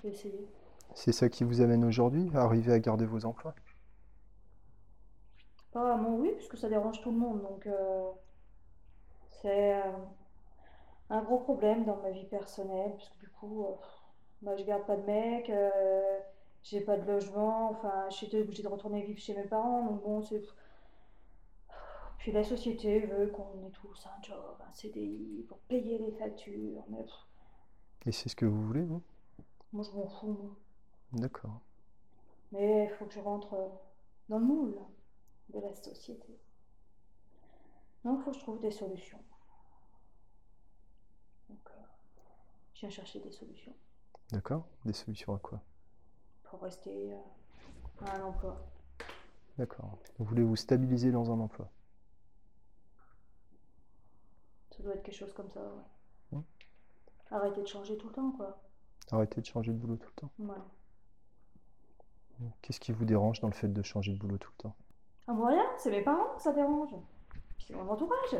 je 0.04 0.08
vais 0.10 0.14
essayer. 0.14 0.48
C'est 0.96 1.12
ça 1.12 1.30
qui 1.30 1.44
vous 1.44 1.62
amène 1.62 1.86
aujourd'hui, 1.86 2.32
à 2.34 2.42
arriver 2.42 2.74
à 2.74 2.80
garder 2.80 3.06
vos 3.06 3.26
emplois? 3.26 3.54
Pas 5.74 5.84
vraiment, 5.84 6.16
oui, 6.16 6.32
puisque 6.38 6.58
ça 6.58 6.70
dérange 6.70 7.02
tout 7.02 7.12
le 7.12 7.18
monde. 7.18 7.42
Donc, 7.42 7.68
euh, 7.68 8.12
c'est 9.42 9.74
euh, 9.74 9.92
un 11.10 11.22
gros 11.24 11.40
problème 11.40 11.86
dans 11.86 11.98
ma 11.98 12.10
vie 12.12 12.26
personnelle, 12.26 12.94
puisque 12.98 13.18
du 13.20 13.30
coup, 13.30 13.66
euh, 13.66 13.72
bah, 14.42 14.56
je 14.58 14.64
garde 14.64 14.86
pas 14.86 14.98
de 14.98 15.04
mec, 15.04 15.50
euh, 15.50 16.20
j'ai 16.64 16.82
pas 16.82 16.98
de 16.98 17.06
logement, 17.12 17.72
enfin, 17.72 18.10
j'étais 18.10 18.42
obligée 18.42 18.64
de 18.64 18.68
retourner 18.70 19.04
vivre 19.04 19.20
chez 19.20 19.36
mes 19.36 19.46
parents. 19.46 19.86
Donc, 19.86 20.04
bon, 20.04 20.22
c'est. 20.22 20.42
Puis 22.18 22.32
la 22.32 22.44
société 22.44 23.02
veut 23.02 23.28
qu'on 23.28 23.62
ait 23.68 23.70
tous 23.72 24.08
un 24.08 24.22
job, 24.24 24.56
un 24.68 24.74
CDI, 24.74 25.46
pour 25.48 25.60
payer 25.60 26.00
les 26.00 26.12
factures. 26.14 26.84
Mais 26.90 27.06
Et 28.06 28.14
c'est 28.14 28.30
ce 28.30 28.36
que 28.38 28.46
vous 28.46 28.66
voulez, 28.66 28.84
vous? 28.84 29.02
Moi, 29.74 29.84
je 29.84 29.92
m'en 29.92 30.08
fous, 30.08 30.34
moi. 30.34 30.56
D'accord. 31.14 31.60
Mais 32.52 32.86
il 32.86 32.90
faut 32.92 33.06
que 33.06 33.14
je 33.14 33.20
rentre 33.20 33.54
euh, 33.54 33.70
dans 34.30 34.40
le 34.40 34.46
moule 34.46 34.76
de 35.50 35.60
la 35.60 35.74
société. 35.76 36.40
Donc, 38.06 38.20
il 38.20 38.24
faut 38.24 38.32
que 38.32 38.38
je 38.38 38.42
trouve 38.44 38.60
des 38.62 38.72
solutions. 38.72 39.22
Donc, 41.50 41.60
euh, 41.72 41.82
je 42.74 42.82
viens 42.82 42.90
chercher 42.90 43.20
des 43.20 43.32
solutions 43.32 43.76
D'accord. 44.32 44.66
Des 44.86 44.94
solutions 44.94 45.36
à 45.36 45.40
quoi? 45.40 45.62
pour 46.44 46.62
rester 46.62 47.12
euh, 47.14 47.18
à 48.06 48.18
un 48.18 48.22
emploi. 48.26 48.64
D'accord. 49.58 49.98
Vous 50.20 50.26
voulez 50.26 50.44
vous 50.44 50.56
stabiliser 50.56 51.12
dans 51.12 51.32
un 51.32 51.40
emploi? 51.40 51.68
Ça 54.70 54.84
doit 54.84 54.94
être 54.94 55.02
quelque 55.04 55.16
chose 55.16 55.34
comme 55.34 55.50
ça, 55.50 55.62
ouais. 55.62 56.38
Hmm. 56.38 56.42
Arrêter 57.32 57.62
de 57.64 57.68
changer 57.68 57.98
tout 57.98 58.08
le 58.10 58.14
temps, 58.14 58.32
quoi. 58.34 58.62
Arrêter 59.12 59.42
de 59.42 59.46
changer 59.46 59.72
de 59.72 59.78
boulot 59.78 59.98
tout 59.98 60.10
le 60.16 60.22
temps. 60.22 60.32
Ouais. 60.40 60.56
Qu'est-ce 62.62 62.80
qui 62.80 62.92
vous 62.92 63.06
dérange 63.06 63.40
dans 63.42 63.48
le 63.48 63.54
fait 63.54 63.68
de 63.68 63.82
changer 63.84 64.14
de 64.14 64.18
boulot 64.18 64.38
tout 64.38 64.52
le 64.58 64.64
temps? 64.64 64.76
Ah 65.28 65.34
bon, 65.34 65.46
rien, 65.46 65.64
c'est 65.78 65.92
mes 65.92 66.02
parents 66.02 66.36
que 66.36 66.42
ça 66.42 66.52
dérange. 66.52 66.90
C'est 67.60 67.76
mon 67.76 67.88
entourage. 67.90 68.36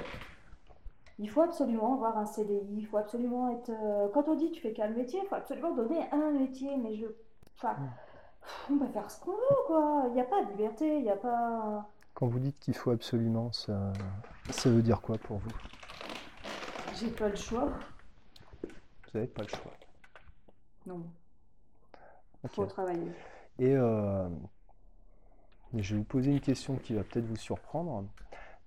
Il 1.20 1.30
faut 1.30 1.42
absolument 1.42 1.94
avoir 1.94 2.18
un 2.18 2.26
CDI, 2.26 2.66
il 2.76 2.88
faut 2.88 2.98
absolument 2.98 3.50
être. 3.52 3.70
euh, 3.70 4.10
Quand 4.14 4.28
on 4.28 4.36
dit 4.36 4.52
tu 4.52 4.62
fais 4.62 4.74
quel 4.74 4.96
métier, 4.96 5.20
il 5.24 5.28
faut 5.28 5.36
absolument 5.36 5.74
donner 5.76 6.10
un 6.12 6.32
métier, 6.32 6.76
mais 6.78 6.96
je. 6.96 7.06
Enfin, 7.56 7.76
on 8.72 8.78
peut 8.80 8.88
faire 8.88 9.10
ce 9.12 9.22
qu'on 9.22 9.32
veut, 9.32 9.68
quoi. 9.68 10.06
Il 10.08 10.14
n'y 10.14 10.22
a 10.22 10.26
pas 10.26 10.44
de 10.44 10.50
liberté, 10.50 10.98
il 10.98 11.04
n'y 11.04 11.12
a 11.12 11.16
pas. 11.16 11.88
Quand 12.16 12.28
vous 12.28 12.40
dites 12.40 12.60
qu'il 12.60 12.76
faut 12.76 12.90
absolument, 12.92 13.52
ça, 13.52 13.94
ça 14.50 14.70
veut 14.72 14.82
dire 14.82 15.02
quoi 15.02 15.18
pour 15.20 15.38
vous? 15.38 15.52
J'ai 16.96 17.12
pas 17.12 17.30
le 17.30 17.36
choix. 17.36 17.70
Vous 18.64 18.70
n'avez 19.14 19.28
pas 19.28 19.44
le 19.44 19.50
choix. 19.50 19.72
Non, 20.86 21.04
Ok. 22.44 22.52
faut 22.52 22.66
travailler. 22.66 23.12
Et 23.60 23.76
euh, 23.76 24.28
je 25.74 25.94
vais 25.96 26.00
vous 26.00 26.06
poser 26.06 26.32
une 26.32 26.42
question 26.42 26.78
qui 26.78 26.94
va 26.94 27.04
peut-être 27.04 27.26
vous 27.26 27.36
surprendre. 27.36 28.06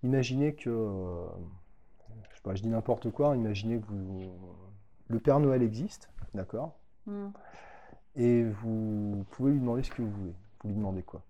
Imaginez 0.02 0.54
que, 0.54 0.70
euh, 0.70 1.26
je 2.30 2.36
sais 2.36 2.42
pas, 2.42 2.54
je 2.54 2.62
dis 2.62 2.68
n'importe 2.68 3.10
quoi, 3.10 3.36
imaginez 3.36 3.80
que 3.80 3.86
vous, 3.86 4.32
le 5.08 5.20
Père 5.20 5.40
Noël 5.40 5.62
existe, 5.62 6.10
d'accord? 6.34 6.78
Hmm. 7.06 7.28
Et 8.16 8.44
vous 8.44 9.24
pouvez 9.30 9.52
lui 9.52 9.60
demander 9.60 9.82
ce 9.82 9.90
que 9.90 10.02
vous 10.02 10.10
voulez. 10.10 10.34
Vous 10.62 10.68
lui 10.68 10.74
demandez 10.76 11.02
quoi? 11.02 11.22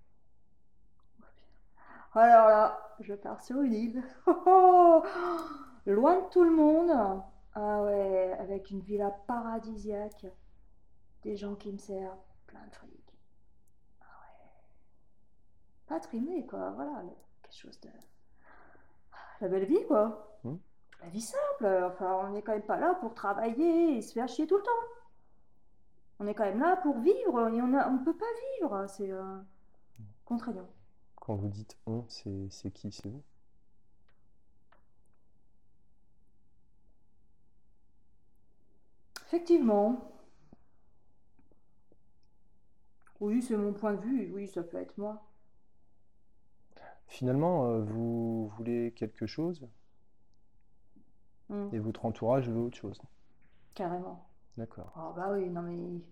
Alors 2.15 2.49
là, 2.49 2.79
je 3.01 3.15
pars 3.15 3.43
sur 3.43 3.61
une 3.61 3.75
île. 3.75 4.03
Oh, 4.27 4.43
oh, 4.47 5.03
loin 5.87 6.17
de 6.21 6.29
tout 6.31 6.45
le 6.45 6.51
monde. 6.51 6.91
Ah 7.55 7.83
ouais, 7.83 8.33
avec 8.39 8.71
une 8.71 8.81
villa 8.81 9.11
paradisiaque. 9.27 10.27
Des 11.27 11.37
gens 11.37 11.57
qui 11.57 11.73
me 11.73 11.79
servent 11.79 12.23
plein 12.47 12.65
de 12.69 12.73
fric. 12.73 13.13
Ah 14.01 14.05
ouais. 14.05 14.49
Pas 15.89 15.99
trimé, 15.99 16.47
quoi. 16.47 16.71
Voilà, 16.71 17.03
quelque 17.43 17.53
chose 17.53 17.81
de. 17.81 17.91
La 19.41 19.49
belle 19.49 19.65
vie, 19.65 19.85
quoi. 19.89 20.39
Hmm. 20.45 20.59
La 21.03 21.09
vie 21.09 21.21
simple. 21.21 21.67
Enfin, 21.85 22.21
on 22.23 22.31
n'est 22.31 22.43
quand 22.43 22.53
même 22.53 22.63
pas 22.63 22.79
là 22.79 22.95
pour 23.01 23.13
travailler 23.13 23.97
et 23.97 24.03
se 24.03 24.13
faire 24.13 24.29
chier 24.29 24.47
tout 24.47 24.57
le 24.57 24.63
temps. 24.63 24.71
On 26.21 26.29
est 26.29 26.35
quand 26.35 26.45
même 26.45 26.61
là 26.61 26.77
pour 26.77 26.97
vivre 27.01 27.49
et 27.49 27.61
on 27.61 27.75
on 27.75 28.05
peut 28.05 28.17
pas 28.17 28.25
vivre. 28.61 28.87
C'est 28.87 29.11
euh, 29.11 29.41
contraignant. 30.25 30.69
Quand 31.17 31.35
vous 31.35 31.49
dites 31.49 31.77
on, 31.87 32.05
c'est 32.09 32.71
qui? 32.71 32.93
C'est 32.93 33.09
vous? 33.09 33.25
Effectivement. 39.27 40.13
Oui, 43.27 43.43
c'est 43.43 43.57
mon 43.57 43.73
point 43.75 43.93
de 43.95 44.01
vue. 44.01 44.33
Oui, 44.33 44.49
ça 44.49 44.63
peut 44.63 44.79
être 44.79 44.97
moi. 44.99 45.23
Finalement, 47.09 47.67
euh, 47.67 47.83
vous 47.83 48.47
voulez 48.57 48.93
quelque 48.95 49.27
chose 49.27 49.67
Hmm, 51.49 51.71
et 51.71 51.79
votre 51.79 52.05
entourage 52.07 52.49
veut 52.49 52.59
autre 52.61 52.77
chose. 52.77 53.01
carrément. 53.75 54.29
D'accord. 54.57 54.93
Ah 54.95 55.13
bah 55.17 55.31
oui, 55.33 55.49
non 55.51 55.63
mais 55.63 55.77
il, 55.77 56.03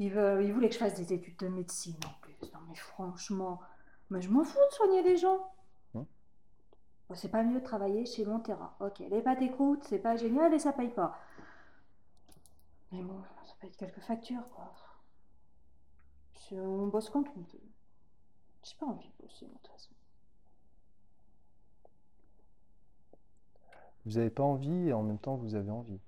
il 0.00 0.12
veut, 0.12 0.44
il 0.44 0.52
voulait 0.52 0.68
que 0.68 0.74
je 0.74 0.80
fasse 0.80 0.94
des 0.96 1.12
études 1.12 1.38
de 1.38 1.48
médecine 1.48 1.96
en 2.06 2.14
plus. 2.22 2.36
Non 2.54 2.60
mais 2.68 2.76
franchement, 2.76 3.60
mais 4.10 4.20
je 4.22 4.30
m'en 4.30 4.44
fous 4.44 4.58
de 4.70 4.74
soigner 4.74 5.02
les 5.02 5.16
gens. 5.16 5.52
Bon, 7.08 7.14
c'est 7.14 7.30
pas 7.30 7.42
mieux 7.42 7.60
de 7.60 7.64
travailler 7.64 8.06
chez 8.06 8.24
Montera. 8.24 8.76
Ok, 8.80 9.00
les 9.00 9.20
pâtes 9.22 9.42
et 9.42 9.50
croûtes, 9.50 9.84
c'est 9.84 9.98
pas 9.98 10.16
génial 10.16 10.52
et 10.54 10.58
ça 10.58 10.72
paye 10.72 10.88
pas. 10.90 11.18
Mais 12.92 13.02
bon, 13.02 13.22
ça 13.46 13.54
paye 13.60 13.70
quelques 13.72 14.00
factures 14.00 14.46
quoi. 14.50 14.74
On 16.52 16.86
bosse 16.88 17.10
quand 17.10 17.24
on 17.36 17.40
veut. 17.40 17.60
J'ai 18.62 18.74
pas 18.78 18.86
envie 18.86 19.08
de 19.08 19.22
bosser 19.26 19.46
de 19.46 19.52
toute 19.52 19.66
façon. 19.68 19.90
Vous 24.06 24.12
n'avez 24.12 24.30
pas 24.30 24.42
envie 24.42 24.88
et 24.88 24.92
en 24.92 25.02
même 25.02 25.18
temps 25.18 25.36
vous 25.36 25.54
avez 25.54 25.70
envie. 25.70 26.00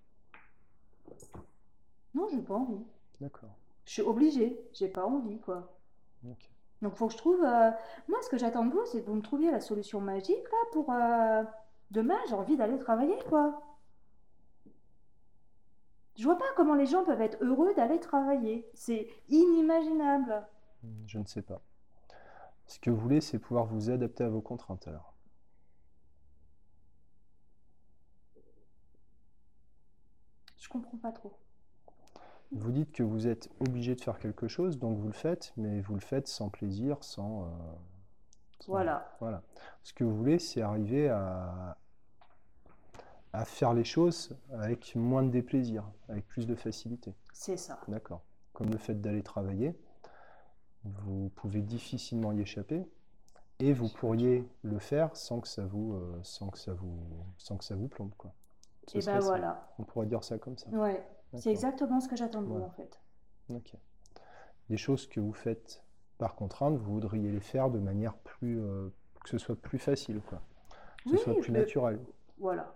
Non, 2.14 2.26
j'ai 2.30 2.41
pas 2.41 2.55
envie. 2.55 2.82
D'accord. 3.20 3.51
Je 3.84 3.93
suis 3.93 4.03
obligée, 4.03 4.59
j'ai 4.72 4.88
pas 4.88 5.05
envie 5.07 5.38
quoi. 5.41 5.76
Ok. 6.28 6.49
Donc 6.82 6.95
faut 6.95 7.07
que 7.09 7.12
je 7.12 7.18
trouve. 7.18 7.43
euh, 7.45 7.70
Moi, 8.09 8.18
ce 8.22 8.28
que 8.30 8.38
j'attends 8.38 8.64
de 8.64 8.72
vous, 8.72 8.84
c'est 8.86 9.03
que 9.03 9.07
vous 9.07 9.14
me 9.16 9.22
trouviez 9.22 9.51
la 9.51 9.61
solution 9.61 10.01
magique 10.01 10.43
là 10.51 10.59
pour. 10.72 10.91
euh, 10.93 11.43
Demain, 11.91 12.18
j'ai 12.28 12.34
envie 12.34 12.57
d'aller 12.57 12.78
travailler 12.78 13.18
quoi. 13.28 13.61
Je 16.21 16.26
vois 16.26 16.37
pas 16.37 16.45
comment 16.55 16.75
les 16.75 16.84
gens 16.84 17.03
peuvent 17.03 17.22
être 17.22 17.38
heureux 17.42 17.72
d'aller 17.72 17.99
travailler. 17.99 18.68
C'est 18.75 19.09
inimaginable. 19.30 20.47
Je 21.07 21.18
ne 21.18 21.25
sais 21.25 21.41
pas. 21.41 21.63
Ce 22.67 22.79
que 22.79 22.91
vous 22.91 22.99
voulez, 22.99 23.22
c'est 23.22 23.38
pouvoir 23.38 23.64
vous 23.64 23.88
adapter 23.88 24.25
à 24.25 24.29
vos 24.29 24.42
contraintes 24.42 24.87
alors. 24.87 25.14
Je 30.59 30.68
comprends 30.68 30.99
pas 30.99 31.13
trop. 31.13 31.33
Vous 32.53 32.71
dites 32.72 32.92
que 32.92 33.03
vous 33.03 33.26
êtes 33.26 33.49
obligé 33.61 33.95
de 33.95 34.01
faire 34.03 34.18
quelque 34.18 34.47
chose, 34.47 34.79
donc 34.79 34.99
vous 34.99 35.07
le 35.07 35.14
faites, 35.14 35.55
mais 35.57 35.80
vous 35.80 35.95
le 35.95 36.01
faites 36.01 36.29
sans 36.29 36.51
plaisir, 36.51 37.03
sans, 37.03 37.45
euh, 37.45 37.49
sans- 38.59 38.72
Voilà. 38.72 39.17
Voilà. 39.21 39.42
Ce 39.84 39.95
que 39.95 40.05
vous 40.05 40.14
voulez, 40.14 40.38
c'est 40.38 40.61
arriver 40.61 41.09
à, 41.09 41.79
à 43.32 43.44
faire 43.44 43.72
les 43.74 43.84
choses 43.84 44.36
avec 44.52 44.94
moins 44.96 45.22
de 45.22 45.30
déplaisir, 45.30 45.84
avec 46.08 46.26
plus 46.26 46.46
de 46.46 46.54
facilité. 46.54 47.14
C'est 47.32 47.57
ça. 47.57 47.78
D'accord. 47.88 48.22
Comme 48.52 48.70
le 48.70 48.78
fait 48.78 49.00
d'aller 49.00 49.22
travailler, 49.22 49.74
vous 50.84 51.30
pouvez 51.36 51.61
difficilement 51.61 52.32
y 52.32 52.40
échapper, 52.40 52.84
et 53.58 53.72
vous 53.72 53.88
pourriez 53.88 54.48
le 54.62 54.78
faire 54.78 55.14
sans 55.16 55.40
que 55.40 55.48
ça 55.48 55.64
vous, 55.64 55.94
euh, 55.94 56.18
sans 56.22 56.48
que 56.48 56.58
ça 56.58 56.72
vous, 56.72 56.98
sans 57.36 57.57
que 57.58 57.64
ça 57.64 57.76
vous 57.76 57.88
plombe, 57.88 58.14
quoi. 58.16 58.32
Ce 58.88 58.96
Et 58.98 59.00
ben 59.02 59.20
ça. 59.20 59.26
voilà. 59.26 59.68
On 59.78 59.84
pourrait 59.84 60.07
dire 60.07 60.24
ça 60.24 60.38
comme 60.38 60.57
ça. 60.57 60.68
Ouais. 60.70 61.07
C'est 61.36 61.50
exactement 61.50 62.00
ce 62.00 62.08
que 62.08 62.16
j'attends 62.16 62.40
de 62.40 62.46
vous 62.46 62.52
Voilà. 62.54 62.66
en 62.66 62.70
fait. 62.70 62.98
Ok. 63.50 63.74
Des 64.70 64.76
choses 64.76 65.07
que 65.07 65.20
vous 65.20 65.32
faites 65.34 65.84
par 66.18 66.34
contrainte, 66.34 66.76
vous 66.76 66.94
voudriez 66.94 67.30
les 67.30 67.40
faire 67.40 67.70
de 67.70 67.78
manière 67.78 68.14
plus, 68.16 68.61
euh, 68.61 68.88
que 69.22 69.28
ce 69.28 69.38
soit 69.38 69.54
plus 69.57 69.78
facile, 69.78 70.20
quoi. 70.22 70.40
Que 71.04 71.11
ce 71.11 71.16
soit 71.18 71.34
plus 71.38 71.52
le- 71.52 71.61
naturel. 71.61 72.00
Voilà. 72.38 72.74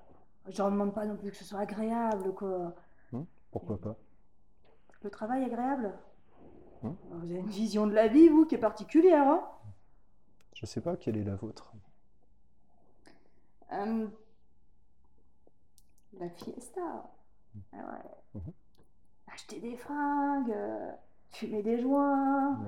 Je 0.49 0.63
ne 0.63 0.71
demande 0.71 0.95
pas 0.95 1.07
non 1.07 1.17
plus 1.17 1.31
que 1.31 1.37
ce 1.37 1.45
soit 1.45 1.61
agréable 1.61 2.35
quoi. 2.35 2.75
Pourquoi 3.51 3.81
pas? 3.81 3.97
Le 5.03 5.11
travail 5.11 5.45
agréable? 5.45 5.95
Vous 6.83 6.97
avez 7.23 7.37
une 7.37 7.47
vision 7.47 7.87
de 7.87 7.95
la 7.95 8.09
vie, 8.09 8.29
vous, 8.29 8.45
qui 8.45 8.57
est 8.57 8.59
particulière. 8.59 9.27
Hein 9.27 9.49
Je 10.55 10.67
sais 10.67 10.81
pas 10.81 10.97
quelle 10.97 11.17
est 11.17 11.25
la 11.25 11.37
vôtre. 11.37 11.73
Euh, 13.73 14.07
la 16.19 16.29
fiesta. 16.31 17.11
Ah 17.73 17.77
ouais. 17.77 18.41
Mhm. 18.41 18.53
Acheter 19.33 19.61
des 19.61 19.77
fringues, 19.77 20.55
fumer 21.31 21.63
des 21.63 21.81
joints, 21.81 22.61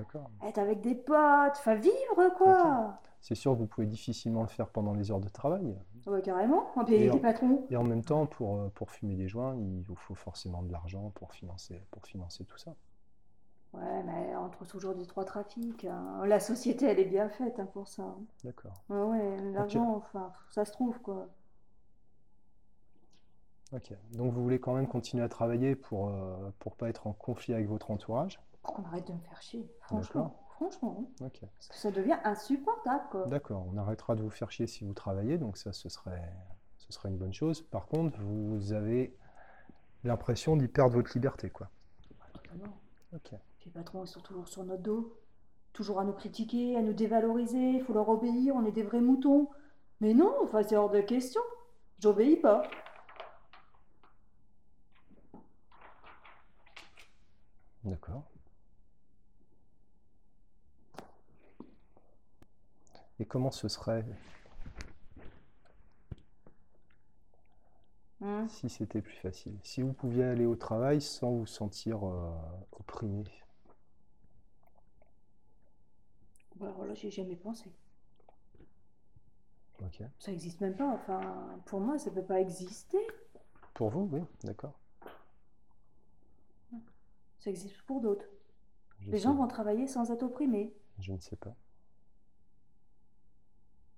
être 0.42 0.58
avec 0.58 0.80
des 0.80 0.94
potes, 0.94 1.56
enfin 1.56 1.74
vivre 1.74 2.34
quoi. 2.38 3.00
C'est 3.20 3.34
sûr 3.34 3.52
que 3.52 3.58
vous 3.58 3.66
pouvez 3.66 3.86
difficilement 3.86 4.42
le 4.42 4.48
faire 4.48 4.68
pendant 4.68 4.94
les 4.94 5.10
heures 5.10 5.20
de 5.20 5.28
travail. 5.28 5.76
Ouais, 6.06 6.22
carrément. 6.22 6.66
On 6.76 6.84
paye 6.84 7.10
des 7.10 7.18
patrons. 7.20 7.66
Et 7.70 7.76
en 7.76 7.82
même 7.84 8.04
temps, 8.04 8.26
pour, 8.26 8.56
euh, 8.56 8.68
pour 8.74 8.90
fumer 8.90 9.16
des 9.16 9.28
joints, 9.28 9.56
il 9.56 9.82
vous 9.82 9.96
faut 9.96 10.14
forcément 10.14 10.62
de 10.62 10.70
l'argent 10.70 11.10
pour 11.16 11.32
financer, 11.32 11.80
pour 11.90 12.06
financer 12.06 12.44
tout 12.44 12.58
ça. 12.58 12.74
Ouais, 13.72 14.02
mais 14.04 14.34
entre 14.36 14.64
toujours 14.66 14.94
des 14.94 15.06
trois 15.06 15.24
trafics. 15.24 15.84
hein. 15.84 16.22
La 16.24 16.40
société, 16.40 16.86
elle 16.86 16.98
est 17.00 17.04
bien 17.04 17.28
faite 17.28 17.58
hein, 17.58 17.66
pour 17.72 17.88
ça. 17.88 18.04
hein. 18.04 18.18
D'accord. 18.44 18.72
Ouais, 18.88 19.02
ouais, 19.02 19.52
l'argent, 19.52 19.96
enfin, 19.96 20.32
ça 20.50 20.64
se 20.64 20.72
trouve 20.72 20.98
quoi. 21.00 21.28
Ok. 23.72 23.92
Donc 24.12 24.32
vous 24.32 24.42
voulez 24.42 24.60
quand 24.60 24.74
même 24.74 24.86
continuer 24.86 25.24
à 25.24 25.28
travailler 25.28 25.74
pour 25.74 26.08
ne 26.10 26.50
pour 26.60 26.76
pas 26.76 26.88
être 26.88 27.06
en 27.08 27.12
conflit 27.12 27.52
avec 27.52 27.68
votre 27.68 27.90
entourage? 27.90 28.40
On 28.64 28.84
arrête 28.84 29.06
de 29.08 29.12
me 29.12 29.18
faire 29.20 29.42
chier, 29.42 29.68
franchement. 29.80 30.45
Franchement, 30.56 31.06
hein. 31.20 31.28
Parce 31.40 31.68
que 31.68 31.76
ça 31.76 31.90
devient 31.90 32.18
insupportable. 32.24 33.28
D'accord. 33.28 33.66
On 33.70 33.76
arrêtera 33.76 34.14
de 34.14 34.22
vous 34.22 34.30
faire 34.30 34.50
chier 34.50 34.66
si 34.66 34.84
vous 34.84 34.94
travaillez, 34.94 35.36
donc 35.36 35.58
ça, 35.58 35.74
ce 35.74 35.90
serait, 35.90 36.32
ce 36.78 36.92
serait 36.94 37.10
une 37.10 37.18
bonne 37.18 37.34
chose. 37.34 37.60
Par 37.60 37.86
contre, 37.86 38.18
vous 38.20 38.72
avez 38.72 39.14
l'impression 40.02 40.56
d'y 40.56 40.66
perdre 40.68 40.94
votre 40.94 41.12
liberté, 41.12 41.50
quoi. 41.50 41.68
Totalement. 42.32 42.78
Ok. 43.14 43.34
Puis 43.58 43.66
les 43.66 43.70
patrons, 43.70 44.04
ils 44.04 44.08
sont 44.08 44.20
toujours 44.20 44.48
sur 44.48 44.64
notre 44.64 44.82
dos, 44.82 45.20
toujours 45.74 46.00
à 46.00 46.04
nous 46.04 46.14
critiquer, 46.14 46.74
à 46.76 46.80
nous 46.80 46.94
dévaloriser, 46.94 47.72
il 47.72 47.82
faut 47.82 47.92
leur 47.92 48.08
obéir, 48.08 48.54
on 48.56 48.64
est 48.64 48.72
des 48.72 48.82
vrais 48.82 49.02
moutons. 49.02 49.50
Mais 50.00 50.14
non, 50.14 50.34
enfin, 50.42 50.62
c'est 50.62 50.76
hors 50.76 50.90
de 50.90 51.00
question. 51.00 51.42
J'obéis 51.98 52.36
pas. 52.36 52.62
D'accord. 57.84 58.24
Et 63.20 63.26
comment 63.26 63.50
ce 63.50 63.68
serait 63.68 64.04
Hein 68.20 68.48
si 68.48 68.68
c'était 68.68 69.02
plus 69.02 69.14
facile? 69.14 69.56
Si 69.62 69.82
vous 69.82 69.92
pouviez 69.92 70.24
aller 70.24 70.46
au 70.46 70.56
travail 70.56 71.00
sans 71.00 71.30
vous 71.30 71.46
sentir 71.46 72.04
euh, 72.04 72.32
opprimé? 72.72 73.22
Bah, 76.56 76.66
alors 76.66 76.84
là, 76.86 76.94
j'y 76.94 77.06
ai 77.06 77.10
jamais 77.10 77.36
pensé. 77.36 77.70
Ok. 79.82 80.02
Ça 80.18 80.30
existe 80.30 80.60
même 80.60 80.76
pas. 80.76 80.92
Enfin, 80.92 81.58
pour 81.64 81.80
moi, 81.80 81.98
ça 81.98 82.10
peut 82.10 82.22
pas 82.22 82.38
exister. 82.40 82.98
Pour 83.74 83.90
vous, 83.90 84.08
oui, 84.12 84.22
d'accord. 84.42 84.76
Ça 87.38 87.48
existe 87.48 87.80
pour 87.86 88.02
d'autres. 88.02 88.26
Les 89.10 89.18
sais- 89.18 89.18
gens 89.18 89.34
vont 89.34 89.48
travailler 89.48 89.86
sans 89.86 90.10
être 90.10 90.22
opprimés. 90.24 90.74
Je 90.98 91.12
ne 91.12 91.20
sais 91.20 91.36
pas. 91.36 91.54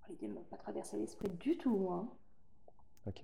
L'idée 0.09 0.28
ne 0.28 0.35
m'a 0.35 0.40
pas 0.40 0.56
traversé 0.56 0.97
l'esprit 0.97 1.28
du 1.28 1.59
tout, 1.59 1.76
moi. 1.76 2.06
Ok. 3.06 3.22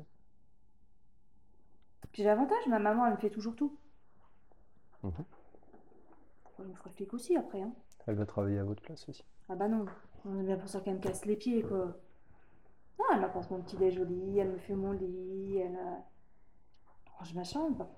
Puis 2.12 2.23
j'ai 2.23 2.28
l'avantage, 2.28 2.66
ma 2.69 2.78
maman, 2.78 3.06
elle 3.06 3.15
me 3.15 3.19
fait 3.19 3.31
toujours 3.31 3.56
tout. 3.56 3.77
Mhm. 5.02 5.24
Elle 6.59 6.66
me 6.66 6.74
fera 6.74 6.90
flic 6.90 7.12
aussi 7.12 7.36
après, 7.36 7.61
hein. 7.62 7.74
Elle 8.06 8.15
va 8.15 8.27
travailler 8.27 8.59
à 8.59 8.65
votre 8.65 8.82
place 8.82 9.09
aussi. 9.09 9.24
Ah 9.48 9.56
bah 9.56 9.69
non, 9.69 9.86
on 10.24 10.39
est 10.39 10.44
bien 10.44 10.56
pour 10.56 10.69
ça 10.69 10.81
qu'elle 10.81 10.94
me 10.94 11.01
casse 11.01 11.24
les 11.24 11.36
pieds, 11.36 11.62
quoi. 11.62 11.97
Non, 12.98 13.05
elle 13.12 13.20
m'apporte 13.20 13.51
mon 13.51 13.61
petit 13.62 13.77
déj 13.77 13.98
au 13.98 14.05
lit, 14.05 14.39
elle 14.39 14.52
me 14.52 14.59
fait 14.59 14.77
mon 14.77 14.93
lit, 14.93 15.56
elle 15.56 15.78
range 17.19 17.35
ma 17.35 17.44
chambre. 17.44 17.89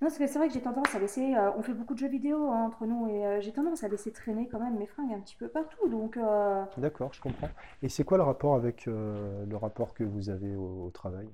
Non, 0.00 0.06
parce 0.08 0.18
que 0.18 0.26
c'est 0.26 0.38
vrai 0.38 0.48
que 0.48 0.54
j'ai 0.54 0.62
tendance 0.62 0.94
à 0.94 0.98
laisser... 0.98 1.34
euh, 1.34 1.50
on 1.56 1.62
fait 1.62 1.74
beaucoup 1.74 1.94
de 1.94 1.98
jeux 1.98 2.08
vidéo 2.08 2.50
hein, 2.50 2.66
entre 2.66 2.86
nous, 2.86 3.08
et 3.08 3.26
euh, 3.26 3.40
j'ai 3.40 3.52
tendance 3.52 3.82
à 3.82 3.88
laisser 3.88 4.12
traîner 4.12 4.48
quand 4.48 4.60
même 4.60 4.76
mes 4.78 4.86
fringues 4.86 5.12
un 5.12 5.20
petit 5.20 5.36
peu 5.36 5.48
partout, 5.48 5.88
donc... 5.88 6.16
euh, 6.16 6.64
D'accord, 6.76 7.12
je 7.12 7.20
comprends. 7.20 7.48
Et 7.82 7.88
c'est 7.88 8.04
quoi 8.04 8.16
le 8.16 8.22
rapport 8.24 8.54
avec 8.54 8.86
le 8.86 9.56
rapport 9.56 9.94
que 9.94 10.04
vous 10.04 10.30
avez 10.30 10.54
au, 10.54 10.86
au 10.86 10.90
travail? 10.90 11.28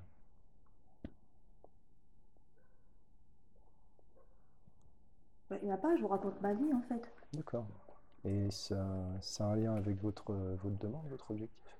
bah, 5.50 5.56
il 5.62 5.66
n'y 5.66 5.72
en 5.72 5.74
a 5.74 5.78
pas, 5.78 5.94
je 5.96 6.02
vous 6.02 6.08
raconte 6.08 6.40
ma 6.40 6.54
vie, 6.54 6.72
en 6.72 6.80
fait. 6.82 7.02
D'accord. 7.34 7.66
Et 8.24 8.50
ça, 8.50 8.86
ça 9.20 9.44
a 9.44 9.48
un 9.48 9.56
lien 9.56 9.74
avec 9.74 10.00
votre, 10.02 10.32
votre 10.32 10.78
demande, 10.78 11.06
votre 11.10 11.30
objectif? 11.30 11.76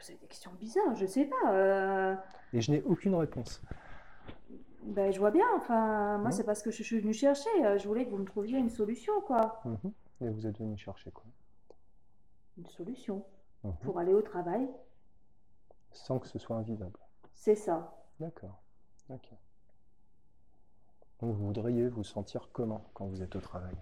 C'est 0.00 0.20
des 0.20 0.26
questions 0.26 0.50
bizarres, 0.60 0.94
je 0.96 1.06
sais 1.06 1.24
pas. 1.24 2.18
Et 2.52 2.60
je 2.60 2.70
n'ai 2.72 2.82
aucune 2.82 3.14
réponse. 3.14 3.62
Ben, 4.82 5.10
je 5.12 5.18
vois 5.18 5.30
bien, 5.30 5.46
enfin, 5.56 6.18
moi, 6.18 6.26
Mhm. 6.28 6.32
c'est 6.32 6.44
parce 6.44 6.62
que 6.62 6.70
je 6.70 6.82
suis 6.82 7.00
venue 7.00 7.14
chercher. 7.14 7.48
euh, 7.64 7.78
Je 7.78 7.88
voulais 7.88 8.04
que 8.04 8.10
vous 8.10 8.18
me 8.18 8.24
trouviez 8.26 8.58
une 8.58 8.68
solution, 8.70 9.12
quoi. 9.22 9.60
Mhm. 9.64 9.92
Et 10.20 10.28
vous 10.28 10.46
êtes 10.46 10.58
venu 10.58 10.76
chercher 10.76 11.10
quoi? 11.10 11.24
Une 12.58 12.66
solution 12.66 13.24
Mhm. 13.64 13.72
pour 13.82 13.98
aller 13.98 14.12
au 14.14 14.22
travail, 14.22 14.68
Sans 15.92 16.18
que 16.18 16.26
ce 16.28 16.38
soit 16.38 16.56
invisible. 16.56 16.98
c'est 17.34 17.54
ça. 17.54 17.94
D'accord. 18.20 18.60
Ok. 19.10 19.28
Donc 21.20 21.34
vous 21.34 21.46
voudriez 21.46 21.88
vous 21.88 22.04
sentir 22.04 22.48
comment 22.52 22.84
quand 22.94 23.06
vous 23.06 23.22
êtes 23.22 23.34
au 23.36 23.40
travail? 23.40 23.74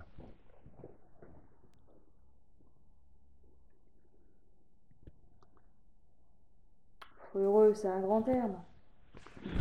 Heureux, 7.34 7.74
c'est 7.74 7.88
un 7.88 8.00
grand 8.00 8.22
terme. 8.22 8.56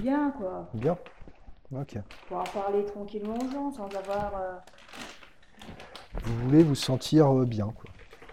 Bien, 0.02 0.32
quoi. 0.32 0.70
Bien. 0.74 0.98
Ok. 1.72 1.98
Pouvoir 2.28 2.50
parler 2.52 2.86
tranquillement 2.86 3.38
aux 3.38 3.50
gens 3.52 3.72
sans 3.72 3.88
avoir. 3.96 4.36
euh, 4.36 4.56
Vous 6.24 6.38
voulez 6.44 6.64
vous 6.64 6.76
sentir 6.76 7.32
euh, 7.36 7.46
bien, 7.46 7.70
quoi. 7.72 7.90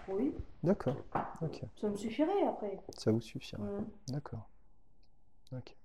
Oui, 0.09 0.33
D'accord. 0.63 0.95
Ok. 1.41 1.61
ça 1.79 1.87
me 1.89 1.95
suffirait 1.95 2.43
après. 2.47 2.79
Ça 2.97 3.11
vous 3.11 3.21
suffira. 3.21 3.61
Mm. 3.63 3.85
D'accord. 4.09 4.49
Ok. 5.53 5.75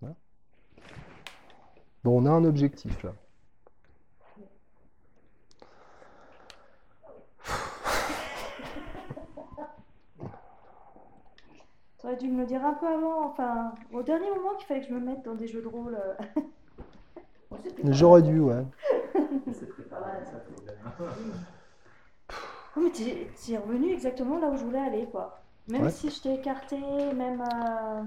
Voilà. 0.00 0.14
Bon, 2.04 2.22
on 2.22 2.26
a 2.26 2.30
un 2.30 2.44
objectif 2.44 3.02
là. 3.02 3.12
T'aurais 11.98 12.16
dû 12.16 12.28
me 12.28 12.40
le 12.40 12.46
dire 12.46 12.64
un 12.64 12.74
peu 12.74 12.86
avant, 12.86 13.24
enfin, 13.26 13.72
au 13.92 14.02
dernier 14.02 14.30
moment 14.30 14.54
qu'il 14.56 14.66
fallait 14.66 14.80
que 14.80 14.86
je 14.88 14.94
me 14.94 15.00
mette 15.00 15.24
dans 15.24 15.34
des 15.34 15.48
jeux 15.48 15.62
de 15.62 15.66
rôle. 15.68 15.96
euh. 15.96 16.40
J'aurais 17.90 18.22
dû, 18.22 18.40
ouais. 18.40 18.64
Oh, 22.76 22.80
mais 22.80 22.90
t'es 22.90 23.28
t'es 23.44 23.56
revenu 23.58 23.92
exactement 23.92 24.38
là 24.38 24.48
où 24.48 24.56
je 24.56 24.64
voulais 24.64 24.78
aller, 24.78 25.06
quoi. 25.06 25.40
Même 25.68 25.82
Ouais. 25.84 25.90
si 25.90 26.10
je 26.10 26.20
t'ai 26.22 26.34
écarté, 26.34 26.78
même. 26.78 27.40
euh, 27.42 28.02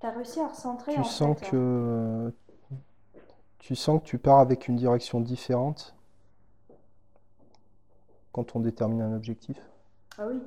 T'as 0.00 0.10
réussi 0.12 0.40
à 0.40 0.48
recentrer 0.48 0.94
Tu 0.94 1.00
en 1.00 1.04
sens 1.04 1.36
fait. 1.38 1.46
hein. 1.46 1.50
que 1.50 2.32
tu 3.58 3.74
sens 3.76 4.00
que 4.00 4.06
tu 4.06 4.16
pars 4.18 4.38
avec 4.38 4.66
une 4.66 4.76
direction 4.76 5.20
différente 5.20 5.94
quand 8.30 8.54
on 8.54 8.60
détermine 8.60 9.00
un 9.02 9.16
objectif? 9.16 9.58
Ah 10.18 10.26
oui? 10.26 10.40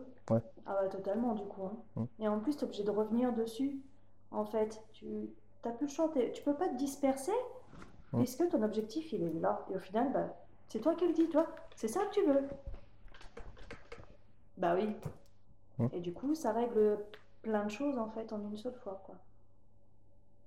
Ah 0.72 0.78
bah 0.84 0.88
totalement 0.88 1.34
du 1.34 1.44
coup. 1.46 1.64
hein. 1.66 1.76
Mm. 1.96 2.06
Et 2.24 2.28
en 2.28 2.40
plus, 2.40 2.56
t'es 2.56 2.64
obligé 2.64 2.84
de 2.84 2.92
revenir 2.92 3.34
dessus. 3.34 3.80
En 4.32 4.46
fait, 4.46 4.80
tu 4.94 5.32
t'as 5.64 5.72
plus 5.72 5.88
le 5.88 5.92
choix. 5.92 6.12
Tu 6.34 6.44
peux 6.44 6.54
pas 6.56 6.68
te 6.70 6.76
disperser 6.76 7.34
Mm. 8.14 8.18
puisque 8.20 8.48
ton 8.50 8.62
objectif 8.64 9.12
il 9.14 9.24
est 9.24 9.34
là? 9.40 9.66
Et 9.72 9.76
au 9.76 9.80
final, 9.80 10.12
bah, 10.14 10.36
c'est 10.68 10.80
toi 10.80 10.94
qui 10.96 11.08
le 11.08 11.14
dis, 11.14 11.28
toi. 11.30 11.48
C'est 11.76 11.88
ça 11.88 12.02
que 12.06 12.12
tu 12.12 12.24
veux. 12.24 12.48
Bah 14.58 14.76
oui. 14.76 14.96
Mm. 15.78 15.88
Et 15.94 16.00
du 16.00 16.14
coup, 16.14 16.36
ça 16.36 16.52
règle 16.52 17.00
plein 17.42 17.66
de 17.66 17.72
choses 17.72 17.98
en 17.98 18.10
fait 18.10 18.32
en 18.34 18.40
une 18.42 18.58
seule 18.58 18.76
fois, 18.76 19.02
quoi. 19.06 19.16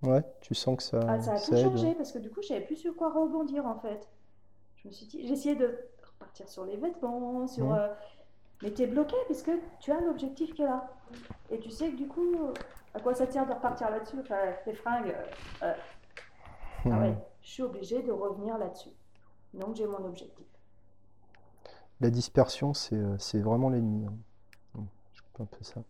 Ouais, 0.03 0.23
tu 0.41 0.55
sens 0.55 0.77
que 0.77 0.83
ça, 0.83 1.01
Ah, 1.09 1.21
ça 1.21 1.35
a 1.35 1.41
tout 1.41 1.55
aide. 1.55 1.63
changé 1.65 1.95
parce 1.95 2.11
que 2.13 2.19
du 2.19 2.31
coup, 2.31 2.43
je 2.43 2.49
savais 2.49 2.61
plus 2.65 2.77
sur 2.77 2.95
quoi 2.97 3.13
rebondir 3.13 3.67
en 3.67 3.79
fait. 3.79 4.09
Je 4.77 4.89
me 4.89 4.93
suis 4.93 5.07
dit, 5.07 5.21
essayé 5.21 5.55
de 5.55 5.79
repartir 6.05 6.49
sur 6.49 6.65
les 6.65 6.77
vêtements, 6.77 7.47
sur. 7.47 7.67
Mhm. 7.67 7.73
euh, 7.73 7.89
Mais 8.63 8.73
t'es 8.73 8.87
bloqué 8.87 9.17
puisque 9.27 9.51
tu 9.81 9.93
as 9.93 10.01
l'objectif 10.01 10.55
qui 10.55 10.63
est 10.63 10.67
là. 10.67 10.91
Et 11.51 11.59
tu 11.61 11.71
sais 11.71 11.91
que 11.91 11.97
du 11.97 12.09
coup, 12.09 12.49
à 12.95 13.01
quoi 13.01 13.15
ça 13.15 13.27
tient 13.27 13.45
de 13.47 13.53
repartir 13.53 13.91
là-dessus? 13.91 14.21
Enfin, 14.21 14.39
tes 14.65 14.75
fringues. 14.75 15.15
euh, 15.63 15.67
euh, 15.69 15.75
Ah 16.89 16.99
Mhm. 16.99 17.01
ouais, 17.01 17.19
je 17.41 17.51
suis 17.51 17.63
obligée 17.65 18.03
de 18.05 18.13
revenir 18.13 18.57
là-dessus. 18.57 18.93
Donc 19.55 19.75
j'ai 19.77 19.87
mon 19.87 20.05
objectif. 20.05 20.47
La 22.01 22.11
dispersion, 22.11 22.75
c'est 22.75 22.97
euh, 22.97 23.17
vraiment 23.43 23.71
l'ennemi. 23.71 24.07
hein. 24.07 24.17
Mm, 24.75 24.85
Je 25.15 25.23
coupe 25.23 25.41
un 25.41 25.47
peu 25.47 25.65
ça. 25.65 25.83